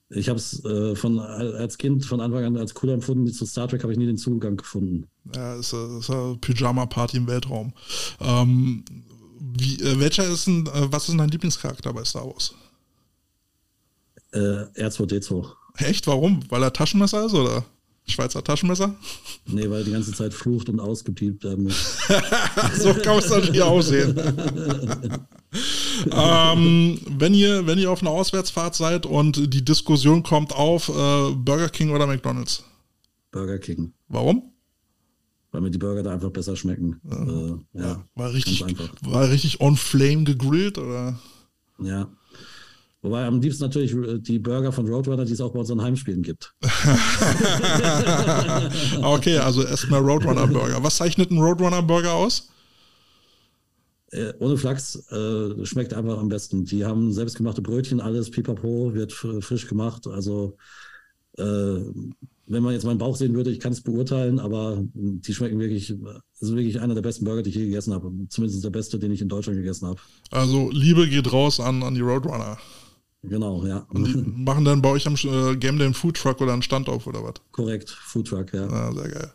Ich 0.10 0.30
habe 0.30 0.38
es 0.38 0.64
äh, 0.64 0.95
von 0.95 1.19
als 1.19 1.77
Kind 1.77 2.06
von 2.06 2.22
Anfang 2.22 2.44
an 2.44 2.57
als 2.57 2.73
cool 2.81 2.91
empfunden. 2.91 3.31
Zu 3.31 3.45
Star 3.45 3.68
Trek 3.68 3.81
habe 3.84 3.94
ich 3.94 3.99
nie 3.99 4.06
den 4.06 4.18
Zugang 4.18 4.57
gefunden. 4.57 5.07
Ja, 5.35 5.56
ist, 5.56 5.73
ist 5.73 6.10
eine 6.10 6.38
Pyjama-Party 6.40 7.18
im 7.18 7.27
Weltraum. 7.27 7.73
Ähm, 8.19 8.85
wie, 9.58 9.82
äh, 9.82 10.00
welcher 10.00 10.28
ist 10.28 10.48
ein, 10.48 10.68
äh, 10.68 10.92
was 10.92 11.04
ist 11.04 11.10
denn 11.10 11.18
dein 11.20 11.30
Lieblingscharakter 11.30 11.94
bei 11.94 12.04
Star 12.04 12.26
Wars? 12.26 12.54
Äh, 14.32 14.40
R2D2. 14.86 15.48
Echt? 15.78 16.08
Warum? 16.08 16.44
Weil 16.50 16.64
er 16.64 16.74
Taschenmesser 16.74 17.26
ist, 17.26 17.34
oder? 17.34 17.66
Schweizer 18.06 18.44
Taschenmesser? 18.44 18.96
Nee, 19.46 19.70
weil 19.70 19.80
er 19.80 19.84
die 19.86 19.92
ganze 19.92 20.12
Zeit 20.12 20.34
flucht 20.34 20.68
und 20.70 20.80
ausgepiept 20.80 21.44
werden 21.44 21.64
muss. 21.66 22.00
so 22.80 22.94
kann 22.96 23.20
es 23.20 23.30
natürlich 23.30 23.62
aussehen. 23.62 24.20
ähm, 26.12 27.00
wenn, 27.18 27.34
ihr, 27.34 27.66
wenn 27.66 27.80
ihr 27.80 27.90
auf 27.90 28.02
einer 28.02 28.12
Auswärtsfahrt 28.12 28.76
seid 28.76 29.06
und 29.06 29.54
die 29.54 29.64
Diskussion 29.64 30.22
kommt 30.22 30.54
auf 30.54 30.90
äh, 30.90 31.32
Burger 31.34 31.70
King 31.70 31.92
oder 31.92 32.06
McDonalds? 32.06 32.64
Burger 33.32 33.60
King. 33.60 33.94
Warum? 34.10 34.53
Weil 35.54 35.62
mir 35.62 35.72
die 35.72 35.78
Burger 35.78 36.04
da 36.04 36.12
einfach 36.12 36.32
besser 36.32 36.56
schmecken. 36.56 37.00
Ja, 37.04 37.24
äh, 37.24 37.56
ja 37.74 38.04
war, 38.16 38.34
richtig, 38.34 38.66
war 39.04 39.30
richtig 39.30 39.62
on 39.62 39.78
flame 39.78 40.24
gegrillt 40.24 40.80
oder? 40.80 41.20
Ja. 41.80 42.10
Wobei 43.04 43.26
am 43.26 43.40
liebsten 43.40 43.64
natürlich 43.64 43.94
äh, 43.94 44.18
die 44.18 44.40
Burger 44.40 44.72
von 44.72 44.88
Roadrunner, 44.88 45.26
die 45.26 45.34
es 45.34 45.42
auch 45.42 45.54
bei 45.54 45.60
unseren 45.60 45.84
Heimspielen 45.84 46.24
gibt. 46.24 46.56
okay, 49.04 49.38
also 49.38 49.64
erstmal 49.64 50.00
Roadrunner 50.02 50.48
Burger. 50.48 50.82
Was 50.82 50.98
zeichnet 50.98 51.30
ein 51.30 51.38
Roadrunner 51.38 51.84
Burger 51.84 52.14
aus? 52.14 52.50
Äh, 54.10 54.34
ohne 54.40 54.58
Flachs 54.58 54.96
äh, 55.12 55.66
schmeckt 55.68 55.94
einfach 55.94 56.18
am 56.18 56.30
besten. 56.30 56.66
Die 56.66 56.84
haben 56.84 57.14
selbstgemachte 57.14 57.62
Brötchen, 57.62 58.02
alles 58.02 58.32
pipapo, 58.32 58.96
wird 58.96 59.14
frisch 59.14 59.68
gemacht. 59.68 60.08
Also 60.08 60.58
äh, 61.38 61.78
wenn 62.54 62.64
man 62.64 62.74
jetzt 62.74 62.86
meinen 62.86 62.98
Bauch 62.98 63.16
sehen 63.16 63.34
würde, 63.34 63.52
ich 63.52 63.60
kann 63.60 63.74
es 63.74 63.82
beurteilen, 63.82 64.40
aber 64.40 64.84
die 64.94 65.34
schmecken 65.34 65.60
wirklich, 65.60 65.94
das 66.40 66.50
ist 66.50 66.56
wirklich 66.56 66.80
einer 66.80 66.96
der 66.96 67.02
besten 67.02 67.26
Burger, 67.26 67.44
die 67.44 67.50
ich 67.50 67.56
je 67.56 67.66
gegessen 67.66 67.94
habe. 67.94 68.12
Zumindest 68.30 68.64
der 68.64 68.70
beste, 68.70 69.00
den 69.00 69.12
ich 69.12 69.22
in 69.22 69.30
Deutschland 69.30 69.58
gegessen 69.58 69.88
habe. 69.88 70.00
Also 70.32 70.70
Liebe 70.72 71.08
geht 71.08 71.32
raus 71.32 71.60
an, 71.60 71.84
an 71.84 71.96
die 71.96 72.02
Roadrunner. 72.02 72.58
Genau, 73.24 73.66
ja. 73.66 73.88
Und 73.90 74.06
die 74.06 74.18
machen 74.44 74.66
dann 74.66 74.82
bei 74.82 74.90
euch 74.90 75.08
am 75.08 75.16
äh, 75.16 75.56
Game 75.56 75.78
Day 75.78 75.86
einen 75.86 75.94
Foodtruck 75.94 76.42
oder 76.42 76.54
einen 76.54 76.62
Stand 76.62 76.90
auf 76.90 77.08
oder 77.08 77.24
was? 77.24 77.36
Korrekt, 77.52 77.90
Foodtruck, 77.90 78.54
ja. 78.54 78.68
ja. 78.68 78.94
Sehr 78.94 79.10
geil. 79.10 79.32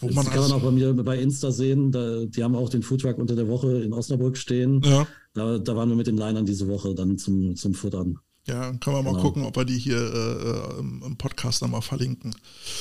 Wo 0.00 0.06
das 0.06 0.14
man 0.14 0.26
kann 0.26 0.40
man 0.40 0.52
auch 0.52 0.62
bei 0.62 0.70
mir 0.70 0.92
bei 0.94 1.18
Insta 1.18 1.50
sehen. 1.50 1.90
Da, 1.90 2.24
die 2.24 2.42
haben 2.42 2.54
auch 2.54 2.68
den 2.68 2.82
Foodtruck 2.82 3.18
unter 3.18 3.34
der 3.34 3.48
Woche 3.48 3.82
in 3.82 3.92
Osnabrück 3.92 4.36
stehen. 4.36 4.80
Ja. 4.84 5.06
Da, 5.34 5.58
da 5.58 5.76
waren 5.76 5.88
wir 5.88 5.96
mit 5.96 6.06
den 6.06 6.16
Linern 6.16 6.46
diese 6.46 6.68
Woche 6.68 6.94
dann 6.94 7.18
zum, 7.18 7.56
zum 7.56 7.74
Futtern. 7.74 8.18
Ja, 8.46 8.72
können 8.72 8.96
wir 8.96 9.02
mal 9.02 9.10
genau. 9.12 9.22
gucken, 9.22 9.44
ob 9.44 9.56
wir 9.56 9.64
die 9.64 9.78
hier 9.78 9.96
äh, 9.96 10.78
im 10.80 11.16
Podcast 11.16 11.62
dann 11.62 11.70
mal 11.70 11.80
verlinken. 11.80 12.34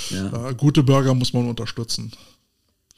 Ja. 0.09 0.49
Äh, 0.49 0.55
gute 0.55 0.83
Burger 0.83 1.13
muss 1.13 1.31
man 1.31 1.47
unterstützen. 1.47 2.11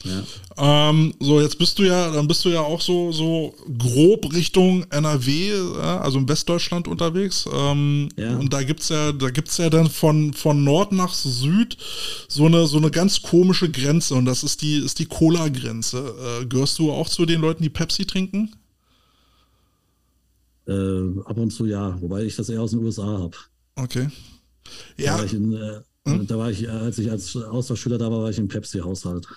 Ja. 0.03 0.89
Ähm, 0.89 1.13
so, 1.19 1.41
jetzt 1.41 1.57
bist 1.57 1.79
du 1.79 1.83
ja, 1.83 2.11
dann 2.11 2.27
bist 2.27 2.43
du 2.45 2.49
ja 2.49 2.61
auch 2.61 2.81
so, 2.81 3.11
so 3.11 3.55
grob 3.77 4.31
Richtung 4.33 4.85
NRW, 4.91 5.53
also 5.79 6.19
in 6.19 6.27
Westdeutschland 6.27 6.87
unterwegs. 6.87 7.47
Ähm, 7.51 8.09
ja. 8.17 8.35
Und 8.37 8.51
da 8.53 8.63
gibt's 8.63 8.89
ja, 8.89 9.11
da 9.11 9.29
gibt's 9.29 9.57
ja 9.57 9.69
dann 9.69 9.89
von, 9.89 10.33
von 10.33 10.63
Nord 10.63 10.91
nach 10.91 11.13
Süd 11.13 11.77
so 12.27 12.45
eine, 12.45 12.67
so 12.67 12.77
eine 12.77 12.91
ganz 12.91 13.21
komische 13.21 13.69
Grenze 13.69 14.15
und 14.15 14.25
das 14.25 14.43
ist 14.43 14.61
die, 14.61 14.77
ist 14.77 14.99
die 14.99 15.05
Cola-Grenze. 15.05 16.41
Äh, 16.41 16.45
gehörst 16.45 16.77
du 16.79 16.91
auch 16.91 17.09
zu 17.09 17.25
den 17.25 17.41
Leuten, 17.41 17.63
die 17.63 17.69
Pepsi 17.69 18.05
trinken? 18.05 18.51
Äh, 20.67 21.19
ab 21.25 21.37
und 21.37 21.51
zu 21.51 21.65
ja, 21.65 21.99
wobei 22.01 22.23
ich 22.23 22.35
das 22.35 22.49
eher 22.49 22.61
aus 22.61 22.71
den 22.71 22.83
USA 22.83 23.05
habe. 23.05 23.37
Okay. 23.75 24.09
Ja. 24.97 25.13
Da 25.13 25.17
war 25.19 25.25
ich 25.25 25.33
in, 25.33 25.53
äh, 25.53 25.81
Hm? 26.07 26.27
Da 26.27 26.37
war 26.37 26.51
ich, 26.51 26.69
als 26.69 26.99
ich 26.99 27.09
als 27.09 27.35
Austauschschüler 27.35 27.97
da 27.97 28.11
war, 28.11 28.21
war 28.21 28.29
ich 28.29 28.37
im 28.37 28.47
Pepsi-Haushalt. 28.47 29.27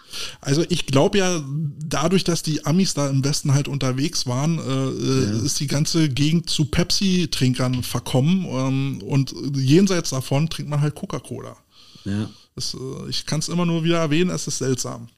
Also 0.42 0.64
ich 0.68 0.84
glaube 0.84 1.18
ja, 1.18 1.42
dadurch, 1.82 2.24
dass 2.24 2.42
die 2.42 2.66
Amis 2.66 2.92
da 2.92 3.08
im 3.08 3.24
Westen 3.24 3.54
halt 3.54 3.68
unterwegs 3.68 4.26
waren, 4.26 4.58
äh, 4.58 5.24
ja. 5.24 5.42
ist 5.44 5.60
die 5.60 5.66
ganze 5.66 6.10
Gegend 6.10 6.50
zu 6.50 6.66
Pepsi-Trinkern 6.66 7.82
verkommen 7.82 8.46
ähm, 8.50 9.02
und 9.02 9.34
jenseits 9.56 10.10
davon 10.10 10.50
trinkt 10.50 10.70
man 10.70 10.82
halt 10.82 10.94
Coca-Cola. 10.94 11.56
Ja. 12.04 12.28
Das, 12.54 12.74
äh, 12.74 13.08
ich 13.08 13.24
kann 13.24 13.40
es 13.40 13.48
immer 13.48 13.64
nur 13.64 13.82
wieder 13.82 13.98
erwähnen, 13.98 14.30
es 14.30 14.46
ist 14.46 14.58
seltsam. 14.58 15.08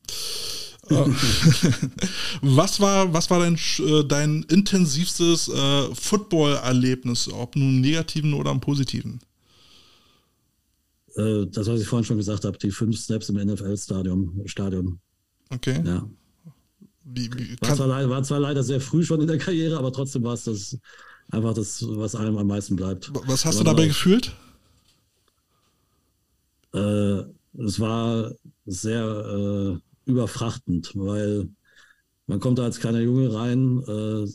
Was 2.42 2.80
war, 2.80 3.12
was 3.12 3.30
war 3.30 3.38
dein, 3.38 3.56
äh, 3.78 4.04
dein 4.04 4.42
intensivstes 4.44 5.48
äh, 5.48 5.94
Football-Erlebnis, 5.94 7.32
ob 7.32 7.54
nun 7.54 7.76
im 7.76 7.80
negativen 7.80 8.34
oder 8.34 8.50
im 8.50 8.60
positiven? 8.60 9.20
Äh, 11.14 11.46
das, 11.46 11.68
was 11.68 11.80
ich 11.80 11.86
vorhin 11.86 12.04
schon 12.04 12.16
gesagt 12.16 12.44
habe, 12.44 12.58
die 12.58 12.70
fünf 12.70 12.98
Snaps 12.98 13.28
im 13.28 13.36
NFL-Stadion. 13.36 14.42
Stadion. 14.46 14.98
Okay. 15.50 15.82
Ja. 15.84 16.08
Wie, 17.04 17.30
wie 17.34 17.56
war, 17.60 17.74
zwar, 17.74 18.10
war, 18.10 18.22
zwar, 18.22 18.40
leider 18.40 18.62
sehr 18.62 18.80
früh 18.80 19.04
schon 19.04 19.20
in 19.20 19.26
der 19.26 19.38
Karriere, 19.38 19.78
aber 19.78 19.92
trotzdem 19.92 20.22
war 20.22 20.34
es 20.34 20.44
das 20.44 20.78
einfach 21.30 21.54
das, 21.54 21.84
was 21.86 22.14
einem 22.14 22.36
am 22.36 22.46
meisten 22.46 22.76
bleibt. 22.76 23.10
Was 23.26 23.44
hast 23.44 23.56
aber 23.56 23.64
du 23.64 23.70
dabei 23.70 23.84
auch, 23.84 23.88
gefühlt? 23.88 24.32
Äh, 26.74 27.22
es 27.58 27.80
war 27.80 28.32
sehr 28.66 29.02
äh, 29.02 29.89
überfrachtend, 30.10 30.92
weil 30.94 31.48
man 32.26 32.40
kommt 32.40 32.58
da 32.58 32.64
als 32.64 32.80
kleiner 32.80 33.00
Junge 33.00 33.32
rein, 33.32 33.82
äh, 33.86 34.26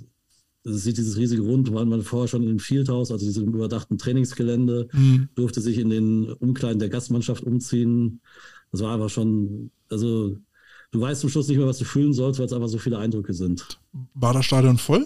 sieht 0.65 0.97
dieses 0.97 1.17
riesige 1.17 1.43
Rund, 1.43 1.71
war 1.71 1.85
man 1.85 2.01
vorher 2.01 2.27
schon 2.27 2.47
im 2.47 2.59
Fieldhouse, 2.59 3.11
also 3.11 3.25
diesem 3.25 3.53
überdachten 3.53 3.97
Trainingsgelände, 3.97 4.87
mhm. 4.91 5.29
durfte 5.35 5.61
sich 5.61 5.77
in 5.77 5.89
den 5.89 6.31
Umkleiden 6.33 6.79
der 6.79 6.89
Gastmannschaft 6.89 7.43
umziehen. 7.43 8.21
Das 8.71 8.81
war 8.81 8.93
einfach 8.93 9.09
schon, 9.09 9.71
also 9.89 10.37
du 10.91 11.01
weißt 11.01 11.21
zum 11.21 11.29
Schluss 11.29 11.47
nicht 11.47 11.57
mehr, 11.57 11.67
was 11.67 11.77
du 11.77 11.85
fühlen 11.85 12.13
sollst, 12.13 12.39
weil 12.39 12.47
es 12.47 12.53
einfach 12.53 12.67
so 12.67 12.79
viele 12.79 12.97
Eindrücke 12.97 13.33
sind. 13.33 13.79
War 14.15 14.33
das 14.33 14.45
Stadion 14.45 14.77
voll? 14.77 15.05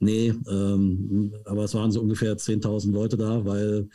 Nee, 0.00 0.34
ähm, 0.50 1.32
aber 1.44 1.62
es 1.62 1.74
waren 1.74 1.92
so 1.92 2.00
ungefähr 2.00 2.36
10.000 2.36 2.90
Leute 2.90 3.16
da, 3.16 3.44
weil 3.44 3.88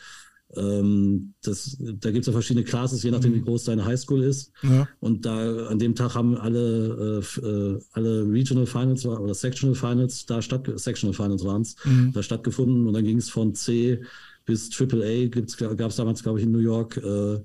ähm, 0.56 1.34
das, 1.42 1.76
da 1.78 2.10
gibt 2.10 2.22
es 2.22 2.26
ja 2.26 2.32
verschiedene 2.32 2.64
Classes, 2.64 3.02
je 3.02 3.10
nachdem, 3.10 3.34
wie 3.34 3.40
mhm. 3.40 3.44
groß 3.44 3.64
deine 3.64 3.84
Highschool 3.84 4.22
ist. 4.22 4.50
Ja. 4.62 4.88
Und 5.00 5.26
da 5.26 5.66
an 5.66 5.78
dem 5.78 5.94
Tag 5.94 6.14
haben 6.14 6.36
alle, 6.36 7.22
äh, 7.22 7.46
äh 7.46 7.80
alle 7.92 8.30
Regional 8.30 8.66
Finals 8.66 9.04
oder 9.04 9.34
Sectional 9.34 9.74
Finals, 9.74 10.24
da 10.24 10.40
statt 10.40 10.70
Sectional 10.76 11.14
Finals 11.14 11.44
waren 11.44 11.62
es, 11.62 11.76
mhm. 11.84 12.12
da 12.14 12.22
stattgefunden. 12.22 12.86
Und 12.86 12.94
dann 12.94 13.04
ging 13.04 13.18
es 13.18 13.28
von 13.28 13.54
C 13.54 14.02
bis 14.46 14.70
AAA, 14.72 15.28
gab 15.28 15.90
es 15.90 15.96
damals, 15.96 16.22
glaube 16.22 16.38
ich, 16.38 16.46
in 16.46 16.52
New 16.52 16.58
York, 16.58 16.96
äh, 16.96 17.40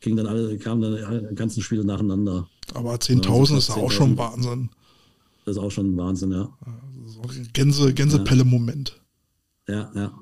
ging 0.00 0.16
dann 0.16 0.26
alle, 0.26 0.58
kamen 0.58 0.82
dann 0.82 0.94
alle 1.04 1.34
ganzen 1.34 1.62
Spiele 1.62 1.84
nacheinander. 1.84 2.48
Aber 2.74 2.94
10.000 2.94 3.28
also 3.28 3.56
ist 3.56 3.70
auch 3.70 3.90
schon 3.92 4.18
Wahnsinn. 4.18 4.70
Das 5.44 5.56
ist 5.56 5.62
auch 5.62 5.70
schon 5.70 5.96
Wahnsinn, 5.96 6.32
ja. 6.32 6.48
Also 7.06 7.42
Gänse, 7.52 7.94
Gänsepelle-Moment. 7.94 8.99
Ja, 9.68 9.90
ja. 9.94 10.12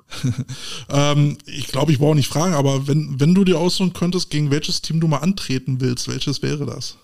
ähm, 1.12 1.38
ich 1.46 1.68
glaube, 1.68 1.92
ich 1.92 1.98
brauche 1.98 2.16
nicht 2.16 2.28
fragen, 2.28 2.54
aber 2.54 2.86
wenn, 2.86 3.18
wenn 3.18 3.34
du 3.34 3.44
dir 3.44 3.58
aussuchen 3.58 3.92
könntest, 3.92 4.30
gegen 4.30 4.50
welches 4.50 4.82
Team 4.82 5.00
du 5.00 5.08
mal 5.08 5.18
antreten 5.18 5.80
willst, 5.80 6.08
welches 6.08 6.42
wäre 6.42 6.66
das? 6.66 6.96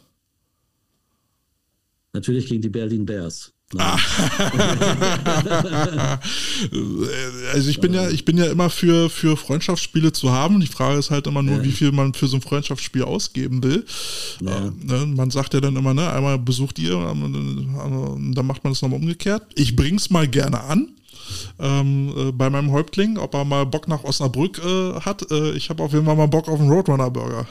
Natürlich 2.12 2.46
gegen 2.46 2.62
die 2.62 2.68
Berlin 2.68 3.06
Bears. 3.06 3.54
Ah. 3.76 3.96
also 7.52 7.70
ich 7.70 7.80
bin 7.80 7.92
ja, 7.92 8.08
ich 8.08 8.24
bin 8.24 8.38
ja 8.38 8.46
immer 8.46 8.70
für, 8.70 9.10
für 9.10 9.36
Freundschaftsspiele 9.36 10.12
zu 10.12 10.30
haben. 10.30 10.60
Die 10.60 10.68
Frage 10.68 10.96
ist 10.98 11.10
halt 11.10 11.26
immer 11.26 11.42
nur, 11.42 11.56
ja. 11.56 11.64
wie 11.64 11.72
viel 11.72 11.90
man 11.90 12.14
für 12.14 12.28
so 12.28 12.36
ein 12.36 12.42
Freundschaftsspiel 12.42 13.02
ausgeben 13.02 13.64
will. 13.64 13.84
Ja. 14.40 14.66
Äh, 14.66 14.70
ne, 14.80 15.06
man 15.06 15.30
sagt 15.30 15.54
ja 15.54 15.60
dann 15.60 15.74
immer, 15.76 15.94
ne, 15.94 16.12
einmal 16.12 16.38
besucht 16.38 16.78
ihr, 16.78 16.92
ähm, 16.92 18.32
dann 18.34 18.46
macht 18.46 18.62
man 18.62 18.72
das 18.72 18.82
nochmal 18.82 19.00
umgekehrt. 19.00 19.42
Ich 19.56 19.74
bring's 19.74 20.10
mal 20.10 20.28
gerne 20.28 20.60
an 20.60 20.92
ähm, 21.58 22.12
äh, 22.16 22.32
bei 22.32 22.50
meinem 22.50 22.72
Häuptling, 22.72 23.18
ob 23.18 23.34
er 23.34 23.44
mal 23.44 23.66
Bock 23.66 23.88
nach 23.88 24.04
Osnabrück 24.04 24.58
äh, 24.64 25.00
hat. 25.00 25.30
Äh, 25.30 25.52
ich 25.52 25.70
habe 25.70 25.82
auf 25.82 25.92
jeden 25.92 26.04
Fall 26.04 26.16
mal 26.16 26.28
Bock 26.28 26.48
auf 26.48 26.60
einen 26.60 26.70
Roadrunner-Burger. 26.70 27.46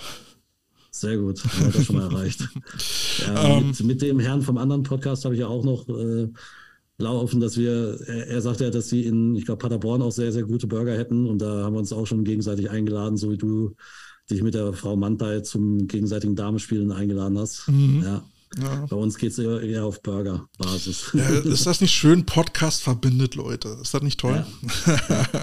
Sehr 0.92 1.18
gut, 1.18 1.44
haben 1.44 1.66
wir 1.66 1.72
das 1.72 1.86
schon 1.86 1.96
mal 1.96 2.12
erreicht. 2.12 2.48
Ja, 3.28 3.58
ähm, 3.58 3.68
mit, 3.68 3.84
mit, 3.84 4.02
dem 4.02 4.20
Herrn 4.20 4.42
vom 4.42 4.58
anderen 4.58 4.82
Podcast 4.82 5.24
habe 5.24 5.36
ich 5.36 5.42
ja 5.42 5.48
auch 5.48 5.64
noch 5.64 5.88
äh, 5.88 6.28
laufen, 6.98 7.40
dass 7.40 7.58
wir, 7.58 8.00
er, 8.08 8.28
er 8.28 8.42
sagte 8.42 8.64
ja, 8.64 8.70
dass 8.72 8.90
sie 8.90 9.06
in, 9.06 9.36
ich 9.36 9.46
glaube, 9.46 9.60
Paderborn 9.60 10.02
auch 10.02 10.12
sehr, 10.12 10.32
sehr 10.32 10.44
gute 10.44 10.66
Burger 10.66 10.98
hätten 10.98 11.28
und 11.28 11.40
da 11.40 11.64
haben 11.64 11.74
wir 11.74 11.80
uns 11.80 11.94
auch 11.94 12.08
schon 12.08 12.24
gegenseitig 12.24 12.72
eingeladen, 12.72 13.18
so 13.18 13.32
wie 13.32 13.38
du 13.38 13.76
dich 14.30 14.42
mit 14.42 14.56
der 14.56 14.74
Frau 14.74 14.96
Mantai 14.96 15.42
zum 15.42 15.88
gegenseitigen 15.88 16.36
Damenspielen 16.36 16.92
eingeladen 16.92 17.38
hast. 17.38 17.68
Mhm. 17.68 18.02
Ja. 18.04 18.24
Ja. 18.62 18.86
Bei 18.88 18.96
uns 18.96 19.18
geht 19.18 19.32
es 19.32 19.40
eher, 19.40 19.84
auf 19.84 20.02
Burger-Basis. 20.02 21.12
Ja, 21.14 21.28
ist 21.30 21.66
das 21.66 21.82
nicht 21.82 21.94
schön? 21.94 22.26
Podcast 22.26 22.84
verbindet 22.84 23.36
Leute. 23.36 23.78
Ist 23.82 23.94
das 23.94 24.04
nicht 24.04 24.20
toll? 24.20 24.46
Ja. 24.86 25.40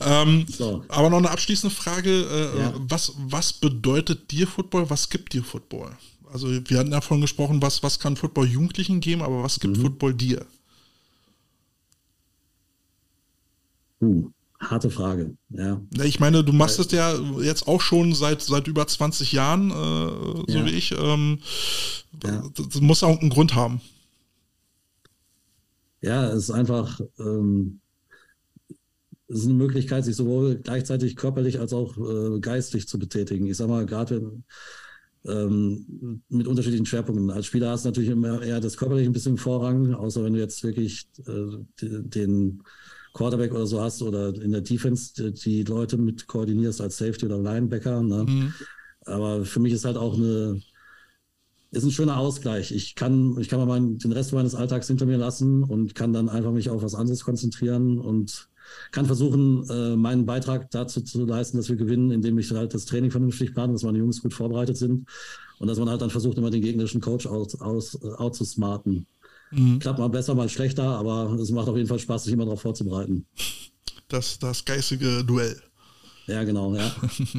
ähm, 0.22 0.46
so. 0.48 0.84
Aber 0.88 1.10
noch 1.10 1.18
eine 1.18 1.30
abschließende 1.30 1.74
Frage. 1.74 2.10
Äh, 2.10 2.72
was, 2.88 3.12
was 3.18 3.52
bedeutet 3.52 4.30
dir 4.30 4.46
Football? 4.46 4.88
Was 4.88 5.10
gibt 5.10 5.34
dir 5.34 5.44
Football? 5.44 5.90
Also 6.32 6.48
wir 6.48 6.78
hatten 6.78 6.90
davon 6.90 7.20
gesprochen, 7.20 7.60
was, 7.60 7.82
was 7.82 7.98
kann 7.98 8.16
Football 8.16 8.46
Jugendlichen 8.46 9.00
geben, 9.00 9.20
aber 9.20 9.42
was 9.42 9.60
gibt 9.60 9.76
mhm. 9.76 9.82
Football 9.82 10.14
dir? 10.14 10.46
Uh. 14.00 14.30
Harte 14.62 14.90
Frage, 14.90 15.36
ja. 15.50 15.80
Ich 16.04 16.20
meine, 16.20 16.44
du 16.44 16.52
machst 16.52 16.78
es 16.78 16.92
ja 16.92 17.18
jetzt 17.40 17.66
auch 17.66 17.80
schon 17.80 18.14
seit, 18.14 18.42
seit 18.42 18.68
über 18.68 18.86
20 18.86 19.32
Jahren, 19.32 19.70
äh, 19.70 19.74
so 19.74 20.44
ja. 20.48 20.64
wie 20.64 20.70
ich. 20.70 20.92
Ähm, 20.92 21.40
ja. 22.24 22.44
Das 22.54 22.80
muss 22.80 23.02
auch 23.02 23.20
einen 23.20 23.30
Grund 23.30 23.56
haben. 23.56 23.80
Ja, 26.00 26.28
es 26.28 26.44
ist 26.44 26.50
einfach, 26.50 27.00
ähm, 27.18 27.80
es 29.28 29.40
ist 29.40 29.46
eine 29.46 29.54
Möglichkeit, 29.54 30.04
sich 30.04 30.14
sowohl 30.14 30.56
gleichzeitig 30.56 31.16
körperlich 31.16 31.58
als 31.58 31.72
auch 31.72 31.96
äh, 31.98 32.38
geistig 32.38 32.86
zu 32.86 32.98
betätigen. 32.98 33.46
Ich 33.46 33.56
sag 33.56 33.68
mal, 33.68 33.84
gerade 33.84 34.32
ähm, 35.24 36.22
mit 36.28 36.46
unterschiedlichen 36.46 36.86
Schwerpunkten. 36.86 37.30
Als 37.30 37.46
Spieler 37.46 37.70
hast 37.70 37.84
du 37.84 37.88
natürlich 37.88 38.10
immer 38.10 38.42
eher 38.42 38.60
das 38.60 38.76
körperliche 38.76 39.10
ein 39.10 39.12
bisschen 39.12 39.38
Vorrang, 39.38 39.94
außer 39.94 40.22
wenn 40.22 40.34
du 40.34 40.40
jetzt 40.40 40.62
wirklich 40.62 41.08
äh, 41.26 41.58
den 41.80 42.62
Quarterback 43.12 43.52
oder 43.52 43.66
so 43.66 43.80
hast 43.80 44.02
oder 44.02 44.34
in 44.34 44.52
der 44.52 44.62
Defense 44.62 45.32
die, 45.32 45.64
Leute 45.64 45.98
mit 45.98 46.26
koordinierst 46.26 46.80
als 46.80 46.96
Safety 46.96 47.26
oder 47.26 47.38
Linebacker. 47.38 48.02
Ne? 48.02 48.24
Mhm. 48.28 48.54
Aber 49.04 49.44
für 49.44 49.60
mich 49.60 49.72
ist 49.72 49.84
halt 49.84 49.96
auch 49.96 50.14
eine, 50.14 50.60
ist 51.70 51.84
ein 51.84 51.90
schöner 51.90 52.18
Ausgleich. 52.18 52.72
Ich 52.72 52.94
kann, 52.94 53.36
ich 53.38 53.48
kann 53.48 53.58
mal 53.58 53.66
meinen, 53.66 53.98
den 53.98 54.12
Rest 54.12 54.32
meines 54.32 54.54
Alltags 54.54 54.86
hinter 54.86 55.06
mir 55.06 55.18
lassen 55.18 55.62
und 55.62 55.94
kann 55.94 56.12
dann 56.12 56.28
einfach 56.28 56.52
mich 56.52 56.70
auf 56.70 56.82
was 56.82 56.94
anderes 56.94 57.24
konzentrieren 57.24 57.98
und 57.98 58.48
kann 58.90 59.06
versuchen, 59.06 59.68
äh, 59.68 59.96
meinen 59.96 60.24
Beitrag 60.24 60.70
dazu 60.70 61.00
zu 61.00 61.24
leisten, 61.24 61.56
dass 61.56 61.68
wir 61.68 61.76
gewinnen, 61.76 62.10
indem 62.10 62.38
ich 62.38 62.50
halt 62.52 62.74
das 62.74 62.84
Training 62.84 63.10
vernünftig 63.10 63.54
plane, 63.54 63.72
dass 63.72 63.82
meine 63.82 63.98
Jungs 63.98 64.22
gut 64.22 64.34
vorbereitet 64.34 64.76
sind 64.76 65.08
und 65.58 65.68
dass 65.68 65.78
man 65.78 65.90
halt 65.90 66.00
dann 66.00 66.10
versucht, 66.10 66.38
immer 66.38 66.50
den 66.50 66.62
gegnerischen 66.62 67.00
Coach 67.00 67.26
aus, 67.26 67.60
aus, 67.60 67.98
äh, 68.02 68.08
auszusmarten. 68.08 69.06
Mhm. 69.52 69.78
Klappt 69.78 69.98
mal 69.98 70.08
besser, 70.08 70.34
mal 70.34 70.48
schlechter, 70.48 70.84
aber 70.84 71.32
es 71.40 71.50
macht 71.50 71.68
auf 71.68 71.76
jeden 71.76 71.88
Fall 71.88 71.98
Spaß, 71.98 72.24
sich 72.24 72.32
immer 72.32 72.44
darauf 72.44 72.62
vorzubereiten. 72.62 73.26
Das, 74.08 74.38
das 74.38 74.64
geistige 74.64 75.24
Duell. 75.24 75.60
Ja, 76.26 76.44
genau, 76.44 76.74
ja. 76.74 76.88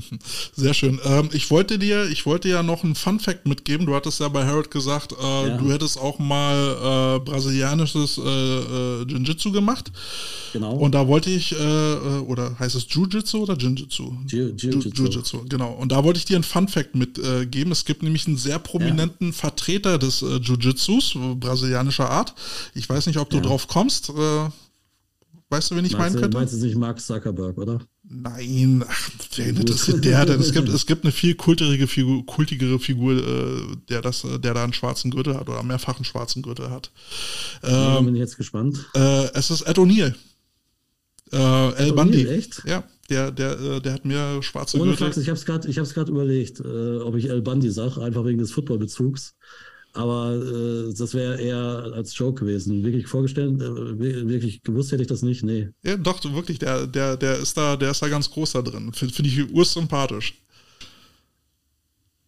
Sehr 0.53 0.73
schön. 0.73 0.99
Ähm, 1.05 1.29
ich 1.31 1.49
wollte 1.49 1.79
dir, 1.79 2.05
ich 2.09 2.25
wollte 2.25 2.49
ja 2.49 2.63
noch 2.63 2.83
einen 2.83 2.95
Fun 2.95 3.19
Fact 3.19 3.47
mitgeben. 3.47 3.85
Du 3.85 3.95
hattest 3.95 4.19
ja 4.19 4.27
bei 4.27 4.45
Harold 4.45 4.71
gesagt, 4.71 5.13
äh, 5.13 5.47
ja. 5.47 5.57
du 5.57 5.71
hättest 5.71 5.97
auch 5.97 6.19
mal 6.19 7.17
äh, 7.17 7.19
brasilianisches 7.19 8.17
äh, 8.17 8.21
äh 8.21 9.03
Jiu-Jitsu 9.03 9.53
gemacht. 9.53 9.91
Genau. 10.51 10.75
Und 10.75 10.93
da 10.95 11.07
wollte 11.07 11.29
ich, 11.29 11.53
äh, 11.53 11.55
äh, 11.57 12.19
oder 12.19 12.59
heißt 12.59 12.75
es 12.75 12.85
Jiu-Jitsu 12.89 13.43
oder 13.43 13.55
Jiu-Jitsu? 13.55 14.13
Jiu-Jitsu. 14.27 15.45
genau. 15.47 15.71
Und 15.71 15.93
da 15.93 16.03
wollte 16.03 16.17
ich 16.17 16.25
dir 16.25 16.35
einen 16.35 16.43
Fun 16.43 16.67
Fact 16.67 16.95
mitgeben. 16.95 17.71
es 17.71 17.85
gibt 17.85 18.03
nämlich 18.03 18.27
einen 18.27 18.37
sehr 18.37 18.59
prominenten 18.59 19.27
ja. 19.27 19.33
Vertreter 19.33 19.97
des 19.97 20.21
Jiu-Jitsus, 20.21 21.17
brasilianischer 21.39 22.09
Art. 22.09 22.33
Ich 22.73 22.89
weiß 22.89 23.07
nicht, 23.07 23.17
ob 23.17 23.29
du 23.29 23.37
ja. 23.37 23.43
drauf 23.43 23.67
kommst. 23.67 24.09
weißt 24.09 25.71
du, 25.71 25.75
wen 25.75 25.85
ich 25.85 25.97
meinen 25.97 26.19
könnte? 26.19 26.37
Meinst 26.37 26.53
du 26.53 26.65
nicht 26.65 26.75
Mark 26.75 26.99
Zuckerberg, 26.99 27.57
oder? 27.57 27.79
Nein, 28.13 28.83
ach, 28.87 29.09
wer 29.35 29.47
interessiert 29.47 30.05
der 30.05 30.25
denn? 30.25 30.39
Es 30.39 30.53
gibt, 30.53 30.69
es 30.69 30.85
gibt 30.85 31.03
eine 31.03 31.11
viel 31.11 31.35
kultigere 31.35 31.87
Figur, 31.87 32.25
kultigere 32.25 32.79
Figur, 32.79 33.13
äh, 33.13 33.75
der, 33.89 34.01
das, 34.01 34.23
äh, 34.23 34.39
der 34.39 34.53
da 34.53 34.63
einen 34.63 34.73
schwarzen 34.73 35.09
Gürtel 35.09 35.35
hat 35.35 35.49
oder 35.49 35.63
mehrfach 35.63 35.95
einen 35.95 36.05
schwarzen 36.05 36.43
Gürtel 36.43 36.69
hat. 36.69 36.91
Ähm, 37.63 38.05
bin 38.05 38.15
ich 38.15 38.19
jetzt 38.19 38.37
gespannt. 38.37 38.85
Äh, 38.95 39.31
es 39.33 39.49
ist 39.49 39.61
Ed 39.63 39.77
O'Neill. 39.77 40.13
Äh, 41.31 41.73
El 41.75 41.93
Bundy. 41.93 42.27
Echt? 42.27 42.61
Ja, 42.65 42.83
der, 43.09 43.31
der, 43.31 43.59
äh, 43.59 43.81
der 43.81 43.93
hat 43.93 44.05
mir 44.05 44.43
schwarze 44.43 44.77
Ohne 44.77 44.91
Gürtel. 44.91 45.07
Fax, 45.07 45.17
ich 45.17 45.27
habe 45.77 45.87
es 45.87 45.93
gerade 45.93 46.11
überlegt, 46.11 46.59
äh, 46.59 46.97
ob 46.97 47.15
ich 47.15 47.29
El 47.29 47.41
Bundy 47.41 47.71
sage, 47.71 48.01
einfach 48.01 48.23
wegen 48.25 48.37
des 48.37 48.51
Footballbezugs. 48.51 49.35
Aber 49.95 50.33
äh, 50.33 50.93
das 50.97 51.13
wäre 51.13 51.39
eher 51.39 51.91
als 51.93 52.17
Joke 52.17 52.43
gewesen. 52.43 52.83
Wirklich 52.83 53.05
vorgestellt, 53.05 53.61
äh, 53.61 53.99
wirklich 54.27 54.63
gewusst 54.63 54.91
hätte 54.91 55.03
ich 55.03 55.07
das 55.07 55.21
nicht, 55.21 55.43
nee. 55.43 55.69
Ja, 55.83 55.97
doch, 55.97 56.23
wirklich, 56.33 56.57
der, 56.57 56.87
der, 56.87 57.15
der 57.15 57.37
ist 57.37 57.55
da, 57.55 57.75
der 57.75 57.91
ist 57.91 58.01
da 58.01 58.09
ganz 58.09 58.29
groß 58.29 58.53
da 58.53 58.63
drin. 58.63 58.91
Finde 58.93 59.13
find 59.13 59.27
ich 59.27 59.53
ursympathisch. 59.53 60.33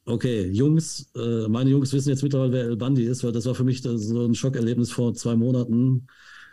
Okay, 0.07 0.47
Jungs, 0.51 1.07
äh, 1.15 1.47
meine 1.47 1.71
Jungs 1.71 1.91
wissen 1.91 2.09
jetzt 2.09 2.21
mittlerweile, 2.21 2.51
wer 2.51 2.63
El 2.65 2.75
Bandi 2.75 3.03
ist, 3.05 3.23
weil 3.23 3.31
das 3.31 3.47
war 3.47 3.55
für 3.55 3.63
mich 3.63 3.81
so 3.81 3.89
ein 3.89 4.35
Schockerlebnis 4.35 4.91
vor 4.91 5.15
zwei 5.15 5.35
Monaten, 5.35 6.05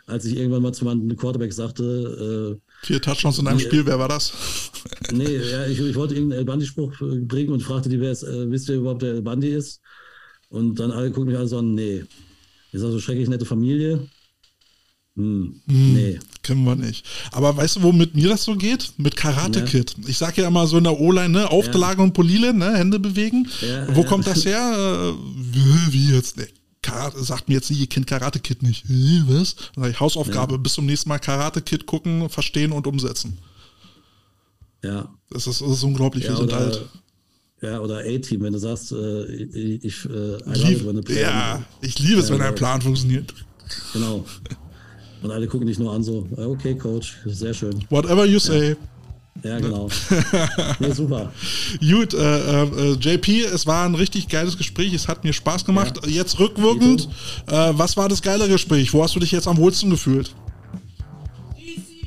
als 0.07 0.25
ich 0.25 0.35
irgendwann 0.35 0.63
mal 0.63 0.73
zu 0.73 0.85
meinem 0.85 1.15
Quarterback 1.15 1.53
sagte. 1.53 2.59
Äh, 2.59 2.85
Vier 2.87 2.99
Touchdowns 2.99 3.37
in 3.37 3.47
einem 3.47 3.59
die, 3.59 3.65
Spiel, 3.65 3.85
wer 3.85 3.99
war 3.99 4.07
das? 4.09 4.33
nee, 5.11 5.37
ja, 5.37 5.67
ich, 5.67 5.79
ich 5.79 5.95
wollte 5.95 6.15
irgendeinen 6.15 6.39
El 6.39 6.45
Bandi-Spruch 6.45 6.93
bringen 7.27 7.51
und 7.51 7.61
fragte 7.61 7.89
die, 7.89 7.99
wer 7.99 8.11
ist, 8.11 8.23
äh, 8.23 8.49
wisst 8.49 8.69
ihr 8.69 8.75
überhaupt, 8.77 9.03
wer 9.03 9.13
El 9.13 9.21
Bandi 9.21 9.49
ist? 9.49 9.79
Und 10.53 10.75
dann 10.75 10.91
alle 10.91 11.09
gucken 11.09 11.29
mich 11.29 11.37
alle 11.37 11.47
so 11.47 11.57
an, 11.57 11.73
nee. 11.73 12.03
Ist 12.71 12.83
also 12.83 12.99
schrecklich 12.99 13.27
nette 13.27 13.43
Familie. 13.43 14.07
Hm, 15.15 15.59
hm, 15.67 15.93
nee. 15.93 16.19
Kennen 16.43 16.63
wir 16.63 16.75
nicht. 16.75 17.03
Aber 17.31 17.57
weißt 17.57 17.77
du, 17.77 17.81
womit 17.81 18.13
mir 18.13 18.29
das 18.29 18.43
so 18.43 18.55
geht? 18.55 18.93
Mit 18.97 19.15
Karate 19.15 19.61
ja. 19.61 19.65
Kid. 19.65 19.95
Ich 20.05 20.19
sage 20.19 20.43
ja 20.43 20.47
immer 20.47 20.67
so 20.67 20.77
in 20.77 20.83
der 20.83 20.99
O-Line, 20.99 21.29
ne? 21.29 21.49
Auflage 21.49 21.97
ja. 21.97 22.03
und 22.03 22.13
Polile, 22.13 22.53
ne? 22.53 22.77
Hände 22.77 22.99
bewegen. 22.99 23.49
Ja, 23.61 23.95
Wo 23.95 24.03
kommt 24.03 24.27
das 24.27 24.45
her? 24.45 25.15
Äh, 25.15 25.91
wie 25.91 26.13
jetzt? 26.13 26.37
Nee. 26.37 26.47
Karate, 26.83 27.23
sagt 27.23 27.49
mir 27.49 27.55
jetzt 27.55 27.71
nie, 27.71 27.77
ihr 27.77 27.87
kennt 27.87 28.05
Karate 28.05 28.39
Kid 28.39 28.61
nicht. 28.61 28.83
Was? 29.27 29.55
Hausaufgabe, 29.99 30.59
bis 30.59 30.73
zum 30.73 30.85
nächsten 30.85 31.09
Mal 31.09 31.17
Karate 31.17 31.63
Kid 31.63 31.87
gucken, 31.87 32.29
verstehen 32.29 32.73
und 32.73 32.85
umsetzen. 32.85 33.39
Ja. 34.83 35.11
Das 35.31 35.47
ist, 35.47 35.61
das 35.61 35.69
ist 35.69 35.83
unglaublich, 35.83 36.25
wir 36.25 36.35
sind 36.35 36.53
alt. 36.53 36.87
Ja, 37.63 37.79
oder 37.79 37.99
A-Team, 37.99 38.41
wenn 38.41 38.51
du 38.51 38.59
sagst, 38.59 38.91
äh, 38.91 39.23
ich, 39.23 40.05
äh, 40.05 40.37
Lieb, 40.53 41.09
Ja, 41.09 41.63
ich 41.79 41.97
liebe 41.97 42.19
es, 42.19 42.29
wenn 42.29 42.41
ein 42.41 42.53
Plan 42.55 42.81
funktioniert. 42.81 43.33
Genau. 43.93 44.25
Und 45.21 45.31
alle 45.31 45.47
gucken 45.47 45.67
dich 45.67 45.79
nur 45.79 45.93
an, 45.93 46.03
so, 46.03 46.27
okay, 46.35 46.75
Coach, 46.75 47.15
sehr 47.25 47.53
schön. 47.53 47.85
Whatever 47.89 48.25
you 48.25 48.37
say. 48.37 48.75
Ja, 49.43 49.59
genau. 49.59 49.87
ja, 50.79 50.93
super. 50.93 51.31
Gut, 51.79 52.13
äh, 52.13 52.63
äh, 52.63 52.93
JP, 52.99 53.45
es 53.45 53.65
war 53.65 53.85
ein 53.85 53.95
richtig 53.95 54.27
geiles 54.27 54.57
Gespräch. 54.57 54.93
Es 54.93 55.07
hat 55.07 55.23
mir 55.23 55.31
Spaß 55.31 55.63
gemacht. 55.63 56.01
Ja. 56.03 56.09
Jetzt 56.09 56.39
rückwirkend, 56.39 57.07
äh, 57.47 57.71
was 57.71 57.95
war 57.95 58.09
das 58.09 58.21
geile 58.21 58.49
Gespräch? 58.49 58.93
Wo 58.93 59.01
hast 59.01 59.15
du 59.15 59.21
dich 59.21 59.31
jetzt 59.31 59.47
am 59.47 59.57
wohlsten 59.57 59.89
gefühlt? 59.89 60.35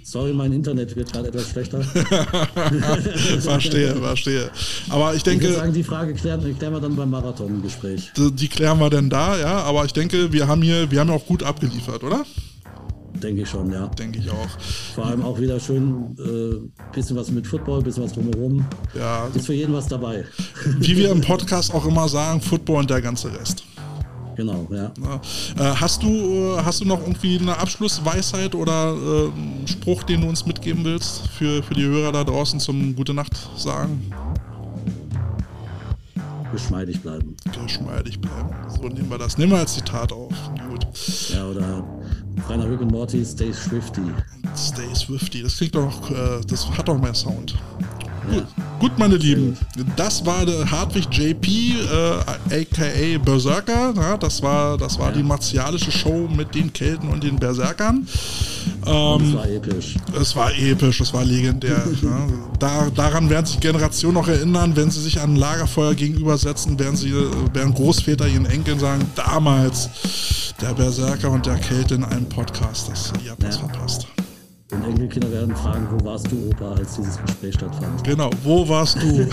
Sorry, 0.07 0.33
mein 0.33 0.53
Internet 0.53 0.95
wird 0.95 1.13
gerade 1.13 1.27
etwas 1.27 1.51
schlechter. 1.51 1.83
verstehe, 3.41 3.97
verstehe. 3.97 4.53
Aber 4.89 5.13
ich 5.17 5.25
denke. 5.25 5.47
Ich 5.47 5.51
würde 5.51 5.61
sagen, 5.63 5.73
die 5.73 5.83
Frage 5.83 6.15
klären, 6.15 6.57
klären 6.57 6.75
wir 6.75 6.81
dann 6.81 6.95
beim 6.95 7.11
Marathon-Gespräch. 7.11 8.13
Die, 8.17 8.31
die, 8.31 8.47
klären 8.47 8.79
wir 8.79 8.89
dann 8.89 9.11
da, 9.11 9.37
ja. 9.37 9.65
Aber 9.65 9.85
ich 9.85 9.93
denke, 9.93 10.33
wir 10.33 10.47
haben 10.47 10.63
hier, 10.63 10.89
wir 10.93 11.01
haben 11.01 11.11
auch 11.11 11.27
gut 11.27 11.43
abgeliefert, 11.43 12.05
oder? 12.05 12.25
Denke 13.15 13.43
ich 13.43 13.49
schon, 13.49 13.73
ja. 13.73 13.89
Denke 13.89 14.21
ich 14.21 14.31
auch. 14.31 14.49
Vor 14.95 15.07
allem 15.07 15.23
auch 15.23 15.41
wieder 15.41 15.59
schön 15.59 16.17
äh, 16.21 16.95
bisschen 16.95 17.17
was 17.17 17.33
mit 17.33 17.45
Football, 17.45 17.83
bisschen 17.83 18.05
was 18.05 18.13
drumherum. 18.13 18.65
Ja. 18.95 19.27
Ist 19.35 19.47
für 19.47 19.55
jeden 19.55 19.75
was 19.75 19.89
dabei. 19.89 20.25
Wie 20.79 20.97
wir 20.97 21.11
im 21.11 21.21
Podcast 21.21 21.75
auch 21.75 21.85
immer 21.85 22.09
sagen, 22.09 22.41
Football 22.41 22.77
und 22.83 22.91
der 22.91 23.03
ganze 23.03 23.33
Rest. 23.37 23.65
Genau, 24.37 24.69
ja. 24.71 24.93
Äh, 25.59 25.75
hast, 25.77 26.03
du, 26.03 26.09
äh, 26.09 26.63
hast 26.63 26.81
du 26.81 26.85
noch 26.85 27.01
irgendwie 27.01 27.39
eine 27.39 27.57
Abschlussweisheit 27.57 28.55
oder 28.55 28.93
äh, 28.93 29.29
einen 29.29 29.67
Spruch, 29.67 30.03
den 30.03 30.21
du 30.21 30.29
uns 30.29 30.45
mitgeben 30.45 30.85
willst 30.85 31.29
für, 31.29 31.63
für 31.63 31.75
die 31.75 31.85
Hörer 31.85 32.13
da 32.13 32.25
draußen 32.25 32.61
zum 32.61 32.95
Gute 32.95 33.15
Nacht 33.15 33.33
sagen? 33.57 34.13
Geschmeidig 36.53 37.01
bleiben. 37.01 37.37
Geschmeidig 37.65 38.21
bleiben. 38.21 38.51
So 38.69 38.89
nehmen 38.89 39.11
wir 39.11 39.19
das. 39.19 39.37
Nehmen 39.37 39.53
wir 39.53 39.59
als 39.59 39.75
Zitat 39.75 40.13
auf. 40.13 40.33
Gut. 40.71 40.87
Ja, 41.35 41.47
oder 41.47 41.85
Rainer 42.49 42.71
Rick 42.71 42.81
und 42.81 42.93
Morty, 42.93 43.25
Stay 43.25 43.53
Swifty. 43.53 44.03
Stay 44.57 44.95
Swifty, 44.95 45.43
das 45.43 45.57
klingt 45.57 45.75
doch, 45.75 46.11
äh, 46.11 46.41
das 46.47 46.69
hat 46.71 46.89
doch 46.89 46.99
mehr 46.99 47.15
Sound. 47.15 47.57
Gut, 48.31 48.45
gut, 48.81 48.99
meine 48.99 49.17
Lieben, 49.17 49.57
das 49.95 50.25
war 50.27 50.45
der 50.45 50.69
Hartwig 50.71 51.07
JP, 51.11 51.47
äh, 51.49 52.61
aka 52.61 53.19
Berserker. 53.25 53.95
Ja, 53.97 54.17
das 54.17 54.43
war, 54.43 54.77
das 54.77 54.99
war 54.99 55.11
ja. 55.11 55.17
die 55.17 55.23
martialische 55.23 55.93
Show 55.93 56.29
mit 56.35 56.55
den 56.55 56.73
Kelten 56.73 57.09
und 57.09 57.23
den 57.23 57.37
Berserkern. 57.37 58.07
Ähm, 58.85 59.19
das 59.19 59.35
war 59.35 59.49
episch. 59.49 59.95
Es 60.21 60.37
war 60.37 60.53
episch, 60.53 61.01
es 61.01 61.15
war 61.15 61.25
legendär. 61.25 61.83
ja. 62.03 62.27
da, 62.59 62.91
daran 62.95 63.31
werden 63.31 63.47
sich 63.47 63.61
Generationen 63.61 64.15
noch 64.15 64.29
erinnern, 64.29 64.75
wenn 64.75 64.91
sie 64.91 65.01
sich 65.01 65.21
an 65.21 65.37
Lagerfeuer 65.37 65.95
gegenübersetzen, 65.95 66.79
werden, 66.79 66.97
sie, 66.97 67.13
werden 67.53 67.75
Großväter 67.75 68.27
ihren 68.27 68.47
Enkeln 68.47 68.81
sagen, 68.81 69.09
damals 69.15 69.89
der 70.61 70.75
Berserker 70.75 71.31
und 71.31 71.47
der 71.47 71.57
Kälte 71.57 71.95
in 71.95 72.05
einem 72.05 72.29
Podcast. 72.29 72.89
Das, 72.89 73.13
ihr 73.25 73.31
habt 73.31 73.43
ja. 73.43 73.49
was 73.49 73.57
verpasst. 73.59 74.07
Und 74.73 74.85
Enkelkinder 74.85 75.31
werden 75.31 75.55
fragen, 75.55 75.87
wo 75.93 76.05
warst 76.05 76.31
du, 76.31 76.51
Opa, 76.51 76.73
als 76.73 76.97
dieses 76.97 77.23
Gespräch 77.23 77.55
stattfand? 77.55 78.03
Genau, 78.03 78.31
wo 78.43 78.69
warst 78.69 79.01
du? 79.01 79.25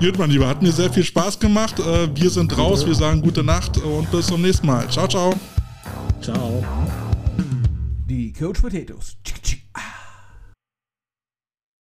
Gut, 0.00 0.18
mein 0.18 0.30
Lieber, 0.30 0.48
hat 0.48 0.60
mir 0.60 0.72
sehr 0.72 0.92
viel 0.92 1.04
Spaß 1.04 1.38
gemacht. 1.38 1.78
Äh, 1.78 2.08
wir 2.16 2.30
sind 2.30 2.58
raus, 2.58 2.84
wir 2.84 2.96
sagen 2.96 3.22
gute 3.22 3.44
Nacht 3.44 3.78
und 3.78 4.10
bis 4.10 4.26
zum 4.26 4.42
nächsten 4.42 4.66
Mal. 4.66 4.90
Ciao, 4.90 5.06
ciao. 5.06 5.34
Ciao. 6.20 6.64
Die 8.08 8.32
Coach 8.32 8.60
Potatoes. 8.60 9.16